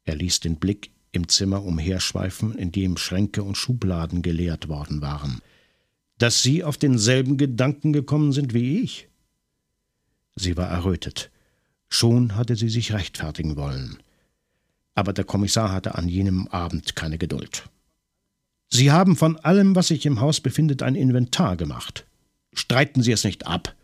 Er 0.04 0.16
ließ 0.16 0.40
den 0.40 0.58
Blick 0.58 0.92
im 1.12 1.28
Zimmer 1.28 1.64
umherschweifen, 1.64 2.58
in 2.58 2.72
dem 2.72 2.98
Schränke 2.98 3.44
und 3.44 3.56
Schubladen 3.58 4.22
geleert 4.22 4.68
worden 4.68 5.02
waren. 5.02 5.42
Dass 6.18 6.42
Sie 6.42 6.64
auf 6.64 6.78
denselben 6.78 7.38
Gedanken 7.38 7.94
gekommen 7.94 8.32
sind 8.32 8.54
wie 8.54 8.80
ich? 8.80 9.08
Sie 10.36 10.56
war 10.56 10.68
errötet. 10.68 11.32
Schon 11.90 12.36
hatte 12.36 12.56
sie 12.56 12.70
sich 12.70 12.94
rechtfertigen 12.94 13.56
wollen. 13.56 13.98
Aber 14.94 15.14
der 15.14 15.26
Kommissar 15.26 15.72
hatte 15.72 15.96
an 15.96 16.08
jenem 16.08 16.48
Abend 16.50 16.96
keine 16.96 17.18
Geduld. 17.18 17.70
Sie 18.70 18.92
haben 18.92 19.16
von 19.16 19.38
allem, 19.38 19.76
was 19.76 19.88
sich 19.88 20.06
im 20.06 20.20
Haus 20.20 20.42
befindet, 20.42 20.84
ein 20.84 20.96
Inventar 20.96 21.56
gemacht. 21.56 22.06
Streiten 22.54 23.02
Sie 23.02 23.12
es 23.12 23.24
nicht 23.24 23.48
ab. 23.48 23.76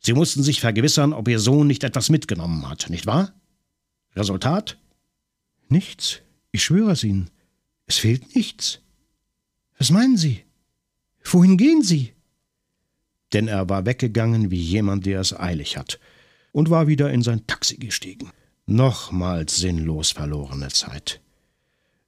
Sie 0.00 0.12
mussten 0.12 0.42
sich 0.42 0.60
vergewissern, 0.60 1.12
ob 1.12 1.28
Ihr 1.28 1.40
Sohn 1.40 1.66
nicht 1.66 1.84
etwas 1.84 2.08
mitgenommen 2.08 2.68
hat, 2.68 2.88
nicht 2.90 3.06
wahr? 3.06 3.32
Resultat? 4.14 4.78
Nichts. 5.68 6.20
Ich 6.50 6.64
schwöre 6.64 6.92
es 6.92 7.04
Ihnen. 7.04 7.30
Es 7.86 7.98
fehlt 7.98 8.34
nichts. 8.34 8.80
Was 9.78 9.90
meinen 9.90 10.16
Sie? 10.16 10.44
Wohin 11.24 11.56
gehen 11.56 11.82
Sie? 11.82 12.12
Denn 13.32 13.48
er 13.48 13.68
war 13.68 13.86
weggegangen 13.86 14.50
wie 14.50 14.60
jemand, 14.60 15.04
der 15.06 15.20
es 15.20 15.38
eilig 15.38 15.76
hat, 15.76 16.00
und 16.52 16.70
war 16.70 16.88
wieder 16.88 17.10
in 17.10 17.22
sein 17.22 17.46
Taxi 17.46 17.76
gestiegen. 17.76 18.30
Nochmals 18.66 19.58
sinnlos 19.58 20.10
verlorene 20.10 20.68
Zeit. 20.68 21.20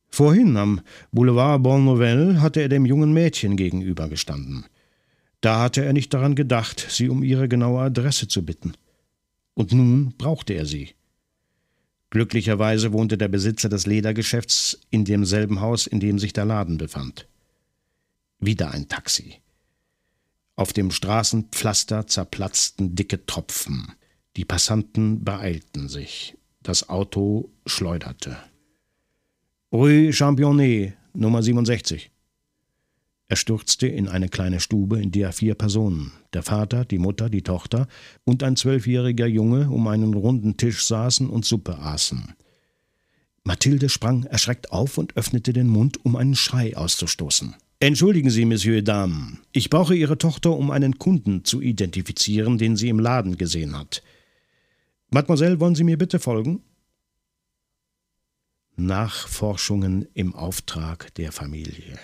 Vorhin 0.09 0.57
am 0.57 0.81
Boulevard 1.13 1.63
Bonne 1.63 2.41
hatte 2.41 2.61
er 2.61 2.69
dem 2.69 2.85
jungen 2.85 3.13
Mädchen 3.13 3.57
gegenübergestanden. 3.57 4.67
Da 5.41 5.61
hatte 5.61 5.85
er 5.85 5.93
nicht 5.93 6.13
daran 6.13 6.35
gedacht, 6.35 6.87
sie 6.89 7.09
um 7.09 7.23
ihre 7.23 7.49
genaue 7.49 7.83
Adresse 7.83 8.29
zu 8.29 8.45
bitten. 8.45 8.75
Und 9.55 9.73
nun 9.73 10.15
brauchte 10.17 10.53
er 10.53 10.67
sie. 10.67 10.95
Glücklicherweise 12.11 12.93
wohnte 12.93 13.17
der 13.17 13.29
Besitzer 13.29 13.69
des 13.69 13.87
Ledergeschäfts 13.87 14.81
in 14.91 15.05
demselben 15.05 15.61
Haus, 15.61 15.87
in 15.87 16.01
dem 16.01 16.19
sich 16.19 16.33
der 16.33 16.45
Laden 16.45 16.77
befand. 16.77 17.29
Wieder 18.41 18.73
ein 18.73 18.89
Taxi. 18.89 19.37
Auf 20.57 20.73
dem 20.73 20.91
Straßenpflaster 20.91 22.07
zerplatzten 22.07 22.95
dicke 22.95 23.25
Tropfen. 23.25 23.93
Die 24.37 24.45
Passanten 24.45 25.25
beeilten 25.25 25.89
sich. 25.89 26.37
Das 26.63 26.89
Auto 26.89 27.51
schleuderte. 27.65 28.37
Rue 29.73 30.13
Championnet, 30.13 30.95
Nummer 31.15 31.43
67. 31.43 32.11
Er 33.31 33.37
stürzte 33.37 33.87
in 33.87 34.09
eine 34.09 34.29
kleine 34.29 34.59
Stube, 34.59 35.01
in 35.01 35.13
der 35.13 35.33
vier 35.33 35.55
Personen, 35.55 36.11
der 36.33 36.43
Vater, 36.43 36.85
die 36.85 36.99
Mutter, 36.99 37.31
die 37.31 37.43
Tochter 37.43 37.87
und 38.25 38.43
ein 38.43 38.57
zwölfjähriger 38.57 39.29
Junge 39.29 39.71
um 39.71 39.87
einen 39.87 40.15
runden 40.15 40.57
Tisch 40.57 40.85
saßen 40.85 41.31
und 41.31 41.45
Suppe 41.45 41.79
aßen. 41.79 42.35
Mathilde 43.45 43.89
sprang 43.89 44.25
erschreckt 44.25 44.73
auf 44.73 44.99
und 44.99 45.17
öffnete 45.17 45.53
den 45.53 45.69
Mund, 45.69 46.05
um 46.05 46.17
einen 46.17 46.35
Schrei 46.35 46.77
auszustoßen. 46.77 47.55
Entschuldigen 47.79 48.31
Sie, 48.31 48.45
Monsieur 48.45 48.83
Dame, 48.83 49.39
ich 49.53 49.71
brauche 49.71 49.95
Ihre 49.95 50.19
Tochter, 50.19 50.51
um 50.57 50.73
einen 50.73 50.99
Kunden 50.99 51.45
zu 51.45 51.61
identifizieren, 51.61 52.59
den 52.59 52.75
sie 52.75 52.89
im 52.89 52.99
Laden 52.99 53.37
gesehen 53.37 53.79
hat. 53.79 54.03
Mademoiselle, 55.11 55.61
wollen 55.61 55.77
Sie 55.77 55.85
mir 55.85 55.99
bitte 55.99 56.19
folgen? 56.19 56.65
Nachforschungen 58.75 60.09
im 60.15 60.35
Auftrag 60.35 61.15
der 61.15 61.31
Familie. 61.31 61.97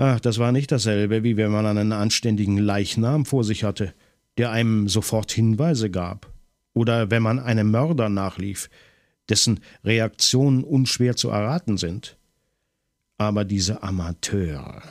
Ach, 0.00 0.20
das 0.20 0.38
war 0.38 0.52
nicht 0.52 0.70
dasselbe, 0.70 1.24
wie 1.24 1.36
wenn 1.36 1.50
man 1.50 1.66
einen 1.66 1.90
anständigen 1.90 2.56
Leichnam 2.56 3.24
vor 3.24 3.42
sich 3.42 3.64
hatte, 3.64 3.92
der 4.36 4.52
einem 4.52 4.88
sofort 4.88 5.32
Hinweise 5.32 5.90
gab. 5.90 6.32
Oder 6.72 7.10
wenn 7.10 7.20
man 7.20 7.40
einem 7.40 7.72
Mörder 7.72 8.08
nachlief, 8.08 8.70
dessen 9.28 9.58
Reaktionen 9.82 10.62
unschwer 10.62 11.16
zu 11.16 11.30
erraten 11.30 11.78
sind. 11.78 12.16
Aber 13.16 13.44
diese 13.44 13.82
Amateure, 13.82 14.84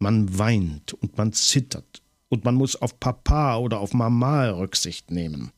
man 0.00 0.36
weint 0.36 0.92
und 0.92 1.16
man 1.16 1.32
zittert 1.32 2.02
und 2.28 2.44
man 2.44 2.56
muss 2.56 2.74
auf 2.74 2.98
Papa 2.98 3.58
oder 3.58 3.78
auf 3.78 3.94
Mama 3.94 4.50
Rücksicht 4.50 5.12
nehmen. 5.12 5.52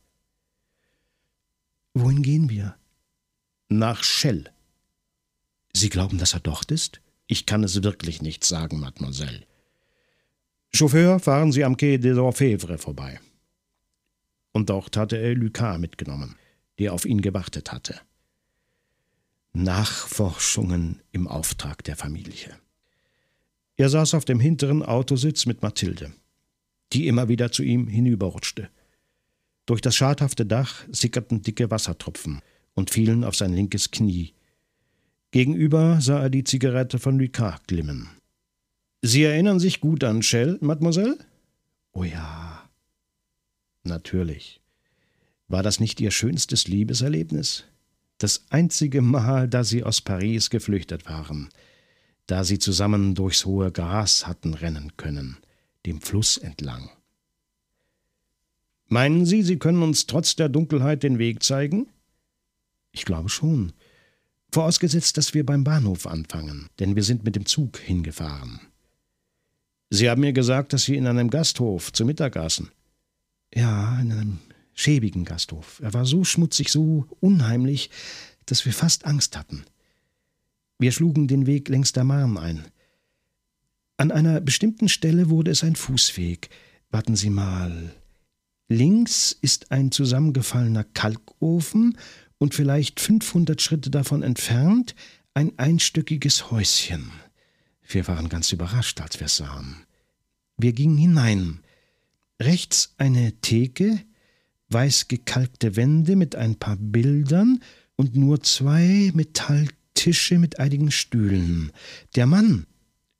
Wohin 1.94 2.20
gehen 2.20 2.50
wir? 2.50 2.76
Nach 3.70 4.02
Shell. 4.04 4.50
Sie 5.72 5.88
glauben, 5.88 6.18
dass 6.18 6.34
er 6.34 6.40
dort 6.40 6.70
ist? 6.70 7.00
Ich 7.32 7.46
kann 7.46 7.62
es 7.62 7.84
wirklich 7.84 8.22
nicht 8.22 8.42
sagen, 8.42 8.80
Mademoiselle. 8.80 9.46
Chauffeur, 10.74 11.20
fahren 11.20 11.52
Sie 11.52 11.62
am 11.62 11.76
Quai 11.76 11.96
des 11.96 12.18
Orfèvres 12.18 12.78
vorbei. 12.78 13.20
Und 14.50 14.68
dort 14.68 14.96
hatte 14.96 15.16
er 15.16 15.36
Lucas 15.36 15.78
mitgenommen, 15.78 16.34
der 16.80 16.92
auf 16.92 17.04
ihn 17.04 17.20
gewartet 17.20 17.70
hatte. 17.70 18.00
Nachforschungen 19.52 21.02
im 21.12 21.28
Auftrag 21.28 21.84
der 21.84 21.94
Familie. 21.94 22.58
Er 23.76 23.90
saß 23.90 24.14
auf 24.14 24.24
dem 24.24 24.40
hinteren 24.40 24.82
Autositz 24.82 25.46
mit 25.46 25.62
Mathilde, 25.62 26.12
die 26.92 27.06
immer 27.06 27.28
wieder 27.28 27.52
zu 27.52 27.62
ihm 27.62 27.86
hinüberrutschte. 27.86 28.70
Durch 29.66 29.80
das 29.80 29.94
schadhafte 29.94 30.46
Dach 30.46 30.84
sickerten 30.90 31.42
dicke 31.42 31.70
Wassertropfen 31.70 32.42
und 32.74 32.90
fielen 32.90 33.22
auf 33.22 33.36
sein 33.36 33.52
linkes 33.52 33.92
Knie, 33.92 34.34
Gegenüber 35.30 36.00
sah 36.00 36.22
er 36.22 36.30
die 36.30 36.44
Zigarette 36.44 36.98
von 36.98 37.18
Lucas 37.18 37.60
glimmen. 37.66 38.08
Sie 39.02 39.22
erinnern 39.22 39.60
sich 39.60 39.80
gut 39.80 40.02
an 40.04 40.22
Shell, 40.22 40.58
Mademoiselle? 40.60 41.16
Oh 41.92 42.04
ja. 42.04 42.68
Natürlich. 43.84 44.60
War 45.48 45.62
das 45.62 45.80
nicht 45.80 46.00
Ihr 46.00 46.10
schönstes 46.10 46.68
Liebeserlebnis? 46.68 47.64
Das 48.18 48.44
einzige 48.50 49.00
Mal, 49.00 49.48
da 49.48 49.64
Sie 49.64 49.82
aus 49.82 50.00
Paris 50.00 50.50
geflüchtet 50.50 51.06
waren, 51.06 51.48
da 52.26 52.44
Sie 52.44 52.58
zusammen 52.58 53.14
durchs 53.14 53.46
hohe 53.46 53.72
Gras 53.72 54.26
hatten 54.26 54.54
rennen 54.54 54.92
können, 54.96 55.38
dem 55.86 56.00
Fluss 56.00 56.36
entlang. 56.36 56.90
Meinen 58.86 59.24
Sie, 59.24 59.42
Sie 59.42 59.58
können 59.58 59.82
uns 59.82 60.06
trotz 60.06 60.36
der 60.36 60.48
Dunkelheit 60.48 61.02
den 61.02 61.18
Weg 61.18 61.42
zeigen? 61.42 61.88
Ich 62.92 63.04
glaube 63.04 63.28
schon. 63.28 63.72
Vorausgesetzt, 64.52 65.16
dass 65.16 65.34
wir 65.34 65.46
beim 65.46 65.64
Bahnhof 65.64 66.06
anfangen, 66.06 66.68
denn 66.78 66.96
wir 66.96 67.04
sind 67.04 67.24
mit 67.24 67.36
dem 67.36 67.46
Zug 67.46 67.78
hingefahren. 67.78 68.60
Sie 69.90 70.08
haben 70.08 70.20
mir 70.20 70.32
gesagt, 70.32 70.72
dass 70.72 70.84
Sie 70.84 70.96
in 70.96 71.06
einem 71.06 71.30
Gasthof 71.30 71.92
zu 71.92 72.04
Mittag 72.04 72.36
aßen. 72.36 72.68
Ja, 73.54 74.00
in 74.00 74.12
einem 74.12 74.38
schäbigen 74.74 75.24
Gasthof. 75.24 75.80
Er 75.82 75.92
war 75.94 76.04
so 76.04 76.24
schmutzig, 76.24 76.70
so 76.70 77.06
unheimlich, 77.20 77.90
dass 78.46 78.64
wir 78.64 78.72
fast 78.72 79.04
Angst 79.04 79.36
hatten. 79.36 79.64
Wir 80.78 80.92
schlugen 80.92 81.28
den 81.28 81.46
Weg 81.46 81.68
längs 81.68 81.92
der 81.92 82.04
Marne 82.04 82.40
ein. 82.40 82.64
An 83.96 84.10
einer 84.10 84.40
bestimmten 84.40 84.88
Stelle 84.88 85.28
wurde 85.28 85.50
es 85.50 85.62
ein 85.62 85.76
Fußweg. 85.76 86.48
Warten 86.90 87.16
Sie 87.16 87.30
mal. 87.30 87.94
Links 88.68 89.36
ist 89.40 89.72
ein 89.72 89.92
zusammengefallener 89.92 90.84
Kalkofen 90.84 91.98
und 92.40 92.54
vielleicht 92.54 92.98
500 93.00 93.60
Schritte 93.60 93.90
davon 93.90 94.22
entfernt 94.22 94.94
ein 95.34 95.52
einstöckiges 95.58 96.50
Häuschen. 96.50 97.12
Wir 97.86 98.08
waren 98.08 98.28
ganz 98.28 98.50
überrascht, 98.50 99.00
als 99.00 99.20
wir 99.20 99.26
es 99.26 99.36
sahen. 99.36 99.76
Wir 100.56 100.72
gingen 100.72 100.96
hinein. 100.96 101.60
Rechts 102.40 102.94
eine 102.96 103.32
Theke, 103.40 104.00
weiß 104.70 105.08
gekalkte 105.08 105.76
Wände 105.76 106.16
mit 106.16 106.34
ein 106.34 106.56
paar 106.56 106.76
Bildern 106.76 107.62
und 107.96 108.16
nur 108.16 108.42
zwei 108.42 109.10
Metalltische 109.14 110.38
mit 110.38 110.58
einigen 110.58 110.90
Stühlen. 110.90 111.72
Der 112.16 112.26
Mann. 112.26 112.66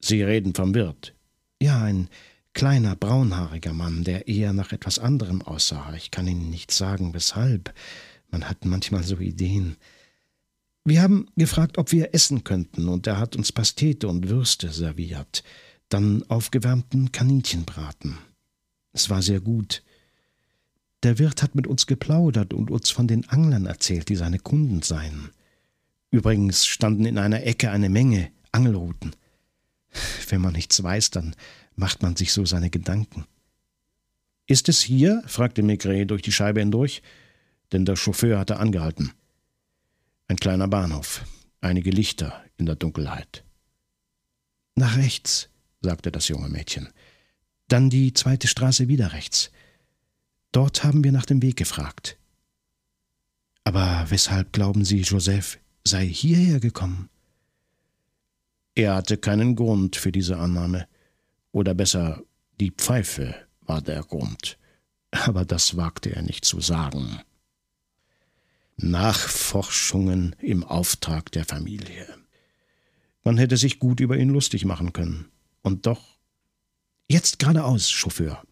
Sie 0.01 0.23
reden 0.23 0.55
vom 0.55 0.75
Wirt. 0.75 1.15
Ja, 1.61 1.83
ein 1.83 2.09
kleiner, 2.55 2.97
braunhaariger 2.97 3.75
Mann, 3.75 4.03
der 4.03 4.29
eher 4.29 4.55
nach 4.55 4.73
etwas 4.73 4.99
anderem 4.99 5.43
aussah. 5.43 5.93
Ich 5.95 6.11
kann 6.11 6.27
Ihnen 6.27 6.49
nicht 6.49 6.71
sagen, 6.71 7.13
weshalb. 7.13 7.75
Man 8.31 8.49
hat 8.49 8.65
manchmal 8.65 9.03
so 9.03 9.19
Ideen. 9.19 9.77
Wir 10.85 11.03
haben 11.03 11.27
gefragt, 11.37 11.79
ob 11.79 11.93
wir 11.93 12.15
essen 12.15 12.45
könnten, 12.45 12.89
und 12.89 13.07
er 13.07 13.19
hat 13.19 13.37
uns 13.37 13.53
Pastete 13.53 14.09
und 14.09 14.29
Würste 14.29 14.71
serviert, 14.71 15.43
dann 15.89 16.23
aufgewärmten 16.29 17.13
Kaninchenbraten. 17.13 18.19
Es 18.93 19.11
war 19.11 19.23
sehr 19.23 19.41
gut. 19.41 19.83
Der 21.03 21.19
Wirt 21.19 21.43
hat 21.43 21.55
mit 21.55 21.67
uns 21.67 21.87
geplaudert 21.87 22.53
und 22.53 22.71
uns 22.71 22.91
von 22.91 23.09
den 23.09 23.29
Anglern 23.29 23.67
erzählt, 23.67 24.09
die 24.09 24.17
seine 24.17 24.39
Kunden 24.39 24.83
seien. 24.83 25.31
Übrigens 26.11 26.67
standen 26.67 27.07
in 27.07 27.19
einer 27.19 27.45
Ecke 27.45 27.71
eine 27.71 27.89
Menge 27.89 28.31
Angelruten. 28.53 29.15
Wenn 30.29 30.41
man 30.41 30.53
nichts 30.53 30.83
weiß, 30.83 31.11
dann 31.11 31.35
macht 31.77 32.03
man 32.03 32.17
sich 32.17 32.33
so 32.33 32.45
seine 32.45 32.71
Gedanken. 32.71 33.27
Ist 34.47 34.69
es 34.69 34.81
hier? 34.81 35.23
fragte 35.27 35.63
Maigret 35.63 36.11
durch 36.11 36.23
die 36.23 36.33
Scheibe 36.33 36.61
hindurch 36.61 37.03
denn 37.73 37.85
der 37.85 37.97
Chauffeur 37.97 38.39
hatte 38.39 38.59
angehalten. 38.59 39.13
Ein 40.29 40.37
kleiner 40.37 40.69
Bahnhof, 40.69 41.25
einige 41.61 41.91
Lichter 41.91 42.45
in 42.57 42.67
der 42.67 42.77
Dunkelheit. 42.77 43.45
Nach 44.75 44.97
rechts, 44.97 45.49
sagte 45.81 46.13
das 46.13 46.29
junge 46.29 46.49
Mädchen. 46.49 46.89
Dann 47.69 47.91
die 47.91 48.13
zweite 48.13 48.49
Straße 48.49 48.89
wieder 48.89 49.13
rechts. 49.13 49.51
Dort 50.53 50.85
haben 50.85 51.05
wir 51.05 51.13
nach 51.13 51.27
dem 51.27 51.43
Weg 51.43 51.57
gefragt. 51.57 52.17
Aber 53.65 54.07
weshalb 54.09 54.53
glauben 54.53 54.85
Sie, 54.85 55.01
Joseph 55.03 55.59
sei 55.85 56.07
hierher 56.07 56.61
gekommen? 56.61 57.09
Er 58.75 58.95
hatte 58.95 59.19
keinen 59.19 59.57
Grund 59.57 59.97
für 59.97 60.13
diese 60.13 60.39
Annahme. 60.39 60.89
Oder 61.53 61.75
besser, 61.75 62.23
die 62.61 62.71
Pfeife 62.71 63.35
war 63.63 63.81
der 63.83 64.03
Grund. 64.03 64.59
Aber 65.11 65.45
das 65.45 65.77
wagte 65.77 66.15
er 66.15 66.23
nicht 66.23 66.45
zu 66.45 66.61
sagen. 66.61 67.21
Nachforschungen 68.83 70.37
im 70.41 70.65
Auftrag 70.65 71.31
der 71.33 71.45
Familie. 71.45 72.07
Man 73.23 73.39
hätte 73.39 73.57
sich 73.57 73.79
gut 73.79 74.01
über 74.01 74.17
ihn 74.17 74.31
lustig 74.31 74.65
machen 74.65 74.93
können. 74.93 75.31
Und 75.63 75.87
doch. 75.87 76.19
Jetzt 77.09 77.39
geradeaus, 77.39 77.91
Chauffeur, 77.91 78.43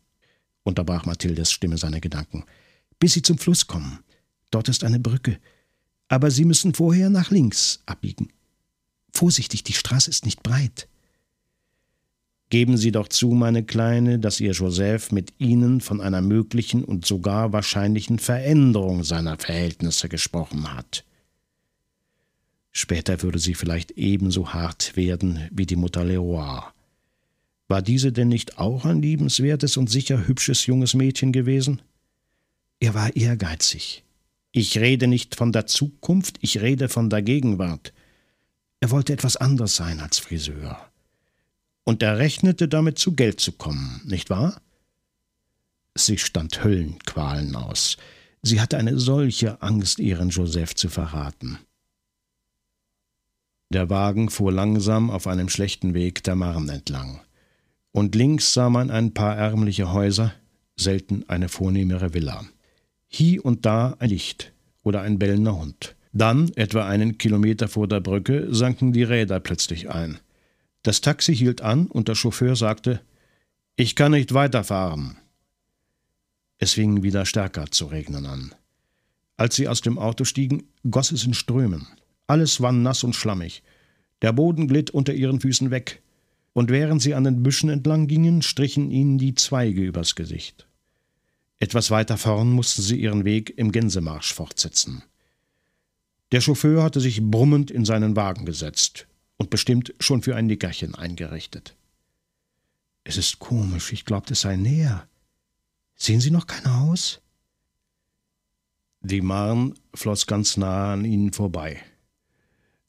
unterbrach 0.64 1.06
Mathildes 1.06 1.52
Stimme 1.52 1.78
seine 1.78 2.00
Gedanken, 2.00 2.44
bis 2.98 3.14
Sie 3.14 3.22
zum 3.22 3.38
Fluss 3.38 3.66
kommen. 3.66 4.00
Dort 4.50 4.68
ist 4.68 4.84
eine 4.84 4.98
Brücke. 4.98 5.38
Aber 6.08 6.30
Sie 6.30 6.44
müssen 6.44 6.74
vorher 6.74 7.08
nach 7.10 7.30
links 7.30 7.80
abbiegen. 7.86 8.32
Vorsichtig, 9.12 9.62
die 9.62 9.72
Straße 9.72 10.10
ist 10.10 10.24
nicht 10.24 10.42
breit. 10.42 10.88
Geben 12.50 12.78
Sie 12.78 12.92
doch 12.92 13.08
zu, 13.08 13.28
meine 13.28 13.62
Kleine, 13.62 14.18
dass 14.18 14.40
Ihr 14.40 14.52
Joseph 14.52 15.12
mit 15.12 15.34
Ihnen 15.38 15.80
von 15.80 16.00
einer 16.00 16.22
möglichen 16.22 16.82
und 16.82 17.04
sogar 17.04 17.52
wahrscheinlichen 17.52 18.18
Veränderung 18.18 19.04
seiner 19.04 19.36
Verhältnisse 19.36 20.08
gesprochen 20.08 20.74
hat. 20.74 21.04
Später 22.72 23.22
würde 23.22 23.38
sie 23.38 23.54
vielleicht 23.54 23.92
ebenso 23.92 24.52
hart 24.52 24.96
werden 24.96 25.48
wie 25.50 25.66
die 25.66 25.76
Mutter 25.76 26.04
Leroy. 26.04 26.60
War 27.66 27.82
diese 27.82 28.12
denn 28.12 28.28
nicht 28.28 28.58
auch 28.58 28.84
ein 28.84 29.02
liebenswertes 29.02 29.76
und 29.76 29.90
sicher 29.90 30.26
hübsches 30.26 30.64
junges 30.66 30.94
Mädchen 30.94 31.32
gewesen? 31.32 31.82
Er 32.80 32.94
war 32.94 33.14
ehrgeizig. 33.14 34.04
Ich 34.52 34.78
rede 34.78 35.06
nicht 35.06 35.34
von 35.34 35.52
der 35.52 35.66
Zukunft, 35.66 36.38
ich 36.40 36.60
rede 36.60 36.88
von 36.88 37.10
der 37.10 37.20
Gegenwart. 37.20 37.92
Er 38.80 38.90
wollte 38.90 39.12
etwas 39.12 39.36
anderes 39.36 39.76
sein 39.76 40.00
als 40.00 40.18
Friseur. 40.18 40.78
Und 41.88 42.02
er 42.02 42.18
rechnete 42.18 42.68
damit 42.68 42.98
zu 42.98 43.14
Geld 43.14 43.40
zu 43.40 43.50
kommen, 43.50 44.02
nicht 44.04 44.28
wahr? 44.28 44.60
Sie 45.94 46.18
stand 46.18 46.62
Höllenqualen 46.62 47.56
aus. 47.56 47.96
Sie 48.42 48.60
hatte 48.60 48.76
eine 48.76 48.98
solche 48.98 49.62
Angst, 49.62 49.98
ihren 49.98 50.28
Joseph 50.28 50.74
zu 50.74 50.90
verraten. 50.90 51.58
Der 53.70 53.88
Wagen 53.88 54.28
fuhr 54.28 54.52
langsam 54.52 55.08
auf 55.08 55.26
einem 55.26 55.48
schlechten 55.48 55.94
Weg 55.94 56.22
der 56.24 56.36
Marne 56.36 56.72
entlang. 56.72 57.22
Und 57.92 58.14
links 58.14 58.52
sah 58.52 58.68
man 58.68 58.90
ein 58.90 59.14
paar 59.14 59.38
ärmliche 59.38 59.90
Häuser, 59.90 60.34
selten 60.76 61.24
eine 61.26 61.48
vornehmere 61.48 62.12
Villa. 62.12 62.44
Hie 63.06 63.40
und 63.40 63.64
da 63.64 63.96
ein 63.98 64.10
Licht 64.10 64.52
oder 64.82 65.00
ein 65.00 65.18
bellender 65.18 65.56
Hund. 65.56 65.96
Dann, 66.12 66.52
etwa 66.54 66.86
einen 66.86 67.16
Kilometer 67.16 67.66
vor 67.66 67.88
der 67.88 68.00
Brücke, 68.00 68.54
sanken 68.54 68.92
die 68.92 69.04
Räder 69.04 69.40
plötzlich 69.40 69.88
ein. 69.88 70.20
Das 70.82 71.00
Taxi 71.00 71.34
hielt 71.34 71.60
an 71.60 71.86
und 71.86 72.08
der 72.08 72.14
Chauffeur 72.14 72.56
sagte: 72.56 73.00
Ich 73.76 73.96
kann 73.96 74.12
nicht 74.12 74.34
weiterfahren. 74.34 75.16
Es 76.58 76.72
fing 76.72 77.02
wieder 77.02 77.26
stärker 77.26 77.70
zu 77.70 77.86
regnen 77.86 78.26
an. 78.26 78.54
Als 79.36 79.56
sie 79.56 79.68
aus 79.68 79.80
dem 79.80 79.98
Auto 79.98 80.24
stiegen, 80.24 80.64
goss 80.90 81.12
es 81.12 81.24
in 81.24 81.34
Strömen. 81.34 81.86
Alles 82.26 82.60
war 82.60 82.72
nass 82.72 83.04
und 83.04 83.14
schlammig. 83.14 83.62
Der 84.22 84.32
Boden 84.32 84.66
glitt 84.66 84.90
unter 84.90 85.14
ihren 85.14 85.40
Füßen 85.40 85.70
weg. 85.70 86.02
Und 86.52 86.70
während 86.70 87.00
sie 87.00 87.14
an 87.14 87.24
den 87.24 87.44
Büschen 87.44 87.70
entlang 87.70 88.08
gingen, 88.08 88.42
strichen 88.42 88.90
ihnen 88.90 89.18
die 89.18 89.34
Zweige 89.34 89.82
übers 89.82 90.16
Gesicht. 90.16 90.66
Etwas 91.60 91.90
weiter 91.90 92.16
vorn 92.16 92.50
mussten 92.50 92.82
sie 92.82 93.00
ihren 93.00 93.24
Weg 93.24 93.56
im 93.56 93.70
Gänsemarsch 93.70 94.34
fortsetzen. 94.34 95.04
Der 96.32 96.40
Chauffeur 96.40 96.82
hatte 96.82 97.00
sich 97.00 97.22
brummend 97.22 97.70
in 97.70 97.84
seinen 97.84 98.16
Wagen 98.16 98.44
gesetzt 98.44 99.06
und 99.38 99.48
bestimmt 99.48 99.94
schon 99.98 100.22
für 100.22 100.36
ein 100.36 100.46
Nickerchen 100.46 100.94
eingerichtet. 100.94 101.74
Es 103.04 103.16
ist 103.16 103.38
komisch, 103.38 103.92
ich 103.92 104.04
glaubte, 104.04 104.34
es 104.34 104.42
sei 104.42 104.56
näher. 104.56 105.08
Sehen 105.96 106.20
Sie 106.20 106.30
noch 106.30 106.46
kein 106.46 106.78
Haus? 106.78 107.22
Die 109.00 109.22
Marne 109.22 109.72
floss 109.94 110.26
ganz 110.26 110.56
nah 110.56 110.92
an 110.92 111.04
ihnen 111.04 111.32
vorbei. 111.32 111.82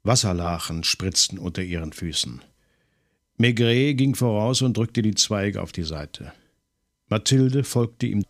Wasserlachen 0.03 0.83
spritzten 0.83 1.39
unter 1.39 1.63
ihren 1.63 1.93
Füßen. 1.93 2.41
Maigret 3.37 3.97
ging 3.97 4.15
voraus 4.15 4.61
und 4.61 4.75
drückte 4.75 5.01
die 5.01 5.15
Zweige 5.15 5.61
auf 5.61 5.71
die 5.71 5.83
Seite. 5.83 6.33
Mathilde 7.07 7.63
folgte 7.63 8.07
ihm 8.07 8.25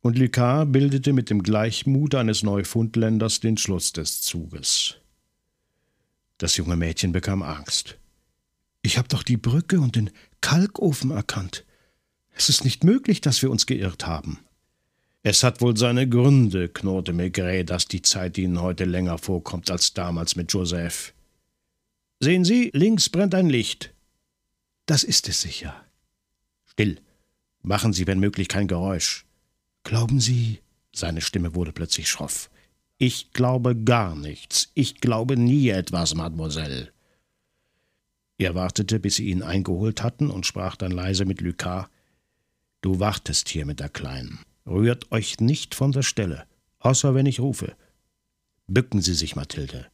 und 0.00 0.18
Lucas 0.18 0.70
bildete 0.70 1.12
mit 1.12 1.30
dem 1.30 1.42
Gleichmut 1.42 2.14
eines 2.14 2.42
Neufundländers 2.42 3.40
den 3.40 3.56
Schluss 3.56 3.92
des 3.92 4.20
Zuges. 4.20 4.96
Das 6.38 6.56
junge 6.56 6.76
Mädchen 6.76 7.12
bekam 7.12 7.42
Angst. 7.42 7.98
Ich 8.82 8.98
habe 8.98 9.08
doch 9.08 9.22
die 9.22 9.36
Brücke 9.36 9.80
und 9.80 9.96
den 9.96 10.10
Kalkofen 10.40 11.10
erkannt. 11.10 11.64
Es 12.36 12.48
ist 12.48 12.64
nicht 12.64 12.84
möglich, 12.84 13.20
dass 13.20 13.40
wir 13.42 13.50
uns 13.50 13.66
geirrt 13.66 14.06
haben. 14.06 14.40
Es 15.22 15.42
hat 15.42 15.62
wohl 15.62 15.76
seine 15.76 16.06
Gründe, 16.06 16.68
knurrte 16.68 17.14
Maigret, 17.14 17.70
dass 17.70 17.88
die 17.88 18.02
Zeit 18.02 18.36
Ihnen 18.36 18.60
heute 18.60 18.84
länger 18.84 19.16
vorkommt 19.16 19.70
als 19.70 19.94
damals 19.94 20.36
mit 20.36 20.52
Joseph. 20.52 21.14
Sehen 22.20 22.44
Sie, 22.44 22.70
links 22.74 23.08
brennt 23.08 23.34
ein 23.34 23.48
Licht. 23.48 23.94
Das 24.86 25.02
ist 25.02 25.28
es 25.28 25.40
sicher. 25.40 25.74
Still. 26.66 27.00
Machen 27.62 27.94
Sie, 27.94 28.06
wenn 28.06 28.20
möglich, 28.20 28.48
kein 28.48 28.68
Geräusch. 28.68 29.24
Glauben 29.84 30.20
Sie? 30.20 30.60
Seine 30.94 31.22
Stimme 31.22 31.54
wurde 31.54 31.72
plötzlich 31.72 32.10
schroff. 32.10 32.50
Ich 32.98 33.32
glaube 33.32 33.76
gar 33.76 34.14
nichts. 34.14 34.70
Ich 34.74 35.00
glaube 35.00 35.36
nie 35.36 35.68
etwas, 35.68 36.14
Mademoiselle. 36.14 36.92
Er 38.38 38.54
wartete, 38.54 38.98
bis 39.00 39.16
sie 39.16 39.30
ihn 39.30 39.42
eingeholt 39.42 40.02
hatten 40.02 40.30
und 40.30 40.46
sprach 40.46 40.76
dann 40.76 40.92
leise 40.92 41.24
mit 41.24 41.40
Lucas. 41.40 41.86
Du 42.80 43.00
wartest 43.00 43.48
hier 43.48 43.66
mit 43.66 43.80
der 43.80 43.88
Kleinen. 43.88 44.40
Rührt 44.66 45.10
euch 45.12 45.40
nicht 45.40 45.74
von 45.74 45.92
der 45.92 46.02
Stelle, 46.02 46.46
außer 46.78 47.14
wenn 47.14 47.26
ich 47.26 47.40
rufe. 47.40 47.76
Bücken 48.66 49.02
Sie 49.02 49.14
sich, 49.14 49.36
Mathilde. 49.36 49.86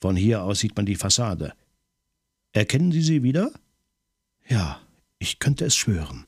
Von 0.00 0.16
hier 0.16 0.42
aus 0.42 0.60
sieht 0.60 0.76
man 0.76 0.86
die 0.86 0.94
Fassade. 0.94 1.52
Erkennen 2.52 2.92
Sie 2.92 3.02
sie 3.02 3.22
wieder? 3.22 3.52
Ja, 4.48 4.80
ich 5.18 5.38
könnte 5.38 5.64
es 5.64 5.76
schwören. 5.76 6.26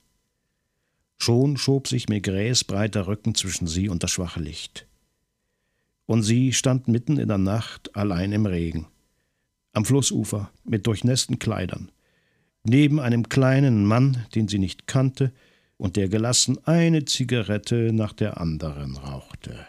Schon 1.19 1.57
schob 1.57 1.87
sich 1.87 2.09
Maigrets 2.09 2.65
breiter 2.65 3.07
Rücken 3.07 3.35
zwischen 3.35 3.67
sie 3.67 3.89
und 3.89 4.03
das 4.03 4.11
schwache 4.11 4.41
Licht. 4.41 4.87
Und 6.11 6.25
sie 6.25 6.53
stand 6.53 6.89
mitten 6.89 7.19
in 7.19 7.29
der 7.29 7.39
Nacht 7.39 7.95
allein 7.95 8.33
im 8.33 8.45
Regen, 8.45 8.89
am 9.73 9.85
Flussufer 9.85 10.51
mit 10.65 10.89
durchnässten 10.89 11.39
Kleidern, 11.39 11.93
neben 12.65 12.99
einem 12.99 13.29
kleinen 13.29 13.85
Mann, 13.85 14.27
den 14.35 14.49
sie 14.49 14.59
nicht 14.59 14.89
kannte 14.89 15.33
und 15.77 15.95
der 15.95 16.09
gelassen 16.09 16.59
eine 16.67 17.05
Zigarette 17.05 17.93
nach 17.93 18.13
der 18.13 18.41
anderen 18.41 18.97
rauchte. 18.97 19.65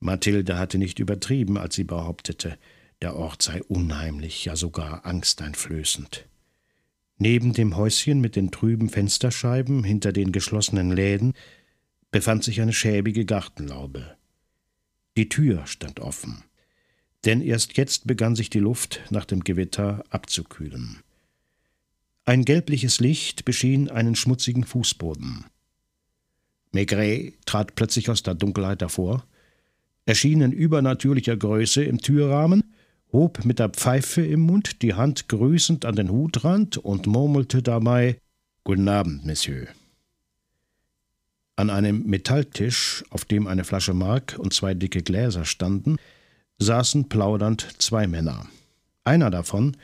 Mathilde 0.00 0.56
hatte 0.56 0.78
nicht 0.78 0.98
übertrieben, 0.98 1.58
als 1.58 1.74
sie 1.74 1.84
behauptete, 1.84 2.56
der 3.02 3.16
Ort 3.16 3.42
sei 3.42 3.62
unheimlich, 3.64 4.46
ja 4.46 4.56
sogar 4.56 5.04
angsteinflößend. 5.04 6.26
Neben 7.18 7.52
dem 7.52 7.76
Häuschen 7.76 8.22
mit 8.22 8.34
den 8.34 8.50
trüben 8.50 8.88
Fensterscheiben 8.88 9.84
hinter 9.84 10.12
den 10.12 10.32
geschlossenen 10.32 10.90
Läden 10.90 11.34
befand 12.16 12.44
sich 12.44 12.62
eine 12.62 12.72
schäbige 12.72 13.26
Gartenlaube. 13.26 14.16
Die 15.18 15.28
Tür 15.28 15.66
stand 15.66 16.00
offen, 16.00 16.44
denn 17.26 17.42
erst 17.42 17.76
jetzt 17.76 18.06
begann 18.06 18.34
sich 18.34 18.48
die 18.48 18.58
Luft 18.58 19.02
nach 19.10 19.26
dem 19.26 19.44
Gewitter 19.44 20.02
abzukühlen. 20.08 21.00
Ein 22.24 22.46
gelbliches 22.46 23.00
Licht 23.00 23.44
beschien 23.44 23.90
einen 23.90 24.14
schmutzigen 24.14 24.64
Fußboden. 24.64 25.44
Maigret 26.72 27.34
trat 27.44 27.74
plötzlich 27.74 28.08
aus 28.08 28.22
der 28.22 28.32
Dunkelheit 28.32 28.80
hervor, 28.80 29.26
erschien 30.06 30.40
in 30.40 30.52
übernatürlicher 30.52 31.36
Größe 31.36 31.84
im 31.84 32.00
Türrahmen 32.00 32.64
hob 33.12 33.44
mit 33.44 33.58
der 33.58 33.68
Pfeife 33.68 34.24
im 34.24 34.40
Mund 34.40 34.80
die 34.80 34.94
Hand 34.94 35.28
grüßend 35.28 35.84
an 35.84 35.96
den 35.96 36.10
Hutrand 36.10 36.78
und 36.78 37.06
murmelte 37.06 37.62
dabei 37.62 38.16
Guten 38.64 38.88
Abend, 38.88 39.26
Monsieur. 39.26 39.66
An 41.56 41.70
einem 41.70 42.04
Metalltisch, 42.04 43.02
auf 43.08 43.24
dem 43.24 43.46
eine 43.46 43.64
Flasche 43.64 43.94
Mark 43.94 44.36
und 44.38 44.52
zwei 44.52 44.74
dicke 44.74 45.02
Gläser 45.02 45.46
standen, 45.46 45.96
saßen 46.58 47.08
plaudernd 47.08 47.66
zwei 47.78 48.06
Männer. 48.06 48.46
Einer 49.04 49.30
davon, 49.30 49.76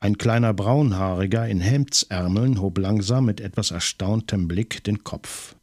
ein 0.00 0.18
kleiner 0.18 0.52
Braunhaariger 0.52 1.48
in 1.48 1.60
Hemdsärmeln, 1.60 2.60
hob 2.60 2.76
langsam 2.76 3.24
mit 3.24 3.40
etwas 3.40 3.70
erstauntem 3.70 4.48
Blick 4.48 4.84
den 4.84 5.02
Kopf, 5.02 5.56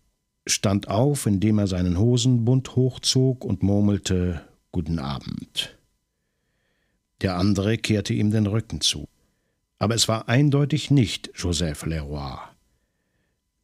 stand 0.47 0.87
auf, 0.87 1.27
indem 1.27 1.59
er 1.59 1.67
seinen 1.67 1.99
Hosenbund 1.99 2.75
hochzog 2.75 3.45
und 3.45 3.61
murmelte 3.61 4.41
Guten 4.71 4.97
Abend. 4.97 5.77
Der 7.21 7.37
andere 7.37 7.77
kehrte 7.77 8.13
ihm 8.15 8.31
den 8.31 8.47
Rücken 8.47 8.81
zu. 8.81 9.07
Aber 9.77 9.93
es 9.93 10.07
war 10.07 10.27
eindeutig 10.27 10.89
nicht 10.89 11.31
Joseph 11.35 11.85
Leroy. 11.85 12.37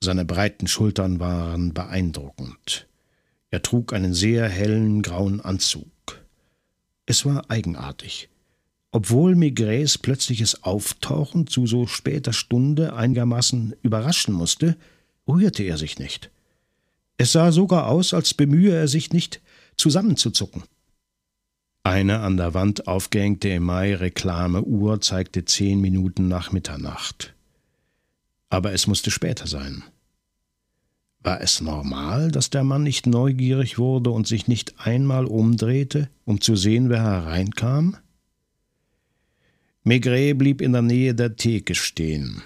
Seine 0.03 0.25
breiten 0.25 0.67
Schultern 0.67 1.19
waren 1.19 1.73
beeindruckend. 1.73 2.87
Er 3.49 3.61
trug 3.61 3.93
einen 3.93 4.13
sehr 4.13 4.47
hellen 4.47 5.01
grauen 5.01 5.41
Anzug. 5.41 5.87
Es 7.05 7.25
war 7.25 7.49
eigenartig. 7.49 8.29
Obwohl 8.91 9.35
Maigrets 9.35 9.97
plötzliches 9.97 10.63
Auftauchen 10.63 11.47
zu 11.47 11.67
so 11.67 11.87
später 11.87 12.33
Stunde 12.33 12.93
einigermaßen 12.93 13.75
überraschen 13.81 14.33
musste, 14.33 14.77
rührte 15.27 15.63
er 15.63 15.77
sich 15.77 15.99
nicht. 15.99 16.31
Es 17.17 17.31
sah 17.31 17.51
sogar 17.51 17.87
aus, 17.87 18.13
als 18.13 18.33
bemühe 18.33 18.73
er 18.73 18.87
sich 18.87 19.11
nicht, 19.11 19.41
zusammenzuzucken. 19.75 20.63
Eine 21.83 22.19
an 22.19 22.37
der 22.37 22.53
Wand 22.53 22.87
aufgehängte 22.87 23.49
Emai-Reklameuhr 23.49 24.99
zeigte 24.99 25.45
zehn 25.45 25.79
Minuten 25.79 26.27
nach 26.27 26.51
Mitternacht. 26.51 27.33
Aber 28.49 28.73
es 28.73 28.87
musste 28.87 29.11
später 29.11 29.47
sein. 29.47 29.83
War 31.21 31.41
es 31.41 31.61
normal, 31.61 32.31
dass 32.31 32.49
der 32.49 32.63
Mann 32.63 32.83
nicht 32.83 33.05
neugierig 33.05 33.77
wurde 33.77 34.11
und 34.11 34.27
sich 34.27 34.47
nicht 34.47 34.79
einmal 34.79 35.25
umdrehte, 35.25 36.09
um 36.25 36.39
zu 36.39 36.55
sehen, 36.55 36.89
wer 36.89 37.03
hereinkam? 37.03 37.97
Maigret 39.83 40.37
blieb 40.37 40.61
in 40.61 40.73
der 40.73 40.81
Nähe 40.81 41.15
der 41.15 41.35
Theke 41.35 41.75
stehen, 41.75 42.43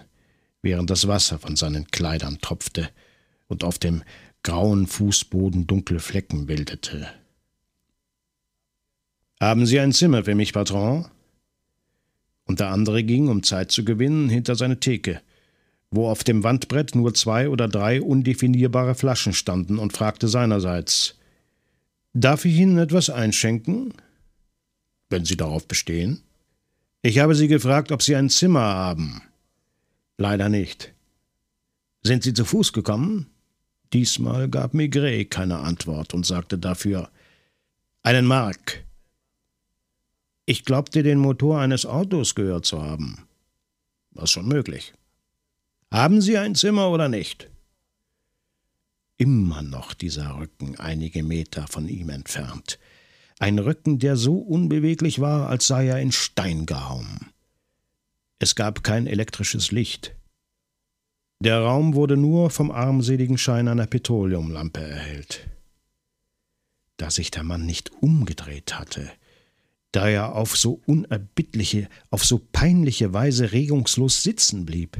während 0.61 0.89
das 0.89 1.07
Wasser 1.07 1.39
von 1.39 1.55
seinen 1.55 1.87
Kleidern 1.87 2.39
tropfte 2.41 2.89
und 3.47 3.63
auf 3.63 3.77
dem 3.77 4.03
grauen 4.43 4.87
Fußboden 4.87 5.67
dunkle 5.67 5.99
Flecken 5.99 6.45
bildete. 6.45 7.07
Haben 9.39 9.65
Sie 9.65 9.79
ein 9.79 9.91
Zimmer 9.91 10.23
für 10.23 10.35
mich, 10.35 10.53
Patron? 10.53 11.07
Und 12.45 12.59
der 12.59 12.69
andere 12.69 13.03
ging, 13.03 13.27
um 13.27 13.43
Zeit 13.43 13.71
zu 13.71 13.83
gewinnen, 13.83 14.29
hinter 14.29 14.55
seine 14.55 14.79
Theke, 14.79 15.21
wo 15.91 16.07
auf 16.09 16.23
dem 16.23 16.43
Wandbrett 16.43 16.95
nur 16.95 17.13
zwei 17.13 17.49
oder 17.49 17.67
drei 17.67 18.01
undefinierbare 18.01 18.95
Flaschen 18.95 19.33
standen, 19.33 19.77
und 19.77 19.93
fragte 19.93 20.27
seinerseits 20.27 21.17
Darf 22.13 22.45
ich 22.45 22.55
Ihnen 22.55 22.77
etwas 22.77 23.09
einschenken? 23.09 23.93
Wenn 25.09 25.25
Sie 25.25 25.37
darauf 25.37 25.67
bestehen. 25.67 26.23
Ich 27.01 27.19
habe 27.19 27.35
Sie 27.35 27.47
gefragt, 27.47 27.91
ob 27.91 28.01
Sie 28.01 28.15
ein 28.15 28.29
Zimmer 28.29 28.61
haben. 28.61 29.21
Leider 30.17 30.49
nicht. 30.49 30.93
Sind 32.03 32.23
Sie 32.23 32.33
zu 32.33 32.45
Fuß 32.45 32.73
gekommen? 32.73 33.27
Diesmal 33.93 34.49
gab 34.49 34.73
Maigret 34.73 35.29
keine 35.29 35.59
Antwort 35.59 36.13
und 36.13 36.25
sagte 36.25 36.57
dafür 36.57 37.09
einen 38.03 38.25
Mark. 38.25 38.85
Ich 40.45 40.65
glaubte, 40.65 41.03
den 41.03 41.19
Motor 41.19 41.59
eines 41.59 41.85
Autos 41.85 42.35
gehört 42.35 42.65
zu 42.65 42.81
haben. 42.81 43.27
War 44.11 44.27
schon 44.27 44.47
möglich. 44.47 44.93
Haben 45.91 46.21
Sie 46.21 46.37
ein 46.37 46.55
Zimmer 46.55 46.89
oder 46.89 47.09
nicht? 47.09 47.49
Immer 49.17 49.61
noch 49.61 49.93
dieser 49.93 50.39
Rücken 50.39 50.79
einige 50.79 51.21
Meter 51.21 51.67
von 51.67 51.89
ihm 51.89 52.09
entfernt. 52.09 52.79
Ein 53.39 53.59
Rücken, 53.59 53.99
der 53.99 54.15
so 54.15 54.37
unbeweglich 54.37 55.19
war, 55.19 55.49
als 55.49 55.67
sei 55.67 55.87
er 55.87 55.99
in 55.99 56.13
Stein 56.13 56.65
gehauen. 56.65 57.31
Es 58.39 58.55
gab 58.55 58.83
kein 58.83 59.05
elektrisches 59.05 59.71
Licht. 59.71 60.15
Der 61.43 61.59
Raum 61.59 61.93
wurde 61.93 62.17
nur 62.17 62.51
vom 62.51 62.71
armseligen 62.71 63.37
Schein 63.37 63.67
einer 63.67 63.87
Petroleumlampe 63.87 64.79
erhellt. 64.79 65.49
Da 66.97 67.11
sich 67.11 67.31
der 67.31 67.43
Mann 67.43 67.65
nicht 67.65 67.91
umgedreht 68.01 68.79
hatte, 68.79 69.11
da 69.91 70.07
er 70.07 70.35
auf 70.35 70.55
so 70.55 70.81
unerbittliche, 70.85 71.89
auf 72.11 72.23
so 72.23 72.39
peinliche 72.39 73.13
Weise 73.13 73.51
regungslos 73.51 74.23
sitzen 74.23 74.65
blieb. 74.65 74.97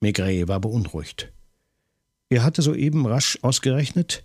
Maigret 0.00 0.48
war 0.48 0.60
beunruhigt. 0.60 1.32
Er 2.28 2.42
hatte 2.42 2.62
soeben 2.62 3.06
rasch 3.06 3.38
ausgerechnet, 3.42 4.22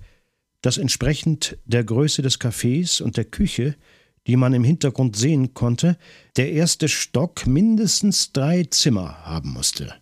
dass 0.62 0.78
entsprechend 0.78 1.58
der 1.66 1.84
Größe 1.84 2.22
des 2.22 2.40
Cafés 2.40 3.02
und 3.02 3.18
der 3.18 3.26
Küche, 3.26 3.76
die 4.28 4.36
man 4.36 4.54
im 4.54 4.64
Hintergrund 4.64 5.16
sehen 5.16 5.54
konnte, 5.54 5.98
der 6.38 6.52
erste 6.52 6.88
Stock 6.88 7.46
mindestens 7.46 8.32
drei 8.32 8.64
Zimmer 8.64 9.26
haben 9.26 9.52
musste. 9.52 9.94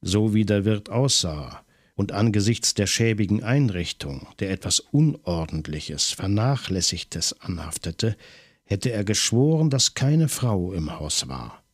So 0.00 0.34
wie 0.34 0.44
der 0.44 0.64
Wirt 0.64 0.90
aussah, 0.90 1.64
und 1.98 2.12
angesichts 2.12 2.74
der 2.74 2.86
schäbigen 2.86 3.42
Einrichtung, 3.42 4.28
der 4.38 4.52
etwas 4.52 4.78
Unordentliches, 4.78 6.12
Vernachlässigtes 6.12 7.40
anhaftete, 7.40 8.16
hätte 8.64 8.92
er 8.92 9.02
geschworen, 9.02 9.68
dass 9.68 9.94
keine 9.94 10.28
Frau 10.28 10.72
im 10.72 10.96
Haus 10.96 11.28
war. 11.28 11.64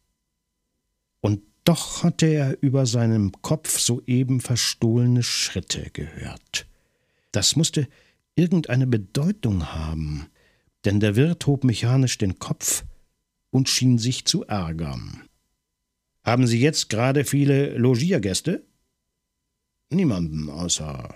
Doch 1.65 2.03
hatte 2.03 2.27
er 2.27 2.63
über 2.63 2.87
seinem 2.87 3.33
Kopf 3.41 3.79
soeben 3.79 4.41
verstohlene 4.41 5.23
Schritte 5.23 5.91
gehört. 5.93 6.67
Das 7.33 7.57
musste 7.57 7.89
irgendeine 8.37 8.87
Bedeutung 8.87 9.73
haben, 9.73 10.27
denn 10.85 11.01
der 11.01 11.17
Wirt 11.17 11.47
hob 11.47 11.65
mechanisch 11.65 12.19
den 12.19 12.39
Kopf 12.39 12.85
und 13.51 13.69
schien 13.69 13.99
sich 13.99 14.27
zu 14.27 14.45
ärgern. 14.45 15.23
Haben 16.23 16.47
Sie 16.47 16.61
jetzt 16.61 16.91
gerade 16.91 17.25
viele 17.25 17.77
Logiergäste? 17.77 18.65
Niemanden 19.91 20.51
außer. 20.51 21.15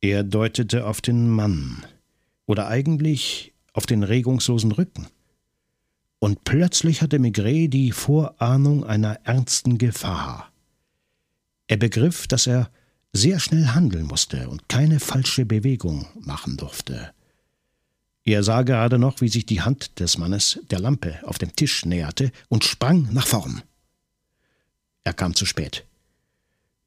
Er 0.00 0.22
deutete 0.22 0.86
auf 0.86 1.00
den 1.00 1.28
Mann, 1.28 1.84
oder 2.48 2.68
eigentlich 2.68 3.52
auf 3.72 3.86
den 3.86 4.02
regungslosen 4.02 4.72
Rücken. 4.72 5.06
Und 6.18 6.44
plötzlich 6.44 7.02
hatte 7.02 7.18
Maigret 7.18 7.72
die 7.72 7.92
Vorahnung 7.92 8.84
einer 8.84 9.20
ernsten 9.24 9.78
Gefahr. 9.78 10.50
Er 11.68 11.76
begriff, 11.76 12.26
dass 12.26 12.46
er 12.46 12.70
sehr 13.12 13.38
schnell 13.40 13.68
handeln 13.68 14.06
musste 14.06 14.48
und 14.48 14.68
keine 14.68 15.00
falsche 15.00 15.46
Bewegung 15.46 16.06
machen 16.20 16.56
durfte. 16.56 17.12
Er 18.24 18.42
sah 18.42 18.62
gerade 18.62 18.98
noch, 18.98 19.20
wie 19.20 19.28
sich 19.28 19.46
die 19.46 19.62
Hand 19.62 20.00
des 20.00 20.18
Mannes 20.18 20.60
der 20.70 20.80
Lampe 20.80 21.18
auf 21.24 21.38
dem 21.38 21.54
Tisch 21.54 21.84
näherte 21.86 22.30
und 22.48 22.64
sprang 22.64 23.08
nach 23.12 23.26
vorn. 23.26 23.62
Er 25.04 25.14
kam 25.14 25.34
zu 25.34 25.46
spät. 25.46 25.86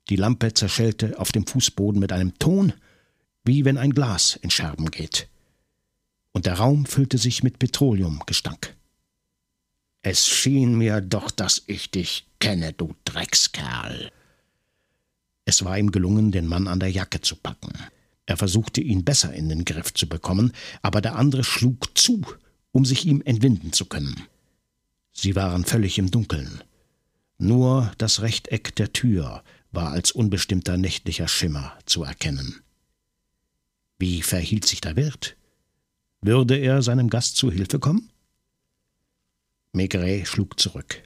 Die 0.10 0.16
Lampe 0.16 0.54
zerschellte 0.54 1.20
auf 1.20 1.32
dem 1.32 1.48
Fußboden 1.48 2.00
mit 2.00 2.12
einem 2.12 2.38
Ton, 2.38 2.74
wie 3.44 3.66
wenn 3.66 3.78
ein 3.78 3.94
Glas 3.94 4.38
in 4.42 4.52
Scherben 4.52 4.92
geht. 4.92 5.28
Und 6.32 6.46
der 6.46 6.56
Raum 6.56 6.86
füllte 6.86 7.18
sich 7.18 7.44
mit 7.44 7.60
Petroleumgestank. 7.60 8.76
Es 10.04 10.28
schien 10.28 10.78
mir 10.78 11.00
doch, 11.02 11.30
dass 11.30 11.64
ich 11.68 11.92
dich 11.92 12.26
kenne, 12.40 12.74
du 12.74 12.96
Dreckskerl. 13.06 14.12
Es 15.46 15.64
war 15.64 15.78
ihm 15.78 15.92
gelungen, 15.92 16.32
den 16.32 16.48
Mann 16.48 16.68
an 16.68 16.80
der 16.80 16.90
Jacke 16.90 17.22
zu 17.22 17.36
packen. 17.36 17.74
Er 18.26 18.38
versuchte, 18.38 18.82
ihn 18.82 19.04
besser 19.04 19.34
in 19.34 19.50
den 19.50 19.66
Griff 19.66 19.94
zu 19.94 20.08
bekommen, 20.08 20.54
aber 20.82 21.02
der 21.02 21.16
andere 21.16 21.44
schlug 21.44 21.98
zu, 21.98 22.22
um 22.72 22.86
sich 22.86 23.06
ihm 23.06 23.22
entwinden 23.26 23.74
zu 23.74 23.86
können. 23.86 24.24
Sie 25.12 25.36
waren 25.36 25.66
völlig 25.66 25.98
im 26.00 26.10
Dunkeln. 26.10 26.64
Nur 27.38 27.92
das 27.98 28.22
Rechteck 28.22 28.76
der 28.76 28.94
Tür 28.94 29.44
war 29.72 29.92
als 29.92 30.12
unbestimmter 30.12 30.78
nächtlicher 30.78 31.28
Schimmer 31.28 31.74
zu 31.86 32.04
erkennen. 32.04 32.62
Wie 34.00 34.22
verhielt 34.22 34.66
sich 34.66 34.82
der 34.82 34.96
Wirt? 34.96 35.36
Würde 36.22 36.58
er 36.58 36.82
seinem 36.82 37.10
Gast 37.10 37.36
zu 37.36 37.52
Hilfe 37.52 37.80
kommen? 37.80 38.11
Maigret 39.74 40.28
schlug 40.28 40.60
zurück. 40.60 41.04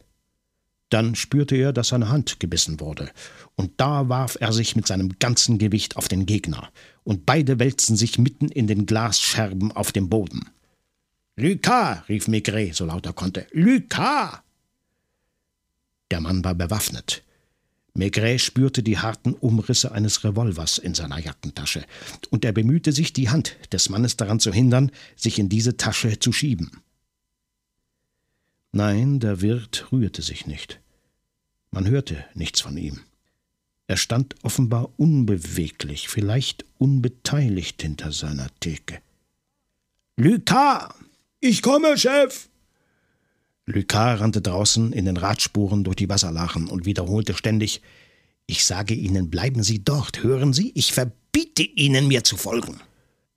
Dann 0.89 1.15
spürte 1.15 1.55
er, 1.55 1.73
dass 1.73 1.89
seine 1.89 2.09
Hand 2.09 2.39
gebissen 2.39 2.79
wurde, 2.79 3.09
und 3.55 3.71
da 3.77 4.07
warf 4.07 4.37
er 4.39 4.53
sich 4.53 4.75
mit 4.75 4.87
seinem 4.87 5.17
ganzen 5.19 5.57
Gewicht 5.57 5.97
auf 5.97 6.07
den 6.07 6.25
Gegner, 6.25 6.69
und 7.03 7.25
beide 7.25 7.59
wälzten 7.59 7.95
sich 7.95 8.17
mitten 8.17 8.49
in 8.49 8.67
den 8.67 8.85
Glasscherben 8.85 9.71
auf 9.71 9.91
dem 9.91 10.09
Boden. 10.09 10.49
Lucas, 11.35 12.07
rief 12.07 12.27
Maigret, 12.27 12.75
so 12.75 12.85
laut 12.85 13.05
er 13.05 13.13
konnte. 13.13 13.47
Lucas! 13.51 14.39
Der 16.11 16.21
Mann 16.21 16.43
war 16.43 16.55
bewaffnet. 16.55 17.23
Maigret 17.93 18.41
spürte 18.41 18.83
die 18.83 18.99
harten 18.99 19.33
Umrisse 19.33 19.91
eines 19.91 20.23
Revolvers 20.23 20.77
in 20.77 20.93
seiner 20.93 21.19
Jackentasche, 21.19 21.83
und 22.29 22.45
er 22.45 22.51
bemühte 22.51 22.91
sich, 22.91 23.11
die 23.11 23.29
Hand 23.29 23.57
des 23.71 23.89
Mannes 23.89 24.17
daran 24.17 24.39
zu 24.39 24.53
hindern, 24.53 24.91
sich 25.15 25.39
in 25.39 25.49
diese 25.49 25.77
Tasche 25.77 26.19
zu 26.19 26.31
schieben. 26.31 26.71
Nein, 28.77 29.21
der 29.21 29.39
Wirt 29.39 29.87
rührte 29.93 30.21
sich 30.21 30.47
nicht. 30.47 30.81
Man 31.71 31.87
hörte 31.87 32.25
nichts 32.33 32.59
von 32.59 32.75
ihm. 32.75 32.99
Er 33.87 33.95
stand 33.95 34.35
offenbar 34.43 34.89
unbeweglich, 34.97 36.09
vielleicht 36.09 36.65
unbeteiligt 36.77 37.81
hinter 37.81 38.11
seiner 38.11 38.49
Theke. 38.59 38.99
Lucas! 40.17 40.93
Ich 41.39 41.61
komme, 41.61 41.97
Chef! 41.97 42.49
Lucas 43.65 44.19
rannte 44.19 44.41
draußen 44.41 44.91
in 44.91 45.05
den 45.05 45.15
Radspuren 45.15 45.85
durch 45.85 45.95
die 45.95 46.09
Wasserlachen 46.09 46.67
und 46.67 46.83
wiederholte 46.85 47.33
ständig 47.33 47.81
Ich 48.45 48.65
sage 48.65 48.93
Ihnen, 48.93 49.29
bleiben 49.29 49.63
Sie 49.63 49.85
dort, 49.85 50.21
hören 50.21 50.51
Sie, 50.51 50.73
ich 50.75 50.91
verbiete 50.91 51.63
Ihnen, 51.63 52.09
mir 52.09 52.25
zu 52.25 52.35
folgen. 52.35 52.81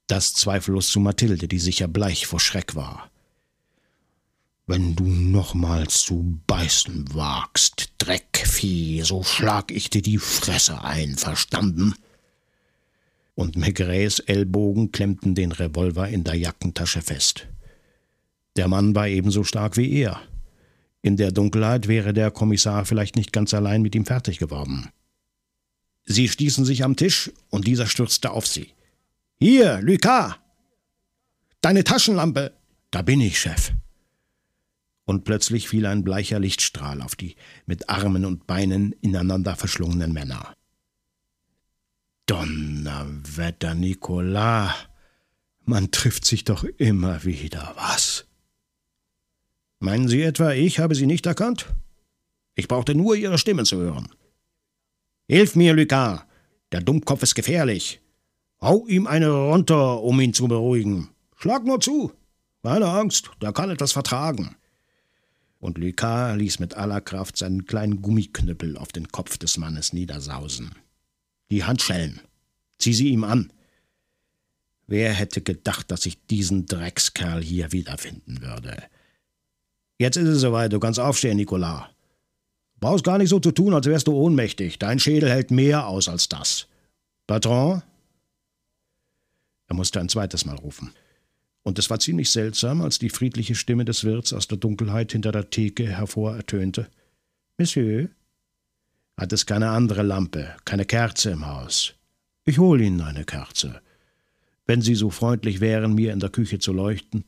Das 0.09 0.35
zweifellos 0.35 0.89
zu 0.89 0.99
Mathilde, 0.99 1.47
die 1.47 1.61
sicher 1.61 1.87
bleich 1.87 2.27
vor 2.27 2.41
Schreck 2.41 2.75
war. 2.75 3.09
Wenn 4.69 4.95
du 4.95 5.05
nochmals 5.05 6.03
zu 6.03 6.39
beißen 6.47 7.15
wagst, 7.15 7.89
Dreckvieh, 7.97 9.01
so 9.01 9.23
schlag 9.23 9.71
ich 9.71 9.89
dir 9.89 10.03
die 10.03 10.19
Fresse 10.19 10.85
ein, 10.85 11.17
verstanden? 11.17 11.95
Und 13.35 13.57
Maigrets 13.57 14.19
Ellbogen 14.19 14.93
klemmten 14.93 15.35
den 15.35 15.53
Revolver 15.53 16.09
in 16.09 16.23
der 16.23 16.35
Jackentasche 16.35 17.01
fest. 17.01 17.47
Der 18.57 18.69
Mann 18.69 18.95
war 18.95 19.09
ebenso 19.09 19.43
stark 19.43 19.79
wie 19.79 19.91
er. 19.91 20.21
In 21.01 21.17
der 21.17 21.33
Dunkelheit 21.33 21.89
wäre 21.89 22.13
der 22.13 22.31
Kommissar 22.31 22.85
vielleicht 22.85 23.17
nicht 23.17 23.33
ganz 23.33 23.55
allein 23.55 23.81
mit 23.81 23.95
ihm 23.95 24.05
fertig 24.05 24.39
geworden. 24.39 24.91
Sie 26.05 26.29
stießen 26.29 26.67
sich 26.67 26.85
am 26.85 26.95
Tisch 26.95 27.33
und 27.49 27.67
dieser 27.67 27.87
stürzte 27.87 28.33
auf 28.33 28.47
sie. 28.47 28.75
Hier, 29.39 29.81
Lucas! 29.81 30.35
Deine 31.63 31.85
Taschenlampe! 31.85 32.53
Da 32.91 33.01
bin 33.01 33.23
ich, 33.23 33.41
Chef. 33.41 33.73
Und 35.09 35.25
plötzlich 35.25 35.71
fiel 35.71 35.87
ein 35.87 36.05
bleicher 36.05 36.39
Lichtstrahl 36.39 37.01
auf 37.01 37.17
die 37.17 37.35
mit 37.65 37.89
Armen 37.89 38.27
und 38.27 38.47
Beinen 38.47 38.93
ineinander 39.01 39.57
verschlungenen 39.57 40.13
Männer. 40.13 40.53
Donnerwetter, 42.27 43.75
Nicolas! 43.75 44.75
Man 45.65 45.91
trifft 45.93 46.27
sich 46.27 46.45
doch 46.45 46.63
immer 46.63 47.25
wieder, 47.25 47.73
was? 47.77 48.27
Meinen 49.79 50.09
Sie 50.09 50.21
etwa, 50.21 50.53
ich 50.53 50.79
habe 50.79 50.95
Sie 50.95 51.07
nicht 51.07 51.25
erkannt? 51.25 51.75
Ich 52.55 52.69
brauchte 52.69 52.95
nur 52.95 53.17
Ihre 53.17 53.39
Stimme 53.39 53.65
zu 53.65 53.79
hören. 53.79 54.11
Hilf 55.27 55.57
mir, 55.57 55.73
Lucas! 55.73 56.21
Der 56.71 56.83
Dummkopf 56.83 57.23
ist 57.23 57.35
gefährlich. 57.35 58.03
Hau 58.61 58.87
ihm 58.87 59.07
eine 59.07 59.31
runter, 59.31 60.03
um 60.03 60.21
ihn 60.21 60.35
zu 60.35 60.49
beruhigen. 60.49 61.09
Schlag 61.35 61.65
nur 61.65 61.81
zu. 61.81 62.13
Keine 62.63 62.89
Angst, 62.89 63.31
der 63.41 63.55
kann 63.55 63.71
etwas 63.71 63.93
vertragen. 63.93 64.55
Und 65.59 65.79
Lucas 65.79 66.37
ließ 66.37 66.61
mit 66.61 66.75
aller 66.75 67.01
Kraft 67.01 67.37
seinen 67.37 67.67
kleinen 67.67 68.01
Gummiknüppel 68.01 68.77
auf 68.77 68.93
den 68.93 69.09
Kopf 69.09 69.39
des 69.39 69.57
Mannes 69.57 69.93
niedersausen. 69.93 70.73
Die 71.51 71.65
Handschellen. 71.65 72.21
Zieh 72.79 72.93
sie 72.93 73.09
ihm 73.09 73.25
an. 73.25 73.53
Wer 74.87 75.13
hätte 75.13 75.43
gedacht, 75.43 75.91
dass 75.91 76.07
ich 76.07 76.25
diesen 76.27 76.67
Dreckskerl 76.67 77.43
hier 77.43 77.73
wiederfinden 77.73 78.41
würde? 78.41 78.83
Jetzt 79.99 80.17
ist 80.17 80.29
es 80.29 80.41
soweit, 80.41 80.73
du 80.73 80.79
kannst 80.79 81.01
aufstehen, 81.01 81.37
Nicolas. 81.37 81.87
Brauchst 82.81 83.05
gar 83.05 83.19
nicht 83.19 83.31
so 83.31 83.41
zu 83.41 83.51
tun, 83.51 83.75
als 83.75 83.87
wärst 83.87 84.07
du 84.07 84.13
ohnmächtig. 84.13 84.79
Dein 84.79 85.01
Schädel 85.01 85.29
hält 85.29 85.51
mehr 85.51 85.89
aus 85.89 86.09
als 86.09 86.29
das. 86.29 86.69
Patron? 87.27 87.83
Er 89.67 89.75
musste 89.75 90.01
ein 90.01 90.09
zweites 90.09 90.45
Mal 90.45 90.57
rufen. 90.57 90.95
Und 91.63 91.79
es 91.79 91.91
war 91.91 92.01
ziemlich 92.01 92.31
seltsam, 92.31 92.81
als 92.81 92.99
die 92.99 93.11
friedliche 93.11 93.55
Stimme 93.55 93.85
des 93.85 94.05
Wirts 94.05 94.33
aus 94.33 94.49
der 94.49 94.59
Dunkelheit 94.59 95.13
hinter 95.13 95.33
der 95.33 95.51
Theke 95.51 95.87
hervor 95.87 96.37
ertönte. 96.37 96.89
Monsieur? 97.59 98.09
Hat 99.17 99.33
es 99.33 99.47
keine 99.47 99.71
andere 99.71 100.03
Lampe, 100.03 100.57
keine 100.65 100.85
Kerze 100.85 101.31
im 101.31 101.47
Haus? 101.47 101.95
Ich 102.45 102.59
hole 102.59 102.85
Ihnen 102.85 103.01
eine 103.01 103.25
Kerze. 103.25 103.83
Wenn 104.65 104.81
Sie 104.81 104.95
so 104.95 105.11
freundlich 105.11 105.61
wären, 105.61 105.95
mir 105.95 106.13
in 106.13 106.21
der 106.21 106.31
Küche 106.31 106.59
zu 106.59 106.73
leuchten. 106.73 107.25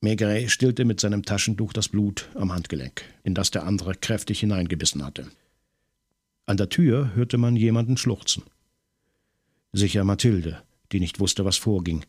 Maigret 0.00 0.50
stillte 0.50 0.84
mit 0.84 1.00
seinem 1.00 1.24
Taschentuch 1.24 1.72
das 1.72 1.88
Blut 1.88 2.28
am 2.34 2.52
Handgelenk, 2.52 3.04
in 3.24 3.34
das 3.34 3.50
der 3.50 3.64
andere 3.64 3.94
kräftig 3.94 4.40
hineingebissen 4.40 5.04
hatte. 5.04 5.28
An 6.46 6.56
der 6.56 6.68
Tür 6.68 7.14
hörte 7.14 7.36
man 7.36 7.56
jemanden 7.56 7.96
schluchzen. 7.96 8.44
Sicher 9.72 10.04
Mathilde, 10.04 10.62
die 10.92 11.00
nicht 11.00 11.20
wusste, 11.20 11.44
was 11.44 11.58
vorging, 11.58 12.06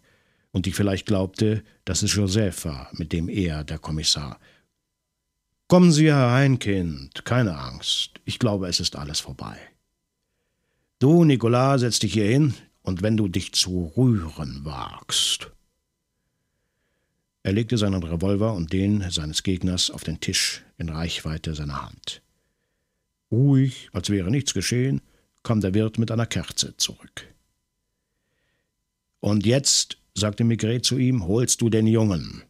und 0.52 0.66
die 0.66 0.72
vielleicht 0.72 1.06
glaubte, 1.06 1.64
dass 1.86 2.02
es 2.02 2.14
Joseph 2.14 2.66
war, 2.66 2.90
mit 2.94 3.14
dem 3.14 3.30
er, 3.30 3.64
der 3.64 3.80
Kommissar. 3.80 4.40
Kommen 5.68 5.92
Sie 5.92 6.08
herein, 6.08 6.58
Kind, 6.60 7.26
keine 7.26 7.58
Angst. 7.58 8.20
Ich 8.26 8.40
glaube, 8.40 8.68
es 8.68 8.80
ist 8.80 8.96
alles 8.96 9.20
vorbei. 9.20 9.58
Du, 10.98 11.24
Nicolas, 11.24 11.82
setz 11.82 12.00
dich 12.00 12.14
hier 12.14 12.26
hin, 12.26 12.54
und 12.82 13.04
wenn 13.04 13.18
du 13.18 13.28
dich 13.28 13.54
zu 13.54 13.94
rühren 13.96 14.66
wagst. 14.66 15.52
Er 17.44 17.54
legte 17.54 17.78
seinen 17.78 18.04
Revolver 18.04 18.54
und 18.54 18.74
den 18.74 19.10
seines 19.12 19.44
Gegners 19.44 19.92
auf 19.92 20.04
den 20.04 20.20
Tisch 20.20 20.64
in 20.78 20.90
Reichweite 20.90 21.56
seiner 21.56 21.84
Hand. 21.84 22.22
Ruhig, 23.32 23.90
als 23.94 24.10
wäre 24.10 24.32
nichts 24.32 24.54
geschehen, 24.54 25.02
kam 25.44 25.62
der 25.62 25.74
Wirt 25.74 26.00
mit 26.00 26.12
einer 26.12 26.26
Kerze 26.26 26.76
zurück. 26.78 27.28
Und 29.20 29.46
jetzt, 29.46 29.98
sagte 30.20 30.44
Maigret 30.44 30.86
zu 30.86 30.98
ihm, 30.98 31.28
holst 31.28 31.62
du 31.62 31.70
den 31.70 31.88
Jungen. 31.88 32.44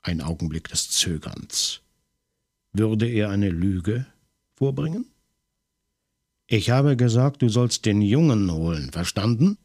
Ein 0.00 0.22
Augenblick 0.22 0.68
des 0.68 0.90
Zögerns. 0.90 1.82
Würde 2.72 3.06
er 3.08 3.28
eine 3.30 3.50
Lüge 3.50 4.06
vorbringen? 4.56 5.04
Ich 6.46 6.70
habe 6.70 6.96
gesagt, 6.96 7.42
du 7.42 7.50
sollst 7.50 7.84
den 7.84 8.00
Jungen 8.00 8.50
holen, 8.50 8.90
verstanden? 8.90 9.58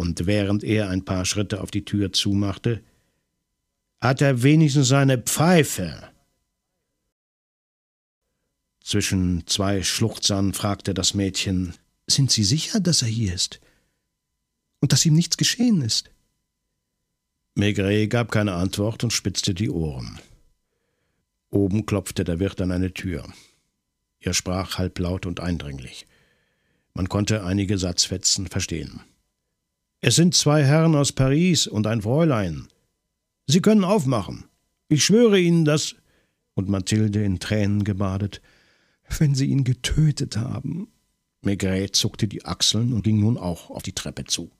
und 0.00 0.26
während 0.26 0.64
er 0.64 0.88
ein 0.88 1.04
paar 1.04 1.26
Schritte 1.26 1.60
auf 1.60 1.70
die 1.70 1.84
Tür 1.84 2.10
zumachte, 2.10 2.82
hat 4.00 4.22
er 4.22 4.42
wenigstens 4.42 4.88
seine 4.88 5.18
Pfeife. 5.18 6.10
Zwischen 8.82 9.46
zwei 9.46 9.82
Schluchzern 9.82 10.54
fragte 10.54 10.94
das 10.94 11.12
Mädchen 11.12 11.74
Sind 12.06 12.30
Sie 12.30 12.44
sicher, 12.44 12.80
dass 12.80 13.02
er 13.02 13.08
hier 13.08 13.34
ist? 13.34 13.60
Und 14.80 14.92
dass 14.92 15.04
ihm 15.04 15.14
nichts 15.14 15.36
geschehen 15.36 15.82
ist? 15.82 16.10
Maigret 17.54 18.10
gab 18.10 18.30
keine 18.30 18.54
Antwort 18.54 19.04
und 19.04 19.12
spitzte 19.12 19.54
die 19.54 19.70
Ohren. 19.70 20.18
Oben 21.50 21.84
klopfte 21.84 22.24
der 22.24 22.38
Wirt 22.38 22.60
an 22.60 22.70
eine 22.70 22.94
Tür. 22.94 23.24
Er 24.20 24.34
sprach 24.34 24.78
halblaut 24.78 25.26
und 25.26 25.40
eindringlich. 25.40 26.06
Man 26.94 27.08
konnte 27.08 27.44
einige 27.44 27.78
Satzfetzen 27.78 28.46
verstehen. 28.46 29.00
Es 30.00 30.16
sind 30.16 30.34
zwei 30.34 30.64
Herren 30.64 30.94
aus 30.94 31.12
Paris 31.12 31.66
und 31.66 31.86
ein 31.86 32.02
Fräulein. 32.02 32.68
Sie 33.46 33.60
können 33.60 33.84
aufmachen. 33.84 34.44
Ich 34.88 35.04
schwöre 35.04 35.38
Ihnen, 35.38 35.64
dass. 35.64 35.96
Und 36.54 36.68
Mathilde 36.68 37.24
in 37.24 37.38
Tränen 37.38 37.84
gebadet. 37.84 38.40
Wenn 39.18 39.34
Sie 39.34 39.46
ihn 39.46 39.64
getötet 39.64 40.36
haben. 40.36 40.88
Maigret 41.42 41.96
zuckte 41.96 42.28
die 42.28 42.44
Achseln 42.44 42.92
und 42.92 43.02
ging 43.02 43.20
nun 43.20 43.38
auch 43.38 43.70
auf 43.70 43.82
die 43.82 43.94
Treppe 43.94 44.24
zu. 44.24 44.50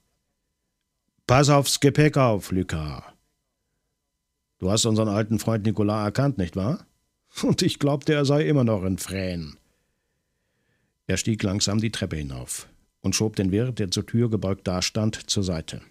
Pass 1.31 1.49
aufs 1.49 1.79
Gepäck 1.79 2.17
auf, 2.17 2.51
Lucas. 2.51 3.05
Du 4.59 4.69
hast 4.69 4.85
unseren 4.85 5.07
alten 5.07 5.39
Freund 5.39 5.65
Nicolas 5.65 6.07
erkannt, 6.07 6.39
nicht 6.39 6.57
wahr? 6.57 6.85
Und 7.45 7.63
ich 7.63 7.79
glaubte, 7.79 8.15
er 8.15 8.25
sei 8.25 8.49
immer 8.49 8.65
noch 8.65 8.83
in 8.83 8.99
Frähen. 8.99 9.57
Er 11.07 11.17
stieg 11.19 11.41
langsam 11.45 11.81
die 11.81 11.93
Treppe 11.93 12.17
hinauf 12.17 12.67
und 13.03 13.15
schob 13.15 13.37
den 13.37 13.53
Wirt, 13.53 13.79
der 13.79 13.93
zur 13.93 14.07
Tür 14.07 14.29
gebeugt 14.29 14.67
dastand, 14.67 15.31
zur 15.31 15.45
Seite. 15.45 15.83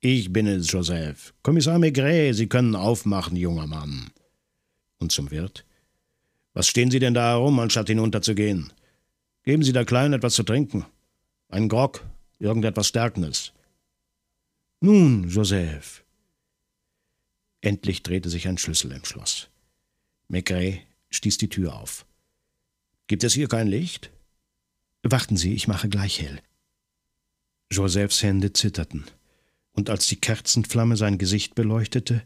Ich 0.00 0.30
bin 0.30 0.46
es, 0.46 0.70
Joseph. 0.70 1.32
Kommissar 1.42 1.78
Maigret, 1.78 2.34
Sie 2.34 2.46
können 2.46 2.76
aufmachen, 2.76 3.36
junger 3.36 3.66
Mann. 3.66 4.10
Und 4.98 5.10
zum 5.10 5.30
Wirt. 5.30 5.64
Was 6.52 6.66
stehen 6.66 6.90
Sie 6.90 6.98
denn 6.98 7.14
da 7.14 7.30
herum, 7.30 7.58
anstatt 7.60 7.88
hinunterzugehen? 7.88 8.74
Geben 9.42 9.62
Sie 9.62 9.72
der 9.72 9.86
Kleinen 9.86 10.12
etwas 10.12 10.34
zu 10.34 10.42
trinken. 10.42 10.84
Einen 11.48 11.70
Grog, 11.70 12.04
irgendetwas 12.38 12.88
Stärkendes. 12.88 13.54
Nun, 14.84 15.30
Joseph. 15.30 16.04
Endlich 17.62 18.02
drehte 18.02 18.28
sich 18.28 18.46
ein 18.48 18.58
Schlüssel 18.58 18.92
im 18.92 19.02
Schloss. 19.06 19.48
Maigret 20.28 20.82
stieß 21.08 21.38
die 21.38 21.48
Tür 21.48 21.74
auf. 21.74 22.04
Gibt 23.06 23.24
es 23.24 23.32
hier 23.32 23.48
kein 23.48 23.66
Licht? 23.66 24.10
Warten 25.02 25.38
Sie, 25.38 25.54
ich 25.54 25.68
mache 25.68 25.88
gleich 25.88 26.20
hell. 26.20 26.38
Josephs 27.72 28.22
Hände 28.22 28.52
zitterten, 28.52 29.06
und 29.72 29.88
als 29.88 30.06
die 30.06 30.20
Kerzenflamme 30.20 30.98
sein 30.98 31.16
Gesicht 31.16 31.54
beleuchtete, 31.54 32.22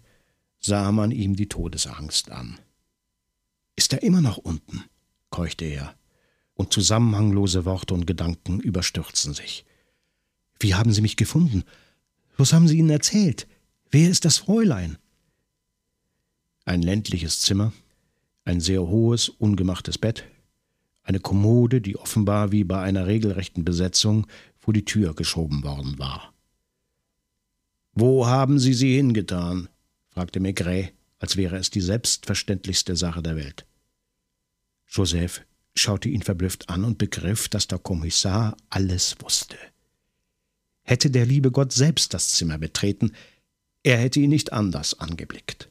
sah 0.59 0.91
man 0.91 1.13
ihm 1.13 1.37
die 1.37 1.49
Todesangst 1.49 2.33
an. 2.33 2.59
Ist 3.77 3.93
er 3.93 4.03
immer 4.03 4.21
noch 4.21 4.37
unten? 4.37 4.83
keuchte 5.31 5.65
er, 5.65 5.97
und 6.55 6.73
zusammenhanglose 6.73 7.65
Worte 7.65 7.95
und 7.95 8.09
Gedanken 8.09 8.59
überstürzten 8.59 9.33
sich. 9.33 9.65
Wie 10.59 10.75
haben 10.75 10.93
Sie 10.93 11.03
mich 11.03 11.15
gefunden? 11.15 11.63
Was 12.39 12.53
haben 12.53 12.69
Sie 12.69 12.79
ihnen 12.79 12.91
erzählt? 12.91 13.49
Wer 13.91 14.09
ist 14.09 14.25
das 14.25 14.39
Fräulein? 14.39 14.97
Ein 16.65 16.83
ländliches 16.83 17.41
Zimmer, 17.41 17.73
ein 18.45 18.61
sehr 18.61 18.87
hohes, 18.87 19.29
ungemachtes 19.29 19.99
Bett, 19.99 20.25
eine 21.03 21.19
Kommode, 21.19 21.81
die 21.81 21.97
offenbar 21.97 22.53
wie 22.53 22.63
bei 22.63 22.81
einer 22.81 23.09
regelrechten 23.09 23.65
Besetzung 23.65 24.29
vor 24.57 24.73
die 24.73 24.85
Tür 24.85 25.15
geschoben 25.15 25.65
worden 25.65 25.99
war. 25.99 26.33
Wo 27.93 28.27
haben 28.27 28.61
Sie 28.61 28.75
sie 28.75 28.95
hingetan? 28.95 29.69
fragte 30.11 30.39
Maigret, 30.39 30.93
als 31.19 31.37
wäre 31.37 31.57
es 31.57 31.71
die 31.71 31.81
selbstverständlichste 31.81 32.95
Sache 32.95 33.23
der 33.23 33.35
Welt. 33.35 33.67
Joseph 34.87 35.45
schaute 35.75 36.09
ihn 36.09 36.23
verblüfft 36.23 36.69
an 36.69 36.85
und 36.85 36.99
begriff, 36.99 37.49
dass 37.49 37.67
der 37.67 37.79
Kommissar 37.79 38.57
alles 38.71 39.17
wusste. 39.21 39.57
Hätte 40.89 41.11
der 41.11 41.27
liebe 41.27 41.51
Gott 41.51 41.71
selbst 41.71 42.15
das 42.15 42.31
Zimmer 42.31 42.57
betreten, 42.57 43.13
er 43.83 43.99
hätte 43.99 44.21
ihn 44.21 44.31
nicht 44.31 44.55
anders 44.55 44.99
angeblickt. 44.99 45.69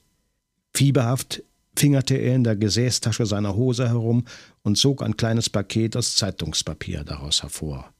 Fieberhaft 0.76 1.42
fingerte 1.76 2.14
er 2.14 2.36
in 2.36 2.44
der 2.44 2.56
Gesäßtasche 2.56 3.26
seiner 3.26 3.56
Hose 3.56 3.88
herum 3.88 4.26
und 4.62 4.78
zog 4.78 5.02
ein 5.02 5.18
kleines 5.18 5.50
Paket 5.50 5.98
aus 5.98 6.18
Zeitungspapier 6.18 7.04
daraus 7.04 7.42
hervor. 7.42 7.92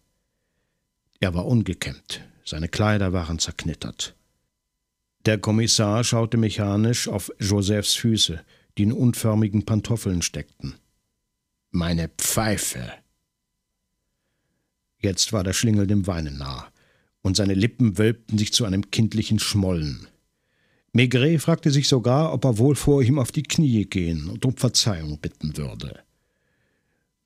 Er 1.20 1.34
war 1.34 1.48
ungekämmt, 1.48 2.22
seine 2.46 2.68
Kleider 2.68 3.14
waren 3.14 3.40
zerknittert. 3.40 4.16
Der 5.26 5.40
Kommissar 5.40 6.04
schaute 6.04 6.38
mechanisch 6.38 7.08
auf 7.08 7.32
Josephs 7.40 7.96
Füße, 7.96 8.46
die 8.78 8.84
in 8.84 8.94
unförmigen 8.94 9.66
Pantoffeln 9.66 10.22
steckten. 10.22 10.76
Meine 11.72 12.10
Pfeife! 12.10 12.92
Jetzt 15.00 15.34
war 15.34 15.44
der 15.44 15.54
Schlingel 15.54 15.88
dem 15.88 16.06
Weinen 16.06 16.38
nah, 16.38 16.72
und 17.28 17.36
seine 17.36 17.56
Lippen 17.56 17.98
wölbten 17.98 18.38
sich 18.38 18.54
zu 18.54 18.64
einem 18.64 18.90
kindlichen 18.90 19.38
Schmollen. 19.38 20.08
Maigret 20.94 21.42
fragte 21.42 21.72
sich 21.72 21.90
sogar, 21.90 22.32
ob 22.32 22.46
er 22.46 22.58
wohl 22.58 22.74
vor 22.74 23.04
ihm 23.04 23.20
auf 23.20 23.34
die 23.34 23.44
Knie 23.44 23.84
gehen 23.84 24.30
und 24.30 24.46
um 24.46 24.56
Verzeihung 24.56 25.20
bitten 25.20 25.58
würde. 25.58 26.00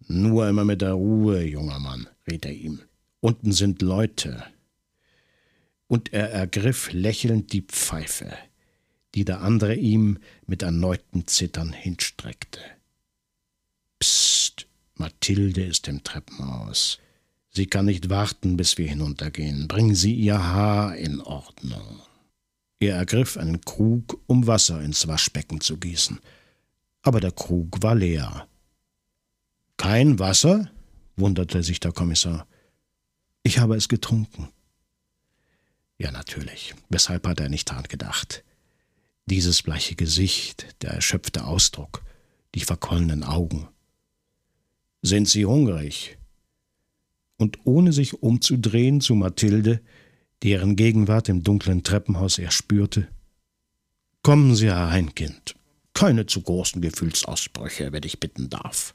Nur 0.08 0.50
immer 0.50 0.66
mit 0.66 0.82
der 0.82 0.94
Ruhe, 0.94 1.44
junger 1.44 1.78
Mann, 1.78 2.08
riet 2.28 2.46
er 2.48 2.52
ihm. 2.52 2.82
Unten 3.20 3.52
sind 3.52 3.84
Leute. 3.84 4.44
Und 5.88 6.12
er 6.14 6.32
ergriff 6.32 6.92
lächelnd 6.92 7.54
die 7.54 7.62
Pfeife, 7.62 8.34
die 9.14 9.24
der 9.24 9.42
andere 9.42 9.76
ihm 9.76 10.18
mit 10.48 10.64
erneutem 10.64 11.28
Zittern 11.28 11.74
hinstreckte. 11.74 12.60
Psst, 14.00 14.66
Mathilde 14.96 15.64
ist 15.64 15.88
im 15.88 16.04
Treppenhaus. 16.04 16.98
Sie 17.54 17.68
kann 17.68 17.86
nicht 17.86 18.10
warten, 18.10 18.56
bis 18.56 18.78
wir 18.78 18.88
hinuntergehen. 18.88 19.68
Bringen 19.68 19.96
Sie 19.96 20.14
Ihr 20.14 20.42
Haar 20.42 20.96
in 20.96 21.20
Ordnung. 21.20 22.02
Er 22.80 22.96
ergriff 22.96 23.38
einen 23.38 23.62
Krug, 23.62 24.22
um 24.26 24.48
Wasser 24.48 24.82
ins 24.82 25.08
Waschbecken 25.08 25.60
zu 25.60 25.78
gießen. 25.78 26.20
Aber 27.02 27.20
der 27.20 27.32
Krug 27.32 27.84
war 27.84 27.96
leer. 27.96 28.48
Kein 29.78 30.18
Wasser? 30.18 30.72
wunderte 31.18 31.62
sich 31.62 31.80
der 31.80 31.92
Kommissar. 31.92 32.48
Ich 33.44 33.60
habe 33.60 33.76
es 33.76 33.90
getrunken. 33.90 34.50
Ja, 35.98 36.12
natürlich. 36.12 36.74
Weshalb 36.90 37.28
hat 37.28 37.40
er 37.40 37.50
nicht 37.50 37.70
daran 37.70 37.84
gedacht? 37.84 38.44
Dieses 39.26 39.62
bleiche 39.62 39.96
Gesicht, 39.96 40.82
der 40.82 40.92
erschöpfte 40.92 41.44
Ausdruck, 41.44 42.02
die 42.56 42.62
verquollenen 42.62 43.24
Augen. 43.24 43.68
Sind 45.02 45.28
Sie 45.28 45.46
hungrig? 45.46 46.18
Und 47.42 47.58
ohne 47.64 47.92
sich 47.92 48.22
umzudrehen 48.22 49.02
zu 49.02 49.16
Mathilde, 49.16 49.82
deren 50.44 50.76
Gegenwart 50.76 51.28
im 51.28 51.42
dunklen 51.42 51.82
Treppenhaus 51.82 52.38
er 52.38 52.52
spürte. 52.52 53.08
Kommen 54.22 54.54
Sie 54.56 54.68
herein, 54.68 55.16
Kind. 55.16 55.56
Keine 55.96 56.28
zu 56.28 56.44
großen 56.44 56.84
Gefühlsausbrüche, 56.84 57.92
wenn 57.94 58.04
ich 58.04 58.20
bitten 58.20 58.52
darf. 58.52 58.94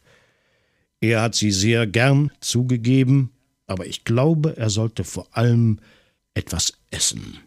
Er 1.01 1.23
hat 1.23 1.35
sie 1.35 1.51
sehr 1.51 1.89
gern 1.89 2.31
zugegeben, 2.39 3.33
aber 3.67 3.89
ich 3.89 4.05
glaube, 4.05 4.57
er 4.57 4.71
sollte 4.71 5.03
vor 5.03 5.27
allem 5.37 5.81
etwas 6.35 6.75
essen. 6.93 7.39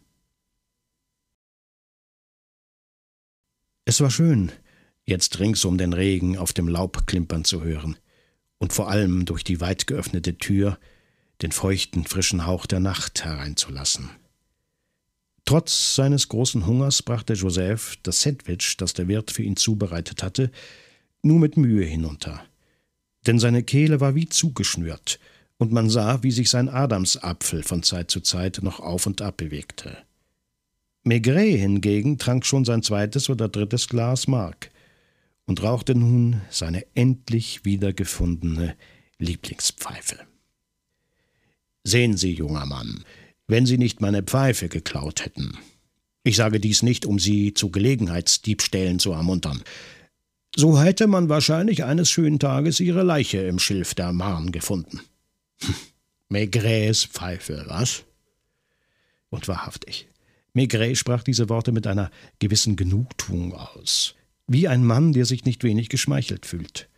Es 3.85 4.01
war 4.01 4.11
schön, 4.11 4.51
jetzt 5.05 5.39
rings 5.39 5.63
um 5.63 5.77
den 5.77 5.93
Regen 5.93 6.37
auf 6.37 6.51
dem 6.51 6.67
Laub 6.67 7.07
klimpern 7.07 7.45
zu 7.45 7.63
hören 7.63 7.95
und 8.59 8.73
vor 8.73 8.89
allem 8.89 9.25
durch 9.25 9.43
die 9.43 9.59
weit 9.59 9.87
geöffnete 9.87 10.37
Tür 10.37 10.77
den 11.41 11.51
feuchten, 11.51 12.05
frischen 12.05 12.45
Hauch 12.45 12.65
der 12.65 12.81
Nacht 12.81 13.23
hereinzulassen. 13.23 14.09
Trotz 15.45 15.95
seines 15.95 16.27
großen 16.27 16.67
Hungers 16.67 17.01
brachte 17.01 17.33
Joseph 17.33 17.97
das 18.03 18.21
Sandwich, 18.21 18.77
das 18.77 18.93
der 18.93 19.07
Wirt 19.07 19.31
für 19.31 19.41
ihn 19.41 19.55
zubereitet 19.55 20.21
hatte, 20.21 20.51
nur 21.23 21.39
mit 21.39 21.57
Mühe 21.57 21.85
hinunter. 21.85 22.43
Denn 23.25 23.39
seine 23.39 23.63
Kehle 23.63 23.99
war 23.99 24.15
wie 24.15 24.29
zugeschnürt, 24.29 25.19
und 25.57 25.71
man 25.71 25.89
sah, 25.89 26.23
wie 26.23 26.31
sich 26.31 26.49
sein 26.49 26.69
Adamsapfel 26.69 27.63
von 27.63 27.83
Zeit 27.83 28.11
zu 28.11 28.21
Zeit 28.21 28.59
noch 28.61 28.79
auf 28.79 29.07
und 29.07 29.21
ab 29.21 29.37
bewegte. 29.37 29.97
Maigret 31.03 31.59
hingegen 31.59 32.17
trank 32.17 32.45
schon 32.45 32.63
sein 32.63 32.83
zweites 32.83 33.29
oder 33.29 33.49
drittes 33.49 33.87
Glas 33.87 34.27
Mark 34.27 34.69
und 35.49 35.63
rauchte 35.63 35.95
nun 35.95 36.41
seine 36.51 36.85
endlich 36.93 37.65
wiedergefundene 37.65 38.77
Lieblingspfeife. 39.17 40.19
Sehen 41.83 42.17
Sie, 42.17 42.35
junger 42.35 42.67
Mann, 42.67 43.03
wenn 43.47 43.65
Sie 43.65 43.79
nicht 43.79 43.99
meine 43.99 44.21
Pfeife 44.21 44.69
geklaut 44.69 45.25
hätten. 45.25 45.57
Ich 46.21 46.35
sage 46.35 46.59
dies 46.59 46.83
nicht, 46.83 47.07
um 47.07 47.17
Sie 47.17 47.55
zu 47.55 47.71
Gelegenheitsdiebstählen 47.71 48.99
zu 48.99 49.11
ermuntern. 49.11 49.63
So 50.55 50.79
hätte 50.79 51.07
man 51.07 51.29
wahrscheinlich 51.29 51.83
eines 51.83 52.11
schönen 52.11 52.37
Tages 52.37 52.79
Ihre 52.79 53.01
Leiche 53.01 53.39
im 53.39 53.57
Schilf 53.57 53.95
der 53.95 54.13
Marne 54.13 54.51
gefunden. 54.51 55.01
Maigres 56.27 57.05
Pfeife, 57.05 57.65
was? 57.67 58.03
Und 59.31 59.47
wahrhaftig, 59.47 60.07
Maigret 60.53 60.95
sprach 60.95 61.23
diese 61.23 61.49
Worte 61.49 61.71
mit 61.71 61.87
einer 61.87 62.11
gewissen 62.37 62.75
Genugtuung 62.75 63.55
aus, 63.55 64.13
wie 64.49 64.67
ein 64.67 64.83
Mann, 64.83 65.13
der 65.13 65.25
sich 65.25 65.45
nicht 65.45 65.63
wenig 65.63 65.89
geschmeichelt 65.89 66.45
fühlt. 66.45 66.89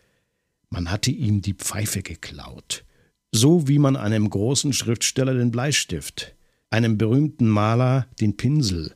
Man 0.70 0.90
hatte 0.90 1.12
ihm 1.12 1.42
die 1.42 1.54
Pfeife 1.54 2.02
geklaut, 2.02 2.86
so 3.32 3.68
wie 3.68 3.78
man 3.78 3.98
einem 3.98 4.30
großen 4.30 4.74
Schriftsteller 4.74 5.34
den 5.34 5.52
Bleistift, 5.52 6.34
einem 6.70 6.98
berühmten 6.98 7.50
Maler 7.50 8.08
den 8.22 8.38
Pinsel, 8.38 8.96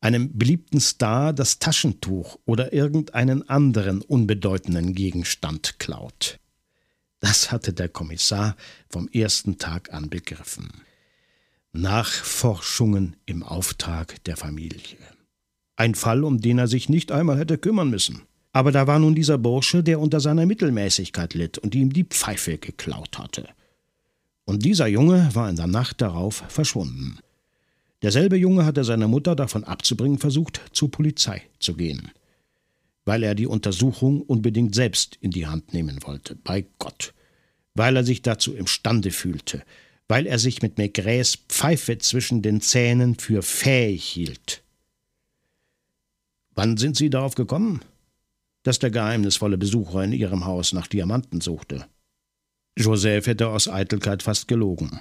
einem 0.00 0.36
beliebten 0.36 0.80
Star 0.80 1.32
das 1.32 1.58
Taschentuch 1.58 2.38
oder 2.44 2.72
irgendeinen 2.72 3.48
anderen 3.48 4.02
unbedeutenden 4.02 4.94
Gegenstand 4.94 5.78
klaut. 5.78 6.38
Das 7.20 7.50
hatte 7.50 7.72
der 7.72 7.88
Kommissar 7.88 8.54
vom 8.88 9.08
ersten 9.08 9.58
Tag 9.58 9.92
an 9.92 10.08
begriffen. 10.10 10.68
Nachforschungen 11.72 13.16
im 13.26 13.42
Auftrag 13.42 14.22
der 14.24 14.36
Familie. 14.36 14.98
Ein 15.78 15.94
Fall, 15.94 16.24
um 16.24 16.40
den 16.40 16.58
er 16.58 16.66
sich 16.66 16.88
nicht 16.88 17.12
einmal 17.12 17.38
hätte 17.38 17.56
kümmern 17.56 17.88
müssen. 17.88 18.22
Aber 18.52 18.72
da 18.72 18.88
war 18.88 18.98
nun 18.98 19.14
dieser 19.14 19.38
Bursche, 19.38 19.84
der 19.84 20.00
unter 20.00 20.18
seiner 20.18 20.44
Mittelmäßigkeit 20.44 21.34
litt 21.34 21.56
und 21.56 21.72
ihm 21.76 21.92
die 21.92 22.02
Pfeife 22.02 22.58
geklaut 22.58 23.16
hatte. 23.16 23.48
Und 24.44 24.64
dieser 24.64 24.88
Junge 24.88 25.30
war 25.34 25.48
in 25.48 25.54
der 25.54 25.68
Nacht 25.68 26.00
darauf 26.00 26.42
verschwunden. 26.48 27.20
Derselbe 28.02 28.36
Junge 28.36 28.64
hatte 28.64 28.82
seine 28.82 29.06
Mutter 29.06 29.36
davon 29.36 29.62
abzubringen 29.62 30.18
versucht, 30.18 30.60
zur 30.72 30.90
Polizei 30.90 31.42
zu 31.60 31.74
gehen, 31.74 32.10
weil 33.04 33.22
er 33.22 33.36
die 33.36 33.46
Untersuchung 33.46 34.22
unbedingt 34.22 34.74
selbst 34.74 35.16
in 35.20 35.30
die 35.30 35.46
Hand 35.46 35.74
nehmen 35.74 36.00
wollte, 36.02 36.34
bei 36.34 36.66
Gott, 36.80 37.14
weil 37.74 37.94
er 37.94 38.04
sich 38.04 38.22
dazu 38.22 38.52
imstande 38.52 39.12
fühlte, 39.12 39.62
weil 40.08 40.26
er 40.26 40.40
sich 40.40 40.60
mit 40.60 40.76
Maigrets 40.76 41.38
Pfeife 41.48 41.98
zwischen 41.98 42.42
den 42.42 42.60
Zähnen 42.60 43.14
für 43.14 43.42
fähig 43.42 44.04
hielt. 44.04 44.64
Wann 46.58 46.76
sind 46.76 46.96
Sie 46.96 47.08
darauf 47.08 47.36
gekommen, 47.36 47.82
dass 48.64 48.80
der 48.80 48.90
geheimnisvolle 48.90 49.56
Besucher 49.56 50.02
in 50.02 50.12
Ihrem 50.12 50.44
Haus 50.44 50.72
nach 50.72 50.88
Diamanten 50.88 51.40
suchte? 51.40 51.86
Joseph 52.76 53.28
hätte 53.28 53.46
aus 53.46 53.68
Eitelkeit 53.68 54.24
fast 54.24 54.48
gelogen, 54.48 54.98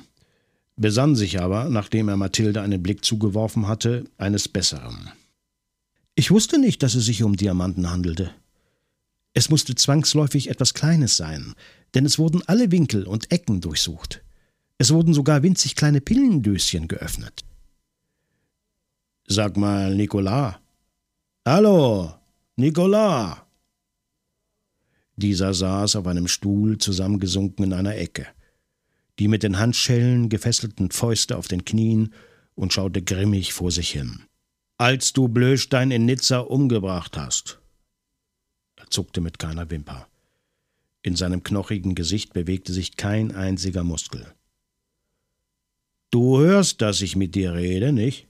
besann 0.75 1.15
sich 1.15 1.41
aber, 1.41 1.67
nachdem 1.69 2.09
er 2.09 2.15
Mathilde 2.15 2.61
einen 2.61 2.83
Blick 2.83 3.03
zugeworfen 3.03 3.67
hatte, 3.67 4.03
eines 4.19 4.47
Besseren. 4.47 5.09
Ich 6.13 6.29
wusste 6.29 6.59
nicht, 6.59 6.83
dass 6.83 6.93
es 6.93 7.07
sich 7.07 7.23
um 7.23 7.35
Diamanten 7.35 7.89
handelte. 7.89 8.29
Es 9.33 9.49
musste 9.49 9.73
zwangsläufig 9.73 10.51
etwas 10.51 10.75
Kleines 10.75 11.17
sein, 11.17 11.55
denn 11.95 12.05
es 12.05 12.19
wurden 12.19 12.43
alle 12.45 12.71
Winkel 12.71 13.07
und 13.07 13.31
Ecken 13.31 13.61
durchsucht. 13.61 14.21
Es 14.77 14.93
wurden 14.93 15.15
sogar 15.15 15.41
winzig 15.41 15.75
kleine 15.75 16.01
Pillendöschen 16.01 16.87
geöffnet. 16.87 17.43
Sag 19.25 19.57
mal, 19.57 19.95
Nicolas. 19.95 20.57
Hallo, 21.49 22.13
Nicolas. 22.57 23.37
Dieser 25.15 25.53
saß 25.53 25.95
auf 25.95 26.05
einem 26.05 26.27
Stuhl 26.27 26.77
zusammengesunken 26.77 27.63
in 27.63 27.71
einer 27.71 27.95
Ecke, 27.95 28.27
die 29.17 29.29
mit 29.29 29.43
den 29.43 29.57
Handschellen 29.57 30.27
gefesselten 30.27 30.91
Fäuste 30.91 31.37
auf 31.37 31.47
den 31.47 31.63
Knien 31.63 32.13
und 32.55 32.73
schaute 32.73 33.01
grimmig 33.01 33.53
vor 33.53 33.71
sich 33.71 33.91
hin. 33.91 34.23
Als 34.77 35.13
du 35.13 35.29
Blöstein 35.29 35.91
in 35.91 36.05
Nizza 36.05 36.39
umgebracht 36.39 37.15
hast. 37.15 37.61
Er 38.75 38.89
zuckte 38.89 39.21
mit 39.21 39.39
keiner 39.39 39.69
Wimper. 39.71 40.09
In 41.01 41.15
seinem 41.15 41.43
knochigen 41.43 41.95
Gesicht 41.95 42.33
bewegte 42.33 42.73
sich 42.73 42.97
kein 42.97 43.33
einziger 43.33 43.85
Muskel. 43.85 44.33
Du 46.11 46.39
hörst, 46.39 46.81
dass 46.81 46.99
ich 46.99 47.15
mit 47.15 47.35
dir 47.35 47.53
rede, 47.53 47.93
nicht? 47.93 48.26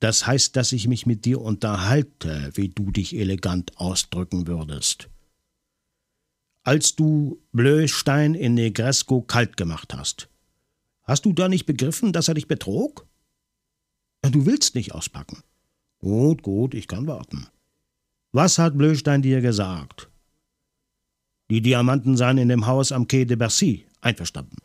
Das 0.00 0.26
heißt, 0.26 0.56
dass 0.56 0.72
ich 0.72 0.88
mich 0.88 1.06
mit 1.06 1.24
dir 1.24 1.40
unterhalte, 1.40 2.50
wie 2.54 2.68
du 2.68 2.90
dich 2.90 3.16
elegant 3.16 3.78
ausdrücken 3.78 4.46
würdest 4.46 5.08
als 6.66 6.96
du 6.96 7.40
Blöstein 7.52 8.34
in 8.34 8.54
Negresco 8.54 9.22
kalt 9.22 9.56
gemacht 9.56 9.94
hast. 9.94 10.28
Hast 11.04 11.24
du 11.24 11.32
da 11.32 11.48
nicht 11.48 11.64
begriffen, 11.64 12.12
dass 12.12 12.26
er 12.26 12.34
dich 12.34 12.48
betrog? 12.48 13.06
Du 14.22 14.46
willst 14.46 14.74
nicht 14.74 14.92
auspacken. 14.92 15.44
Gut, 16.00 16.42
gut, 16.42 16.74
ich 16.74 16.88
kann 16.88 17.06
warten. 17.06 17.46
Was 18.32 18.58
hat 18.58 18.76
Blöstein 18.76 19.22
dir 19.22 19.42
gesagt? 19.42 20.10
Die 21.48 21.60
Diamanten 21.60 22.16
seien 22.16 22.38
in 22.38 22.48
dem 22.48 22.66
Haus 22.66 22.90
am 22.90 23.06
Quai 23.06 23.24
de 23.24 23.36
Bercy. 23.36 23.86
Einverstanden. 24.00 24.56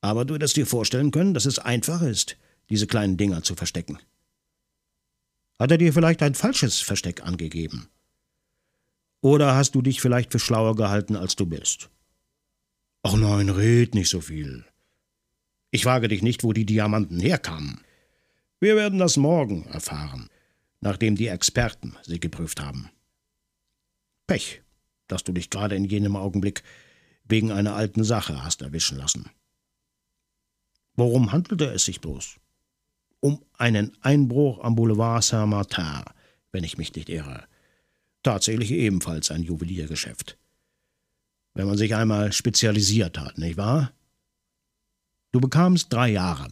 Aber 0.00 0.24
du 0.24 0.34
hättest 0.34 0.56
dir 0.56 0.66
vorstellen 0.66 1.10
können, 1.10 1.34
dass 1.34 1.46
es 1.46 1.58
einfach 1.58 2.00
ist, 2.00 2.36
diese 2.70 2.86
kleinen 2.86 3.16
Dinger 3.16 3.42
zu 3.42 3.56
verstecken. 3.56 3.98
Hat 5.58 5.70
er 5.70 5.78
dir 5.78 5.92
vielleicht 5.92 6.22
ein 6.22 6.34
falsches 6.34 6.80
Versteck 6.80 7.22
angegeben? 7.24 7.88
Oder 9.20 9.56
hast 9.56 9.74
du 9.74 9.82
dich 9.82 10.00
vielleicht 10.00 10.30
für 10.32 10.38
schlauer 10.38 10.76
gehalten, 10.76 11.16
als 11.16 11.34
du 11.34 11.46
bist? 11.46 11.90
Ach 13.02 13.16
nein, 13.16 13.48
red 13.48 13.94
nicht 13.94 14.08
so 14.08 14.20
viel. 14.20 14.64
Ich 15.70 15.82
frage 15.82 16.08
dich 16.08 16.22
nicht, 16.22 16.44
wo 16.44 16.52
die 16.52 16.66
Diamanten 16.66 17.18
herkamen. 17.20 17.80
Wir 18.60 18.76
werden 18.76 18.98
das 18.98 19.16
morgen 19.16 19.64
erfahren, 19.66 20.30
nachdem 20.80 21.16
die 21.16 21.28
Experten 21.28 21.96
sie 22.02 22.20
geprüft 22.20 22.60
haben. 22.60 22.90
Pech, 24.26 24.62
dass 25.08 25.24
du 25.24 25.32
dich 25.32 25.50
gerade 25.50 25.74
in 25.74 25.84
jenem 25.84 26.16
Augenblick 26.16 26.62
wegen 27.24 27.50
einer 27.50 27.74
alten 27.74 28.04
Sache 28.04 28.42
hast 28.42 28.62
erwischen 28.62 28.98
lassen. 28.98 29.30
Worum 30.94 31.32
handelte 31.32 31.66
es 31.66 31.84
sich 31.84 32.00
bloß? 32.00 32.36
Um 33.20 33.44
einen 33.56 33.96
Einbruch 34.00 34.62
am 34.62 34.74
Boulevard 34.74 35.24
Saint-Martin, 35.24 36.04
wenn 36.52 36.64
ich 36.64 36.78
mich 36.78 36.94
nicht 36.94 37.08
irre 37.08 37.48
tatsächlich 38.22 38.72
ebenfalls 38.72 39.30
ein 39.30 39.42
Juweliergeschäft. 39.42 40.38
Wenn 41.54 41.66
man 41.66 41.78
sich 41.78 41.94
einmal 41.94 42.32
spezialisiert 42.32 43.18
hat, 43.18 43.38
nicht 43.38 43.56
wahr? 43.56 43.92
Du 45.32 45.40
bekamst 45.40 45.92
drei 45.92 46.10
Jahre. 46.10 46.48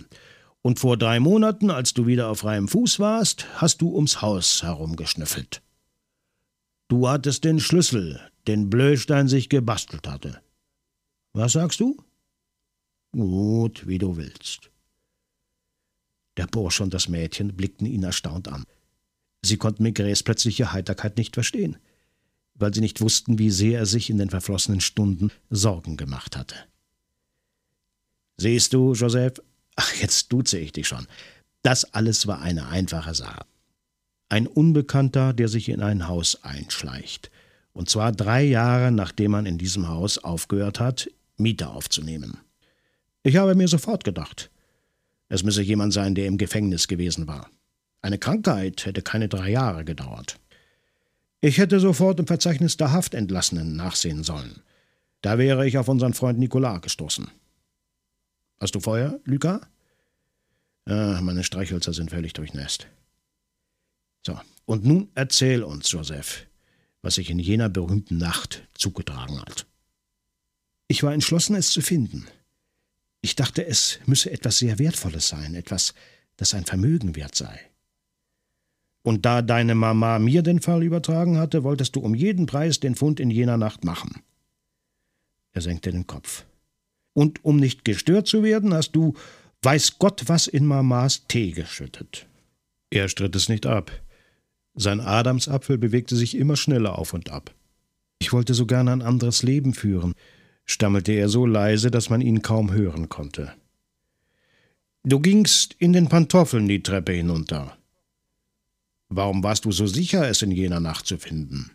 Und 0.63 0.81
vor 0.81 0.97
drei 0.97 1.21
Monaten, 1.21 1.71
als 1.71 1.95
du 1.95 2.07
wieder 2.07 2.29
auf 2.29 2.41
freiem 2.41 2.67
Fuß 2.67 2.99
warst, 2.99 3.47
hast 3.61 3.83
du 3.83 3.95
ums 3.95 4.21
Haus 4.21 4.63
herumgeschnüffelt. 4.63 5.63
Du 6.89 7.09
hattest 7.09 7.45
den 7.45 7.61
Schlüssel, 7.61 8.21
den 8.47 8.71
Blöstein 8.71 9.29
sich 9.29 9.49
gebastelt 9.49 10.09
hatte. 10.09 10.41
Was 11.35 11.53
sagst 11.53 11.81
du? 11.81 11.97
Gut, 13.13 13.87
wie 13.87 13.99
du 13.99 14.17
willst. 14.17 14.71
Der 16.37 16.47
Bursche 16.47 16.83
und 16.83 16.93
das 16.93 17.09
Mädchen 17.09 17.57
blickten 17.57 17.87
ihn 17.87 18.03
erstaunt 18.03 18.49
an. 18.49 18.65
Sie 19.43 19.57
konnten 19.57 19.83
Migräs 19.83 20.23
plötzliche 20.23 20.73
Heiterkeit 20.73 21.17
nicht 21.17 21.35
verstehen, 21.35 21.77
weil 22.55 22.75
sie 22.75 22.81
nicht 22.81 23.01
wussten, 23.01 23.39
wie 23.39 23.51
sehr 23.51 23.81
er 23.81 23.87
sich 23.87 24.11
in 24.11 24.19
den 24.19 24.31
verflossenen 24.31 24.81
Stunden 24.81 25.31
Sorgen 25.51 25.97
gemacht 25.97 26.37
hatte. 26.37 26.57
Siehst 28.39 28.73
du, 28.73 28.93
Joseph, 28.93 29.41
ach, 29.77 29.95
jetzt 29.95 30.33
duze 30.33 30.59
ich 30.59 30.73
dich 30.73 30.89
schon. 30.89 31.07
Das 31.63 31.95
alles 31.95 32.27
war 32.27 32.41
eine 32.43 32.69
einfache 32.69 33.15
Sache. 33.15 33.45
Ein 34.29 34.47
Unbekannter, 34.47 35.33
der 35.33 35.49
sich 35.49 35.69
in 35.69 35.81
ein 35.81 36.09
Haus 36.09 36.43
einschleicht. 36.43 37.31
Und 37.73 37.89
zwar 37.89 38.13
drei 38.13 38.43
Jahre, 38.43 38.91
nachdem 38.91 39.33
man 39.33 39.47
in 39.47 39.59
diesem 39.59 39.89
Haus 39.89 40.19
aufgehört 40.19 40.81
hat, 40.81 41.09
Miete 41.37 41.69
aufzunehmen. 41.69 42.39
Ich 43.23 43.37
habe 43.37 43.55
mir 43.55 43.69
sofort 43.69 44.05
gedacht, 44.05 44.51
es 45.29 45.43
müsse 45.43 45.63
jemand 45.63 45.93
sein, 45.93 46.15
der 46.15 46.27
im 46.27 46.39
Gefängnis 46.39 46.89
gewesen 46.89 47.27
war. 47.27 47.51
Eine 48.03 48.19
Krankheit 48.19 48.87
hätte 48.87 49.03
keine 49.03 49.29
drei 49.29 49.51
Jahre 49.51 49.85
gedauert. 49.85 50.39
Ich 51.41 51.59
hätte 51.59 51.81
sofort 51.81 52.19
im 52.21 52.27
Verzeichnis 52.27 52.77
der 52.77 52.93
Haftentlassenen 52.93 53.77
nachsehen 53.77 54.23
sollen. 54.25 54.63
Da 55.23 55.39
wäre 55.39 55.67
ich 55.67 55.79
auf 55.79 55.89
unseren 55.89 56.15
Freund 56.15 56.39
Nicolas 56.39 56.83
gestoßen. 56.83 57.29
Hast 58.61 58.75
du 58.75 58.81
Feuer, 58.81 59.19
Luca? 59.25 59.61
Ah, 60.87 61.21
meine 61.21 61.43
Streichhölzer 61.43 61.93
sind 61.93 62.11
völlig 62.11 62.33
durchnässt. 62.33 62.87
So, 64.25 64.39
und 64.65 64.85
nun 64.85 65.11
erzähl 65.15 65.63
uns, 65.63 65.91
Joseph, 65.91 66.47
was 67.03 67.17
sich 67.17 67.31
in 67.31 67.39
jener 67.39 67.69
berühmten 67.69 68.19
Nacht 68.19 68.67
zugetragen 68.75 69.41
hat. 69.41 69.67
Ich 70.89 71.03
war 71.03 71.13
entschlossen, 71.13 71.57
es 71.57 71.71
zu 71.71 71.81
finden. 71.81 72.27
Ich 73.27 73.35
dachte, 73.35 73.67
es 73.67 73.99
müsse 74.07 74.31
etwas 74.31 74.59
sehr 74.59 74.79
Wertvolles 74.79 75.27
sein, 75.27 75.57
etwas, 75.57 75.95
das 76.37 76.55
ein 76.55 76.65
Vermögen 76.65 77.17
wert 77.17 77.35
sei. 77.35 77.59
Und 79.03 79.27
da 79.27 79.43
deine 79.43 79.75
Mama 79.75 80.21
mir 80.21 80.43
den 80.43 80.61
Fall 80.61 80.85
übertragen 80.85 81.37
hatte, 81.37 81.65
wolltest 81.65 81.97
du 81.97 82.01
um 82.03 82.15
jeden 82.15 82.47
Preis 82.47 82.79
den 82.79 82.95
Fund 82.95 83.19
in 83.19 83.33
jener 83.33 83.57
Nacht 83.57 83.85
machen. 83.85 84.23
Er 85.51 85.61
senkte 85.61 85.91
den 85.91 86.07
Kopf. 86.07 86.47
Und 87.15 87.45
um 87.45 87.57
nicht 87.57 87.85
gestört 87.85 88.29
zu 88.29 88.45
werden, 88.45 88.73
hast 88.73 88.93
du 88.93 89.15
weiß 89.61 89.99
Gott 89.99 90.29
was 90.29 90.47
in 90.47 90.65
Mamas 90.65 91.27
Tee 91.27 91.51
geschüttet. 91.51 92.29
Er 92.91 93.09
stritt 93.09 93.35
es 93.35 93.49
nicht 93.49 93.67
ab. 93.67 93.91
Sein 94.77 95.01
Adamsapfel 95.01 95.79
bewegte 95.79 96.15
sich 96.15 96.37
immer 96.37 96.55
schneller 96.55 96.97
auf 96.97 97.13
und 97.13 97.31
ab. 97.31 97.53
Ich 98.21 98.33
wollte 98.33 98.55
so 98.55 98.67
gern 98.67 98.87
ein 98.87 99.03
anderes 99.03 99.43
Leben 99.43 99.75
führen, 99.75 100.15
stammelte 100.67 101.13
er 101.13 101.29
so 101.29 101.47
leise, 101.47 101.91
dass 101.91 102.11
man 102.11 102.21
ihn 102.21 102.43
kaum 102.43 102.73
hören 102.73 103.09
konnte. 103.09 103.55
Du 105.05 105.21
gingst 105.21 105.75
in 105.79 105.93
den 105.93 106.09
Pantoffeln 106.09 106.69
die 106.69 106.83
Treppe 106.83 107.13
hinunter. 107.13 107.79
Warum 109.09 109.45
warst 109.45 109.65
du 109.65 109.71
so 109.71 109.87
sicher, 109.87 110.29
es 110.29 110.43
in 110.43 110.51
jener 110.51 110.81
Nacht 110.81 111.07
zu 111.07 111.17
finden? 111.17 111.71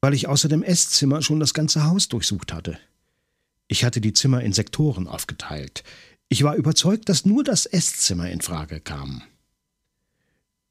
Weil 0.00 0.14
ich 0.14 0.26
außer 0.26 0.48
dem 0.48 0.64
Esszimmer 0.64 1.22
schon 1.22 1.38
das 1.38 1.54
ganze 1.54 1.84
Haus 1.84 2.08
durchsucht 2.08 2.52
hatte. 2.52 2.78
Ich 3.68 3.84
hatte 3.84 4.00
die 4.00 4.12
Zimmer 4.12 4.42
in 4.42 4.52
Sektoren 4.52 5.06
aufgeteilt. 5.06 5.84
Ich 6.28 6.42
war 6.42 6.56
überzeugt, 6.56 7.08
dass 7.08 7.24
nur 7.24 7.44
das 7.44 7.66
Esszimmer 7.66 8.28
in 8.30 8.40
Frage 8.40 8.80
kam. 8.80 9.22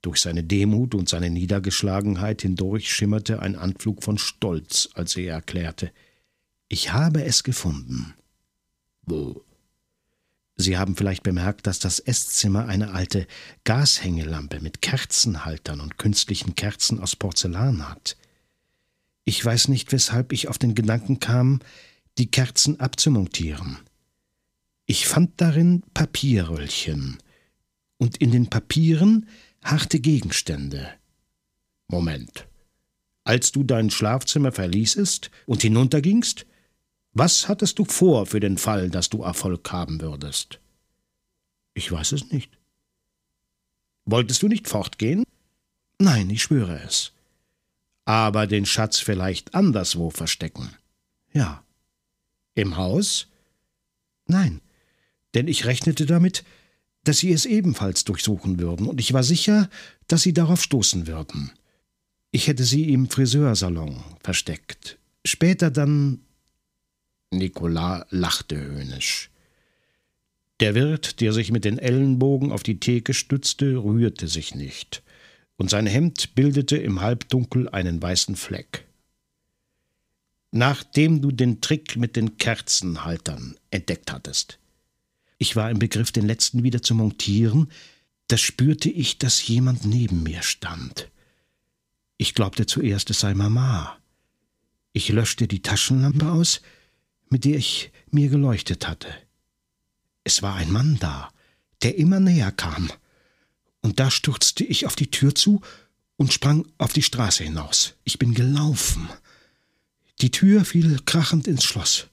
Durch 0.01 0.19
seine 0.19 0.43
Demut 0.43 0.95
und 0.95 1.07
seine 1.07 1.29
Niedergeschlagenheit 1.29 2.41
hindurch 2.41 2.93
schimmerte 2.93 3.41
ein 3.41 3.55
Anflug 3.55 4.03
von 4.03 4.17
Stolz, 4.17 4.89
als 4.93 5.15
er 5.15 5.33
erklärte, 5.33 5.91
ich 6.69 6.93
habe 6.93 7.23
es 7.25 7.43
gefunden. 7.43 8.13
Wo? 9.01 9.43
Sie 10.55 10.77
haben 10.77 10.95
vielleicht 10.95 11.23
bemerkt, 11.23 11.67
dass 11.67 11.79
das 11.79 11.99
Esszimmer 11.99 12.67
eine 12.67 12.91
alte 12.91 13.27
Gashängelampe 13.63 14.59
mit 14.59 14.81
Kerzenhaltern 14.81 15.79
und 15.81 15.97
künstlichen 15.97 16.55
Kerzen 16.55 16.99
aus 16.99 17.15
Porzellan 17.15 17.89
hat. 17.89 18.17
Ich 19.23 19.43
weiß 19.43 19.69
nicht, 19.69 19.91
weshalb 19.91 20.31
ich 20.31 20.47
auf 20.47 20.57
den 20.57 20.75
Gedanken 20.75 21.19
kam, 21.19 21.59
die 22.17 22.29
Kerzen 22.29 22.79
abzumontieren. 22.79 23.79
Ich 24.85 25.07
fand 25.07 25.39
darin 25.39 25.83
Papierröllchen 25.93 27.17
und 27.97 28.17
in 28.17 28.31
den 28.31 28.49
Papieren 28.49 29.27
harte 29.63 29.99
Gegenstände. 29.99 30.89
Moment. 31.87 32.47
Als 33.23 33.51
du 33.51 33.63
dein 33.63 33.89
Schlafzimmer 33.89 34.51
verließest 34.51 35.31
und 35.45 35.61
hinuntergingst, 35.61 36.45
was 37.19 37.49
hattest 37.49 37.77
du 37.77 37.85
vor 37.85 38.25
für 38.25 38.39
den 38.39 38.57
Fall, 38.57 38.89
dass 38.89 39.09
du 39.09 39.23
Erfolg 39.23 39.69
haben 39.73 39.99
würdest? 39.99 40.59
Ich 41.73 41.91
weiß 41.91 42.13
es 42.13 42.31
nicht. 42.31 42.57
Wolltest 44.05 44.41
du 44.41 44.47
nicht 44.47 44.69
fortgehen? 44.69 45.25
Nein, 45.99 46.29
ich 46.29 46.41
schwöre 46.41 46.81
es. 46.81 47.11
Aber 48.05 48.47
den 48.47 48.65
Schatz 48.65 48.99
vielleicht 48.99 49.53
anderswo 49.53 50.09
verstecken? 50.09 50.69
Ja. 51.33 51.63
Im 52.55 52.77
Haus? 52.77 53.27
Nein, 54.25 54.61
denn 55.33 55.49
ich 55.49 55.65
rechnete 55.65 56.05
damit, 56.05 56.45
dass 57.03 57.19
sie 57.19 57.33
es 57.33 57.45
ebenfalls 57.45 58.05
durchsuchen 58.05 58.59
würden, 58.59 58.87
und 58.87 59.01
ich 59.01 59.11
war 59.11 59.23
sicher, 59.23 59.69
dass 60.07 60.21
sie 60.21 60.33
darauf 60.33 60.63
stoßen 60.63 61.05
würden. 61.05 61.51
Ich 62.31 62.47
hätte 62.47 62.63
sie 62.63 62.93
im 62.93 63.09
Friseursalon 63.09 64.03
versteckt. 64.21 64.97
Später 65.25 65.69
dann 65.69 66.21
Nicolas 67.31 68.05
lachte 68.09 68.59
höhnisch. 68.59 69.29
Der 70.59 70.75
Wirt, 70.75 71.21
der 71.21 71.31
sich 71.31 71.51
mit 71.51 71.63
den 71.63 71.79
Ellenbogen 71.79 72.51
auf 72.51 72.63
die 72.63 72.79
Theke 72.79 73.13
stützte, 73.13 73.77
rührte 73.77 74.27
sich 74.27 74.55
nicht, 74.55 75.03
und 75.55 75.69
sein 75.69 75.85
Hemd 75.85 76.35
bildete 76.35 76.77
im 76.77 77.01
Halbdunkel 77.01 77.69
einen 77.69 78.01
weißen 78.01 78.35
Fleck. 78.35 78.85
Nachdem 80.51 81.21
du 81.21 81.31
den 81.31 81.61
Trick 81.61 81.95
mit 81.95 82.15
den 82.15 82.37
Kerzenhaltern 82.37 83.57
entdeckt 83.69 84.11
hattest. 84.11 84.59
Ich 85.37 85.55
war 85.55 85.69
im 85.69 85.79
Begriff, 85.79 86.11
den 86.11 86.25
letzten 86.25 86.63
wieder 86.63 86.81
zu 86.81 86.95
montieren, 86.95 87.71
da 88.27 88.37
spürte 88.37 88.89
ich, 88.89 89.17
dass 89.17 89.47
jemand 89.47 89.85
neben 89.85 90.23
mir 90.23 90.43
stand. 90.43 91.09
Ich 92.17 92.33
glaubte 92.33 92.65
zuerst, 92.65 93.09
es 93.09 93.21
sei 93.21 93.33
Mama. 93.33 93.97
Ich 94.91 95.09
löschte 95.09 95.47
die 95.47 95.61
Taschenlampe 95.61 96.29
aus, 96.29 96.61
mit 97.29 97.45
der 97.45 97.57
ich 97.57 97.91
mir 98.11 98.29
geleuchtet 98.29 98.87
hatte. 98.87 99.07
Es 100.23 100.41
war 100.41 100.55
ein 100.55 100.71
Mann 100.71 100.97
da, 100.99 101.29
der 101.81 101.97
immer 101.97 102.19
näher 102.19 102.51
kam, 102.51 102.91
und 103.81 103.99
da 103.99 104.11
stürzte 104.11 104.63
ich 104.63 104.85
auf 104.85 104.95
die 104.95 105.09
Tür 105.09 105.33
zu 105.33 105.61
und 106.17 106.33
sprang 106.33 106.67
auf 106.77 106.91
die 106.91 107.01
Straße 107.01 107.43
hinaus. 107.43 107.93
Ich 108.03 108.19
bin 108.19 108.33
gelaufen. 108.33 109.07
Die 110.21 110.31
Tür 110.31 110.65
fiel 110.65 110.99
krachend 111.05 111.47
ins 111.47 111.63
Schloss. 111.63 112.07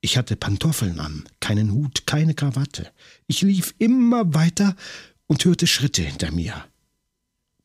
Ich 0.00 0.16
hatte 0.16 0.34
Pantoffeln 0.34 0.98
an, 0.98 1.24
keinen 1.38 1.72
Hut, 1.72 2.06
keine 2.06 2.34
Krawatte. 2.34 2.90
Ich 3.26 3.42
lief 3.42 3.74
immer 3.78 4.34
weiter 4.34 4.74
und 5.26 5.44
hörte 5.44 5.66
Schritte 5.66 6.02
hinter 6.02 6.32
mir. 6.32 6.64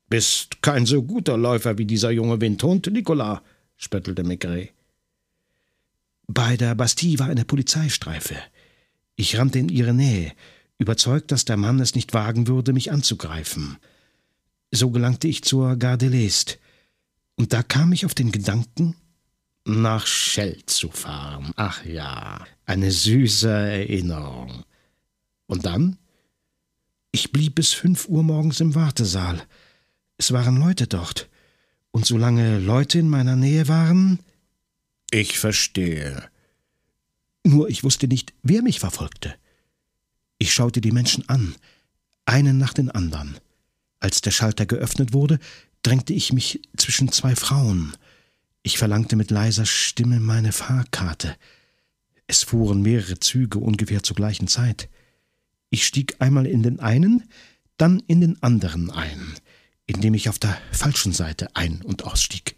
Bist 0.08 0.62
kein 0.62 0.86
so 0.86 1.02
guter 1.02 1.38
Läufer 1.38 1.78
wie 1.80 1.86
dieser 1.86 2.12
junge 2.12 2.40
Windhund, 2.40 2.88
Nicolas, 2.92 3.40
spöttelte 3.76 4.24
Maigret. 4.24 4.72
Bei 6.28 6.58
der 6.58 6.76
Bastille 6.76 7.20
war 7.20 7.28
eine 7.28 7.46
Polizeistreife. 7.46 8.36
Ich 9.16 9.38
rannte 9.38 9.60
in 9.60 9.70
ihre 9.70 9.94
Nähe, 9.94 10.34
überzeugt, 10.78 11.32
dass 11.32 11.46
der 11.46 11.58
Mann 11.58 11.80
es 11.80 11.96
nicht 11.96 12.14
wagen 12.14 12.48
würde, 12.48 12.74
mich 12.74 12.92
anzugreifen. 12.92 13.78
So 14.72 14.92
gelangte 14.92 15.28
ich 15.28 15.44
zur 15.44 15.78
Gare 15.78 15.98
de 15.98 16.10
l'Est. 16.10 16.58
Und 17.36 17.54
da 17.54 17.64
kam 17.64 17.94
ich 17.94 18.06
auf 18.06 18.14
den 18.14 18.32
Gedanken, 18.32 18.96
nach 19.66 20.06
Schell 20.06 20.58
zu 20.66 20.90
fahren. 20.92 21.52
Ach 21.56 21.84
ja, 21.86 22.46
eine 22.66 22.92
süße 22.92 23.50
Erinnerung. 23.50 24.64
Und 25.48 25.66
dann? 25.66 25.98
Ich 27.12 27.32
blieb 27.32 27.56
bis 27.56 27.74
fünf 27.74 28.08
Uhr 28.08 28.24
morgens 28.24 28.60
im 28.60 28.76
Wartesaal. 28.76 29.42
Es 30.18 30.32
waren 30.32 30.58
Leute 30.58 30.88
dort. 30.88 31.30
Und 31.92 32.06
solange 32.06 32.60
Leute 32.60 33.00
in 33.00 33.10
meiner 33.10 33.36
Nähe 33.36 33.68
waren, 33.68 34.20
ich 35.16 35.40
verstehe. 35.40 36.30
Nur 37.46 37.70
ich 37.70 37.84
wusste 37.84 38.08
nicht, 38.08 38.34
wer 38.44 38.62
mich 38.62 38.80
verfolgte. 38.80 39.34
Ich 40.40 40.54
schaute 40.54 40.82
die 40.82 40.92
Menschen 40.92 41.28
an, 41.30 41.56
einen 42.26 42.58
nach 42.58 42.74
den 42.74 42.92
anderen. 42.92 43.38
Als 44.00 44.20
der 44.20 44.32
Schalter 44.32 44.66
geöffnet 44.66 45.14
wurde, 45.14 45.40
drängte 45.84 46.14
ich 46.14 46.34
mich 46.34 46.62
zwischen 46.76 47.14
zwei 47.14 47.36
Frauen. 47.36 47.96
Ich 48.62 48.78
verlangte 48.78 49.16
mit 49.16 49.32
leiser 49.32 49.66
Stimme 49.66 50.20
meine 50.20 50.52
Fahrkarte. 50.52 51.38
Es 52.28 52.44
fuhren 52.44 52.82
mehrere 52.82 53.18
Züge 53.20 53.60
ungefähr 53.60 54.04
zur 54.04 54.18
gleichen 54.18 54.48
Zeit. 54.48 54.90
Ich 55.70 55.88
stieg 55.88 56.16
einmal 56.20 56.46
in 56.46 56.62
den 56.62 56.82
einen, 56.82 57.24
dann 57.78 58.02
in 58.08 58.20
den 58.20 58.44
anderen 58.44 58.92
ein, 58.92 59.36
indem 59.86 60.14
ich 60.14 60.28
auf 60.28 60.40
der 60.40 60.58
falschen 60.72 61.14
Seite 61.14 61.56
ein- 61.56 61.84
und 61.84 62.04
ausstieg. 62.04 62.58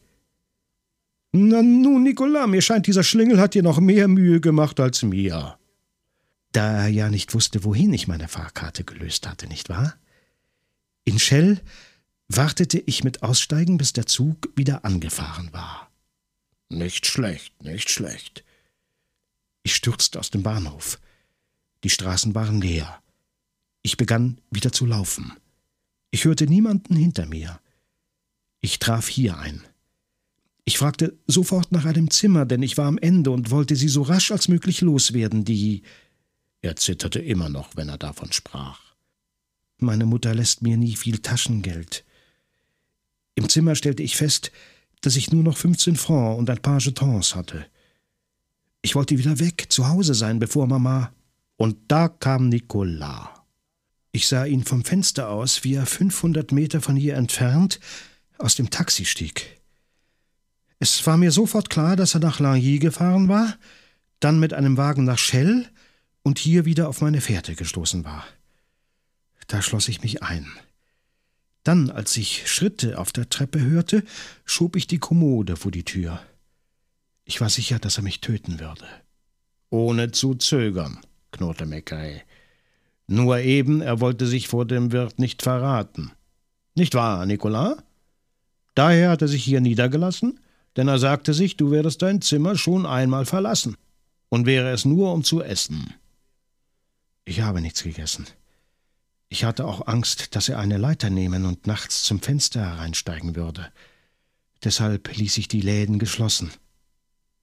Na 1.40 1.62
nun, 1.62 2.02
Nicolas, 2.02 2.48
mir 2.48 2.62
scheint, 2.62 2.88
dieser 2.88 3.04
Schlingel 3.04 3.40
hat 3.40 3.54
dir 3.54 3.62
noch 3.62 3.80
mehr 3.80 4.08
Mühe 4.08 4.42
gemacht 4.42 4.80
als 4.80 5.04
mir. 5.04 5.60
Da 6.52 6.82
er 6.84 6.88
ja 6.88 7.10
nicht 7.10 7.36
wusste, 7.36 7.64
wohin 7.64 7.94
ich 7.94 8.08
meine 8.08 8.28
Fahrkarte 8.28 8.84
gelöst 8.84 9.28
hatte, 9.28 9.46
nicht 9.48 9.70
wahr? 9.70 9.96
In 11.04 11.20
Schell 11.20 11.62
wartete 12.28 12.80
ich 12.80 13.04
mit 13.04 13.22
Aussteigen, 13.22 13.78
bis 13.78 13.94
der 13.94 14.08
Zug 14.08 14.50
wieder 14.56 14.84
angefahren 14.84 15.54
war. 15.54 15.92
Nicht 16.70 17.06
schlecht, 17.06 17.62
nicht 17.64 17.92
schlecht. 17.92 18.44
Ich 19.62 19.76
stürzte 19.76 20.20
aus 20.20 20.32
dem 20.32 20.42
Bahnhof. 20.42 21.00
Die 21.84 21.92
Straßen 21.92 22.34
waren 22.34 22.62
leer. 22.62 23.02
Ich 23.84 23.96
begann 23.96 24.42
wieder 24.50 24.72
zu 24.72 24.86
laufen. 24.86 25.34
Ich 26.10 26.26
hörte 26.26 26.48
niemanden 26.48 26.96
hinter 26.96 27.28
mir. 27.28 27.60
Ich 28.60 28.80
traf 28.80 29.08
hier 29.08 29.38
ein. 29.38 29.64
Ich 30.68 30.80
fragte 30.80 31.18
sofort 31.28 31.72
nach 31.72 31.86
einem 31.86 32.12
Zimmer, 32.12 32.46
denn 32.46 32.62
ich 32.62 32.78
war 32.78 32.88
am 32.88 32.98
Ende 32.98 33.32
und 33.32 33.52
wollte 33.52 33.78
sie 33.78 33.88
so 33.88 34.02
rasch 34.02 34.32
als 34.32 34.50
möglich 34.50 34.82
loswerden, 34.82 35.46
die. 35.46 35.84
Er 36.60 36.76
zitterte 36.76 37.20
immer 37.20 37.48
noch, 37.48 37.78
wenn 37.78 37.88
er 37.88 37.98
davon 37.98 38.34
sprach. 38.34 38.82
Meine 39.78 40.06
Mutter 40.06 40.36
lässt 40.36 40.64
mir 40.64 40.76
nie 40.76 40.98
viel 40.98 41.20
Taschengeld. 41.20 42.04
Im 43.36 43.48
Zimmer 43.48 43.76
stellte 43.76 44.04
ich 44.04 44.18
fest, 44.18 44.52
dass 45.00 45.16
ich 45.16 45.32
nur 45.32 45.42
noch 45.42 45.56
15 45.56 45.96
Francs 45.96 46.38
und 46.38 46.50
ein 46.50 46.62
paar 46.62 46.82
Jetons 46.82 47.34
hatte. 47.34 47.66
Ich 48.82 48.94
wollte 48.94 49.18
wieder 49.18 49.40
weg, 49.40 49.68
zu 49.70 49.88
Hause 49.88 50.16
sein, 50.16 50.38
bevor 50.38 50.68
Mama. 50.68 51.14
Und 51.56 51.78
da 51.88 52.10
kam 52.10 52.50
Nicolas. 52.50 53.30
Ich 54.12 54.28
sah 54.28 54.44
ihn 54.44 54.66
vom 54.66 54.84
Fenster 54.84 55.30
aus, 55.30 55.64
wie 55.64 55.76
er 55.76 55.86
500 55.86 56.52
Meter 56.52 56.82
von 56.82 56.98
hier 56.98 57.16
entfernt 57.16 57.80
aus 58.38 58.56
dem 58.56 58.70
Taxi 58.70 59.06
stieg. 59.06 59.57
Es 60.80 61.06
war 61.08 61.18
mir 61.18 61.32
sofort 61.32 61.70
klar, 61.70 61.96
dass 61.96 62.14
er 62.14 62.20
nach 62.20 62.40
Lagny 62.40 62.80
gefahren 62.80 63.28
war, 63.28 63.56
dann 64.20 64.40
mit 64.40 64.54
einem 64.54 64.78
Wagen 64.78 65.06
nach 65.06 65.18
Schell 65.18 65.68
und 66.24 66.40
hier 66.40 66.66
wieder 66.66 66.90
auf 66.90 67.02
meine 67.02 67.22
Fährte 67.22 67.56
gestoßen 67.56 68.04
war. 68.06 68.26
Da 69.48 69.62
schloss 69.62 69.88
ich 69.88 70.02
mich 70.02 70.24
ein. 70.24 70.48
Dann, 71.64 71.90
als 71.90 72.16
ich 72.16 72.50
Schritte 72.50 72.98
auf 72.98 73.12
der 73.12 73.30
Treppe 73.30 73.60
hörte, 73.60 74.04
schob 74.46 74.76
ich 74.76 74.88
die 74.88 75.00
Kommode 75.00 75.56
vor 75.56 75.72
die 75.72 75.84
Tür. 75.84 76.22
Ich 77.26 77.42
war 77.42 77.50
sicher, 77.50 77.80
dass 77.80 77.98
er 77.98 78.04
mich 78.04 78.22
töten 78.22 78.60
würde. 78.60 78.86
Ohne 79.70 80.12
zu 80.12 80.36
zögern, 80.36 81.00
knurrte 81.32 81.66
Mackay. 81.66 82.22
Nur 83.08 83.40
eben, 83.40 83.82
er 83.82 84.00
wollte 84.00 84.28
sich 84.28 84.48
vor 84.48 84.66
dem 84.66 84.92
Wirt 84.92 85.20
nicht 85.20 85.42
verraten. 85.42 86.12
Nicht 86.76 86.94
wahr, 86.94 87.26
Nicolas? 87.26 87.78
Daher 88.76 89.10
hat 89.10 89.22
er 89.22 89.28
sich 89.28 89.44
hier 89.44 89.60
niedergelassen, 89.60 90.40
denn 90.78 90.88
er 90.88 91.00
sagte 91.00 91.34
sich, 91.34 91.58
du 91.58 91.72
werdest 91.72 92.02
dein 92.04 92.22
Zimmer 92.22 92.56
schon 92.56 92.86
einmal 92.86 93.26
verlassen, 93.26 93.76
und 94.30 94.46
wäre 94.46 94.70
es 94.72 94.86
nur, 94.86 95.12
um 95.12 95.24
zu 95.24 95.42
essen. 95.42 95.94
Ich 97.26 97.42
habe 97.42 97.62
nichts 97.62 97.84
gegessen. 97.84 98.28
Ich 99.30 99.44
hatte 99.44 99.66
auch 99.66 99.88
Angst, 99.88 100.36
dass 100.36 100.48
er 100.48 100.60
eine 100.60 100.78
Leiter 100.78 101.10
nehmen 101.10 101.46
und 101.46 101.68
nachts 101.68 102.04
zum 102.04 102.22
Fenster 102.22 102.62
hereinsteigen 102.62 103.36
würde. 103.36 103.72
Deshalb 104.64 105.16
ließ 105.16 105.38
ich 105.38 105.48
die 105.48 105.62
Läden 105.62 106.00
geschlossen. 106.00 106.52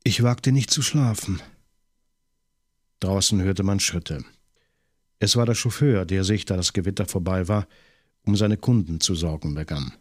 Ich 0.02 0.23
wagte 0.23 0.52
nicht 0.52 0.70
zu 0.70 0.81
schlafen. 0.81 1.43
Draußen 3.01 3.43
hörte 3.43 3.62
man 3.62 3.81
Schritte. 3.81 4.24
Es 5.19 5.36
war 5.36 5.47
der 5.47 5.55
Chauffeur, 5.55 6.06
der 6.06 6.24
sich, 6.24 6.44
da 6.44 6.56
das 6.56 6.73
Gewitter 6.73 7.06
vorbei 7.06 7.48
war, 7.48 7.66
um 8.24 8.36
seine 8.36 8.56
Kunden 8.56 9.01
zu 9.01 9.15
sorgen 9.15 9.55
begann. 9.55 9.93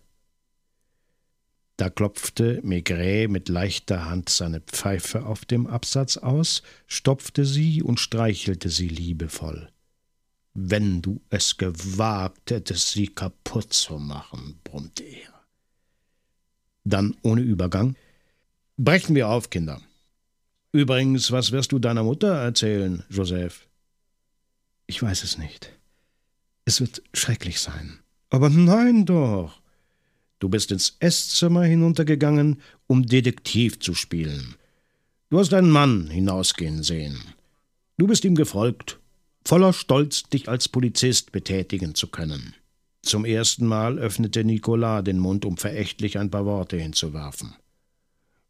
Da 1.78 1.90
klopfte 1.90 2.62
Maigret 2.64 3.30
mit 3.30 3.50
leichter 3.50 4.06
Hand 4.06 4.30
seine 4.30 4.62
Pfeife 4.62 5.26
auf 5.26 5.44
dem 5.46 5.66
Absatz 5.66 6.18
aus, 6.18 6.62
stopfte 6.86 7.46
sie 7.46 7.82
und 7.82 8.00
streichelte 8.00 8.70
sie 8.70 8.88
liebevoll. 8.88 9.70
Wenn 10.54 11.02
du 11.02 11.22
es 11.30 11.58
gewagt 11.58 12.52
hättest, 12.52 12.90
sie 12.90 13.08
kaputt 13.08 13.74
zu 13.74 13.98
machen, 13.98 14.60
brummte 14.64 15.04
er. 15.04 15.34
Dann 16.84 17.16
ohne 17.24 17.42
Übergang. 17.42 17.96
Brechen 18.78 19.16
wir 19.16 19.30
auf, 19.30 19.50
Kinder. 19.50 19.82
Übrigens, 20.72 21.32
was 21.32 21.52
wirst 21.52 21.72
du 21.72 21.80
deiner 21.80 22.04
Mutter 22.04 22.36
erzählen, 22.36 23.04
Joseph? 23.10 23.68
Ich 24.86 25.02
weiß 25.02 25.24
es 25.24 25.40
nicht. 25.40 25.72
Es 26.66 26.82
wird 26.82 27.02
schrecklich 27.14 27.60
sein. 27.60 28.00
Aber 28.30 28.50
nein 28.50 29.06
doch. 29.06 29.63
Du 30.44 30.50
bist 30.50 30.74
ins 30.74 30.98
Esszimmer 31.00 31.64
hinuntergegangen, 31.64 32.60
um 32.88 33.06
Detektiv 33.06 33.80
zu 33.80 33.94
spielen. 33.94 34.56
Du 35.30 35.40
hast 35.40 35.54
einen 35.54 35.70
Mann 35.70 36.10
hinausgehen 36.10 36.84
sehen. 36.84 37.18
Du 37.98 38.08
bist 38.08 38.26
ihm 38.26 38.36
gefolgt, 38.36 39.00
voller 39.46 39.72
Stolz, 39.72 40.24
dich 40.24 40.50
als 40.50 40.68
Polizist 40.68 41.32
betätigen 41.32 41.96
zu 41.96 42.08
können. 42.08 42.56
Zum 43.04 43.24
ersten 43.24 43.66
Mal 43.66 43.98
öffnete 43.98 44.44
Nicolas 44.44 45.06
den 45.06 45.18
Mund, 45.18 45.46
um 45.46 45.56
verächtlich 45.56 46.18
ein 46.18 46.30
paar 46.30 46.46
Worte 46.46 46.76
hinzuwerfen. 46.76 47.54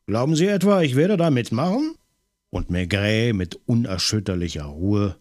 Glauben 0.07 0.36
Sie 0.36 0.48
etwa, 0.48 0.82
ich 0.82 0.95
werde 0.95 1.15
da 1.15 1.30
mitmachen? 1.30 1.94
Und 2.49 2.72
Maigret 2.72 3.36
mit 3.36 3.60
unerschütterlicher 3.68 4.65
Ruhe. 4.65 5.15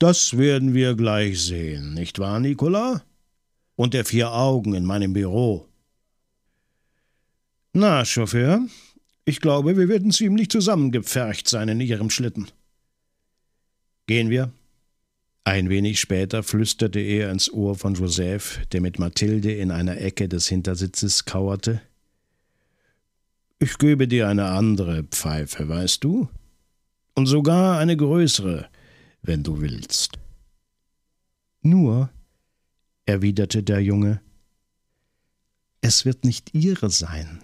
Das 0.00 0.36
werden 0.36 0.74
wir 0.74 0.96
gleich 0.96 1.40
sehen, 1.40 1.94
nicht 1.94 2.18
wahr, 2.18 2.40
Nicolas? 2.40 3.02
Und 3.76 3.94
der 3.94 4.04
vier 4.04 4.32
Augen 4.32 4.74
in 4.74 4.84
meinem 4.84 5.12
Büro. 5.12 5.68
Na, 7.72 8.04
Chauffeur, 8.04 8.60
ich 9.24 9.40
glaube, 9.40 9.76
wir 9.76 9.88
werden 9.88 10.12
ziemlich 10.12 10.50
zusammengepfercht 10.50 11.48
sein 11.48 11.68
in 11.68 11.80
Ihrem 11.80 12.10
Schlitten. 12.10 12.48
Gehen 14.06 14.30
wir? 14.30 14.52
Ein 15.44 15.68
wenig 15.68 16.00
später 16.00 16.42
flüsterte 16.42 17.00
er 17.00 17.30
ins 17.30 17.52
Ohr 17.52 17.74
von 17.74 17.94
Joseph, 17.94 18.60
der 18.72 18.80
mit 18.80 18.98
Mathilde 18.98 19.52
in 19.52 19.70
einer 19.70 20.00
Ecke 20.00 20.28
des 20.28 20.48
Hintersitzes 20.48 21.24
kauerte. 21.24 21.82
Ich 23.58 23.78
gebe 23.78 24.08
dir 24.08 24.28
eine 24.28 24.46
andere 24.46 25.04
Pfeife, 25.04 25.68
weißt 25.68 26.02
du? 26.02 26.28
Und 27.14 27.26
sogar 27.26 27.78
eine 27.78 27.96
größere, 27.96 28.68
wenn 29.22 29.42
du 29.42 29.60
willst. 29.60 30.18
Nur, 31.62 32.10
erwiderte 33.06 33.62
der 33.62 33.80
Junge, 33.80 34.20
es 35.80 36.04
wird 36.04 36.24
nicht 36.24 36.54
ihre 36.54 36.90
sein, 36.90 37.43